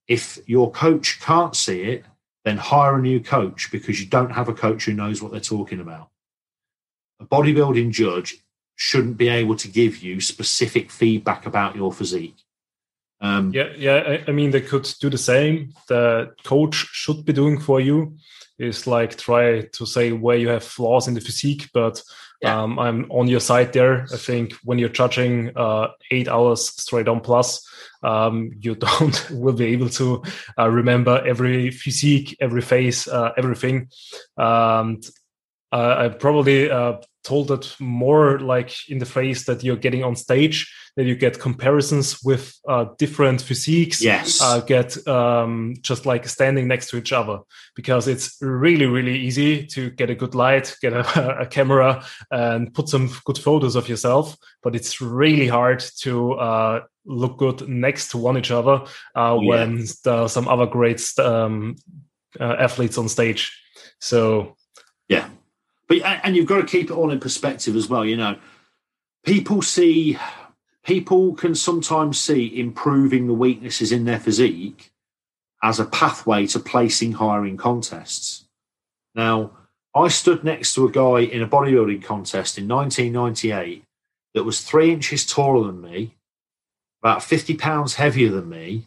If 0.08 0.38
your 0.46 0.70
coach 0.70 1.20
can't 1.20 1.54
see 1.54 1.82
it, 1.82 2.04
then 2.44 2.56
hire 2.56 2.96
a 2.96 3.02
new 3.02 3.20
coach 3.20 3.70
because 3.70 4.00
you 4.00 4.06
don't 4.06 4.30
have 4.30 4.48
a 4.48 4.54
coach 4.54 4.84
who 4.84 4.92
knows 4.92 5.20
what 5.20 5.32
they're 5.32 5.40
talking 5.40 5.80
about. 5.80 6.10
A 7.20 7.24
bodybuilding 7.24 7.90
judge 7.90 8.36
shouldn't 8.76 9.16
be 9.16 9.28
able 9.28 9.56
to 9.56 9.68
give 9.68 9.98
you 10.02 10.20
specific 10.20 10.90
feedback 10.90 11.46
about 11.46 11.74
your 11.74 11.92
physique. 11.92 12.36
Um, 13.20 13.50
yeah, 13.52 13.72
yeah. 13.76 13.94
I, 14.06 14.24
I, 14.28 14.32
mean, 14.32 14.50
they 14.50 14.60
could 14.60 14.88
do 15.00 15.08
the 15.08 15.18
same. 15.18 15.72
The 15.88 16.34
coach 16.44 16.74
should 16.92 17.24
be 17.24 17.32
doing 17.32 17.58
for 17.58 17.80
you 17.80 18.16
is 18.58 18.86
like 18.86 19.16
try 19.16 19.62
to 19.62 19.86
say 19.86 20.12
where 20.12 20.36
you 20.36 20.48
have 20.48 20.64
flaws 20.64 21.08
in 21.08 21.14
the 21.14 21.20
physique, 21.20 21.68
but 21.72 22.02
yeah. 22.42 22.62
Um, 22.62 22.78
I'm 22.78 23.10
on 23.10 23.28
your 23.28 23.40
side 23.40 23.72
there. 23.72 24.02
I 24.12 24.16
think 24.16 24.52
when 24.62 24.78
you're 24.78 24.90
judging 24.90 25.56
uh, 25.56 25.88
eight 26.10 26.28
hours 26.28 26.68
straight 26.68 27.08
on 27.08 27.20
plus, 27.20 27.66
um, 28.02 28.50
you 28.60 28.74
don't 28.74 29.30
will 29.30 29.54
be 29.54 29.66
able 29.66 29.88
to 29.90 30.22
uh, 30.58 30.68
remember 30.68 31.22
every 31.26 31.70
physique, 31.70 32.36
every 32.40 32.60
face, 32.60 33.08
uh, 33.08 33.32
everything. 33.38 33.88
And 34.36 35.02
I 35.72 36.08
probably 36.08 36.70
uh, 36.70 36.98
told 37.26 37.50
it 37.50 37.74
more 37.80 38.38
like 38.38 38.72
in 38.88 38.98
the 38.98 39.04
phase 39.04 39.44
that 39.46 39.64
you're 39.64 39.76
getting 39.76 40.04
on 40.04 40.14
stage 40.14 40.72
that 40.94 41.04
you 41.04 41.16
get 41.16 41.40
comparisons 41.40 42.22
with 42.22 42.54
uh, 42.68 42.86
different 42.98 43.42
physiques 43.42 44.00
yes. 44.00 44.40
uh, 44.40 44.60
get 44.60 44.96
um, 45.08 45.74
just 45.82 46.06
like 46.06 46.26
standing 46.28 46.68
next 46.68 46.88
to 46.88 46.96
each 46.96 47.12
other. 47.12 47.40
Because 47.74 48.06
it's 48.06 48.36
really 48.40 48.86
really 48.86 49.18
easy 49.18 49.66
to 49.66 49.90
get 49.90 50.08
a 50.08 50.14
good 50.14 50.34
light 50.34 50.76
get 50.80 50.92
a, 50.92 51.40
a 51.40 51.46
camera 51.46 52.04
and 52.30 52.72
put 52.72 52.88
some 52.88 53.10
good 53.24 53.38
photos 53.38 53.76
of 53.76 53.88
yourself 53.88 54.36
but 54.62 54.74
it's 54.74 55.00
really 55.00 55.48
hard 55.48 55.80
to 56.00 56.32
uh, 56.34 56.80
look 57.04 57.38
good 57.38 57.68
next 57.68 58.10
to 58.10 58.18
one 58.18 58.38
each 58.38 58.50
other 58.50 58.84
uh, 59.14 59.32
oh, 59.32 59.44
when 59.44 59.84
there 60.04 60.14
are 60.14 60.28
some 60.28 60.48
other 60.48 60.66
great 60.66 61.02
um, 61.18 61.76
uh, 62.40 62.56
athletes 62.58 62.98
on 62.98 63.08
stage. 63.08 63.52
So 64.00 64.56
yeah 65.08 65.28
but 65.88 66.02
and 66.02 66.36
you've 66.36 66.46
got 66.46 66.60
to 66.60 66.66
keep 66.66 66.90
it 66.90 66.94
all 66.94 67.10
in 67.10 67.20
perspective 67.20 67.76
as 67.76 67.88
well. 67.88 68.04
You 68.04 68.16
know, 68.16 68.36
people 69.24 69.62
see 69.62 70.18
people 70.84 71.34
can 71.34 71.54
sometimes 71.54 72.18
see 72.18 72.58
improving 72.58 73.26
the 73.26 73.34
weaknesses 73.34 73.92
in 73.92 74.04
their 74.04 74.20
physique 74.20 74.92
as 75.62 75.80
a 75.80 75.84
pathway 75.84 76.46
to 76.46 76.60
placing 76.60 77.12
higher 77.12 77.46
in 77.46 77.56
contests. 77.56 78.44
Now, 79.14 79.52
I 79.94 80.08
stood 80.08 80.44
next 80.44 80.74
to 80.74 80.86
a 80.86 80.90
guy 80.90 81.20
in 81.20 81.42
a 81.42 81.48
bodybuilding 81.48 82.04
contest 82.04 82.58
in 82.58 82.68
1998 82.68 83.82
that 84.34 84.44
was 84.44 84.60
three 84.60 84.92
inches 84.92 85.24
taller 85.24 85.66
than 85.66 85.80
me, 85.80 86.14
about 87.02 87.22
50 87.22 87.56
pounds 87.56 87.94
heavier 87.94 88.30
than 88.30 88.48
me, 88.48 88.84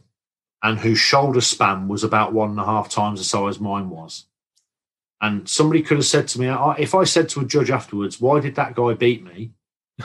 and 0.62 0.80
whose 0.80 1.00
shoulder 1.00 1.42
span 1.42 1.88
was 1.88 2.04
about 2.04 2.32
one 2.32 2.52
and 2.52 2.60
a 2.60 2.66
half 2.66 2.90
times 2.90 3.20
the 3.20 3.26
size 3.26 3.60
mine 3.60 3.90
was. 3.90 4.26
And 5.22 5.48
somebody 5.50 5.82
could 5.82 5.98
have 5.98 6.06
said 6.06 6.28
to 6.30 6.40
me, 6.40 6.48
if 6.78 6.96
I 6.96 7.04
said 7.04 7.28
to 7.30 7.42
a 7.42 7.46
judge 7.46 7.70
afterwards, 7.70 8.22
why 8.22 8.40
did 8.40 8.56
that 8.56 8.76
guy 8.76 8.94
beat 8.94 9.24
me? 9.24 9.52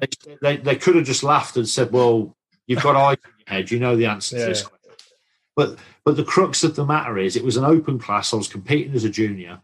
they, 0.00 0.36
they, 0.40 0.56
they, 0.56 0.76
could 0.76 0.94
have 0.94 1.04
just 1.04 1.24
laughed 1.24 1.56
and 1.56 1.68
said, 1.68 1.90
well, 1.90 2.36
you've 2.66 2.82
got 2.82 2.94
eyes 2.94 3.16
in 3.24 3.30
your 3.38 3.56
head. 3.56 3.70
You 3.70 3.80
know 3.80 3.96
the 3.96 4.06
answer 4.06 4.36
yeah. 4.36 4.44
to 4.44 4.48
this 4.50 4.68
But, 5.56 5.78
but 6.04 6.16
the 6.16 6.24
crux 6.24 6.62
of 6.62 6.76
the 6.76 6.86
matter 6.86 7.18
is 7.18 7.34
it 7.34 7.44
was 7.44 7.56
an 7.56 7.64
open 7.64 7.98
class. 7.98 8.32
I 8.32 8.36
was 8.36 8.46
competing 8.46 8.94
as 8.94 9.02
a 9.02 9.10
junior. 9.10 9.60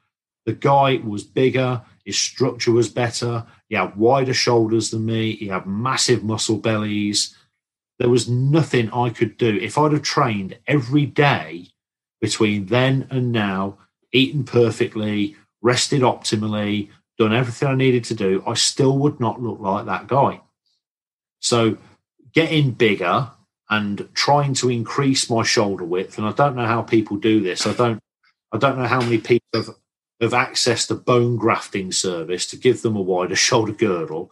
The 0.46 0.52
guy 0.52 1.00
was 1.04 1.24
bigger, 1.24 1.82
his 2.04 2.16
structure 2.16 2.70
was 2.70 2.88
better, 2.88 3.44
he 3.68 3.74
had 3.74 3.96
wider 3.96 4.32
shoulders 4.32 4.90
than 4.90 5.04
me, 5.04 5.32
he 5.32 5.48
had 5.48 5.66
massive 5.66 6.22
muscle 6.22 6.58
bellies. 6.58 7.36
There 7.98 8.08
was 8.08 8.28
nothing 8.28 8.90
I 8.92 9.10
could 9.10 9.38
do. 9.38 9.56
If 9.56 9.76
I'd 9.76 9.92
have 9.92 10.02
trained 10.02 10.56
every 10.68 11.04
day 11.04 11.68
between 12.20 12.66
then 12.66 13.08
and 13.10 13.32
now, 13.32 13.78
eaten 14.12 14.44
perfectly, 14.44 15.36
rested 15.62 16.02
optimally, 16.02 16.90
done 17.18 17.32
everything 17.32 17.68
I 17.68 17.74
needed 17.74 18.04
to 18.04 18.14
do, 18.14 18.42
I 18.46 18.54
still 18.54 18.98
would 18.98 19.20
not 19.20 19.42
look 19.42 19.60
like 19.60 19.86
that 19.86 20.06
guy. 20.06 20.40
So 21.40 21.78
getting 22.32 22.72
bigger 22.72 23.30
and 23.68 24.08
trying 24.14 24.54
to 24.54 24.70
increase 24.70 25.28
my 25.28 25.42
shoulder 25.42 25.84
width, 25.84 26.18
and 26.18 26.26
I 26.26 26.32
don't 26.32 26.56
know 26.56 26.66
how 26.66 26.82
people 26.82 27.16
do 27.16 27.40
this. 27.40 27.66
I 27.66 27.72
don't 27.72 28.00
I 28.52 28.58
don't 28.58 28.78
know 28.78 28.86
how 28.86 29.00
many 29.00 29.18
people 29.18 29.46
have, 29.54 29.70
have 30.20 30.32
accessed 30.32 30.90
a 30.90 30.94
bone 30.94 31.36
grafting 31.36 31.90
service 31.92 32.46
to 32.46 32.56
give 32.56 32.82
them 32.82 32.96
a 32.96 33.02
wider 33.02 33.36
shoulder 33.48 33.72
girdle, 33.72 34.30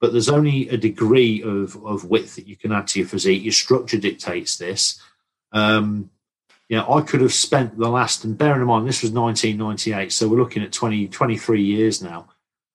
but 0.00 0.12
there's 0.12 0.28
only 0.28 0.68
a 0.68 0.76
degree 0.76 1.42
of, 1.42 1.76
of 1.84 2.04
width 2.04 2.36
that 2.36 2.46
you 2.46 2.56
can 2.56 2.72
add 2.72 2.86
to 2.88 3.00
your 3.00 3.08
physique. 3.08 3.42
Your 3.42 3.52
structure 3.52 3.98
dictates 3.98 4.56
this. 4.56 5.00
Um, 5.52 6.10
you 6.68 6.76
know, 6.76 6.92
I 6.92 7.02
could 7.02 7.20
have 7.20 7.32
spent 7.32 7.78
the 7.78 7.88
last, 7.88 8.24
and 8.24 8.36
bearing 8.36 8.60
in 8.60 8.66
mind, 8.66 8.88
this 8.88 9.02
was 9.02 9.12
1998, 9.12 10.12
so 10.12 10.28
we're 10.28 10.36
looking 10.36 10.62
at 10.62 10.72
20, 10.72 11.08
23 11.08 11.62
years 11.62 12.02
now. 12.02 12.28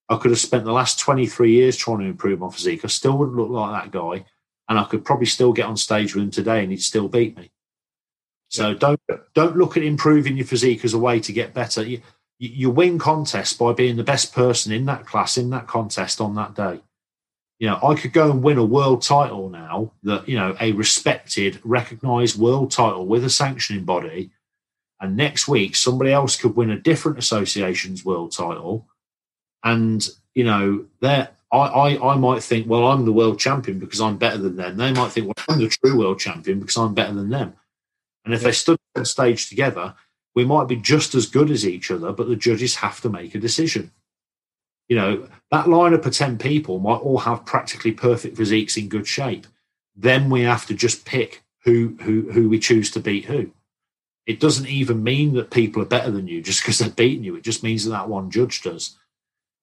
I 0.07 0.17
could 0.17 0.31
have 0.31 0.39
spent 0.39 0.65
the 0.65 0.71
last 0.71 0.99
23 0.99 1.51
years 1.51 1.75
trying 1.75 1.99
to 1.99 2.05
improve 2.05 2.39
my 2.39 2.49
physique. 2.49 2.81
I 2.83 2.87
still 2.87 3.17
wouldn't 3.17 3.37
look 3.37 3.49
like 3.49 3.83
that 3.83 3.91
guy, 3.91 4.25
and 4.69 4.79
I 4.79 4.83
could 4.85 5.03
probably 5.03 5.25
still 5.25 5.53
get 5.53 5.65
on 5.65 5.77
stage 5.77 6.15
with 6.15 6.23
him 6.23 6.31
today 6.31 6.63
and 6.63 6.71
he'd 6.71 6.81
still 6.81 7.07
beat 7.07 7.37
me. 7.37 7.51
So 8.49 8.73
don't 8.73 8.99
don't 9.33 9.55
look 9.55 9.77
at 9.77 9.83
improving 9.83 10.35
your 10.35 10.45
physique 10.45 10.83
as 10.83 10.93
a 10.93 10.99
way 10.99 11.21
to 11.21 11.31
get 11.31 11.53
better. 11.53 11.83
You, 11.83 12.01
you 12.37 12.69
win 12.69 12.99
contests 12.99 13.53
by 13.53 13.71
being 13.71 13.95
the 13.95 14.03
best 14.03 14.33
person 14.33 14.73
in 14.73 14.85
that 14.85 15.05
class 15.05 15.37
in 15.37 15.49
that 15.51 15.67
contest 15.67 16.19
on 16.19 16.35
that 16.35 16.53
day 16.53 16.81
you 17.61 17.67
know, 17.67 17.77
I 17.83 17.93
could 17.93 18.11
go 18.11 18.31
and 18.31 18.41
win 18.41 18.57
a 18.57 18.65
world 18.65 19.03
title 19.03 19.47
now 19.47 19.91
that, 20.01 20.27
you 20.27 20.35
know, 20.35 20.57
a 20.59 20.71
respected, 20.71 21.59
recognized 21.63 22.39
world 22.39 22.71
title 22.71 23.05
with 23.05 23.23
a 23.23 23.29
sanctioning 23.29 23.85
body. 23.85 24.31
And 24.99 25.15
next 25.15 25.47
week, 25.47 25.75
somebody 25.75 26.11
else 26.11 26.35
could 26.35 26.55
win 26.55 26.71
a 26.71 26.79
different 26.79 27.19
association's 27.19 28.03
world 28.03 28.31
title. 28.31 28.87
And, 29.63 30.03
you 30.33 30.43
know, 30.43 30.85
there, 31.01 31.29
I, 31.51 31.57
I, 31.57 32.13
I 32.13 32.15
might 32.17 32.41
think, 32.41 32.67
well, 32.67 32.87
I'm 32.87 33.05
the 33.05 33.13
world 33.13 33.37
champion 33.37 33.77
because 33.77 34.01
I'm 34.01 34.17
better 34.17 34.39
than 34.39 34.55
them. 34.55 34.77
They 34.77 34.91
might 34.91 35.11
think, 35.11 35.27
well, 35.27 35.45
I'm 35.47 35.59
the 35.59 35.69
true 35.69 35.99
world 35.99 36.17
champion 36.17 36.59
because 36.59 36.77
I'm 36.77 36.95
better 36.95 37.13
than 37.13 37.29
them. 37.29 37.53
And 38.25 38.33
if 38.33 38.41
yeah. 38.41 38.47
they 38.47 38.53
stood 38.53 38.79
on 38.95 39.05
stage 39.05 39.49
together, 39.49 39.93
we 40.33 40.45
might 40.45 40.67
be 40.67 40.77
just 40.77 41.13
as 41.13 41.27
good 41.27 41.51
as 41.51 41.67
each 41.67 41.91
other, 41.91 42.11
but 42.11 42.27
the 42.27 42.35
judges 42.35 42.77
have 42.77 43.01
to 43.01 43.09
make 43.09 43.35
a 43.35 43.39
decision 43.39 43.91
you 44.87 44.95
know, 44.95 45.27
that 45.51 45.65
lineup 45.65 46.05
of 46.05 46.13
10 46.13 46.37
people 46.37 46.79
might 46.79 46.95
all 46.97 47.19
have 47.19 47.45
practically 47.45 47.91
perfect 47.91 48.37
physiques 48.37 48.77
in 48.77 48.89
good 48.89 49.07
shape. 49.07 49.47
Then 49.95 50.29
we 50.29 50.41
have 50.41 50.65
to 50.67 50.73
just 50.73 51.05
pick 51.05 51.43
who 51.63 51.95
who 52.01 52.31
who 52.31 52.49
we 52.49 52.59
choose 52.59 52.89
to 52.91 52.99
beat 52.99 53.25
who. 53.25 53.51
It 54.25 54.39
doesn't 54.39 54.67
even 54.67 55.03
mean 55.03 55.33
that 55.33 55.51
people 55.51 55.81
are 55.81 55.85
better 55.85 56.11
than 56.11 56.27
you 56.27 56.41
just 56.41 56.61
because 56.61 56.79
they're 56.79 56.89
beating 56.89 57.23
you. 57.23 57.35
It 57.35 57.43
just 57.43 57.63
means 57.63 57.83
that 57.83 57.91
that 57.91 58.09
one 58.09 58.31
judge 58.31 58.61
does. 58.61 58.97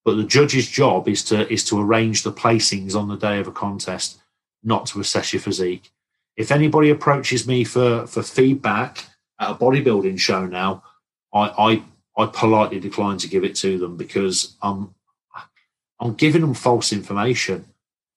But 0.05 0.17
the 0.17 0.25
judge's 0.25 0.69
job 0.69 1.09
is 1.09 1.25
to 1.25 1.51
is 1.53 1.65
to 1.65 1.81
arrange 1.81 2.23
the 2.23 2.33
placings 2.33 2.95
on 2.95 3.09
the 3.09 3.17
day 3.17 3.39
of 3.39 3.49
a 3.49 3.53
contest, 3.53 4.19
not 4.63 4.87
to 4.87 5.01
assess 5.01 5.33
your 5.33 5.43
physique. 5.43 5.91
If 6.37 6.51
anybody 6.53 6.91
approaches 6.91 7.47
me 7.47 7.65
for 7.65 8.07
for 8.07 8.23
feedback 8.23 9.05
at 9.41 9.51
a 9.51 9.55
bodybuilding 9.55 10.19
show 10.19 10.47
now, 10.47 10.83
I 11.33 11.83
I, 12.17 12.23
I 12.23 12.27
politely 12.27 12.81
decline 12.81 13.19
to 13.19 13.29
give 13.29 13.45
it 13.45 13.57
to 13.57 13.79
them 13.79 13.97
because 13.97 14.57
I'm 14.63 14.95
I'm 16.01 16.15
giving 16.15 16.43
them 16.43 16.55
false 16.55 16.93
information. 16.93 17.67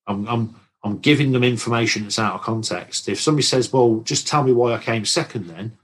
I'm, 0.07 0.27
I'm, 0.27 0.55
I'm 0.83 0.97
giving 0.99 1.31
them 1.31 1.43
information 1.43 2.03
that's 2.03 2.19
out 2.19 2.35
of 2.35 2.41
context. 2.41 3.09
If 3.09 3.21
somebody 3.21 3.43
says, 3.43 3.71
well, 3.71 4.01
just 4.03 4.27
tell 4.27 4.43
me 4.43 4.51
why 4.51 4.73
I 4.73 4.79
came 4.79 5.05
second 5.05 5.47
then, 5.47 5.77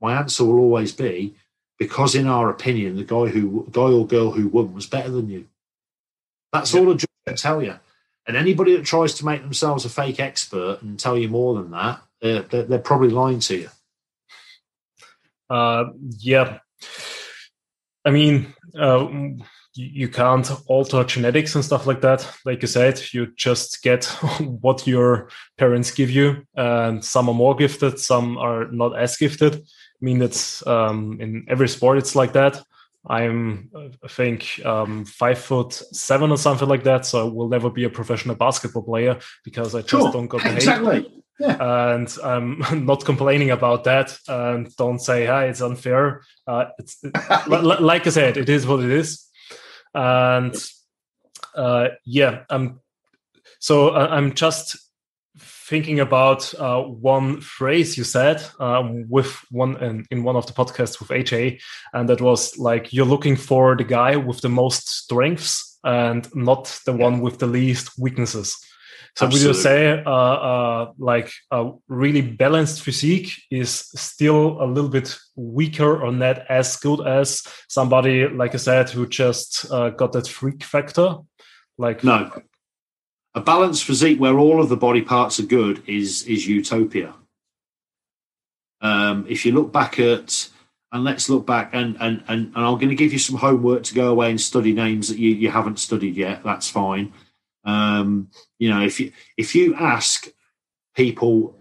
my 0.00 0.18
answer 0.18 0.44
will 0.44 0.58
always 0.58 0.92
be 0.92 1.34
because 1.78 2.14
in 2.14 2.26
our 2.26 2.50
opinion, 2.50 2.96
the 2.96 3.04
guy 3.04 3.26
who 3.26 3.66
guy 3.70 3.82
or 3.82 4.06
girl 4.06 4.30
who 4.30 4.48
won 4.48 4.74
was 4.74 4.86
better 4.86 5.10
than 5.10 5.28
you. 5.28 5.46
That's 6.52 6.74
all 6.74 6.90
a 6.90 6.96
judge 6.96 7.06
can 7.26 7.36
tell 7.36 7.62
you. 7.62 7.74
And 8.26 8.36
anybody 8.36 8.76
that 8.76 8.84
tries 8.84 9.14
to 9.14 9.24
make 9.24 9.42
themselves 9.42 9.84
a 9.84 9.88
fake 9.88 10.18
expert 10.20 10.80
and 10.82 10.98
tell 10.98 11.16
you 11.16 11.28
more 11.28 11.54
than 11.54 11.70
that, 11.70 12.02
they're, 12.20 12.42
they're, 12.42 12.62
they're 12.64 12.78
probably 12.78 13.10
lying 13.10 13.40
to 13.40 13.56
you. 13.56 13.68
Uh, 15.48 15.84
yeah. 16.18 16.58
I 18.04 18.10
mean, 18.10 18.52
uh, 18.78 19.08
you 19.76 20.08
can't 20.08 20.50
alter 20.66 21.04
genetics 21.04 21.54
and 21.54 21.64
stuff 21.64 21.86
like 21.86 22.00
that. 22.00 22.28
Like 22.44 22.62
you 22.62 22.68
said, 22.68 23.00
you 23.12 23.26
just 23.36 23.82
get 23.82 24.04
what 24.40 24.86
your 24.86 25.28
parents 25.58 25.90
give 25.90 26.10
you, 26.10 26.46
and 26.54 27.04
some 27.04 27.28
are 27.28 27.34
more 27.34 27.54
gifted, 27.54 27.98
some 27.98 28.38
are 28.38 28.70
not 28.70 28.98
as 28.98 29.16
gifted. 29.16 29.56
I 29.56 30.04
mean, 30.04 30.22
it's 30.22 30.66
um, 30.66 31.18
in 31.20 31.46
every 31.48 31.68
sport, 31.68 31.98
it's 31.98 32.16
like 32.16 32.32
that. 32.32 32.62
I'm, 33.08 33.70
I 34.02 34.08
think, 34.08 34.60
um, 34.64 35.04
five 35.04 35.38
foot 35.38 35.72
seven 35.72 36.32
or 36.32 36.38
something 36.38 36.68
like 36.68 36.82
that, 36.84 37.06
so 37.06 37.28
I 37.28 37.32
will 37.32 37.48
never 37.48 37.70
be 37.70 37.84
a 37.84 37.90
professional 37.90 38.34
basketball 38.34 38.82
player 38.82 39.18
because 39.44 39.74
I 39.74 39.80
just 39.82 39.90
sure. 39.90 40.12
don't 40.12 40.26
got 40.26 40.42
the 40.42 40.54
exactly. 40.54 41.22
Yeah. 41.38 41.92
And 41.92 42.16
I'm 42.24 42.64
not 42.86 43.04
complaining 43.04 43.50
about 43.50 43.84
that. 43.84 44.18
And 44.26 44.74
don't 44.76 44.98
say, 44.98 45.26
"Hi, 45.26 45.46
it's 45.46 45.60
unfair." 45.60 46.22
Uh, 46.46 46.66
it's 46.78 47.04
like 47.46 48.06
I 48.06 48.10
said, 48.10 48.38
it 48.38 48.48
is 48.48 48.66
what 48.66 48.82
it 48.82 48.90
is 48.90 49.26
and 49.96 50.54
uh, 51.56 51.88
yeah, 52.04 52.44
I'm 52.50 52.80
so 53.58 53.88
uh, 53.88 54.08
I'm 54.10 54.34
just 54.34 54.76
thinking 55.38 55.98
about 55.98 56.54
uh, 56.54 56.82
one 56.82 57.40
phrase 57.40 57.98
you 57.98 58.04
said 58.04 58.42
um, 58.60 59.08
with 59.08 59.36
one 59.50 59.76
in, 59.82 60.06
in, 60.10 60.22
one 60.22 60.36
of 60.36 60.46
the 60.46 60.52
podcasts 60.52 61.00
with 61.00 61.08
AJ, 61.08 61.60
and 61.92 62.08
that 62.08 62.20
was 62.20 62.56
like 62.58 62.92
you're 62.92 63.06
looking 63.06 63.36
for 63.36 63.74
the 63.74 63.84
guy 63.84 64.16
with 64.16 64.42
the 64.42 64.48
most 64.48 64.88
strengths 64.88 65.78
and 65.82 66.28
not 66.34 66.78
the 66.84 66.92
one 66.92 67.20
with 67.20 67.38
the 67.38 67.46
least 67.46 67.98
weaknesses. 67.98 68.56
So 69.16 69.24
Absolutely. 69.24 69.48
would 69.48 69.56
you 69.56 69.62
say 69.62 70.02
uh, 70.04 70.10
uh, 70.10 70.92
like 70.98 71.32
a 71.50 71.70
really 71.88 72.20
balanced 72.20 72.82
physique 72.82 73.32
is 73.50 73.70
still 73.70 74.62
a 74.62 74.66
little 74.66 74.90
bit 74.90 75.16
weaker 75.36 76.02
or 76.02 76.12
not 76.12 76.40
as 76.50 76.76
good 76.76 77.00
as 77.06 77.42
somebody, 77.66 78.28
like 78.28 78.52
I 78.52 78.58
said, 78.58 78.90
who 78.90 79.06
just 79.08 79.72
uh, 79.72 79.88
got 79.88 80.12
that 80.12 80.28
freak 80.28 80.62
factor? 80.62 81.16
Like 81.78 82.04
no, 82.04 82.30
a 83.34 83.40
balanced 83.40 83.84
physique 83.84 84.20
where 84.20 84.38
all 84.38 84.60
of 84.60 84.68
the 84.68 84.76
body 84.76 85.02
parts 85.02 85.40
are 85.40 85.46
good 85.46 85.82
is 85.86 86.24
is 86.24 86.46
utopia. 86.46 87.14
Um, 88.82 89.24
if 89.30 89.46
you 89.46 89.52
look 89.52 89.72
back 89.72 89.98
at 89.98 90.50
and 90.92 91.04
let's 91.04 91.30
look 91.30 91.46
back 91.46 91.70
and 91.72 91.96
and 92.00 92.22
and, 92.28 92.52
and 92.54 92.64
I'm 92.66 92.74
going 92.74 92.90
to 92.90 92.94
give 92.94 93.14
you 93.14 93.18
some 93.18 93.36
homework 93.36 93.82
to 93.84 93.94
go 93.94 94.10
away 94.10 94.28
and 94.28 94.40
study 94.40 94.74
names 94.74 95.08
that 95.08 95.18
you, 95.18 95.30
you 95.30 95.50
haven't 95.50 95.78
studied 95.78 96.16
yet. 96.16 96.44
That's 96.44 96.68
fine. 96.68 97.14
Um, 97.66 98.30
you 98.58 98.70
know, 98.70 98.82
if 98.82 99.00
you 99.00 99.12
if 99.36 99.54
you 99.54 99.74
ask 99.74 100.28
people 100.94 101.58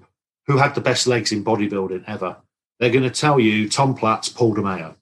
who 0.47 0.57
had 0.57 0.75
the 0.75 0.81
best 0.81 1.07
legs 1.07 1.31
in 1.31 1.43
bodybuilding 1.43 2.03
ever, 2.07 2.37
they're 2.79 2.91
going 2.91 3.03
to 3.03 3.09
tell 3.09 3.39
you 3.39 3.67
Tom 3.67 3.95
Platz, 3.95 4.29
Paul 4.29 4.55
DeMeo. 4.55 4.95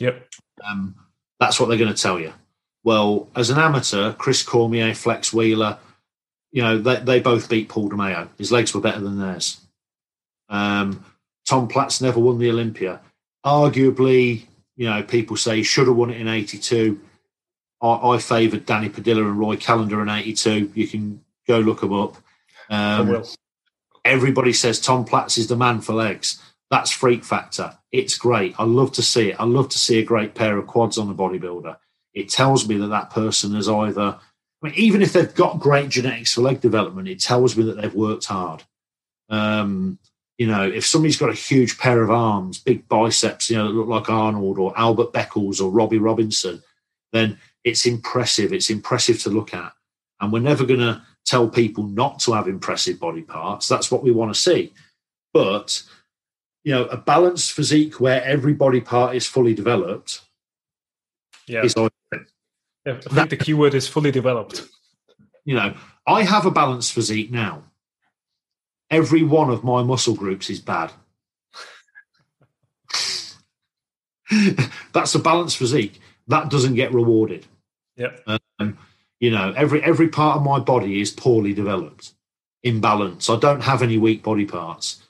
Yep. 0.00 0.28
Um, 0.68 0.96
that's 1.38 1.60
what 1.60 1.68
they're 1.68 1.78
going 1.78 1.94
to 1.94 2.02
tell 2.02 2.18
you. 2.18 2.32
Well, 2.84 3.28
as 3.34 3.50
an 3.50 3.58
amateur, 3.58 4.12
Chris 4.12 4.42
Cormier, 4.42 4.94
Flex 4.94 5.32
Wheeler, 5.32 5.78
you 6.52 6.62
know, 6.62 6.78
they, 6.78 6.96
they 6.96 7.20
both 7.20 7.48
beat 7.48 7.68
Paul 7.68 7.90
DeMeo. 7.90 8.28
His 8.38 8.52
legs 8.52 8.74
were 8.74 8.80
better 8.80 9.00
than 9.00 9.18
theirs. 9.18 9.60
Um, 10.48 11.04
Tom 11.46 11.68
Platz 11.68 12.00
never 12.00 12.20
won 12.20 12.38
the 12.38 12.50
Olympia. 12.50 13.00
Arguably, 13.44 14.44
you 14.76 14.88
know, 14.88 15.02
people 15.02 15.36
say 15.36 15.56
he 15.56 15.62
should 15.62 15.86
have 15.86 15.96
won 15.96 16.10
it 16.10 16.20
in 16.20 16.28
82. 16.28 17.00
I, 17.82 18.14
I 18.14 18.18
favoured 18.18 18.66
Danny 18.66 18.88
Padilla 18.88 19.22
and 19.22 19.38
Roy 19.38 19.56
Callender 19.56 20.02
in 20.02 20.08
'82. 20.08 20.72
You 20.74 20.88
can 20.88 21.24
go 21.46 21.58
look 21.58 21.80
them 21.80 21.92
up. 21.92 22.16
Um, 22.68 23.22
everybody 24.04 24.52
says 24.52 24.80
Tom 24.80 25.04
Platz 25.04 25.38
is 25.38 25.48
the 25.48 25.56
man 25.56 25.80
for 25.80 25.92
legs. 25.92 26.40
That's 26.70 26.90
freak 26.90 27.24
factor. 27.24 27.78
It's 27.92 28.18
great. 28.18 28.54
I 28.58 28.64
love 28.64 28.92
to 28.92 29.02
see 29.02 29.30
it. 29.30 29.36
I 29.38 29.44
love 29.44 29.68
to 29.70 29.78
see 29.78 29.98
a 29.98 30.04
great 30.04 30.34
pair 30.34 30.58
of 30.58 30.66
quads 30.66 30.98
on 30.98 31.08
a 31.08 31.14
bodybuilder. 31.14 31.76
It 32.12 32.28
tells 32.28 32.66
me 32.68 32.76
that 32.78 32.88
that 32.88 33.10
person 33.10 33.54
has 33.54 33.68
either, 33.68 34.18
I 34.18 34.66
mean, 34.66 34.74
even 34.74 35.02
if 35.02 35.12
they've 35.12 35.34
got 35.34 35.60
great 35.60 35.90
genetics 35.90 36.34
for 36.34 36.40
leg 36.40 36.60
development, 36.60 37.08
it 37.08 37.20
tells 37.20 37.56
me 37.56 37.64
that 37.64 37.80
they've 37.80 37.94
worked 37.94 38.24
hard. 38.24 38.64
Um, 39.28 39.98
you 40.38 40.46
know, 40.46 40.68
if 40.68 40.84
somebody's 40.84 41.18
got 41.18 41.30
a 41.30 41.34
huge 41.34 41.78
pair 41.78 42.02
of 42.02 42.10
arms, 42.10 42.58
big 42.58 42.88
biceps, 42.88 43.48
you 43.48 43.56
know, 43.56 43.68
that 43.68 43.74
look 43.74 43.88
like 43.88 44.10
Arnold 44.10 44.58
or 44.58 44.76
Albert 44.76 45.12
Beckles 45.12 45.60
or 45.60 45.70
Robbie 45.70 45.98
Robinson, 45.98 46.62
then 47.12 47.38
it's 47.66 47.86
impressive. 47.86 48.54
It's 48.54 48.70
impressive 48.70 49.20
to 49.24 49.30
look 49.30 49.52
at. 49.52 49.72
And 50.20 50.32
we're 50.32 50.40
never 50.40 50.64
going 50.64 50.80
to 50.80 51.02
tell 51.26 51.48
people 51.48 51.84
not 51.84 52.20
to 52.20 52.32
have 52.32 52.48
impressive 52.48 53.00
body 53.00 53.22
parts. 53.22 53.68
That's 53.68 53.90
what 53.90 54.04
we 54.04 54.12
want 54.12 54.34
to 54.34 54.40
see. 54.40 54.72
But, 55.34 55.82
you 56.64 56.72
know, 56.72 56.84
a 56.86 56.96
balanced 56.96 57.52
physique 57.52 58.00
where 58.00 58.24
every 58.24 58.54
body 58.54 58.80
part 58.80 59.16
is 59.16 59.26
fully 59.26 59.54
developed 59.54 60.22
Yeah. 61.48 61.62
I 61.64 62.98
think 62.98 63.04
that, 63.12 63.30
the 63.30 63.36
keyword 63.36 63.74
is 63.74 63.88
fully 63.88 64.12
developed. 64.12 64.66
You 65.44 65.56
know, 65.56 65.74
I 66.06 66.22
have 66.22 66.46
a 66.46 66.52
balanced 66.52 66.92
physique 66.92 67.32
now. 67.32 67.64
Every 68.90 69.24
one 69.24 69.50
of 69.50 69.64
my 69.64 69.82
muscle 69.82 70.14
groups 70.14 70.50
is 70.50 70.60
bad. 70.60 70.92
That's 74.92 75.14
a 75.14 75.18
balanced 75.18 75.58
physique. 75.58 76.00
That 76.28 76.50
doesn't 76.50 76.74
get 76.74 76.94
rewarded. 76.94 77.46
Yeah. 77.96 78.16
Um, 78.58 78.78
you 79.20 79.30
know, 79.30 79.52
every 79.56 79.82
every 79.82 80.08
part 80.08 80.36
of 80.36 80.44
my 80.44 80.58
body 80.58 81.00
is 81.00 81.10
poorly 81.10 81.54
developed, 81.54 82.12
imbalance. 82.62 83.30
I 83.30 83.38
don't 83.38 83.62
have 83.62 83.82
any 83.82 83.98
weak 83.98 84.22
body 84.22 84.44
parts. 84.44 85.02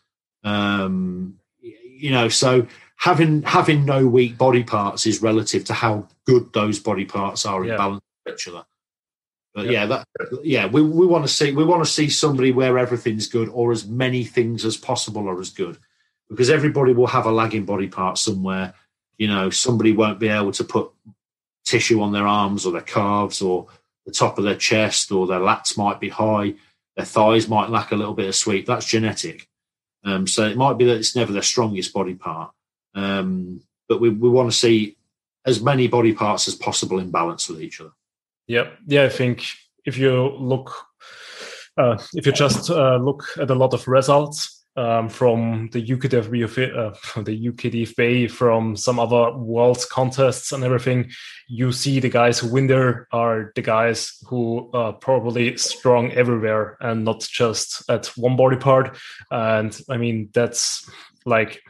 Um, 0.45 1.39
you 1.61 2.11
know, 2.11 2.29
so 2.29 2.67
having 2.97 3.43
having 3.43 3.85
no 3.85 4.07
weak 4.07 4.39
body 4.39 4.63
parts 4.63 5.07
is 5.07 5.23
relative 5.23 5.65
to 5.65 5.75
how 5.75 6.09
good 6.25 6.53
those 6.53 6.79
body 6.79 7.05
parts 7.05 7.45
are 7.45 7.63
in 7.63 7.71
yeah. 7.71 7.77
balance 7.77 8.03
with 8.25 8.35
each 8.35 8.49
other. 8.49 8.65
But 9.55 9.71
yeah, 9.71 9.87
that 9.87 10.07
yeah, 10.45 10.67
we, 10.67 10.83
we 10.83 11.07
want 11.07 11.25
to 11.25 11.33
see 11.33 11.53
we 11.53 11.65
want 11.65 11.85
to 11.85 11.91
see 11.91 12.11
somebody 12.11 12.53
where 12.53 12.79
everything's 12.79 13.27
good 13.27 13.49
or 13.49 13.73
as 13.73 13.87
many 13.87 14.23
things 14.23 14.65
as 14.65 14.77
possible 14.77 15.29
are 15.29 15.41
as 15.41 15.51
good. 15.51 15.79
Because 16.29 16.51
everybody 16.51 16.93
will 16.93 17.07
have 17.07 17.27
a 17.27 17.31
lagging 17.31 17.65
body 17.65 17.89
part 17.89 18.19
somewhere. 18.19 18.75
You 19.17 19.29
know, 19.29 19.49
somebody 19.49 19.93
won't 19.93 20.21
be 20.21 20.29
able 20.29 20.53
to 20.53 20.65
put 20.65 20.91
tissue 21.67 22.01
on 22.01 22.13
their 22.13 22.27
arms 22.27 22.65
or 22.65 22.73
their 22.73 22.81
calves 22.81 23.43
or 23.43 23.67
the 24.07 24.13
top 24.13 24.39
of 24.39 24.45
their 24.45 24.57
chest 24.57 25.13
or 25.13 25.27
their 25.27 25.41
lats 25.41 25.77
might 25.77 26.01
be 26.01 26.09
high, 26.09 26.55
their 26.97 27.05
thighs 27.05 27.49
might 27.49 27.69
lack 27.69 27.93
a 27.93 27.97
little 27.97 28.15
bit 28.15 28.29
of 28.29 28.35
sweep. 28.35 28.67
That's 28.67 28.87
genetic. 28.87 29.49
Um, 30.05 30.27
so 30.27 30.45
it 30.45 30.57
might 30.57 30.79
be 30.79 30.85
that 30.87 30.97
it's 30.97 31.17
never 31.17 31.33
their 31.33 31.43
strongest 31.43 31.93
body 31.93 32.15
part. 32.15 32.53
Um, 32.95 33.61
but 33.89 34.01
we, 34.01 34.09
we 34.09 34.29
want 34.29 34.51
to 34.51 34.57
see 34.57 34.97
as 35.45 35.61
many 35.61 35.89
body 35.89 36.13
parts 36.13 36.49
as 36.49 36.55
possible 36.55 36.99
in 36.99 37.11
balance 37.11 37.49
with 37.49 37.61
each 37.61 37.81
other. 37.81 37.93
Yeah, 38.47 38.71
yeah. 38.87 39.05
I 39.05 39.09
think 39.09 39.45
if 39.85 39.99
you 39.99 40.29
look, 40.39 40.73
uh, 41.77 41.99
if 42.15 42.27
you 42.27 42.33
just 42.33 42.71
uh, 42.71 42.97
look 42.97 43.25
at 43.41 43.51
a 43.51 43.55
lot 43.55 43.75
of 43.75 43.87
results 43.89 44.56
um, 44.77 45.09
from 45.09 45.71
the 45.73 45.85
UKDF, 45.85 46.27
uh, 46.27 47.23
the 47.23 47.49
UKDFBA, 47.51 48.31
from 48.31 48.77
some 48.77 48.99
other 48.99 49.37
world 49.37 49.85
contests 49.91 50.53
and 50.53 50.63
everything, 50.63 51.11
you 51.49 51.73
see 51.73 51.99
the 52.01 52.11
guys 52.11 52.39
who 52.39 52.53
win 52.53 52.67
there 52.67 53.09
are 53.13 53.53
the 53.55 53.63
guys 53.63 54.19
who 54.29 54.71
are 54.75 54.93
probably 54.93 55.57
strong 55.57 56.13
everywhere 56.13 56.77
and 56.81 57.05
not 57.05 57.21
just 57.21 57.89
at 57.89 58.07
one 58.17 58.37
body 58.37 58.57
part. 58.57 58.97
And 59.31 59.79
I 59.89 59.97
mean, 59.97 60.29
that's 60.33 60.89
like 61.25 61.63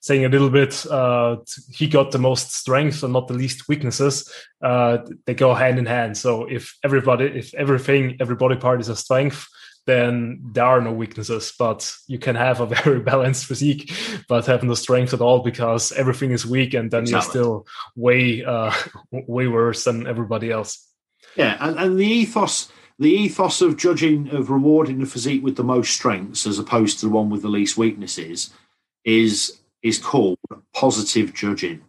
saying 0.00 0.24
a 0.24 0.28
little 0.28 0.50
bit 0.50 0.86
uh, 0.86 1.36
he 1.70 1.88
got 1.88 2.12
the 2.12 2.18
most 2.18 2.52
strength 2.52 3.02
and 3.02 3.12
not 3.12 3.28
the 3.28 3.34
least 3.34 3.68
weaknesses 3.68 4.32
uh, 4.62 4.98
they 5.26 5.34
go 5.34 5.52
hand 5.54 5.78
in 5.78 5.86
hand 5.86 6.16
so 6.16 6.44
if 6.44 6.78
everybody 6.84 7.26
if 7.26 7.52
everything 7.54 8.16
every 8.20 8.36
body 8.36 8.56
part 8.56 8.80
is 8.80 8.88
a 8.88 8.96
strength 8.96 9.46
then 9.88 10.40
there 10.52 10.64
are 10.64 10.80
no 10.80 10.92
weaknesses 10.92 11.52
but 11.58 11.92
you 12.06 12.18
can 12.18 12.36
have 12.36 12.60
a 12.60 12.66
very 12.84 13.00
balanced 13.00 13.46
physique 13.46 13.92
but 14.28 14.46
have 14.46 14.62
no 14.62 14.74
strength 14.74 15.14
at 15.14 15.20
all 15.20 15.40
because 15.40 15.92
everything 15.92 16.30
is 16.30 16.46
weak 16.46 16.74
and 16.74 16.90
then 16.90 17.02
exactly. 17.02 17.16
you're 17.16 17.30
still 17.30 17.66
way 17.96 18.44
uh, 18.44 18.72
way 19.10 19.48
worse 19.48 19.84
than 19.84 20.06
everybody 20.06 20.50
else 20.50 20.86
yeah 21.36 21.56
and, 21.60 21.78
and 21.78 21.98
the 21.98 22.06
ethos 22.06 22.70
the 22.98 23.10
ethos 23.10 23.60
of 23.62 23.76
judging 23.76 24.28
of 24.30 24.50
rewarding 24.50 24.98
the 25.00 25.06
physique 25.06 25.42
with 25.42 25.56
the 25.56 25.64
most 25.64 25.92
strengths 25.92 26.46
as 26.46 26.58
opposed 26.58 27.00
to 27.00 27.06
the 27.06 27.12
one 27.12 27.30
with 27.30 27.42
the 27.42 27.48
least 27.48 27.76
weaknesses 27.76 28.50
is 29.04 29.58
is 29.82 29.98
called 29.98 30.38
positive 30.74 31.34
judging. 31.34 31.82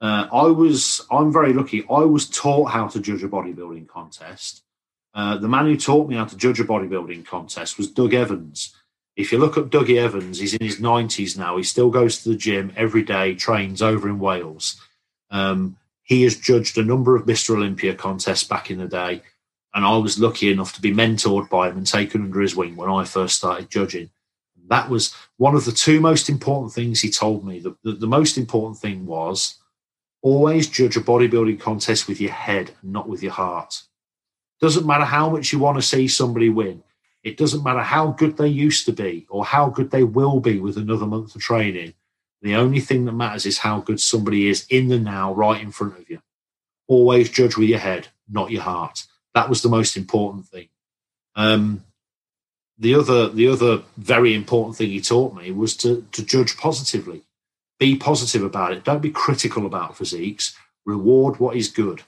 Uh, 0.00 0.26
I 0.32 0.46
was 0.46 1.06
I'm 1.10 1.32
very 1.32 1.52
lucky. 1.52 1.84
I 1.88 2.00
was 2.00 2.28
taught 2.28 2.66
how 2.70 2.88
to 2.88 3.00
judge 3.00 3.22
a 3.22 3.28
bodybuilding 3.28 3.88
contest. 3.88 4.62
Uh, 5.14 5.36
the 5.36 5.48
man 5.48 5.66
who 5.66 5.76
taught 5.76 6.08
me 6.08 6.16
how 6.16 6.24
to 6.24 6.36
judge 6.36 6.58
a 6.58 6.64
bodybuilding 6.64 7.24
contest 7.24 7.78
was 7.78 7.90
Doug 7.90 8.14
Evans. 8.14 8.74
If 9.16 9.30
you 9.30 9.38
look 9.38 9.56
at 9.56 9.70
Dougie 9.70 10.02
Evans, 10.02 10.40
he's 10.40 10.54
in 10.54 10.66
his 10.66 10.80
90s 10.80 11.38
now. 11.38 11.56
He 11.56 11.62
still 11.62 11.88
goes 11.88 12.22
to 12.22 12.30
the 12.30 12.36
gym 12.36 12.72
every 12.76 13.02
day, 13.02 13.34
trains 13.36 13.80
over 13.80 14.08
in 14.08 14.18
Wales. 14.18 14.80
Um, 15.30 15.76
he 16.02 16.22
has 16.24 16.36
judged 16.36 16.76
a 16.78 16.84
number 16.84 17.14
of 17.14 17.26
Mr. 17.26 17.54
Olympia 17.54 17.94
contests 17.94 18.44
back 18.44 18.70
in 18.70 18.78
the 18.78 18.88
day, 18.88 19.22
and 19.72 19.84
I 19.84 19.96
was 19.98 20.18
lucky 20.18 20.50
enough 20.50 20.72
to 20.74 20.82
be 20.82 20.92
mentored 20.92 21.48
by 21.48 21.68
him 21.68 21.76
and 21.76 21.86
taken 21.86 22.22
under 22.22 22.40
his 22.40 22.56
wing 22.56 22.74
when 22.74 22.90
I 22.90 23.04
first 23.04 23.36
started 23.36 23.70
judging. 23.70 24.10
That 24.68 24.90
was 24.90 25.14
one 25.36 25.54
of 25.54 25.64
the 25.64 25.72
two 25.72 26.00
most 26.00 26.28
important 26.28 26.72
things 26.72 27.00
he 27.00 27.10
told 27.10 27.44
me. 27.44 27.60
The, 27.60 27.76
the, 27.84 27.92
the 27.92 28.06
most 28.06 28.36
important 28.36 28.78
thing 28.78 29.06
was 29.06 29.58
always 30.22 30.68
judge 30.68 30.96
a 30.96 31.00
bodybuilding 31.00 31.60
contest 31.60 32.08
with 32.08 32.20
your 32.20 32.32
head, 32.32 32.72
not 32.82 33.08
with 33.08 33.22
your 33.22 33.32
heart. 33.32 33.82
Doesn't 34.60 34.86
matter 34.86 35.04
how 35.04 35.30
much 35.30 35.52
you 35.52 35.58
want 35.58 35.78
to 35.78 35.82
see 35.82 36.08
somebody 36.08 36.48
win. 36.48 36.82
It 37.22 37.36
doesn't 37.36 37.64
matter 37.64 37.80
how 37.80 38.08
good 38.08 38.36
they 38.36 38.48
used 38.48 38.86
to 38.86 38.92
be 38.92 39.26
or 39.30 39.44
how 39.44 39.70
good 39.70 39.90
they 39.90 40.04
will 40.04 40.40
be 40.40 40.60
with 40.60 40.76
another 40.76 41.06
month 41.06 41.34
of 41.34 41.40
training. 41.40 41.94
The 42.42 42.54
only 42.54 42.80
thing 42.80 43.06
that 43.06 43.12
matters 43.12 43.46
is 43.46 43.58
how 43.58 43.80
good 43.80 44.00
somebody 44.00 44.48
is 44.48 44.66
in 44.68 44.88
the 44.88 44.98
now, 44.98 45.32
right 45.32 45.60
in 45.60 45.70
front 45.70 45.98
of 45.98 46.10
you. 46.10 46.20
Always 46.86 47.30
judge 47.30 47.56
with 47.56 47.70
your 47.70 47.78
head, 47.78 48.08
not 48.28 48.50
your 48.50 48.62
heart. 48.62 49.04
That 49.34 49.48
was 49.48 49.62
the 49.62 49.70
most 49.70 49.96
important 49.96 50.46
thing. 50.46 50.68
Um, 51.34 51.84
the 52.78 52.94
other 52.94 53.28
the 53.28 53.48
other 53.48 53.82
very 53.96 54.34
important 54.34 54.76
thing 54.76 54.90
he 54.90 55.00
taught 55.00 55.34
me 55.34 55.50
was 55.50 55.76
to 55.76 56.06
to 56.12 56.24
judge 56.24 56.56
positively 56.56 57.22
be 57.78 57.96
positive 57.96 58.42
about 58.42 58.72
it 58.72 58.84
don't 58.84 59.02
be 59.02 59.10
critical 59.10 59.66
about 59.66 59.96
physiques 59.96 60.56
reward 60.84 61.38
what 61.38 61.56
is 61.56 61.68
good 61.68 62.02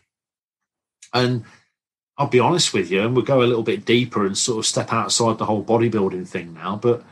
and 1.12 1.44
i'll 2.18 2.28
be 2.28 2.40
honest 2.40 2.72
with 2.72 2.90
you 2.90 3.02
and 3.02 3.14
we'll 3.14 3.24
go 3.24 3.42
a 3.42 3.44
little 3.44 3.62
bit 3.62 3.84
deeper 3.84 4.26
and 4.26 4.36
sort 4.36 4.58
of 4.58 4.66
step 4.66 4.92
outside 4.92 5.38
the 5.38 5.44
whole 5.44 5.64
bodybuilding 5.64 6.26
thing 6.26 6.54
now 6.54 6.76
but 6.76 7.04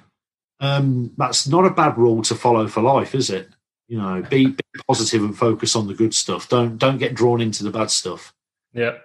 um, 0.61 1.13
that's 1.17 1.47
not 1.47 1.67
a 1.67 1.71
bad 1.71 1.99
rule 1.99 2.23
to 2.23 2.35
follow 2.35 2.69
for 2.69 2.83
life 2.83 3.15
is 3.15 3.31
it? 3.31 3.49
You 3.89 3.99
know 3.99 4.23
be, 4.23 4.47
be 4.47 4.65
positive 4.89 5.23
and 5.23 5.37
focus 5.37 5.77
on 5.77 5.87
the 5.87 5.95
good 5.95 6.15
stuff. 6.15 6.49
Don't 6.49 6.79
don't 6.79 6.99
get 6.99 7.15
drawn 7.15 7.41
into 7.41 7.65
the 7.65 7.71
bad 7.71 7.91
stuff. 7.91 8.33
Yeah. 8.73 8.99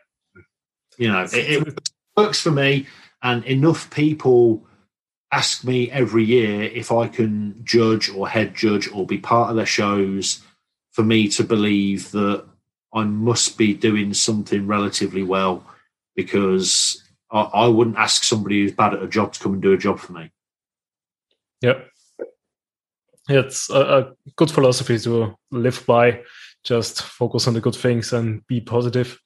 You 0.97 1.09
know 1.09 1.23
it, 1.23 1.34
it 1.34 1.91
works 2.15 2.39
for 2.39 2.51
me 2.51 2.88
and 3.21 3.43
enough 3.43 3.89
people 3.89 4.65
ask 5.31 5.63
me 5.65 5.91
every 5.91 6.23
year 6.23 6.63
if 6.63 6.91
I 6.91 7.07
can 7.07 7.61
judge 7.63 8.09
or 8.09 8.30
head 8.30 8.55
judge 8.55 8.89
or 8.91 9.05
be 9.05 9.17
part 9.17 9.49
of 9.49 9.57
their 9.57 9.65
shows 9.65 10.41
for 10.91 11.03
me 11.03 11.27
to 11.30 11.43
believe 11.43 12.11
that 12.11 12.45
I 12.93 13.03
must 13.03 13.57
be 13.57 13.73
doing 13.73 14.13
something 14.13 14.65
relatively 14.65 15.23
well 15.23 15.63
because 16.24 17.02
I, 17.32 17.41
I 17.41 17.68
wouldn't 17.68 17.98
ask 17.98 18.24
somebody 18.24 18.62
who's 18.62 18.74
bad 18.74 18.94
at 18.94 19.04
a 19.04 19.08
job 19.08 19.34
to 19.34 19.40
come 19.40 19.54
and 19.54 19.62
do 19.62 19.74
a 19.74 19.78
job 19.78 20.00
for 20.00 20.14
me. 20.14 20.32
Yep. 21.62 21.88
It's 23.30 23.70
a, 23.70 23.80
a 23.80 24.12
good 24.36 24.52
philosophy 24.52 24.98
to 25.00 25.36
live 25.52 25.86
by. 25.86 26.22
Just 26.64 27.04
focus 27.04 27.48
on 27.48 27.54
the 27.54 27.62
good 27.62 27.76
things 27.76 28.12
and 28.12 28.46
be 28.48 28.60
positive 28.60 29.18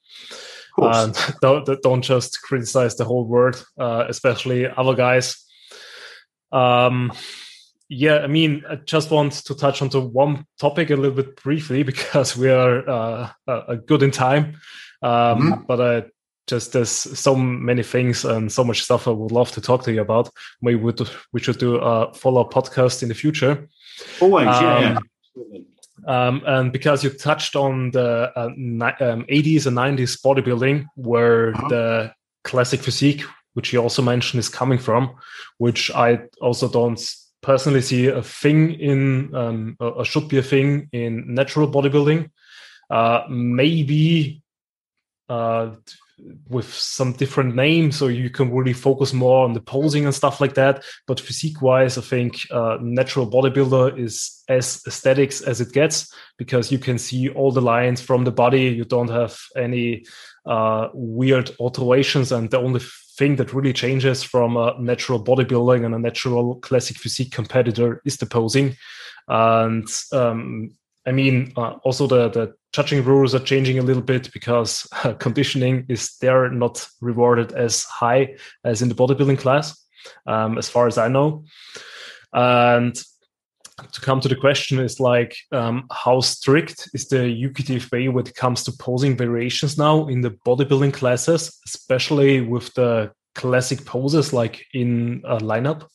and 0.78 1.16
don't, 1.42 1.82
don't 1.82 2.02
just 2.02 2.42
criticize 2.42 2.96
the 2.96 3.06
whole 3.06 3.26
world, 3.26 3.66
uh, 3.80 4.06
especially 4.08 4.68
other 4.68 4.96
guys. 4.96 5.44
Um, 6.52 7.12
yeah, 7.90 8.20
I 8.20 8.28
mean, 8.28 8.64
I 8.70 8.76
just 8.76 9.12
want 9.12 9.34
to 9.34 9.56
touch 9.56 9.82
onto 9.82 10.02
one 10.02 10.46
topic 10.60 10.90
a 10.90 10.96
little 10.96 11.16
bit 11.16 11.36
briefly 11.42 11.84
because 11.92 12.36
we 12.38 12.50
are 12.50 12.90
uh, 12.90 13.30
uh, 13.48 13.76
good 13.86 14.04
in 14.04 14.12
time. 14.12 14.60
Um, 15.02 15.12
mm-hmm. 15.12 15.62
But 15.68 15.82
I 15.82 16.04
just 16.48 16.74
there's 16.74 16.90
so 16.90 17.36
many 17.36 17.84
things 17.84 18.26
and 18.26 18.52
so 18.52 18.64
much 18.64 18.84
stuff 18.84 19.08
I 19.08 19.12
would 19.12 19.32
love 19.32 19.52
to 19.54 19.62
talk 19.62 19.84
to 19.84 19.94
you 19.94 20.02
about. 20.02 20.30
We 20.62 20.76
would 20.76 21.10
we 21.32 21.40
should 21.40 21.58
do 21.58 21.76
a 21.78 22.14
follow 22.14 22.42
up 22.42 22.54
podcast 22.54 23.02
in 23.02 23.10
the 23.10 23.16
future. 23.16 23.68
Always, 24.20 24.48
um, 24.48 24.82
yeah. 24.82 24.98
Um, 26.06 26.42
and 26.46 26.72
because 26.74 27.04
you 27.04 27.10
touched 27.12 27.56
on 27.56 27.92
the 27.92 28.32
uh, 28.36 28.50
ni- 28.58 29.06
um, 29.06 29.26
80s 29.30 29.68
and 29.68 29.78
90s 29.78 30.22
bodybuilding, 30.22 30.86
where 30.96 31.56
uh-huh. 31.56 31.68
the 31.70 32.14
classic 32.44 32.82
physique, 32.82 33.24
which 33.54 33.72
you 33.72 33.82
also 33.82 34.02
mentioned, 34.02 34.40
is 34.40 34.50
coming 34.50 34.80
from, 34.80 35.16
which 35.60 35.92
I 35.92 36.24
also 36.42 36.68
don't 36.68 37.00
personally 37.42 37.82
see 37.82 38.08
a 38.08 38.22
thing 38.22 38.74
in, 38.74 39.34
um, 39.34 39.78
or 39.80 40.04
should 40.04 40.28
be 40.28 40.40
a 40.40 40.44
thing 40.44 40.90
in 40.92 41.34
natural 41.34 41.70
bodybuilding. 41.70 42.30
Uh, 42.90 43.22
maybe 43.30 44.42
uh, 45.30 45.72
with 46.50 46.74
some 46.74 47.14
different 47.14 47.56
names, 47.56 47.98
so 47.98 48.08
you 48.08 48.30
can 48.30 48.54
really 48.54 48.74
focus 48.74 49.14
more 49.14 49.44
on 49.44 49.54
the 49.54 49.62
posing 49.62 50.06
and 50.06 50.14
stuff 50.14 50.40
like 50.40 50.54
that. 50.56 50.84
But 51.08 51.20
physique 51.20 51.62
wise, 51.62 51.98
I 51.98 52.02
think 52.02 52.40
uh, 52.52 52.78
natural 52.82 53.30
bodybuilder 53.30 54.00
is 54.00 54.44
as 54.48 54.82
aesthetics 54.88 55.42
as 55.42 55.62
it 55.62 55.74
gets 55.74 56.14
because 56.38 56.72
you 56.72 56.80
can 56.80 56.98
see 56.98 57.30
all 57.30 57.52
the 57.52 57.62
lines 57.62 58.02
from 58.02 58.24
the 58.24 58.32
body. 58.32 58.64
You 58.64 58.86
don't 58.86 59.10
have 59.10 59.40
any 59.56 60.06
uh, 60.46 60.90
weird 60.94 61.52
alterations, 61.60 62.32
and 62.32 62.50
the 62.50 62.60
only 62.60 62.82
thing 63.18 63.36
that 63.36 63.54
really 63.54 63.74
changes 63.74 64.24
from 64.24 64.58
a 64.58 64.76
natural 64.80 65.24
bodybuilding 65.24 65.86
and 65.86 65.94
a 65.94 66.00
natural 66.00 66.56
classic 66.58 66.98
physique 66.98 67.32
competitor 67.32 68.02
is 68.06 68.18
the 68.18 68.26
posing. 68.26 68.76
And 69.28 69.88
um, 70.12 70.72
I 71.06 71.12
mean, 71.12 71.54
uh, 71.58 71.74
also 71.84 72.08
the 72.08 72.30
the 72.30 72.54
judging 72.72 73.04
rules 73.04 73.36
are 73.36 73.40
changing 73.40 73.80
a 73.80 73.84
little 73.84 74.02
bit 74.02 74.32
because 74.34 74.88
uh, 75.04 75.14
conditioning 75.14 75.86
is 75.90 76.18
there 76.22 76.50
not 76.50 76.88
rewarded 77.02 77.52
as 77.54 77.84
high 77.84 78.36
as 78.64 78.82
in 78.82 78.90
the 78.90 78.96
bodybuilding 78.96 79.38
class, 79.38 79.78
um, 80.26 80.58
as 80.58 80.70
far 80.70 80.88
as 80.88 80.98
I 80.98 81.08
know. 81.08 81.46
And 82.34 82.96
to 83.92 84.02
come 84.02 84.20
to 84.22 84.30
the 84.30 84.36
question 84.36 84.80
is 84.80 85.00
like 85.00 85.36
um, 85.52 85.88
how 85.92 86.20
strict 86.22 86.90
is 86.94 87.08
the 87.08 87.18
UKDFBA 87.18 88.12
when 88.12 88.28
it 88.28 88.36
comes 88.36 88.64
to 88.64 88.72
posing 88.72 89.18
variations 89.18 89.78
now 89.78 90.08
in 90.08 90.22
the 90.22 90.32
bodybuilding 90.32 90.94
classes, 90.94 91.60
especially 91.66 92.42
with 92.42 92.74
the 92.76 93.12
classic 93.36 93.86
poses 93.86 94.32
like 94.32 94.66
in 94.74 95.22
a 95.26 95.38
lineup? 95.38 95.88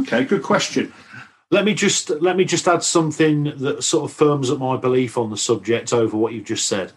Okay, 0.00 0.24
good 0.24 0.42
question. 0.42 0.92
Let 1.54 1.64
me 1.64 1.74
just 1.74 2.10
let 2.10 2.36
me 2.36 2.44
just 2.44 2.66
add 2.66 2.82
something 2.82 3.44
that 3.58 3.84
sort 3.84 4.10
of 4.10 4.16
firms 4.16 4.50
up 4.50 4.58
my 4.58 4.76
belief 4.76 5.16
on 5.16 5.30
the 5.30 5.36
subject 5.36 5.92
over 5.92 6.16
what 6.16 6.32
you've 6.32 6.44
just 6.44 6.66
said. 6.66 6.90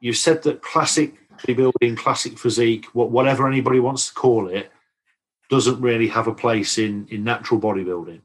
You've 0.00 0.16
said 0.16 0.42
that 0.42 0.60
classic 0.60 1.14
bodybuilding, 1.38 1.96
classic 1.96 2.36
physique, 2.36 2.86
whatever 2.94 3.46
anybody 3.46 3.78
wants 3.78 4.08
to 4.08 4.14
call 4.14 4.48
it, 4.48 4.72
doesn't 5.50 5.80
really 5.80 6.08
have 6.08 6.26
a 6.26 6.34
place 6.34 6.78
in 6.78 7.06
in 7.10 7.22
natural 7.22 7.60
bodybuilding. 7.60 8.22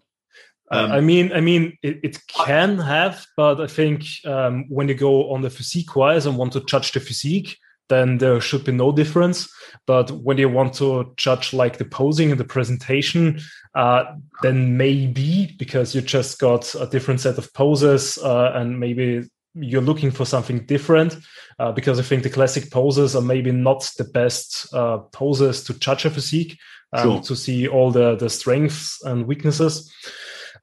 Um, 0.72 0.92
I 0.92 1.00
mean, 1.00 1.32
I 1.32 1.42
mean, 1.42 1.78
it, 1.84 2.00
it, 2.04 2.28
can 2.28 2.80
have, 2.80 3.24
but 3.38 3.62
I 3.62 3.68
think 3.68 4.04
um, 4.26 4.66
when 4.70 4.88
you 4.88 4.96
go 4.96 5.32
on 5.32 5.42
the 5.44 5.52
physique 5.52 5.96
wise 5.96 6.26
and 6.26 6.38
want 6.38 6.54
to 6.54 6.66
judge 6.66 6.92
the 6.92 7.00
physique, 7.00 7.56
then 7.90 8.18
there 8.18 8.40
should 8.42 8.64
be 8.64 8.72
no 8.72 8.92
difference. 8.92 9.50
But 9.86 10.12
when 10.12 10.38
you 10.38 10.50
want 10.50 10.74
to 10.76 11.14
judge 11.16 11.54
like 11.54 11.78
the 11.78 11.86
posing 11.86 12.32
and 12.32 12.40
the 12.40 12.46
presentation, 12.46 13.40
uh, 13.76 14.04
then 14.42 14.78
maybe 14.78 15.56
because 15.58 15.96
you 15.96 16.02
just 16.02 16.40
got 16.40 16.74
a 16.76 16.88
different 16.88 17.22
set 17.22 17.38
of 17.38 17.54
poses 17.54 18.18
uh, 18.18 18.52
and 18.56 18.80
maybe 18.80 19.30
you're 19.54 19.82
looking 19.82 20.12
for 20.12 20.26
something 20.26 20.66
different. 20.66 21.18
Uh, 21.60 21.72
because 21.72 22.00
I 22.00 22.04
think 22.04 22.22
the 22.22 22.30
classic 22.30 22.70
poses 22.70 23.16
are 23.16 23.22
maybe 23.22 23.52
not 23.52 23.90
the 23.98 24.04
best 24.04 24.72
uh, 24.74 25.00
poses 25.12 25.64
to 25.64 25.74
judge 25.74 26.06
a 26.06 26.12
physique, 26.12 26.60
um, 26.94 27.04
sure. 27.04 27.22
to 27.22 27.36
see 27.36 27.68
all 27.68 27.90
the 27.90 28.16
the 28.16 28.30
strengths 28.30 29.04
and 29.04 29.26
weaknesses. 29.26 29.92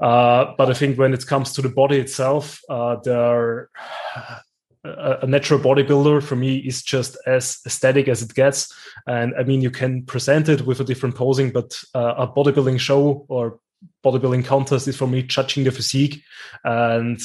Uh, 0.00 0.54
but 0.56 0.70
I 0.70 0.74
think 0.74 0.98
when 0.98 1.12
it 1.12 1.26
comes 1.26 1.52
to 1.54 1.62
the 1.62 1.68
body 1.68 1.98
itself, 1.98 2.60
uh, 2.68 2.96
there 3.02 3.70
a, 4.84 5.26
natural 5.26 5.58
bodybuilder 5.58 6.22
for 6.22 6.36
me 6.36 6.58
is 6.58 6.82
just 6.82 7.16
as 7.26 7.58
aesthetic 7.66 8.08
as 8.08 8.22
it 8.22 8.34
gets. 8.34 8.72
And 9.06 9.34
I 9.38 9.42
mean, 9.42 9.60
you 9.60 9.70
can 9.70 10.04
present 10.04 10.48
it 10.48 10.66
with 10.66 10.80
a 10.80 10.84
different 10.84 11.14
posing, 11.14 11.50
but 11.50 11.78
uh, 11.94 12.14
a 12.18 12.28
bodybuilding 12.28 12.78
show 12.78 13.24
or 13.28 13.58
bodybuilding 14.04 14.44
contest 14.44 14.88
is 14.88 14.96
for 14.96 15.06
me 15.06 15.22
judging 15.22 15.64
the 15.64 15.70
physique 15.70 16.22
and 16.64 17.20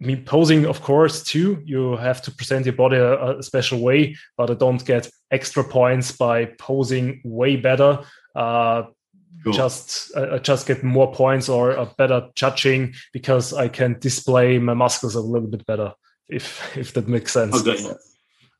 me 0.00 0.14
posing 0.14 0.64
of 0.64 0.80
course 0.80 1.24
too 1.24 1.60
you 1.66 1.96
have 1.96 2.22
to 2.22 2.30
present 2.30 2.64
your 2.64 2.74
body 2.74 2.96
a, 2.96 3.38
a, 3.38 3.42
special 3.42 3.80
way 3.80 4.16
but 4.36 4.48
i 4.48 4.54
don't 4.54 4.86
get 4.86 5.10
extra 5.32 5.64
points 5.64 6.12
by 6.12 6.44
posing 6.58 7.20
way 7.24 7.56
better 7.56 7.98
uh, 8.36 8.84
Cool. 9.44 9.52
Just 9.52 10.16
uh, 10.16 10.38
just 10.40 10.66
get 10.66 10.82
more 10.82 11.12
points 11.12 11.48
or 11.48 11.70
a 11.70 11.86
better 11.86 12.28
judging 12.34 12.94
because 13.12 13.52
I 13.52 13.68
can 13.68 13.96
display 14.00 14.58
my 14.58 14.74
muscles 14.74 15.14
a 15.14 15.20
little 15.20 15.46
bit 15.46 15.64
better 15.64 15.92
if 16.28 16.76
if 16.76 16.92
that 16.94 17.08
makes 17.08 17.32
sense. 17.32 17.66
Okay. 17.66 17.78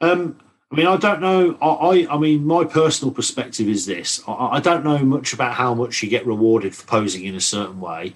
Um, 0.01 0.39
I 0.70 0.77
mean, 0.77 0.86
I 0.86 0.97
don't 0.97 1.20
know. 1.20 1.57
I, 1.62 2.07
I, 2.11 2.19
mean, 2.19 2.45
my 2.45 2.65
personal 2.65 3.12
perspective 3.12 3.69
is 3.69 3.86
this: 3.86 4.20
I, 4.27 4.32
I, 4.32 4.61
don't 4.61 4.85
know 4.85 4.99
much 4.99 5.32
about 5.32 5.55
how 5.55 5.74
much 5.74 6.03
you 6.03 6.11
get 6.11 6.27
rewarded 6.27 6.74
for 6.74 6.86
posing 6.86 7.24
in 7.24 7.35
a 7.35 7.40
certain 7.40 7.81
way 7.81 8.15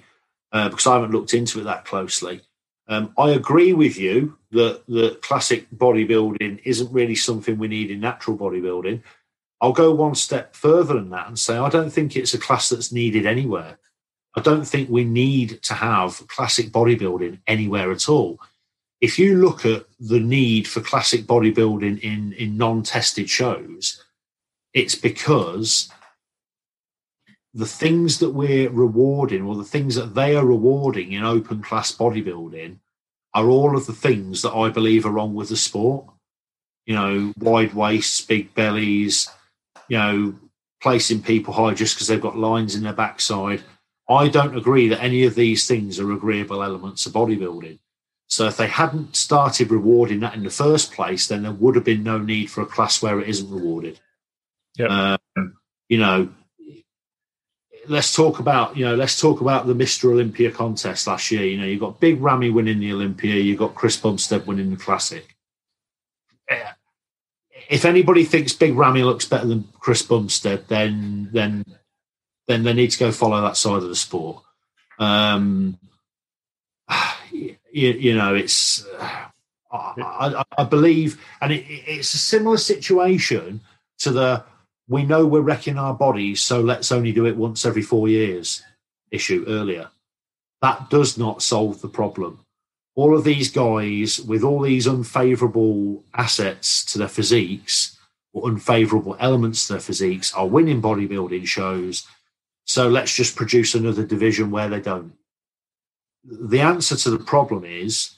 uh, 0.51 0.69
because 0.69 0.85
I 0.85 0.93
haven't 0.93 1.11
looked 1.11 1.33
into 1.33 1.59
it 1.59 1.63
that 1.63 1.85
closely. 1.85 2.41
Um, 2.87 3.13
I 3.17 3.31
agree 3.31 3.73
with 3.73 3.97
you 3.97 4.37
that 4.51 4.85
that 4.87 5.21
classic 5.21 5.69
bodybuilding 5.71 6.61
isn't 6.63 6.91
really 6.91 7.15
something 7.15 7.57
we 7.57 7.67
need 7.67 7.89
in 7.89 7.99
natural 7.99 8.37
bodybuilding. 8.37 9.01
I'll 9.61 9.71
go 9.71 9.93
one 9.93 10.15
step 10.15 10.55
further 10.55 10.95
than 10.95 11.09
that 11.11 11.27
and 11.27 11.39
say 11.39 11.57
I 11.57 11.69
don't 11.69 11.89
think 11.89 12.15
it's 12.15 12.33
a 12.33 12.39
class 12.39 12.69
that's 12.69 12.91
needed 12.91 13.25
anywhere. 13.25 13.79
I 14.35 14.41
don't 14.41 14.65
think 14.65 14.89
we 14.89 15.05
need 15.05 15.63
to 15.63 15.73
have 15.75 16.27
classic 16.27 16.67
bodybuilding 16.67 17.39
anywhere 17.47 17.91
at 17.91 18.09
all 18.09 18.39
if 19.03 19.19
you 19.19 19.35
look 19.35 19.65
at 19.65 19.85
the 19.99 20.21
need 20.21 20.65
for 20.65 20.79
classic 20.79 21.23
bodybuilding 21.23 21.99
in, 21.99 22.31
in 22.31 22.55
non 22.55 22.83
tested 22.83 23.29
shows, 23.29 24.01
it's 24.73 24.95
because 24.95 25.89
the 27.53 27.65
things 27.65 28.19
that 28.19 28.29
we're 28.29 28.69
rewarding 28.69 29.43
or 29.43 29.57
the 29.57 29.65
things 29.65 29.95
that 29.95 30.15
they 30.15 30.37
are 30.37 30.45
rewarding 30.45 31.11
in 31.11 31.25
open 31.25 31.61
class 31.61 31.93
bodybuilding 31.93 32.77
are 33.33 33.49
all 33.49 33.75
of 33.75 33.87
the 33.87 33.99
things 34.07 34.41
that 34.41 34.53
I 34.53 34.69
believe 34.69 35.05
are 35.05 35.11
wrong 35.11 35.33
with 35.33 35.49
the 35.49 35.57
sport. 35.57 36.05
You 36.85 36.95
know, 36.95 37.33
wide 37.37 37.73
waists, 37.73 38.21
big 38.21 38.55
bellies, 38.55 39.29
you 39.89 39.97
know, 39.97 40.33
placing 40.81 41.23
people 41.23 41.53
high 41.53 41.73
just 41.73 41.95
because 41.95 42.07
they've 42.07 42.21
got 42.21 42.37
lines 42.37 42.73
in 42.73 42.83
their 42.83 42.93
backside. 42.93 43.63
I 44.07 44.29
don't 44.29 44.57
agree 44.57 44.87
that 44.87 45.03
any 45.03 45.25
of 45.25 45.35
these 45.35 45.67
things 45.67 45.99
are 45.99 46.13
agreeable 46.13 46.63
elements 46.63 47.05
of 47.05 47.11
bodybuilding. 47.11 47.79
So 48.33 48.47
if 48.47 48.57
they 48.57 48.65
hadn't 48.65 49.15
started 49.15 49.69
rewarding 49.69 50.21
that 50.21 50.33
in 50.33 50.43
the 50.43 50.49
first 50.49 50.91
place, 50.91 51.27
then 51.27 51.43
there 51.43 51.51
would 51.51 51.75
have 51.75 51.83
been 51.83 52.01
no 52.01 52.17
need 52.17 52.49
for 52.49 52.61
a 52.61 52.65
class 52.65 52.99
where 52.99 53.19
it 53.19 53.29
isn't 53.29 53.51
rewarded. 53.51 53.99
Yeah. 54.75 55.17
Um, 55.37 55.57
you 55.87 55.99
know, 55.99 56.29
let's 57.87 58.11
talk 58.15 58.39
about 58.39 58.75
you 58.75 58.85
know 58.85 58.95
let's 58.95 59.21
talk 59.21 59.41
about 59.41 59.67
the 59.67 59.75
Mr. 59.75 60.05
Olympia 60.05 60.49
contest 60.49 61.05
last 61.05 61.29
year. 61.29 61.45
You 61.45 61.59
know, 61.59 61.67
you 61.67 61.79
got 61.79 61.99
Big 61.99 62.19
Ramy 62.19 62.49
winning 62.49 62.79
the 62.79 62.91
Olympia, 62.91 63.35
you 63.35 63.55
got 63.55 63.75
Chris 63.75 63.97
Bumstead 63.97 64.47
winning 64.47 64.71
the 64.71 64.77
Classic. 64.77 65.35
If 67.69 67.85
anybody 67.85 68.23
thinks 68.23 68.53
Big 68.53 68.73
Ramy 68.73 69.03
looks 69.03 69.25
better 69.25 69.45
than 69.45 69.67
Chris 69.79 70.01
Bumstead, 70.01 70.67
then 70.69 71.29
then 71.31 71.65
then 72.47 72.63
they 72.63 72.73
need 72.73 72.89
to 72.89 72.99
go 72.99 73.11
follow 73.11 73.41
that 73.41 73.57
side 73.57 73.83
of 73.83 73.89
the 73.89 73.95
sport. 73.95 74.41
Um, 74.97 75.77
you, 77.73 77.91
you 77.91 78.15
know, 78.15 78.35
it's. 78.35 78.85
Uh, 78.99 79.27
I, 79.71 80.43
I, 80.59 80.63
believe, 80.65 81.19
and 81.41 81.51
it, 81.51 81.65
it's 81.67 82.13
a 82.13 82.19
similar 82.19 82.57
situation 82.57 83.59
to 83.97 84.11
the 84.11 84.43
we 84.87 85.03
know 85.03 85.25
we're 85.25 85.41
wrecking 85.41 85.79
our 85.79 85.95
bodies, 85.95 86.41
so 86.41 86.61
let's 86.61 86.91
only 86.91 87.11
do 87.11 87.25
it 87.25 87.35
once 87.35 87.65
every 87.65 87.81
four 87.81 88.07
years 88.07 88.61
issue 89.09 89.43
earlier. 89.47 89.89
That 90.61 90.91
does 90.91 91.17
not 91.17 91.41
solve 91.41 91.81
the 91.81 91.89
problem. 91.89 92.45
All 92.95 93.17
of 93.17 93.23
these 93.23 93.49
guys 93.49 94.19
with 94.19 94.43
all 94.43 94.61
these 94.61 94.87
unfavorable 94.87 96.03
assets 96.13 96.85
to 96.91 96.99
their 96.99 97.07
physiques 97.07 97.97
or 98.33 98.47
unfavorable 98.47 99.17
elements 99.19 99.65
to 99.67 99.73
their 99.73 99.81
physiques 99.81 100.33
are 100.35 100.47
winning 100.47 100.81
bodybuilding 100.81 101.47
shows. 101.47 102.05
So 102.65 102.87
let's 102.89 103.15
just 103.15 103.35
produce 103.35 103.73
another 103.73 104.05
division 104.05 104.51
where 104.51 104.69
they 104.69 104.81
don't 104.81 105.13
the 106.23 106.61
answer 106.61 106.95
to 106.95 107.09
the 107.09 107.19
problem 107.19 107.65
is, 107.65 108.15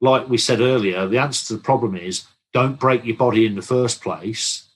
like 0.00 0.28
we 0.28 0.38
said 0.38 0.60
earlier, 0.60 1.06
the 1.06 1.18
answer 1.18 1.48
to 1.48 1.56
the 1.56 1.62
problem 1.62 1.96
is 1.96 2.24
don't 2.52 2.78
break 2.78 3.04
your 3.04 3.16
body 3.16 3.46
in 3.46 3.54
the 3.54 3.62
first 3.62 4.02
place. 4.02 4.68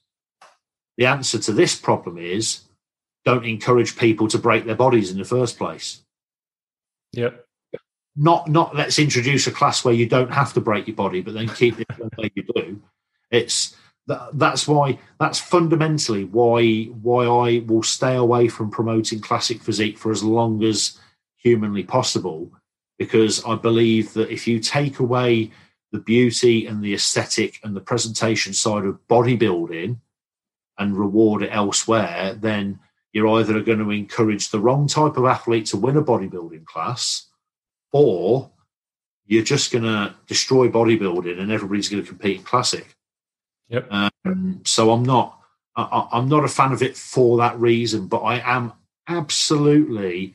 The 0.97 1.07
answer 1.07 1.39
to 1.39 1.53
this 1.53 1.75
problem 1.75 2.19
is 2.19 2.61
don't 3.25 3.47
encourage 3.47 3.97
people 3.97 4.29
to 4.29 4.39
break 4.39 4.67
their 4.67 4.75
bodies 4.75 5.11
in 5.11 5.19
the 5.19 5.25
first 5.25 5.57
place. 5.57 6.03
Yep. 7.13 7.45
Not 8.17 8.49
not 8.49 8.77
let's 8.77 8.99
introduce 8.99 9.47
a 9.47 9.53
class 9.53 9.85
where 9.85 9.95
you 9.95 10.07
don't 10.07 10.33
have 10.33 10.53
to 10.55 10.61
break 10.61 10.87
your 10.87 10.97
body, 10.97 11.21
but 11.21 11.35
then 11.35 11.49
keep 11.49 11.81
it 11.81 11.89
the 11.89 12.11
way 12.17 12.31
you 12.35 12.45
do. 12.55 12.81
It's 13.31 13.77
that, 14.07 14.29
that's 14.35 14.69
why 14.69 14.99
that's 15.19 15.41
fundamentally 15.41 16.25
why 16.25 16.85
why 16.85 17.25
I 17.25 17.65
will 17.67 17.83
stay 17.83 18.15
away 18.15 18.47
from 18.47 18.71
promoting 18.71 19.21
classic 19.21 19.63
physique 19.63 19.99
for 19.99 20.13
as 20.13 20.23
long 20.23 20.63
as 20.63 20.99
humanly 21.37 21.83
possible 21.83 22.53
because 22.99 23.45
I 23.45 23.57
believe 23.57 24.13
that 24.15 24.31
if 24.31 24.47
you 24.47 24.61
take 24.61 24.99
away 24.99 25.51
the 25.93 26.01
beauty 26.01 26.67
and 26.67 26.83
the 26.83 26.95
aesthetic 26.95 27.61
and 27.63 27.75
the 27.75 27.81
presentation 27.81 28.53
side 28.53 28.85
of 28.85 28.99
bodybuilding 29.09 29.99
and 30.79 30.97
reward 30.97 31.43
it 31.43 31.51
elsewhere, 31.53 32.35
then 32.39 32.81
you're 33.13 33.29
either 33.39 33.61
going 33.61 33.79
to 33.79 33.91
encourage 33.91 34.51
the 34.51 34.59
wrong 34.59 34.89
type 34.89 35.17
of 35.17 35.25
athlete 35.25 35.67
to 35.67 35.77
win 35.77 35.97
a 35.97 36.03
bodybuilding 36.03 36.65
class 36.65 37.29
or 37.93 38.51
you're 39.27 39.45
just 39.45 39.71
going 39.71 39.85
to 39.85 40.15
destroy 40.27 40.69
bodybuilding 40.69 41.39
and 41.39 41.53
everybody's 41.53 41.89
going 41.89 42.03
to 42.03 42.09
compete 42.09 42.39
in 42.39 42.43
classic. 42.43 42.97
Yep. 43.69 43.87
Um, 43.91 44.61
so 44.65 44.91
I'm 44.91 45.05
not 45.05 45.39
I, 45.77 46.09
I'm 46.13 46.29
not 46.29 46.45
a 46.45 46.49
fan 46.49 46.73
of 46.73 46.83
it 46.83 46.97
for 46.97 47.39
that 47.39 47.59
reason, 47.59 48.07
but 48.07 48.19
I 48.19 48.41
am 48.41 48.73
absolutely 49.09 50.35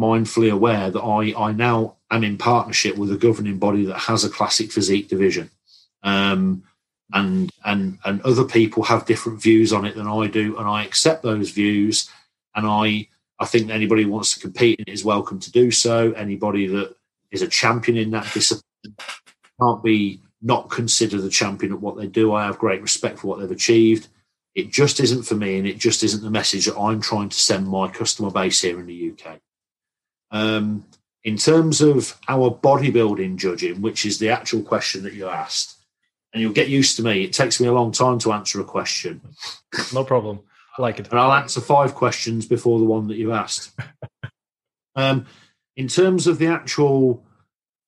mindfully 0.00 0.50
aware 0.50 0.90
that 0.90 1.02
I, 1.02 1.34
I 1.38 1.52
now 1.52 1.96
am 2.10 2.24
in 2.24 2.38
partnership 2.38 2.96
with 2.96 3.12
a 3.12 3.16
governing 3.16 3.58
body 3.58 3.84
that 3.84 3.98
has 3.98 4.24
a 4.24 4.30
classic 4.30 4.72
physique 4.72 5.08
division. 5.08 5.50
Um, 6.02 6.64
and 7.12 7.50
and 7.64 7.98
and 8.04 8.20
other 8.22 8.44
people 8.44 8.84
have 8.84 9.06
different 9.06 9.42
views 9.42 9.72
on 9.72 9.84
it 9.84 9.96
than 9.96 10.06
I 10.06 10.28
do, 10.28 10.56
and 10.58 10.68
I 10.68 10.84
accept 10.84 11.22
those 11.22 11.50
views. 11.50 12.08
And 12.54 12.66
I 12.66 13.08
I 13.38 13.46
think 13.46 13.70
anybody 13.70 14.04
who 14.04 14.10
wants 14.10 14.34
to 14.34 14.40
compete 14.40 14.80
is 14.86 15.04
welcome 15.04 15.40
to 15.40 15.52
do 15.52 15.70
so. 15.70 16.12
Anybody 16.12 16.66
that 16.68 16.94
is 17.30 17.42
a 17.42 17.48
champion 17.48 17.96
in 17.96 18.10
that 18.12 18.32
discipline. 18.32 18.62
Can't 19.60 19.82
be 19.82 20.20
not 20.40 20.70
considered 20.70 21.20
the 21.20 21.30
champion 21.30 21.72
at 21.72 21.80
what 21.80 21.96
they 21.96 22.06
do. 22.06 22.32
I 22.32 22.44
have 22.44 22.58
great 22.58 22.80
respect 22.80 23.18
for 23.18 23.26
what 23.26 23.40
they've 23.40 23.50
achieved. 23.50 24.08
It 24.54 24.70
just 24.70 25.00
isn't 25.00 25.24
for 25.24 25.34
me, 25.34 25.58
and 25.58 25.66
it 25.66 25.78
just 25.78 26.02
isn't 26.02 26.22
the 26.22 26.30
message 26.30 26.66
that 26.66 26.78
I'm 26.78 27.00
trying 27.00 27.28
to 27.28 27.36
send 27.38 27.68
my 27.68 27.88
customer 27.88 28.30
base 28.30 28.60
here 28.62 28.80
in 28.80 28.86
the 28.86 29.12
UK. 29.12 29.40
Um, 30.30 30.84
in 31.22 31.36
terms 31.36 31.80
of 31.80 32.18
our 32.28 32.50
bodybuilding 32.50 33.36
judging, 33.36 33.82
which 33.82 34.06
is 34.06 34.18
the 34.18 34.30
actual 34.30 34.62
question 34.62 35.02
that 35.02 35.12
you 35.12 35.28
asked, 35.28 35.76
and 36.32 36.40
you'll 36.40 36.52
get 36.52 36.68
used 36.68 36.96
to 36.96 37.02
me. 37.02 37.24
It 37.24 37.32
takes 37.32 37.60
me 37.60 37.66
a 37.66 37.72
long 37.72 37.92
time 37.92 38.18
to 38.20 38.32
answer 38.32 38.60
a 38.60 38.64
question. 38.64 39.20
No 39.92 40.04
problem. 40.04 40.40
I 40.78 40.82
like 40.82 41.00
it. 41.00 41.08
And 41.10 41.18
I'll 41.18 41.32
answer 41.32 41.60
five 41.60 41.94
questions 41.94 42.46
before 42.46 42.78
the 42.78 42.84
one 42.84 43.08
that 43.08 43.16
you 43.16 43.32
asked. 43.32 43.72
um, 44.94 45.26
in 45.76 45.88
terms 45.88 46.26
of 46.26 46.38
the 46.38 46.46
actual 46.46 47.24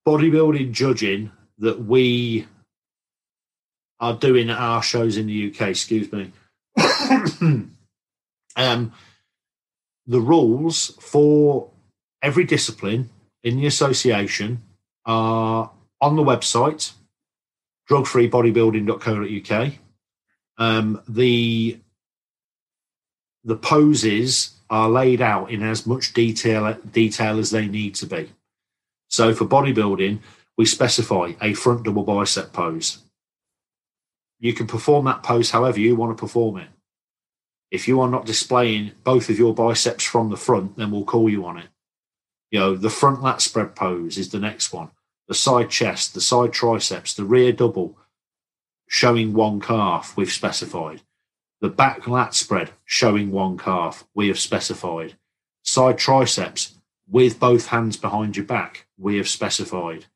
bodybuilding 0.07 0.73
judging 0.73 1.31
that 1.59 1.85
we 1.85 2.47
are 4.01 4.15
doing 4.15 4.51
at 4.51 4.59
our 4.59 4.83
shows 4.83 5.17
in 5.17 5.27
the 5.27 5.51
UK, 5.51 5.69
excuse 5.69 6.11
me, 6.13 6.33
um, 8.57 8.93
the 10.07 10.21
rules 10.21 10.89
for 11.01 11.71
every 12.23 12.45
discipline 12.45 13.11
in 13.43 13.57
the 13.57 13.67
association 13.67 14.63
are 15.05 15.71
on 16.01 16.17
the 16.17 16.23
website 16.23 16.93
drugfreebodybuilding.co.uk. 17.91 19.73
Um, 20.59 21.03
the 21.09 21.79
the 23.45 23.57
poses 23.57 24.55
are 24.71 24.89
laid 24.89 25.21
out 25.21 25.51
in 25.51 25.63
as 25.63 25.87
much 25.87 26.13
detail 26.13 26.79
detail 26.93 27.39
as 27.39 27.51
they 27.51 27.67
need 27.67 27.95
to 27.97 28.07
be. 28.07 28.33
So 29.09 29.35
for 29.35 29.45
bodybuilding, 29.45 30.21
we 30.57 30.65
specify 30.65 31.33
a 31.41 31.55
front 31.55 31.85
double 31.85 32.05
bicep 32.05 32.53
pose. 32.53 32.99
You 34.39 34.55
can 34.55 34.67
perform 34.67 35.05
that 35.07 35.23
pose 35.23 35.51
however 35.51 35.81
you 35.81 35.97
want 35.97 36.17
to 36.17 36.21
perform 36.21 36.59
it. 36.59 36.69
If 37.71 37.89
you 37.89 38.01
are 38.01 38.09
not 38.09 38.27
displaying 38.27 38.93
both 39.03 39.29
of 39.29 39.39
your 39.39 39.55
biceps 39.55 40.05
from 40.05 40.31
the 40.31 40.37
front, 40.37 40.77
then 40.77 40.91
we'll 40.91 41.05
call 41.05 41.29
you 41.29 41.45
on 41.47 41.59
it. 41.59 41.69
You 42.53 42.59
know, 42.59 42.77
the 42.77 42.91
front 42.91 43.23
lat 43.23 43.41
spread 43.41 43.75
pose 43.75 44.19
is 44.19 44.29
the 44.29 44.39
next 44.39 44.75
one. 44.75 44.91
The 45.27 45.35
side 45.35 45.71
chest, 45.71 46.13
the 46.13 46.21
side 46.21 46.53
triceps, 46.53 47.15
the 47.15 47.25
rear 47.25 47.51
double, 47.51 47.97
showing 48.87 49.33
one 49.33 49.59
calf, 49.59 50.15
we've 50.19 50.31
specified. 50.31 51.01
The 51.63 51.71
back 51.71 52.07
lat 52.07 52.35
spread, 52.35 52.73
showing 52.85 53.31
one 53.31 53.57
calf, 53.57 54.05
we 54.15 54.29
have 54.29 54.39
specified. 54.39 55.17
Side 55.63 55.97
triceps, 55.97 56.75
with 57.09 57.41
both 57.41 57.69
hands 57.69 57.97
behind 57.97 58.37
your 58.37 58.45
back, 58.45 58.87
we 58.99 59.17
have 59.17 59.29
specified. 59.29 60.07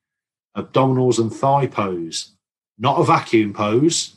Abdominals 0.55 1.17
and 1.17 1.33
thigh 1.33 1.65
pose, 1.65 2.33
not 2.77 2.99
a 2.99 3.03
vacuum 3.03 3.51
pose. 3.51 4.15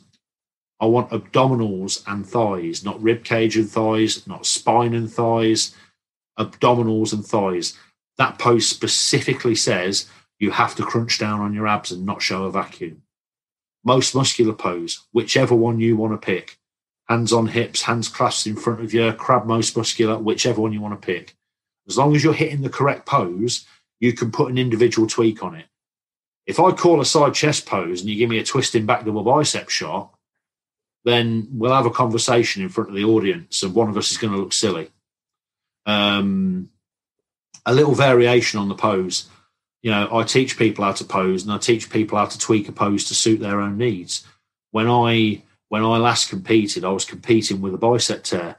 I 0.79 0.85
want 0.85 1.09
abdominals 1.09 2.03
and 2.05 2.27
thighs, 2.27 2.85
not 2.85 3.01
rib 3.01 3.23
cage 3.23 3.57
and 3.57 3.69
thighs, 3.69 4.27
not 4.27 4.45
spine 4.45 4.93
and 4.93 5.11
thighs, 5.11 5.75
abdominals 6.37 7.13
and 7.13 7.25
thighs. 7.25 7.77
That 8.17 8.39
pose 8.39 8.67
specifically 8.67 9.55
says 9.55 10.09
you 10.39 10.51
have 10.51 10.75
to 10.75 10.83
crunch 10.83 11.19
down 11.19 11.39
on 11.39 11.53
your 11.53 11.67
abs 11.67 11.91
and 11.91 12.05
not 12.05 12.21
show 12.21 12.43
a 12.43 12.51
vacuum. 12.51 13.03
Most 13.83 14.13
muscular 14.15 14.53
pose, 14.53 15.07
whichever 15.11 15.55
one 15.55 15.79
you 15.79 15.95
want 15.95 16.13
to 16.13 16.23
pick. 16.23 16.57
Hands 17.07 17.31
on 17.33 17.47
hips, 17.47 17.83
hands 17.83 18.07
clasped 18.07 18.47
in 18.47 18.55
front 18.55 18.81
of 18.81 18.93
you, 18.93 19.11
crab 19.13 19.45
most 19.45 19.75
muscular, 19.75 20.17
whichever 20.17 20.61
one 20.61 20.73
you 20.73 20.81
want 20.81 20.99
to 20.99 21.05
pick. 21.05 21.35
As 21.87 21.97
long 21.97 22.15
as 22.15 22.23
you're 22.23 22.33
hitting 22.33 22.61
the 22.61 22.69
correct 22.69 23.05
pose, 23.05 23.65
you 23.99 24.13
can 24.13 24.31
put 24.31 24.51
an 24.51 24.57
individual 24.57 25.07
tweak 25.07 25.43
on 25.43 25.55
it. 25.55 25.65
If 26.45 26.59
I 26.59 26.71
call 26.71 27.01
a 27.01 27.05
side 27.05 27.33
chest 27.33 27.65
pose 27.65 28.01
and 28.01 28.09
you 28.09 28.15
give 28.15 28.29
me 28.29 28.39
a 28.39 28.43
twisting 28.43 28.85
back 28.85 29.05
double 29.05 29.23
bicep 29.23 29.69
shot, 29.69 30.13
then 31.03 31.47
we'll 31.51 31.73
have 31.73 31.85
a 31.85 31.91
conversation 31.91 32.61
in 32.61 32.69
front 32.69 32.89
of 32.89 32.95
the 32.95 33.03
audience 33.03 33.63
and 33.63 33.73
one 33.73 33.89
of 33.89 33.97
us 33.97 34.11
is 34.11 34.17
going 34.17 34.33
to 34.33 34.39
look 34.39 34.53
silly. 34.53 34.89
Um, 35.85 36.69
a 37.65 37.73
little 37.73 37.95
variation 37.95 38.59
on 38.59 38.69
the 38.69 38.75
pose. 38.75 39.29
You 39.81 39.91
know, 39.91 40.15
I 40.15 40.23
teach 40.23 40.57
people 40.57 40.85
how 40.85 40.91
to 40.93 41.03
pose 41.03 41.43
and 41.43 41.51
I 41.51 41.57
teach 41.57 41.89
people 41.89 42.17
how 42.17 42.25
to 42.25 42.37
tweak 42.37 42.69
a 42.69 42.71
pose 42.71 43.05
to 43.05 43.15
suit 43.15 43.39
their 43.39 43.61
own 43.61 43.77
needs. 43.77 44.25
When 44.71 44.87
I 44.87 45.43
when 45.69 45.83
I 45.83 45.97
last 45.97 46.29
competed, 46.29 46.83
I 46.83 46.89
was 46.89 47.05
competing 47.05 47.61
with 47.61 47.73
a 47.73 47.77
bicep 47.77 48.23
tear. 48.23 48.57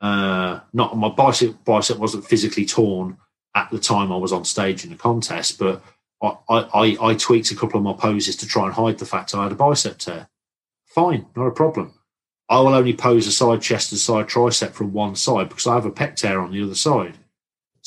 Uh, 0.00 0.60
not 0.72 0.96
my 0.96 1.08
bicep 1.08 1.64
bicep 1.64 1.98
wasn't 1.98 2.24
physically 2.24 2.66
torn 2.66 3.18
at 3.54 3.70
the 3.70 3.78
time 3.78 4.12
I 4.12 4.16
was 4.16 4.32
on 4.32 4.44
stage 4.44 4.84
in 4.84 4.90
the 4.90 4.96
contest, 4.96 5.58
but 5.58 5.82
I, 6.22 6.36
I, 6.48 6.96
I 7.00 7.14
tweaked 7.14 7.50
a 7.50 7.56
couple 7.56 7.78
of 7.78 7.84
my 7.84 7.94
poses 7.94 8.36
to 8.36 8.46
try 8.46 8.66
and 8.66 8.74
hide 8.74 8.98
the 8.98 9.06
fact 9.06 9.34
I 9.34 9.44
had 9.44 9.52
a 9.52 9.56
bicep 9.56 9.98
tear. 9.98 10.28
Fine, 10.86 11.26
not 11.36 11.46
a 11.46 11.52
problem. 11.52 11.94
I 12.48 12.58
will 12.58 12.74
only 12.74 12.92
pose 12.92 13.26
a 13.26 13.32
side 13.32 13.62
chest 13.62 13.92
and 13.92 13.98
side 13.98 14.26
tricep 14.28 14.72
from 14.72 14.92
one 14.92 15.14
side 15.14 15.48
because 15.48 15.66
I 15.66 15.74
have 15.74 15.86
a 15.86 15.90
pec 15.90 16.16
tear 16.16 16.40
on 16.40 16.50
the 16.50 16.62
other 16.62 16.74
side. 16.74 17.16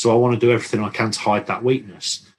So 0.03 0.11
I 0.11 0.15
want 0.15 0.33
to 0.33 0.45
do 0.45 0.51
everything 0.51 0.83
I 0.83 0.89
can 0.89 1.11
to 1.11 1.19
hide 1.21 1.47
that 1.47 1.63
weakness. 1.63 2.29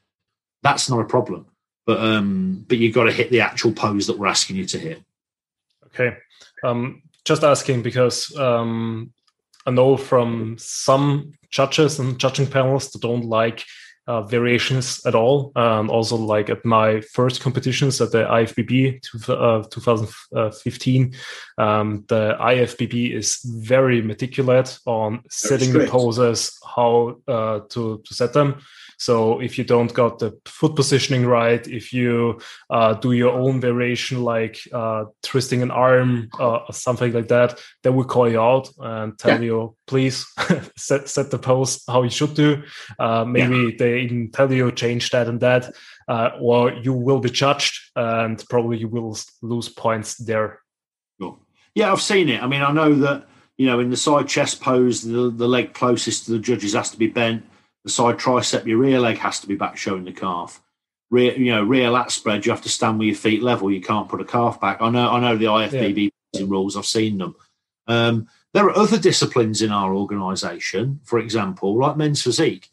That's 0.62 0.91
not 0.91 1.01
a 1.01 1.07
problem. 1.07 1.47
But 1.86 1.99
um, 1.99 2.66
but 2.69 2.77
you've 2.77 2.95
got 2.95 3.05
to 3.05 3.11
hit 3.11 3.31
the 3.31 3.41
actual 3.41 3.73
pose 3.73 4.07
that 4.07 4.19
we're 4.19 4.27
asking 4.27 4.57
you 4.57 4.66
to 4.66 4.78
hit. 4.78 5.03
Okay. 5.86 6.15
Um, 6.62 7.01
just 7.24 7.43
asking 7.43 7.81
because 7.81 8.36
um, 8.36 9.15
I 9.65 9.70
know 9.70 9.97
from 9.97 10.57
some 10.59 11.32
judges 11.49 11.99
and 11.99 12.20
judging 12.20 12.49
panels 12.49 12.91
that 12.91 13.01
don't 13.01 13.24
like 13.24 13.65
uh, 14.06 14.22
variations 14.22 15.05
at 15.06 15.14
all. 15.14 15.52
And 15.56 15.90
also, 15.90 16.16
like 16.16 16.51
at 16.51 16.64
my 16.64 17.01
first 17.01 17.40
competitions 17.40 18.01
at 18.01 18.12
the 18.12 18.24
IFBB 18.24 19.01
uh, 19.28 19.66
2015, 19.70 21.14
um, 21.59 22.05
the 22.09 22.36
IFBB 22.40 23.12
is 23.12 23.40
very 23.44 24.02
meticulous 24.02 24.81
on 24.86 25.22
setting 25.31 25.72
the 25.72 25.86
poses, 25.86 26.59
how 26.76 27.16
uh, 27.28 27.60
to, 27.70 28.02
to 28.05 28.14
set 28.14 28.32
them. 28.32 28.60
So 29.05 29.39
if 29.39 29.59
you 29.59 29.64
don't 29.64 29.93
got 29.93 30.18
the 30.18 30.32
foot 30.47 30.76
positioning 30.76 31.26
right, 31.26 31.66
if 31.68 31.93
you 31.93 32.40
uh, 32.70 32.94
do 32.94 33.12
your 33.12 33.35
own 33.35 33.60
variation 33.60 34.24
like 34.24 34.59
uh, 34.72 35.05
twisting 35.22 35.60
an 35.60 35.70
arm 35.70 36.31
uh, 36.40 36.64
or 36.64 36.72
something 36.72 37.12
like 37.12 37.28
that, 37.28 37.60
they 37.82 37.90
will 37.90 38.06
call 38.06 38.31
you 38.31 38.40
out 38.40 38.70
and 38.78 39.18
tell 39.18 39.43
yeah. 39.43 39.47
you, 39.47 39.76
please 39.86 40.26
set 40.78 41.10
set 41.10 41.31
the 41.31 41.39
pose 41.39 41.85
how 41.86 42.02
you 42.02 42.09
should 42.09 42.32
do. 42.32 42.62
Uh, 42.98 43.26
maybe 43.26 43.56
yeah. 43.56 43.70
they 43.78 44.01
even 44.01 44.31
tell 44.31 44.51
you 44.51 44.72
change 44.72 45.10
that 45.10 45.28
and 45.28 45.40
that, 45.40 45.70
uh, 46.09 46.31
or 46.40 46.72
you 46.72 46.94
will 46.94 47.20
be 47.20 47.28
judged 47.28 47.78
and 47.94 48.43
probably 48.48 48.78
you 48.78 48.89
will 48.89 49.18
lose 49.43 49.68
points 49.68 50.16
there. 50.16 50.60
Cool. 51.20 51.39
Yeah, 51.74 51.93
I've 51.93 52.01
seen 52.01 52.31
it. 52.31 52.43
I 52.43 52.47
mean, 52.47 52.62
I 52.62 52.72
know 52.72 52.94
that 52.94 53.28
you 53.59 53.66
know 53.66 53.81
in 53.81 53.90
the 53.90 53.98
side 53.98 54.28
chest 54.28 54.62
pose, 54.62 55.02
the 55.02 55.31
the 55.31 55.47
leg 55.47 55.74
closest 55.74 56.24
to 56.24 56.31
the 56.31 56.39
judges 56.39 56.72
has 56.72 56.90
to 56.93 56.97
be 56.97 57.09
bent 57.09 57.44
the 57.85 57.90
side 57.90 58.19
tricep, 58.19 58.66
your 58.66 58.78
rear 58.78 58.98
leg 58.98 59.19
has 59.19 59.40
to 59.40 59.47
be 59.47 59.55
back 59.55 59.77
showing 59.77 60.05
the 60.05 60.12
calf. 60.12 60.62
Rear, 61.11 61.36
you 61.39 61.52
know, 61.52 61.62
rear 61.62 61.90
lat 61.90 62.11
spread, 62.11 62.44
you 62.44 62.52
have 62.52 62.62
to 62.62 62.69
stand 62.69 62.98
with 62.98 63.09
your 63.09 63.16
feet 63.16 63.43
level. 63.43 63.70
You 63.70 63.82
can't 63.82 64.09
put 64.09 64.23
a 64.23 64.24
calf 64.24 64.61
back. 64.61 64.78
I 64.81 64.89
know, 64.89 65.11
I 65.11 65.20
know 65.20 65.36
the 65.36 65.44
IFBB 65.44 66.11
yeah. 66.32 66.44
rules. 66.47 66.77
I've 66.77 66.86
seen 66.86 67.19
them. 67.19 67.36
Um, 67.86 68.28
there 68.55 68.65
are 68.65 68.77
other 68.77 68.98
disciplines 68.98 69.61
in 69.61 69.70
our 69.70 69.94
organisation, 69.94 71.01
for 71.05 71.19
example, 71.19 71.77
like 71.77 71.97
men's 71.97 72.23
physique. 72.23 72.70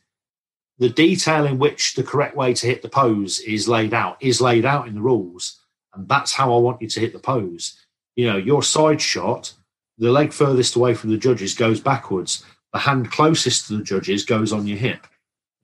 The 0.80 0.90
detail 0.90 1.46
in 1.46 1.60
which 1.60 1.96
the 1.96 2.04
correct 2.04 2.36
way 2.36 2.54
to 2.54 2.68
hit 2.68 2.82
the 2.82 2.90
pose 2.90 3.40
is 3.40 3.68
laid 3.68 3.94
out 3.94 4.18
is 4.20 4.42
laid 4.42 4.66
out 4.66 4.88
in 4.88 4.96
the 4.96 5.02
rules, 5.02 5.60
and 5.94 6.08
that's 6.08 6.34
how 6.34 6.54
I 6.54 6.60
want 6.60 6.82
you 6.82 6.88
to 6.88 7.00
hit 7.00 7.14
the 7.14 7.20
pose. 7.20 7.78
You 8.16 8.28
know, 8.28 8.38
your 8.38 8.64
side 8.64 9.02
shot, 9.02 9.54
the 9.98 10.12
leg 10.12 10.32
furthest 10.32 10.76
away 10.76 10.94
from 10.94 11.12
the 11.12 11.18
judges 11.18 11.54
goes 11.54 11.80
backwards 11.80 12.46
the 12.74 12.80
hand 12.80 13.12
closest 13.12 13.68
to 13.68 13.78
the 13.78 13.84
judges 13.84 14.26
goes 14.26 14.54
on 14.54 14.68
your 14.68 14.78
hip. 14.78 15.06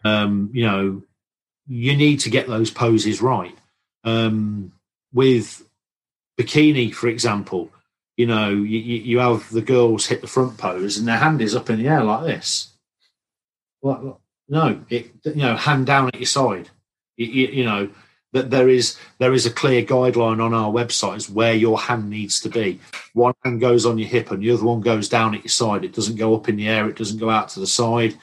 Um, 0.04 0.50
you 0.54 0.66
know, 0.66 1.04
you 1.68 1.96
need 1.96 2.20
to 2.22 2.30
get 2.30 2.48
those 2.48 2.72
poses 2.72 3.22
right. 3.22 3.56
Um, 4.04 4.72
with 5.14 5.66
bikini, 6.40 6.94
for 6.94 7.08
example, 7.08 7.72
you 8.16 8.26
know, 8.26 8.50
you, 8.50 8.80
you 8.80 9.20
have 9.20 9.50
the 9.52 9.62
girls 9.62 10.08
hit 10.08 10.22
the 10.22 10.28
front 10.28 10.58
pose 10.58 10.98
and 10.98 11.08
their 11.08 11.18
hand 11.18 11.42
is 11.42 11.56
up 11.56 11.70
in 11.70 11.80
the 11.80 11.88
air 11.88 12.04
like 12.04 12.24
this. 12.24 12.70
Well, 13.82 14.22
no, 14.50 14.82
it, 14.90 15.12
you 15.24 15.36
know, 15.36 15.56
hand 15.56 15.86
down 15.86 16.08
at 16.08 16.16
your 16.16 16.26
side. 16.26 16.70
You, 17.16 17.26
you, 17.28 17.48
you 17.48 17.64
know, 17.66 17.90
that 18.34 18.50
there 18.50 18.70
is 18.70 18.98
there 19.20 19.34
is 19.34 19.46
a 19.46 19.52
clear 19.52 19.84
guideline 19.84 20.44
on 20.44 20.54
our 20.54 20.72
website 20.72 21.16
as 21.16 21.30
where 21.30 21.54
your 21.54 21.80
hand 21.80 22.10
needs 22.10 22.40
to 22.42 22.50
be. 22.50 22.80
One 23.14 23.34
hand 23.44 23.62
goes 23.62 23.86
on 23.86 23.98
your 23.98 24.08
hip 24.08 24.32
and 24.32 24.44
the 24.44 24.52
other 24.52 24.66
one 24.66 24.82
goes 24.82 25.08
down 25.10 25.36
at 25.36 25.44
your 25.44 25.50
side. 25.50 25.86
It 25.86 25.94
doesn't 25.94 26.18
go 26.18 26.36
up 26.36 26.50
in 26.50 26.58
the 26.58 26.68
air. 26.68 26.90
It 26.90 26.98
doesn't 26.98 27.20
go 27.20 27.30
out 27.30 27.50
to 27.50 27.60
the 27.60 27.68
side. 27.68 28.18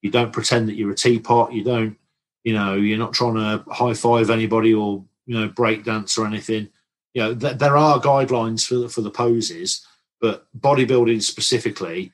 You 0.00 0.10
don't 0.10 0.32
pretend 0.32 0.68
that 0.68 0.76
you're 0.76 0.92
a 0.92 0.96
teapot. 0.96 1.52
You 1.52 1.64
don't, 1.64 1.96
you 2.44 2.54
know, 2.54 2.74
you're 2.74 2.98
not 2.98 3.12
trying 3.12 3.34
to 3.34 3.64
high 3.70 3.94
five 3.94 4.30
anybody 4.30 4.72
or 4.72 5.04
you 5.26 5.38
know 5.38 5.48
break 5.48 5.84
dance 5.84 6.16
or 6.16 6.26
anything. 6.26 6.68
You 7.14 7.22
know, 7.22 7.34
th- 7.34 7.58
there 7.58 7.76
are 7.76 8.00
guidelines 8.00 8.66
for 8.66 8.76
the, 8.76 8.88
for 8.88 9.00
the 9.00 9.10
poses, 9.10 9.84
but 10.20 10.46
bodybuilding 10.58 11.22
specifically, 11.22 12.12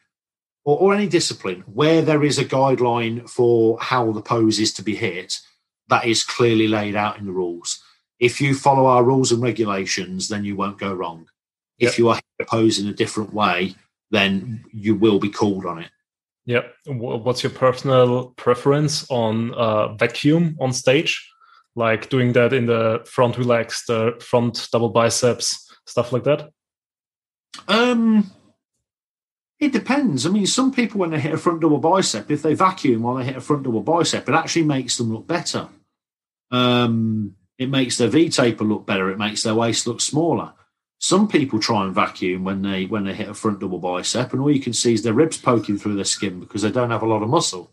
or, 0.65 0.79
or 0.79 0.95
any 0.95 1.09
discipline 1.09 1.62
where 1.66 2.01
there 2.01 2.25
is 2.25 2.39
a 2.39 2.45
guideline 2.45 3.29
for 3.29 3.79
how 3.81 4.12
the 4.12 4.23
pose 4.23 4.59
is 4.59 4.73
to 4.75 4.83
be 4.83 4.97
hit 4.97 5.41
that 5.89 6.06
is 6.06 6.24
clearly 6.24 6.69
laid 6.69 6.97
out 6.97 7.19
in 7.19 7.27
the 7.27 7.32
rules. 7.32 7.82
If 8.20 8.40
you 8.40 8.55
follow 8.55 8.86
our 8.86 9.05
rules 9.05 9.32
and 9.32 9.43
regulations, 9.43 10.28
then 10.28 10.44
you 10.44 10.56
won't 10.56 10.78
go 10.78 10.93
wrong. 10.94 11.27
If 11.78 11.98
you 11.98 12.09
are 12.09 12.20
opposed 12.40 12.81
in 12.81 12.89
a 12.89 12.93
different 12.93 13.35
way, 13.35 13.74
then 14.11 14.65
you 14.73 14.94
will 14.94 15.19
be 15.19 15.28
called 15.28 15.66
on 15.66 15.81
it. 15.81 15.90
Yeah. 16.47 16.62
What's 16.86 17.43
your 17.43 17.52
personal 17.52 18.28
preference 18.36 19.11
on 19.11 19.55
uh, 19.55 19.94
vacuum 19.94 20.56
on 20.61 20.73
stage? 20.73 21.31
Like 21.74 22.09
doing 22.09 22.32
that 22.35 22.52
in 22.52 22.66
the 22.66 23.02
front 23.05 23.36
relax, 23.36 23.86
the 23.86 24.16
front 24.20 24.69
double 24.70 24.90
biceps, 24.90 25.69
stuff 25.86 26.12
like 26.12 26.24
that? 26.24 26.51
Um, 27.66 28.31
it 29.59 29.73
depends. 29.73 30.27
I 30.27 30.31
mean, 30.31 30.47
some 30.47 30.73
people 30.73 31.01
when 31.01 31.11
they 31.11 31.20
hit 31.20 31.35
a 31.35 31.39
front 31.39 31.61
double 31.61 31.78
bicep, 31.78 32.31
if 32.31 32.43
they 32.43 32.55
vacuum 32.55 33.02
while 33.02 33.16
they 33.16 33.24
hit 33.24 33.36
a 33.36 33.40
front 33.40 33.62
double 33.62 33.82
bicep, 33.82 34.28
it 34.28 34.35
actually 34.35 34.65
makes 34.65 34.97
them 34.97 35.12
look 35.12 35.27
better. 35.27 35.69
Um, 36.55 37.35
it 37.59 37.68
makes 37.68 37.98
their 37.98 38.09
V 38.09 38.28
taper 38.28 38.64
look 38.64 38.86
better. 38.86 39.10
It 39.10 39.18
makes 39.18 39.43
their 39.43 39.55
waist 39.55 39.86
look 39.86 40.01
smaller. 40.01 40.52
Some 41.01 41.28
people 41.28 41.59
try 41.59 41.85
and 41.85 41.94
vacuum 41.94 42.44
when 42.44 42.62
they 42.62 42.86
when 42.86 43.05
they 43.05 43.14
hit 43.14 43.28
a 43.28 43.35
front 43.35 43.60
double 43.60 43.78
bicep, 43.78 44.32
and 44.32 44.40
all 44.40 44.51
you 44.51 44.60
can 44.60 44.72
see 44.72 44.94
is 44.94 45.02
their 45.02 45.12
ribs 45.12 45.36
poking 45.36 45.76
through 45.78 45.97
their 45.97 46.05
skin 46.05 46.40
because 46.40 46.62
they 46.62 46.70
don't 46.70 46.90
have 46.90 47.02
a 47.02 47.06
lot 47.06 47.22
of 47.22 47.28
muscle. 47.28 47.70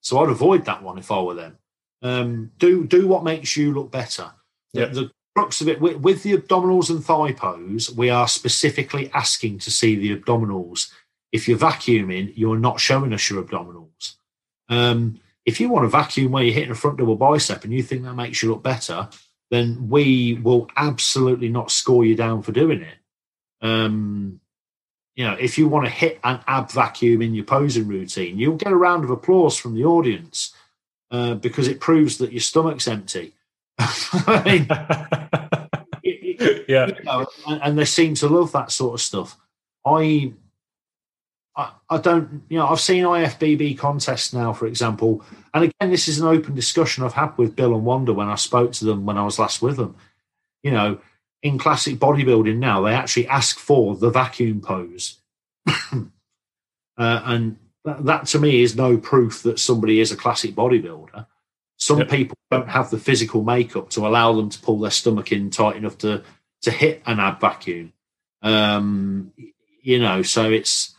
So 0.00 0.18
I'd 0.20 0.30
avoid 0.30 0.64
that 0.64 0.82
one 0.82 0.98
if 0.98 1.10
I 1.10 1.20
were 1.20 1.34
them. 1.34 1.58
Um, 2.02 2.50
do 2.58 2.84
do 2.84 3.06
what 3.06 3.22
makes 3.24 3.56
you 3.56 3.72
look 3.72 3.90
better. 3.90 4.32
The- 4.72 4.80
the 4.94 5.10
crux 5.36 5.60
of 5.60 5.68
it 5.68 5.80
with, 5.80 5.96
with 5.98 6.22
the 6.22 6.36
abdominals 6.36 6.90
and 6.90 7.02
thigh 7.04 7.32
pose, 7.32 7.90
we 7.94 8.10
are 8.10 8.28
specifically 8.28 9.10
asking 9.14 9.58
to 9.60 9.70
see 9.70 9.94
the 9.94 10.14
abdominals. 10.16 10.90
If 11.30 11.48
you're 11.48 11.58
vacuuming, 11.58 12.32
you're 12.36 12.58
not 12.58 12.80
showing 12.80 13.12
us 13.14 13.30
your 13.30 13.42
abdominals. 13.42 14.16
Um, 14.68 15.20
if 15.44 15.60
you 15.60 15.68
want 15.68 15.84
a 15.84 15.88
vacuum 15.88 16.32
where 16.32 16.42
you're 16.44 16.54
hitting 16.54 16.70
a 16.70 16.74
front 16.74 16.98
double 16.98 17.16
bicep 17.16 17.64
and 17.64 17.72
you 17.72 17.82
think 17.82 18.02
that 18.04 18.14
makes 18.14 18.42
you 18.42 18.50
look 18.50 18.62
better, 18.62 19.08
then 19.50 19.88
we 19.88 20.34
will 20.42 20.68
absolutely 20.76 21.48
not 21.48 21.70
score 21.70 22.04
you 22.04 22.14
down 22.16 22.42
for 22.42 22.52
doing 22.52 22.82
it. 22.82 22.94
Um, 23.60 24.40
you 25.14 25.24
know, 25.26 25.34
if 25.34 25.58
you 25.58 25.68
want 25.68 25.84
to 25.84 25.90
hit 25.90 26.18
an 26.24 26.40
ab 26.46 26.70
vacuum 26.70 27.20
in 27.22 27.34
your 27.34 27.44
posing 27.44 27.86
routine, 27.86 28.38
you'll 28.38 28.56
get 28.56 28.72
a 28.72 28.76
round 28.76 29.04
of 29.04 29.10
applause 29.10 29.56
from 29.58 29.74
the 29.74 29.84
audience 29.84 30.54
uh, 31.10 31.34
because 31.34 31.68
it 31.68 31.80
proves 31.80 32.18
that 32.18 32.32
your 32.32 32.40
stomach's 32.40 32.88
empty. 32.88 33.34
I 33.78 34.42
mean, 34.44 34.66
it- 36.02 36.40
it- 36.40 36.64
yeah. 36.68 36.86
you 36.86 37.04
know, 37.04 37.26
and, 37.46 37.62
and 37.62 37.78
they 37.78 37.84
seem 37.84 38.14
to 38.14 38.28
love 38.28 38.52
that 38.52 38.70
sort 38.72 38.94
of 38.94 39.00
stuff. 39.00 39.36
I, 39.84 40.32
I, 41.54 41.72
I 41.90 41.98
don't, 41.98 42.42
you 42.48 42.58
know, 42.58 42.66
I've 42.66 42.80
seen 42.80 43.04
IFBB 43.04 43.76
contests 43.78 44.32
now, 44.32 44.52
for 44.52 44.66
example, 44.66 45.24
and 45.52 45.64
again, 45.64 45.90
this 45.90 46.08
is 46.08 46.18
an 46.20 46.26
open 46.26 46.54
discussion 46.54 47.04
I've 47.04 47.12
had 47.12 47.36
with 47.36 47.56
Bill 47.56 47.74
and 47.74 47.84
Wanda 47.84 48.12
when 48.12 48.28
I 48.28 48.36
spoke 48.36 48.72
to 48.72 48.84
them 48.84 49.04
when 49.04 49.18
I 49.18 49.24
was 49.24 49.38
last 49.38 49.60
with 49.60 49.76
them. 49.76 49.96
You 50.62 50.70
know, 50.70 50.98
in 51.42 51.58
classic 51.58 51.96
bodybuilding 51.96 52.56
now, 52.58 52.82
they 52.82 52.94
actually 52.94 53.28
ask 53.28 53.58
for 53.58 53.96
the 53.96 54.10
vacuum 54.10 54.60
pose, 54.60 55.18
uh, 55.66 56.02
and 56.96 57.56
that, 57.84 58.04
that 58.04 58.26
to 58.26 58.38
me 58.38 58.62
is 58.62 58.76
no 58.76 58.96
proof 58.96 59.42
that 59.42 59.58
somebody 59.58 60.00
is 60.00 60.12
a 60.12 60.16
classic 60.16 60.52
bodybuilder. 60.54 61.26
Some 61.76 61.98
Yep. 61.98 62.08
people 62.10 62.36
don't 62.50 62.68
have 62.68 62.90
the 62.90 62.98
physical 62.98 63.42
makeup 63.42 63.90
to 63.90 64.06
allow 64.06 64.32
them 64.34 64.48
to 64.50 64.60
pull 64.60 64.78
their 64.78 64.90
stomach 64.92 65.32
in 65.32 65.50
tight 65.50 65.76
enough 65.76 65.98
to 65.98 66.22
to 66.62 66.70
hit 66.70 67.02
an 67.06 67.18
ab 67.18 67.40
vacuum. 67.40 67.92
Um, 68.40 69.32
you 69.82 69.98
know, 69.98 70.22
so 70.22 70.50
it's 70.50 70.91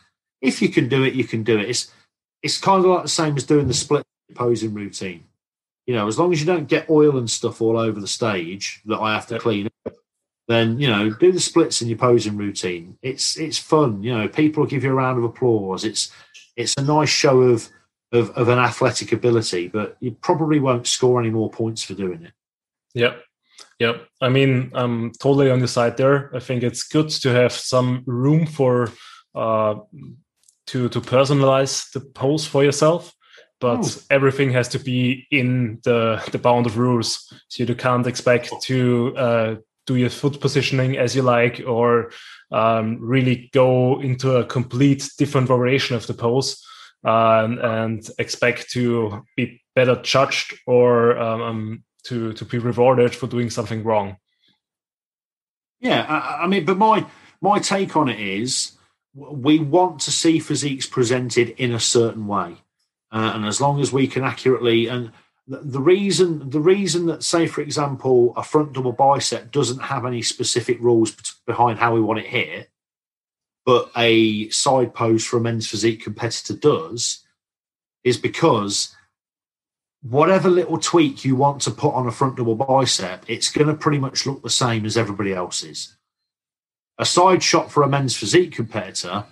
if 0.44 0.60
you 0.60 0.68
can 0.68 0.88
do 0.88 1.02
it, 1.02 1.14
you 1.14 1.24
can 1.24 1.42
do 1.42 1.58
it. 1.58 1.68
It's 1.70 1.90
it's 2.42 2.58
kind 2.58 2.84
of 2.84 2.90
like 2.90 3.02
the 3.02 3.08
same 3.08 3.36
as 3.36 3.44
doing 3.44 3.66
the 3.66 3.74
split 3.74 4.04
posing 4.34 4.74
routine. 4.74 5.24
You 5.86 5.94
know, 5.94 6.06
as 6.06 6.18
long 6.18 6.32
as 6.32 6.40
you 6.40 6.46
don't 6.46 6.68
get 6.68 6.88
oil 6.90 7.16
and 7.18 7.28
stuff 7.28 7.60
all 7.60 7.78
over 7.78 8.00
the 8.00 8.06
stage 8.06 8.82
that 8.86 8.98
I 8.98 9.14
have 9.14 9.26
to 9.28 9.38
clean 9.38 9.68
up, 9.86 9.94
then 10.46 10.78
you 10.78 10.88
know, 10.88 11.10
do 11.10 11.32
the 11.32 11.40
splits 11.40 11.80
in 11.80 11.88
your 11.88 11.98
posing 11.98 12.36
routine. 12.36 12.98
It's 13.02 13.38
it's 13.38 13.58
fun. 13.58 14.02
You 14.02 14.16
know, 14.16 14.28
people 14.28 14.62
will 14.62 14.70
give 14.70 14.84
you 14.84 14.90
a 14.90 14.94
round 14.94 15.18
of 15.18 15.24
applause. 15.24 15.84
It's 15.84 16.12
it's 16.56 16.74
a 16.76 16.82
nice 16.82 17.08
show 17.08 17.40
of 17.40 17.68
of, 18.12 18.30
of 18.30 18.48
an 18.48 18.58
athletic 18.58 19.12
ability, 19.12 19.68
but 19.68 19.96
you 20.00 20.12
probably 20.12 20.60
won't 20.60 20.86
score 20.86 21.20
any 21.20 21.30
more 21.30 21.50
points 21.50 21.82
for 21.82 21.94
doing 21.94 22.22
it. 22.22 22.32
Yeah. 22.94 23.16
Yeah. 23.78 23.94
I 24.20 24.28
mean, 24.28 24.70
I'm 24.74 25.10
totally 25.12 25.50
on 25.50 25.58
your 25.58 25.68
side 25.68 25.96
there. 25.96 26.34
I 26.34 26.38
think 26.38 26.62
it's 26.62 26.84
good 26.84 27.08
to 27.08 27.30
have 27.30 27.52
some 27.52 28.04
room 28.06 28.46
for 28.46 28.92
uh 29.34 29.76
to 30.66 30.88
to 30.88 31.00
personalize 31.00 31.90
the 31.92 32.00
pose 32.00 32.46
for 32.46 32.64
yourself, 32.64 33.12
but 33.60 33.78
Oh. 33.84 34.00
everything 34.10 34.52
has 34.52 34.68
to 34.68 34.78
be 34.78 35.26
in 35.30 35.78
the 35.84 36.22
the 36.32 36.38
bound 36.38 36.66
of 36.66 36.78
rules. 36.78 37.32
So 37.48 37.64
you 37.64 37.74
can't 37.74 38.06
expect 38.06 38.52
to 38.62 39.16
uh 39.16 39.54
do 39.86 39.96
your 39.96 40.10
foot 40.10 40.40
positioning 40.40 40.96
as 40.98 41.14
you 41.14 41.22
like 41.22 41.62
or 41.66 42.10
um, 42.50 42.98
really 43.00 43.50
go 43.52 44.00
into 44.00 44.36
a 44.36 44.44
complete 44.44 45.10
different 45.18 45.46
variation 45.48 45.94
of 45.96 46.06
the 46.06 46.14
pose 46.14 46.64
um, 47.04 47.58
and 47.58 48.08
expect 48.18 48.70
to 48.70 49.22
be 49.36 49.60
better 49.74 49.96
judged 50.02 50.54
or 50.66 51.18
um, 51.18 51.84
to 52.04 52.32
to 52.32 52.44
be 52.44 52.58
rewarded 52.58 53.14
for 53.14 53.26
doing 53.26 53.50
something 53.50 53.84
wrong. 53.84 54.16
Yeah, 55.80 56.06
I, 56.08 56.44
I 56.44 56.46
mean, 56.46 56.64
but 56.64 56.78
my 56.78 57.04
my 57.40 57.58
take 57.58 57.96
on 57.96 58.08
it 58.08 58.20
is 58.20 58.72
we 59.14 59.58
want 59.58 60.00
to 60.00 60.10
see 60.10 60.38
physiques 60.38 60.86
presented 60.86 61.50
in 61.50 61.72
a 61.72 61.80
certain 61.80 62.26
way, 62.26 62.56
uh, 63.12 63.32
and 63.34 63.46
as 63.46 63.60
long 63.60 63.80
as 63.80 63.92
we 63.92 64.06
can 64.06 64.24
accurately 64.24 64.88
and 64.88 65.12
the, 65.46 65.58
the 65.58 65.80
reason 65.80 66.50
the 66.50 66.60
reason 66.60 67.06
that 67.06 67.22
say 67.22 67.46
for 67.46 67.60
example 67.60 68.32
a 68.36 68.42
front 68.42 68.72
double 68.72 68.92
bicep 68.92 69.52
doesn't 69.52 69.80
have 69.80 70.06
any 70.06 70.22
specific 70.22 70.80
rules 70.80 71.14
behind 71.46 71.78
how 71.78 71.94
we 71.94 72.00
want 72.00 72.18
it 72.18 72.26
here 72.26 72.66
but 73.64 73.90
a 73.96 74.48
side 74.50 74.94
pose 74.94 75.24
for 75.24 75.38
a 75.38 75.40
men's 75.40 75.66
physique 75.66 76.02
competitor 76.02 76.54
does, 76.54 77.24
is 78.02 78.18
because 78.18 78.94
whatever 80.02 80.50
little 80.50 80.78
tweak 80.78 81.24
you 81.24 81.34
want 81.34 81.62
to 81.62 81.70
put 81.70 81.94
on 81.94 82.06
a 82.06 82.12
front 82.12 82.36
double 82.36 82.54
bicep, 82.56 83.24
it's 83.26 83.50
going 83.50 83.68
to 83.68 83.74
pretty 83.74 83.98
much 83.98 84.26
look 84.26 84.42
the 84.42 84.50
same 84.50 84.84
as 84.84 84.98
everybody 84.98 85.32
else's. 85.32 85.96
A 86.98 87.04
side 87.04 87.42
shot 87.42 87.72
for 87.72 87.82
a 87.82 87.88
men's 87.88 88.16
physique 88.16 88.52
competitor, 88.52 89.24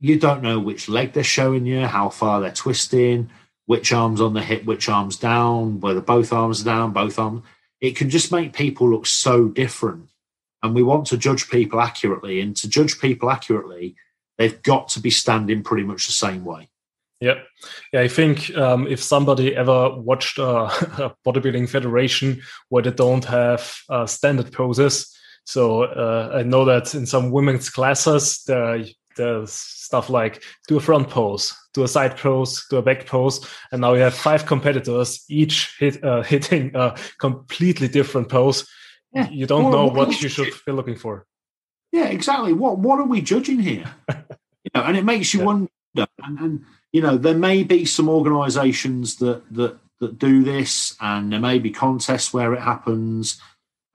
you 0.00 0.18
don't 0.18 0.42
know 0.42 0.58
which 0.58 0.88
leg 0.88 1.12
they're 1.12 1.24
showing 1.24 1.64
you, 1.64 1.86
how 1.86 2.10
far 2.10 2.40
they're 2.40 2.52
twisting, 2.52 3.30
which 3.66 3.92
arms 3.92 4.20
on 4.20 4.34
the 4.34 4.42
hip, 4.42 4.64
which 4.64 4.88
arms 4.88 5.16
down, 5.16 5.80
whether 5.80 6.00
both 6.00 6.32
arms 6.32 6.60
are 6.60 6.64
down, 6.64 6.92
both 6.92 7.18
arms. 7.18 7.42
It 7.80 7.96
can 7.96 8.10
just 8.10 8.30
make 8.30 8.52
people 8.52 8.90
look 8.90 9.06
so 9.06 9.48
different. 9.48 10.10
And 10.62 10.74
we 10.74 10.82
want 10.82 11.06
to 11.06 11.16
judge 11.16 11.48
people 11.48 11.80
accurately. 11.80 12.40
And 12.40 12.56
to 12.56 12.68
judge 12.68 13.00
people 13.00 13.30
accurately, 13.30 13.96
they've 14.38 14.62
got 14.62 14.88
to 14.88 15.00
be 15.00 15.10
standing 15.10 15.62
pretty 15.62 15.84
much 15.84 16.06
the 16.06 16.12
same 16.12 16.44
way. 16.44 16.68
Yeah, 17.20 17.40
yeah. 17.92 18.00
I 18.00 18.08
think 18.08 18.54
um, 18.56 18.86
if 18.86 19.02
somebody 19.02 19.54
ever 19.56 19.94
watched 19.94 20.38
uh, 20.38 20.68
a 20.98 21.14
bodybuilding 21.26 21.68
federation 21.70 22.42
where 22.68 22.82
they 22.82 22.90
don't 22.90 23.24
have 23.24 23.74
uh, 23.88 24.06
standard 24.06 24.52
poses, 24.52 25.13
so 25.44 25.84
uh, 25.84 26.32
I 26.34 26.42
know 26.42 26.64
that 26.64 26.94
in 26.94 27.06
some 27.06 27.30
women's 27.30 27.70
classes 27.70 28.42
there 28.46 28.84
there's 29.16 29.52
stuff 29.52 30.10
like 30.10 30.42
do 30.66 30.76
a 30.76 30.80
front 30.80 31.08
pose, 31.08 31.54
do 31.72 31.84
a 31.84 31.88
side 31.88 32.16
pose, 32.16 32.66
do 32.68 32.78
a 32.78 32.82
back 32.82 33.06
pose, 33.06 33.46
and 33.70 33.80
now 33.80 33.94
you 33.94 34.00
have 34.00 34.14
five 34.14 34.44
competitors 34.46 35.24
each 35.28 35.76
hit, 35.78 36.02
uh, 36.02 36.22
hitting 36.32 36.72
a 36.74 36.96
completely 37.18 37.88
different 37.88 38.28
pose. 38.28 38.66
Yeah. 39.12 39.28
You 39.30 39.46
don't 39.46 39.64
Well, 39.64 39.72
know 39.72 39.84
what 39.86 40.08
what 40.08 40.22
you 40.22 40.28
should 40.28 40.52
be 40.66 40.72
looking 40.72 40.96
for. 40.96 41.26
Yeah, 41.92 42.06
exactly. 42.06 42.52
What 42.52 42.78
what 42.78 42.98
are 42.98 43.06
we 43.06 43.20
judging 43.22 43.60
here? 43.60 43.94
you 44.64 44.70
know, 44.74 44.82
and 44.82 44.96
it 44.96 45.04
makes 45.04 45.32
you 45.32 45.40
Yeah. 45.40 45.46
wonder. 45.46 45.68
And, 45.96 46.38
and 46.40 46.64
you 46.92 47.00
know, 47.00 47.16
there 47.16 47.38
may 47.38 47.62
be 47.62 47.84
some 47.84 48.08
organisations 48.08 49.16
that 49.16 49.42
that 49.54 49.78
that 50.00 50.18
do 50.18 50.42
this, 50.42 50.96
and 51.00 51.32
there 51.32 51.40
may 51.40 51.60
be 51.60 51.70
contests 51.70 52.34
where 52.34 52.52
it 52.52 52.60
happens, 52.60 53.40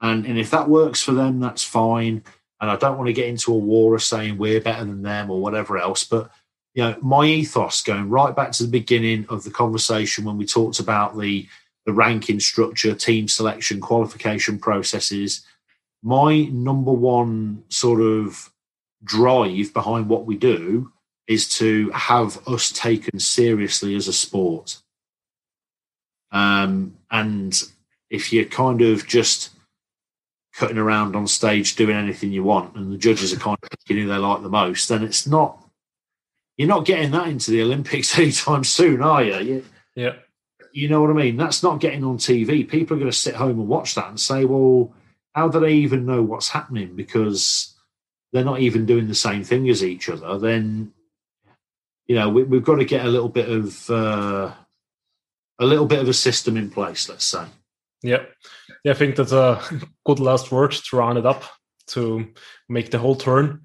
and 0.00 0.26
and 0.26 0.38
if 0.38 0.50
that 0.50 0.68
works 0.68 1.02
for 1.02 1.12
them, 1.12 1.40
that's 1.40 1.64
fine. 1.64 2.22
And 2.60 2.70
I 2.70 2.76
don't 2.76 2.98
want 2.98 3.06
to 3.06 3.14
get 3.14 3.28
into 3.28 3.54
a 3.54 3.58
war 3.58 3.94
of 3.94 4.02
saying 4.02 4.36
we're 4.36 4.60
better 4.60 4.84
than 4.84 5.02
them 5.02 5.30
or 5.30 5.40
whatever 5.40 5.78
else, 5.78 6.04
but 6.04 6.30
you 6.74 6.84
know, 6.84 6.96
my 7.00 7.24
ethos 7.24 7.82
going 7.82 8.10
right 8.10 8.36
back 8.36 8.52
to 8.52 8.62
the 8.62 8.68
beginning 8.68 9.26
of 9.28 9.42
the 9.44 9.50
conversation 9.50 10.24
when 10.24 10.36
we 10.36 10.46
talked 10.46 10.78
about 10.78 11.18
the 11.18 11.48
the 11.86 11.92
ranking 11.92 12.38
structure, 12.38 12.94
team 12.94 13.26
selection, 13.26 13.80
qualification 13.80 14.58
processes 14.58 15.44
my 16.02 16.44
number 16.44 16.92
one 16.92 17.64
sort 17.68 18.00
of 18.00 18.50
drive 19.04 19.72
behind 19.72 20.08
what 20.08 20.26
we 20.26 20.36
do 20.36 20.92
is 21.26 21.48
to 21.48 21.90
have 21.90 22.46
us 22.48 22.72
taken 22.72 23.18
seriously 23.18 23.94
as 23.94 24.08
a 24.08 24.12
sport. 24.12 24.80
Um, 26.32 26.96
and 27.10 27.62
if 28.08 28.32
you're 28.32 28.44
kind 28.44 28.82
of 28.82 29.06
just 29.06 29.50
cutting 30.54 30.78
around 30.78 31.16
on 31.16 31.26
stage 31.26 31.76
doing 31.76 31.96
anything 31.96 32.32
you 32.32 32.42
want 32.42 32.74
and 32.74 32.92
the 32.92 32.98
judges 32.98 33.32
are 33.32 33.38
kind 33.38 33.58
of 33.62 33.70
picking 33.70 34.02
who 34.02 34.08
they 34.08 34.16
like 34.16 34.42
the 34.42 34.48
most, 34.48 34.88
then 34.88 35.02
it's 35.02 35.26
not, 35.26 35.64
you're 36.56 36.68
not 36.68 36.84
getting 36.84 37.12
that 37.12 37.28
into 37.28 37.50
the 37.50 37.62
Olympics 37.62 38.18
anytime 38.18 38.64
soon, 38.64 39.02
are 39.02 39.22
you? 39.22 39.38
you 39.38 39.64
Yeah, 39.94 40.14
You 40.72 40.88
know 40.88 41.00
what 41.00 41.10
I 41.10 41.14
mean? 41.14 41.36
That's 41.36 41.62
not 41.62 41.80
getting 41.80 42.04
on 42.04 42.18
TV. 42.18 42.68
People 42.68 42.96
are 42.96 43.00
going 43.00 43.10
to 43.10 43.16
sit 43.16 43.34
home 43.34 43.60
and 43.60 43.68
watch 43.68 43.94
that 43.94 44.08
and 44.08 44.18
say, 44.18 44.44
well, 44.44 44.92
how 45.34 45.48
do 45.48 45.60
they 45.60 45.74
even 45.74 46.06
know 46.06 46.22
what's 46.22 46.48
happening? 46.48 46.96
Because 46.96 47.74
they're 48.32 48.44
not 48.44 48.60
even 48.60 48.86
doing 48.86 49.08
the 49.08 49.14
same 49.14 49.44
thing 49.44 49.68
as 49.68 49.84
each 49.84 50.08
other. 50.08 50.38
Then, 50.38 50.92
you 52.06 52.16
know, 52.16 52.28
we, 52.28 52.42
have 52.42 52.64
got 52.64 52.76
to 52.76 52.84
get 52.84 53.06
a 53.06 53.08
little 53.08 53.28
bit 53.28 53.48
of 53.48 53.88
uh, 53.90 54.52
a 55.58 55.64
little 55.64 55.86
bit 55.86 56.00
of 56.00 56.08
a 56.08 56.14
system 56.14 56.56
in 56.56 56.70
place. 56.70 57.08
Let's 57.08 57.24
say. 57.24 57.44
Yeah, 58.02 58.24
yeah. 58.84 58.92
I 58.92 58.94
think 58.94 59.16
that's 59.16 59.32
a 59.32 59.62
good 60.06 60.20
last 60.20 60.52
word 60.52 60.72
to 60.72 60.96
round 60.96 61.18
it 61.18 61.26
up 61.26 61.44
to 61.88 62.26
make 62.68 62.90
the 62.90 62.98
whole 62.98 63.16
turn. 63.16 63.62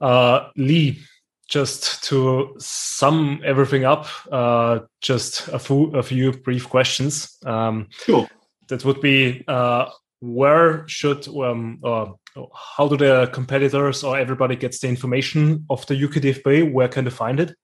Uh, 0.00 0.48
Lee, 0.56 1.00
just 1.48 2.02
to 2.04 2.54
sum 2.58 3.40
everything 3.44 3.84
up, 3.84 4.06
uh, 4.30 4.80
just 5.00 5.48
a 5.48 5.58
few, 5.58 5.94
a 5.94 6.02
few 6.02 6.32
brief 6.32 6.68
questions. 6.68 7.36
Um, 7.44 7.88
sure. 8.04 8.28
That 8.68 8.84
would 8.84 9.00
be 9.00 9.44
uh, 9.46 9.90
where 10.20 10.86
should 10.88 11.28
um, 11.28 11.80
uh, 11.84 12.06
how 12.54 12.88
do 12.88 12.96
the 12.96 13.28
competitors 13.32 14.02
or 14.02 14.18
everybody 14.18 14.56
gets 14.56 14.78
the 14.80 14.88
information 14.88 15.66
of 15.68 15.84
the 15.86 15.94
UKDFB? 15.94 16.72
Where 16.72 16.88
can 16.88 17.04
they 17.04 17.10
find 17.10 17.40
it? 17.40 17.54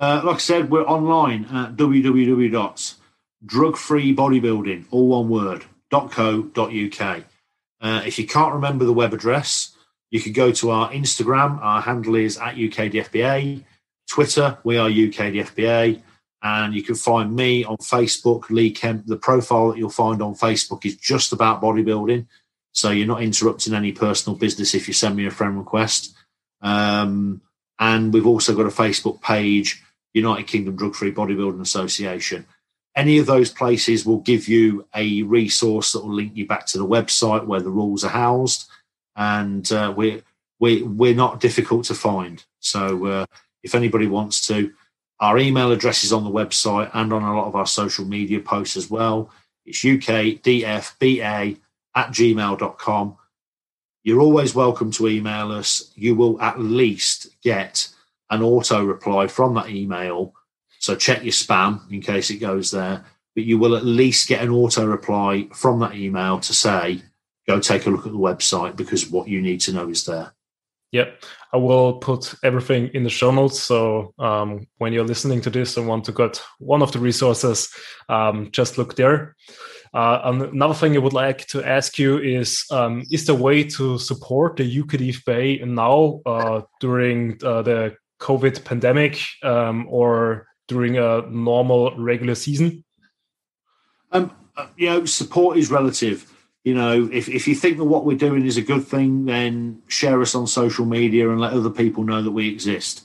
Uh, 0.00 0.22
like 0.24 0.36
I 0.36 0.38
said, 0.38 0.70
we're 0.70 0.82
online 0.82 1.44
at 1.44 1.76
www.drugfreebodybuilding, 3.46 4.86
all 4.90 5.08
one 5.08 5.28
word, 5.28 5.64
.co.uk. 5.90 7.24
Uh, 7.80 8.02
if 8.06 8.18
you 8.18 8.26
can't 8.26 8.54
remember 8.54 8.84
the 8.84 8.92
web 8.92 9.12
address, 9.12 9.76
you 10.10 10.20
could 10.20 10.34
go 10.34 10.52
to 10.52 10.70
our 10.70 10.90
Instagram. 10.92 11.60
Our 11.60 11.80
handle 11.80 12.14
is 12.14 12.38
at 12.38 12.54
UKDFBA. 12.54 13.64
Twitter, 14.08 14.58
we 14.62 14.76
are 14.76 14.88
UKDFBA. 14.88 16.02
And 16.44 16.74
you 16.74 16.82
can 16.82 16.96
find 16.96 17.34
me 17.34 17.64
on 17.64 17.76
Facebook, 17.78 18.50
Lee 18.50 18.70
Kemp. 18.72 19.06
The 19.06 19.16
profile 19.16 19.70
that 19.70 19.78
you'll 19.78 19.90
find 19.90 20.20
on 20.20 20.34
Facebook 20.34 20.84
is 20.84 20.96
just 20.96 21.32
about 21.32 21.62
bodybuilding. 21.62 22.26
So 22.72 22.90
you're 22.90 23.06
not 23.06 23.22
interrupting 23.22 23.74
any 23.74 23.92
personal 23.92 24.36
business 24.36 24.74
if 24.74 24.88
you 24.88 24.94
send 24.94 25.16
me 25.16 25.26
a 25.26 25.30
friend 25.30 25.58
request. 25.58 26.14
Um, 26.60 27.42
and 27.78 28.12
we've 28.12 28.26
also 28.26 28.56
got 28.56 28.66
a 28.66 28.70
Facebook 28.70 29.20
page, 29.22 29.82
United 30.14 30.46
Kingdom 30.46 30.76
Drug 30.76 30.94
Free 30.94 31.12
Bodybuilding 31.12 31.60
Association 31.60 32.46
any 32.94 33.18
of 33.18 33.26
those 33.26 33.50
places 33.50 34.04
will 34.04 34.18
give 34.18 34.48
you 34.48 34.86
a 34.94 35.22
resource 35.22 35.92
that 35.92 36.04
will 36.04 36.14
link 36.14 36.32
you 36.34 36.46
back 36.46 36.66
to 36.66 36.78
the 36.78 36.86
website 36.86 37.46
where 37.46 37.60
the 37.60 37.70
rules 37.70 38.04
are 38.04 38.10
housed, 38.10 38.68
and 39.16 39.70
uh, 39.72 39.92
we're 39.96 40.22
we, 40.60 40.82
we're 40.82 41.14
not 41.14 41.40
difficult 41.40 41.84
to 41.86 41.94
find. 41.94 42.44
So 42.60 43.06
uh, 43.06 43.26
if 43.64 43.74
anybody 43.74 44.06
wants 44.06 44.46
to, 44.46 44.72
our 45.18 45.36
email 45.38 45.72
address 45.72 46.04
is 46.04 46.12
on 46.12 46.22
the 46.22 46.30
website 46.30 46.90
and 46.94 47.12
on 47.12 47.22
a 47.22 47.36
lot 47.36 47.48
of 47.48 47.56
our 47.56 47.66
social 47.66 48.04
media 48.04 48.38
posts 48.38 48.76
as 48.76 48.88
well. 48.88 49.30
It's 49.66 49.78
ukdfba 49.78 51.58
at 51.94 52.08
gmail.com. 52.08 53.16
You're 54.04 54.20
always 54.20 54.54
welcome 54.54 54.90
to 54.92 55.08
email 55.08 55.52
us. 55.52 55.92
You 55.94 56.14
will 56.14 56.40
at 56.40 56.60
least 56.60 57.28
get 57.42 57.88
an 58.30 58.42
auto 58.42 58.84
reply 58.84 59.26
from 59.26 59.54
that 59.54 59.68
email 59.68 60.34
so 60.82 60.96
check 60.96 61.22
your 61.22 61.30
spam 61.30 61.80
in 61.92 62.00
case 62.00 62.28
it 62.30 62.38
goes 62.38 62.72
there. 62.72 63.04
But 63.36 63.44
you 63.44 63.56
will 63.56 63.76
at 63.76 63.84
least 63.84 64.28
get 64.28 64.42
an 64.42 64.50
auto 64.50 64.84
reply 64.84 65.48
from 65.54 65.78
that 65.78 65.94
email 65.94 66.40
to 66.40 66.52
say, 66.52 67.02
go 67.46 67.60
take 67.60 67.86
a 67.86 67.90
look 67.90 68.04
at 68.04 68.10
the 68.10 68.18
website 68.18 68.74
because 68.74 69.08
what 69.08 69.28
you 69.28 69.40
need 69.40 69.60
to 69.60 69.72
know 69.72 69.88
is 69.88 70.04
there. 70.04 70.34
Yep. 70.90 71.22
I 71.52 71.56
will 71.56 71.94
put 71.94 72.34
everything 72.42 72.90
in 72.94 73.04
the 73.04 73.10
show 73.10 73.30
notes. 73.30 73.62
So 73.62 74.12
um, 74.18 74.66
when 74.78 74.92
you're 74.92 75.04
listening 75.04 75.40
to 75.42 75.50
this 75.50 75.76
and 75.76 75.86
want 75.86 76.04
to 76.06 76.12
get 76.12 76.42
one 76.58 76.82
of 76.82 76.90
the 76.90 76.98
resources, 76.98 77.72
um, 78.08 78.50
just 78.50 78.76
look 78.76 78.96
there. 78.96 79.36
Uh, 79.94 80.20
another 80.24 80.74
thing 80.74 80.96
I 80.96 80.98
would 80.98 81.12
like 81.12 81.46
to 81.48 81.62
ask 81.64 81.96
you 81.96 82.18
is: 82.18 82.64
um, 82.72 83.04
Is 83.10 83.26
there 83.26 83.36
a 83.36 83.38
way 83.38 83.62
to 83.62 83.98
support 83.98 84.56
the 84.56 84.82
UKDFBA 84.82 85.64
now 85.66 86.20
uh, 86.26 86.62
during 86.80 87.38
uh, 87.44 87.62
the 87.62 87.94
COVID 88.20 88.64
pandemic, 88.64 89.20
um, 89.42 89.86
or 89.88 90.48
during 90.72 90.96
a 90.96 91.22
normal 91.28 91.94
regular 91.96 92.34
season? 92.34 92.84
Um, 94.10 94.30
you 94.76 94.86
know, 94.86 95.04
support 95.04 95.58
is 95.58 95.70
relative. 95.70 96.30
You 96.64 96.74
know, 96.74 97.08
if, 97.12 97.28
if 97.28 97.48
you 97.48 97.54
think 97.54 97.78
that 97.78 97.84
what 97.84 98.04
we're 98.04 98.16
doing 98.16 98.46
is 98.46 98.56
a 98.56 98.62
good 98.62 98.86
thing, 98.86 99.24
then 99.24 99.82
share 99.88 100.20
us 100.22 100.34
on 100.34 100.46
social 100.46 100.84
media 100.84 101.28
and 101.28 101.40
let 101.40 101.52
other 101.52 101.70
people 101.70 102.04
know 102.04 102.22
that 102.22 102.30
we 102.30 102.48
exist. 102.48 103.02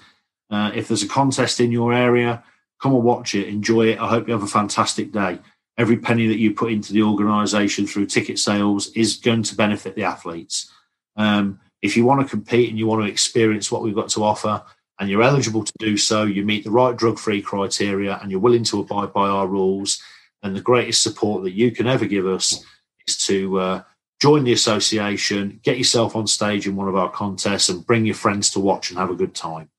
Uh, 0.49 0.72
if 0.76 0.88
there's 0.88 1.03
a 1.03 1.07
contest 1.07 1.60
in 1.60 1.72
your 1.72 1.94
area, 1.94 2.44
come 2.80 2.94
and 2.94 3.03
watch 3.03 3.35
it, 3.35 3.48
enjoy 3.48 3.88
it. 3.88 3.99
I 3.99 4.07
hope 4.07 4.27
you 4.27 4.34
have 4.34 4.44
a 4.44 4.48
fantastic 4.48 5.11
day. 5.11 5.39
Every 5.77 5.98
penny 5.98 6.27
that 6.27 6.39
you 6.39 6.53
put 6.53 6.72
into 6.72 6.94
the 6.94 7.03
organisation 7.03 7.85
through 7.85 8.07
ticket 8.07 8.39
sales 8.39 8.88
is 8.91 9.18
going 9.18 9.44
to 9.44 9.56
benefit 9.56 9.95
the 9.95 10.03
athletes. 10.03 10.72
Um, 11.15 11.60
if 11.81 11.98
you 11.98 12.06
want 12.06 12.22
to 12.22 12.30
compete 12.30 12.69
and 12.69 12.77
you 12.77 12.88
want 12.88 13.03
to 13.03 13.11
experience 13.11 13.72
what 13.72 13.84
we've 13.84 13.95
got 13.95 14.10
to 14.10 14.23
offer, 14.23 14.64
and 14.99 15.10
you're 15.10 15.24
eligible 15.24 15.64
to 15.64 15.74
do 15.80 15.98
so, 15.98 16.24
you 16.24 16.44
meet 16.44 16.64
the 16.64 16.72
right 16.72 16.95
drug 16.95 17.19
free 17.19 17.41
criteria, 17.41 18.19
and 18.22 18.32
you're 18.32 18.40
willing 18.40 18.64
to 18.65 18.80
abide 18.80 19.14
by 19.14 19.28
our 19.28 19.48
rules, 19.48 20.02
and 20.44 20.56
the 20.56 20.61
greatest 20.61 21.03
support 21.03 21.44
that 21.44 21.53
you 21.53 21.72
can 21.72 21.88
ever 21.88 22.06
give 22.06 22.26
us 22.26 22.64
is 23.07 23.18
to 23.26 23.60
uh, 23.60 23.82
join 24.22 24.44
the 24.44 24.53
association, 24.53 25.60
get 25.64 25.78
yourself 25.78 26.15
on 26.15 26.28
stage 26.28 26.68
in 26.68 26.76
one 26.76 26.88
of 26.88 26.95
our 26.95 27.10
contests, 27.10 27.69
and 27.69 27.86
bring 27.86 28.06
your 28.06 28.15
friends 28.15 28.49
to 28.52 28.60
watch 28.60 28.90
and 28.90 28.99
have 28.99 29.11
a 29.11 29.15
good 29.15 29.36
time. 29.36 29.69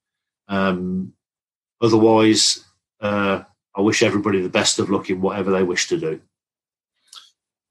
Um, 0.49 1.12
otherwise, 1.81 2.65
uh, 3.01 3.43
I 3.74 3.81
wish 3.81 4.03
everybody 4.03 4.40
the 4.40 4.49
best 4.49 4.78
of 4.78 4.90
luck 4.90 5.11
in 5.11 5.20
whatever 5.20 5.51
they 5.51 5.62
wish 5.62 5.89
to 5.89 5.99
do. 5.99 6.20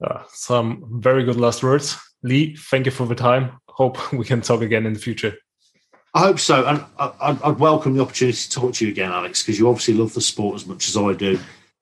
Uh, 0.03 0.23
some 0.29 1.01
very 1.01 1.23
good 1.23 1.37
last 1.37 1.63
words. 1.63 1.97
Lee, 2.23 2.55
thank 2.55 2.85
you 2.85 2.91
for 2.91 3.05
the 3.05 3.15
time. 3.15 3.59
Hope 3.69 4.11
we 4.13 4.25
can 4.25 4.41
talk 4.41 4.61
again 4.61 4.85
in 4.85 4.93
the 4.93 4.99
future. 4.99 5.35
I 6.17 6.21
hope 6.21 6.39
so, 6.39 6.65
and 6.65 6.83
I, 6.97 7.33
would 7.47 7.59
welcome 7.59 7.93
the 7.93 8.01
opportunity 8.01 8.35
to 8.35 8.49
talk 8.49 8.73
to 8.73 8.85
you 8.85 8.91
again, 8.91 9.11
Alex, 9.11 9.43
because 9.43 9.59
you 9.59 9.69
obviously 9.69 9.93
love 9.93 10.15
the 10.15 10.21
sport 10.21 10.55
as 10.55 10.65
much 10.65 10.87
as 10.87 10.97
I 10.97 11.13
do, 11.13 11.39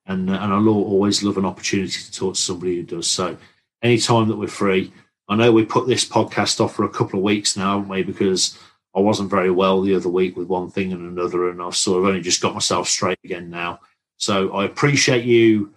and 0.07 0.29
uh, 0.29 0.33
and 0.33 0.51
I'll 0.51 0.67
always 0.67 1.23
love 1.23 1.37
an 1.37 1.45
opportunity 1.45 2.01
to 2.01 2.11
talk 2.11 2.33
to 2.33 2.41
somebody 2.41 2.75
who 2.75 2.83
does. 2.83 3.09
So, 3.09 3.37
anytime 3.81 4.27
that 4.27 4.35
we're 4.35 4.47
free, 4.47 4.91
I 5.29 5.37
know 5.37 5.53
we 5.53 5.63
put 5.63 5.87
this 5.87 6.03
podcast 6.03 6.59
off 6.59 6.75
for 6.75 6.83
a 6.83 6.89
couple 6.89 7.17
of 7.17 7.23
weeks 7.23 7.55
now, 7.55 7.77
haven't 7.77 7.87
we? 7.87 8.03
Because 8.03 8.59
I 8.93 8.99
wasn't 8.99 9.29
very 9.29 9.51
well 9.51 9.81
the 9.81 9.95
other 9.95 10.09
week 10.09 10.35
with 10.35 10.49
one 10.49 10.69
thing 10.69 10.91
and 10.91 11.17
another, 11.17 11.49
and 11.49 11.61
I've 11.61 11.77
sort 11.77 11.99
of 11.99 12.09
only 12.09 12.19
just 12.19 12.41
got 12.41 12.53
myself 12.53 12.89
straight 12.89 13.19
again 13.23 13.49
now. 13.49 13.79
So 14.17 14.51
I 14.51 14.65
appreciate 14.65 15.23
you 15.23 15.73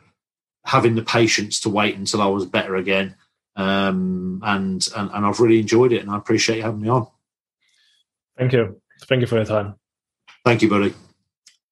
having 0.65 0.97
the 0.97 1.03
patience 1.05 1.61
to 1.61 1.69
wait 1.69 1.95
until 1.95 2.23
I 2.23 2.27
was 2.27 2.45
better 2.45 2.75
again, 2.75 3.15
um, 3.55 4.43
and, 4.45 4.85
and 4.97 5.11
and 5.13 5.25
I've 5.25 5.39
really 5.39 5.61
enjoyed 5.61 5.93
it, 5.93 6.03
and 6.03 6.11
I 6.11 6.17
appreciate 6.17 6.57
you 6.57 6.65
having 6.65 6.81
me 6.81 6.89
on. 6.89 7.07
Thank 8.39 8.53
you. 8.53 8.81
Thank 9.09 9.21
you 9.21 9.27
for 9.27 9.37
your 9.37 9.45
time. 9.45 9.75
Thank 10.45 10.63
you, 10.63 10.69
buddy. 10.69 10.95